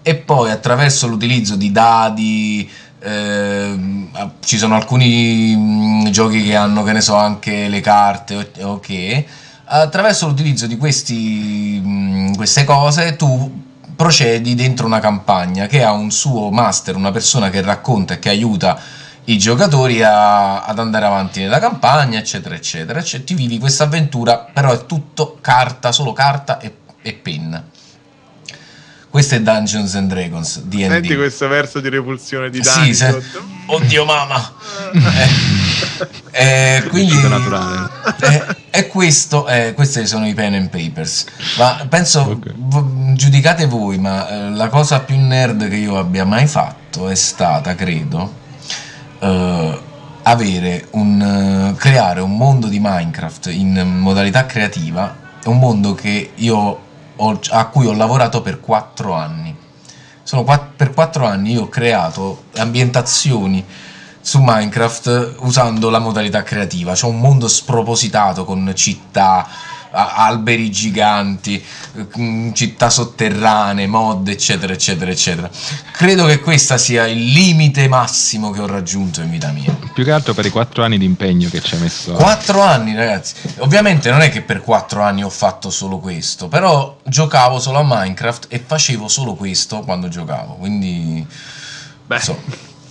e 0.00 0.14
poi 0.14 0.50
attraverso 0.50 1.06
l'utilizzo 1.06 1.56
di 1.56 1.72
dadi, 1.72 2.70
eh, 3.00 3.78
ci 4.44 4.56
sono 4.56 4.76
alcuni 4.76 5.54
mh, 5.56 5.60
mm, 5.60 6.06
giochi 6.06 6.42
che 6.42 6.54
hanno, 6.54 6.82
che 6.82 6.92
ne 6.92 7.00
so, 7.00 7.16
anche 7.16 7.68
le 7.68 7.80
carte, 7.80 8.50
ok. 8.60 9.24
Attraverso 9.64 10.26
l'utilizzo 10.26 10.66
di 10.66 10.76
questi, 10.76 11.80
mh, 11.82 11.88
mm, 11.88 12.34
queste 12.34 12.64
cose 12.64 13.16
tu 13.16 13.72
procedi 13.96 14.54
dentro 14.54 14.86
una 14.86 15.00
campagna 15.00 15.66
che 15.66 15.82
ha 15.82 15.92
un 15.92 16.10
suo 16.10 16.50
master, 16.50 16.96
una 16.96 17.10
persona 17.10 17.50
che 17.50 17.60
racconta 17.60 18.14
e 18.14 18.18
che 18.18 18.28
aiuta 18.28 18.78
i 19.24 19.38
giocatori 19.38 20.02
a, 20.02 20.62
ad 20.64 20.78
andare 20.78 21.06
avanti 21.06 21.40
nella 21.40 21.58
campagna, 21.58 22.18
eccetera, 22.18 22.54
eccetera. 22.54 23.02
Cioè, 23.02 23.24
ti 23.24 23.34
vivi 23.34 23.58
questa 23.58 23.84
avventura, 23.84 24.38
però 24.52 24.72
è 24.72 24.86
tutto 24.86 25.38
carta, 25.40 25.92
solo 25.92 26.12
carta 26.12 26.58
e, 26.58 26.74
e 27.00 27.12
penna. 27.14 27.64
Questo 29.14 29.36
è 29.36 29.40
Dungeons 29.40 29.94
and 29.94 30.08
Dragons. 30.08 30.62
D&D. 30.62 30.88
Senti 30.88 31.14
questo 31.14 31.46
verso 31.46 31.78
di 31.78 31.88
repulsione 31.88 32.50
di 32.50 32.58
Dani. 32.58 32.86
Sì, 32.86 32.94
se... 32.94 33.22
Oddio, 33.66 34.04
mamma. 34.04 34.52
eh, 36.32 36.78
eh, 36.78 36.82
quindi 36.88 37.14
eh, 37.14 38.56
e 38.70 38.88
questo, 38.88 39.46
eh, 39.46 39.72
questi 39.72 40.04
sono 40.08 40.26
i 40.26 40.34
pen 40.34 40.54
and 40.54 40.68
papers. 40.68 41.26
Ma 41.58 41.86
penso, 41.88 42.22
okay. 42.22 42.54
v- 42.56 43.12
giudicate 43.12 43.66
voi, 43.66 43.98
ma 43.98 44.28
eh, 44.28 44.50
la 44.50 44.68
cosa 44.68 44.98
più 44.98 45.16
nerd 45.16 45.68
che 45.68 45.76
io 45.76 45.96
abbia 45.96 46.24
mai 46.24 46.48
fatto 46.48 47.08
è 47.08 47.14
stata, 47.14 47.76
credo, 47.76 48.34
eh, 49.20 49.80
avere 50.24 50.88
un 50.90 51.72
creare 51.78 52.20
un 52.20 52.36
mondo 52.36 52.66
di 52.66 52.80
Minecraft 52.80 53.46
in 53.52 53.80
modalità 53.80 54.44
creativa. 54.44 55.22
un 55.44 55.58
mondo 55.60 55.94
che 55.94 56.32
io 56.34 56.83
ho, 57.16 57.38
a 57.50 57.66
cui 57.66 57.86
ho 57.86 57.92
lavorato 57.92 58.42
per 58.42 58.60
quattro 58.60 59.14
anni. 59.14 59.56
Quatt- 60.28 60.72
per 60.76 60.92
quattro 60.92 61.26
anni 61.26 61.52
io 61.52 61.62
ho 61.62 61.68
creato 61.68 62.44
ambientazioni 62.56 63.64
su 64.20 64.40
Minecraft 64.40 65.36
usando 65.40 65.90
la 65.90 65.98
modalità 65.98 66.42
creativa. 66.42 66.94
C'è 66.94 67.06
un 67.06 67.20
mondo 67.20 67.46
spropositato 67.46 68.44
con 68.44 68.72
città, 68.74 69.46
alberi 69.94 70.70
giganti, 70.70 71.62
mm, 72.18 72.52
città 72.52 72.90
sotterranee, 72.90 73.86
mod, 73.86 74.28
eccetera, 74.28 74.72
eccetera, 74.72 75.10
eccetera. 75.10 75.48
Credo 75.92 76.26
che 76.26 76.40
questo 76.40 76.76
sia 76.76 77.06
il 77.06 77.24
limite 77.24 77.88
massimo 77.88 78.50
che 78.50 78.60
ho 78.60 78.66
raggiunto 78.66 79.20
in 79.20 79.30
vita 79.30 79.50
mia. 79.50 79.76
Più 79.92 80.04
che 80.04 80.10
altro 80.10 80.34
per 80.34 80.46
i 80.46 80.50
quattro 80.50 80.82
anni 80.82 80.98
di 80.98 81.04
impegno 81.04 81.48
che 81.48 81.60
ci 81.60 81.74
hai 81.74 81.80
messo. 81.80 82.12
Quattro 82.12 82.60
anni, 82.60 82.94
ragazzi. 82.94 83.34
Ovviamente 83.58 84.10
non 84.10 84.20
è 84.20 84.30
che 84.30 84.42
per 84.42 84.60
quattro 84.60 85.02
anni 85.02 85.22
ho 85.22 85.30
fatto 85.30 85.70
solo 85.70 85.98
questo, 85.98 86.48
però 86.48 86.98
giocavo 87.04 87.60
solo 87.60 87.78
a 87.78 87.84
Minecraft 87.84 88.46
e 88.48 88.62
facevo 88.64 89.08
solo 89.08 89.34
questo 89.34 89.80
quando 89.80 90.08
giocavo, 90.08 90.54
quindi... 90.54 91.24
Beh, 92.06 92.20
so. 92.20 92.38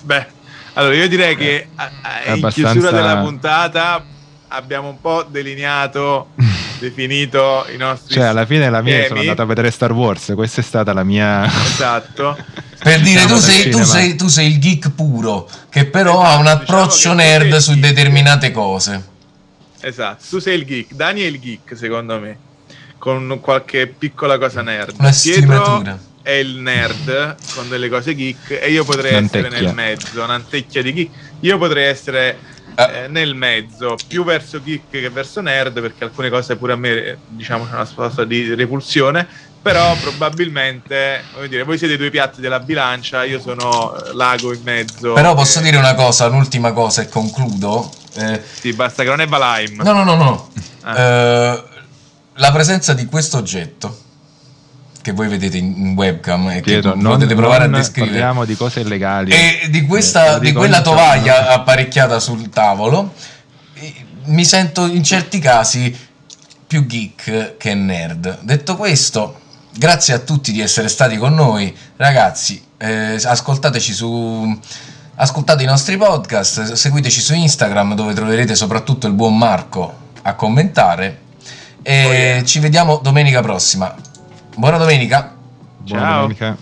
beh. 0.01 0.25
allora 0.73 0.95
io 0.95 1.07
direi 1.07 1.35
che 1.35 1.67
a, 1.75 2.33
in 2.33 2.47
chiusura 2.51 2.89
della 2.89 3.17
puntata 3.17 4.03
abbiamo 4.47 4.89
un 4.89 5.01
po' 5.01 5.23
delineato 5.23 6.29
definito 6.83 7.65
i 7.73 7.77
nostri 7.77 8.15
cioè 8.15 8.25
alla 8.25 8.45
fine 8.45 8.69
la 8.69 8.81
mia 8.81 8.95
temi. 8.95 9.07
sono 9.07 9.19
andato 9.21 9.41
a 9.41 9.45
vedere 9.45 9.71
Star 9.71 9.91
Wars 9.93 10.33
questa 10.35 10.61
è 10.61 10.63
stata 10.63 10.91
la 10.93 11.03
mia 11.03 11.45
esatto. 11.45 12.37
Per 12.83 12.99
dire 12.99 13.25
tu 13.25 13.37
sei, 13.37 13.69
tu, 13.69 13.81
sei, 13.83 14.15
tu 14.15 14.27
sei, 14.27 14.51
il 14.51 14.59
geek 14.59 14.91
puro 14.91 15.49
che 15.69 15.85
però 15.85 16.21
esatto, 16.21 16.27
ha 16.27 16.35
un 16.35 16.43
diciamo 16.43 16.59
approccio 16.59 16.95
diciamo 16.95 17.15
nerd 17.15 17.55
su 17.55 17.79
determinate 17.79 18.51
cose. 18.51 19.11
Esatto 19.79 20.23
tu 20.29 20.39
sei 20.39 20.57
il 20.57 20.65
geek 20.65 20.93
Dani 20.93 21.21
è 21.21 21.25
il 21.25 21.39
geek 21.39 21.77
secondo 21.77 22.19
me 22.19 22.37
con 23.03 23.39
qualche 23.41 23.87
piccola 23.87 24.37
cosa 24.37 24.61
nerd. 24.61 24.95
Una 24.97 25.11
Pietro 25.11 25.83
è 26.21 26.31
il 26.31 26.55
nerd 26.55 27.35
con 27.53 27.67
delle 27.67 27.89
cose 27.89 28.15
geek 28.15 28.59
e 28.61 28.71
io 28.71 28.85
potrei 28.85 29.11
Nantecchia. 29.11 29.47
essere 29.47 29.61
nel 29.61 29.73
mezzo 29.73 30.23
un'antecchia 30.23 30.81
di 30.81 30.93
geek. 30.93 31.09
Io 31.41 31.57
potrei 31.57 31.87
essere 31.87 32.37
eh, 32.75 33.07
nel 33.07 33.35
mezzo, 33.35 33.95
più 34.07 34.23
verso 34.23 34.61
geek 34.61 34.89
che 34.89 35.09
verso 35.09 35.41
nerd, 35.41 35.79
perché 35.81 36.03
alcune 36.03 36.29
cose 36.29 36.55
pure 36.55 36.73
a 36.73 36.75
me, 36.75 37.17
diciamo, 37.27 37.65
c'è 37.65 37.73
una 37.73 37.85
sorta 37.85 38.23
di 38.23 38.53
repulsione, 38.53 39.27
però 39.61 39.95
probabilmente, 39.95 41.23
voglio 41.33 41.47
dire, 41.47 41.63
voi 41.63 41.77
siete 41.77 41.97
due 41.97 42.09
piatti 42.09 42.41
della 42.41 42.59
bilancia, 42.59 43.23
io 43.23 43.39
sono 43.39 43.95
eh, 43.95 44.13
l'ago 44.13 44.53
in 44.53 44.61
mezzo. 44.63 45.13
Però 45.13 45.33
posso 45.33 45.61
dire 45.61 45.77
una 45.77 45.95
cosa, 45.95 46.27
un'ultima 46.27 46.71
cosa 46.73 47.01
e 47.01 47.07
concludo. 47.07 47.89
Eh, 48.15 48.41
sì, 48.43 48.73
basta 48.73 49.03
che 49.03 49.09
non 49.09 49.21
è 49.21 49.27
Valheim. 49.27 49.81
No, 49.81 49.93
no, 49.93 50.03
no, 50.03 50.15
no. 50.15 50.51
Ah. 50.81 50.99
Eh, 50.99 51.63
la 52.35 52.51
presenza 52.51 52.93
di 52.93 53.05
questo 53.05 53.37
oggetto 53.37 54.02
che 55.03 55.11
voi 55.11 55.27
vedete 55.27 55.57
in 55.57 55.93
webcam 55.97 56.49
e 56.49 56.61
Pietro, 56.61 56.93
che 56.93 57.01
non, 57.01 57.13
potete 57.15 57.35
provare 57.35 57.65
non 57.65 57.75
a 57.75 57.77
descrivere. 57.79 58.13
Parliamo 58.13 58.45
di 58.45 58.55
cose 58.55 58.79
illegali. 58.79 59.31
E 59.31 59.69
di, 59.69 59.85
questa, 59.85 60.37
eh, 60.37 60.39
di 60.39 60.53
quella 60.53 60.81
tovaglia 60.81 61.49
apparecchiata 61.49 62.21
sul 62.21 62.49
tavolo, 62.49 63.13
mi 64.25 64.45
sento 64.45 64.85
in 64.85 65.03
certi 65.03 65.39
casi 65.39 65.93
più 66.65 66.85
geek 66.85 67.57
che 67.57 67.73
nerd. 67.73 68.39
Detto 68.43 68.77
questo, 68.77 69.41
grazie 69.77 70.13
a 70.13 70.19
tutti 70.19 70.53
di 70.53 70.61
essere 70.61 70.87
stati 70.87 71.17
con 71.17 71.33
noi, 71.33 71.75
ragazzi. 71.97 72.63
Eh, 72.77 73.19
ascoltateci 73.21 73.93
su. 73.93 74.59
Ascoltate 75.15 75.61
i 75.61 75.67
nostri 75.67 75.95
podcast, 75.95 76.73
seguiteci 76.73 77.21
su 77.21 77.35
Instagram 77.35 77.93
dove 77.93 78.15
troverete 78.15 78.55
soprattutto 78.55 79.05
il 79.05 79.13
buon 79.13 79.37
Marco 79.37 79.93
a 80.23 80.33
commentare 80.33 81.19
E 81.83 82.05
oh 82.05 82.11
yeah. 82.13 82.43
ci 82.43 82.59
vediamo 82.59 82.99
domenica 83.03 83.41
prossima. 83.41 83.93
Buona 84.55 84.77
domenica. 84.77 85.35
Ciao. 85.85 85.97
Buona 85.97 86.15
domenica. 86.21 86.57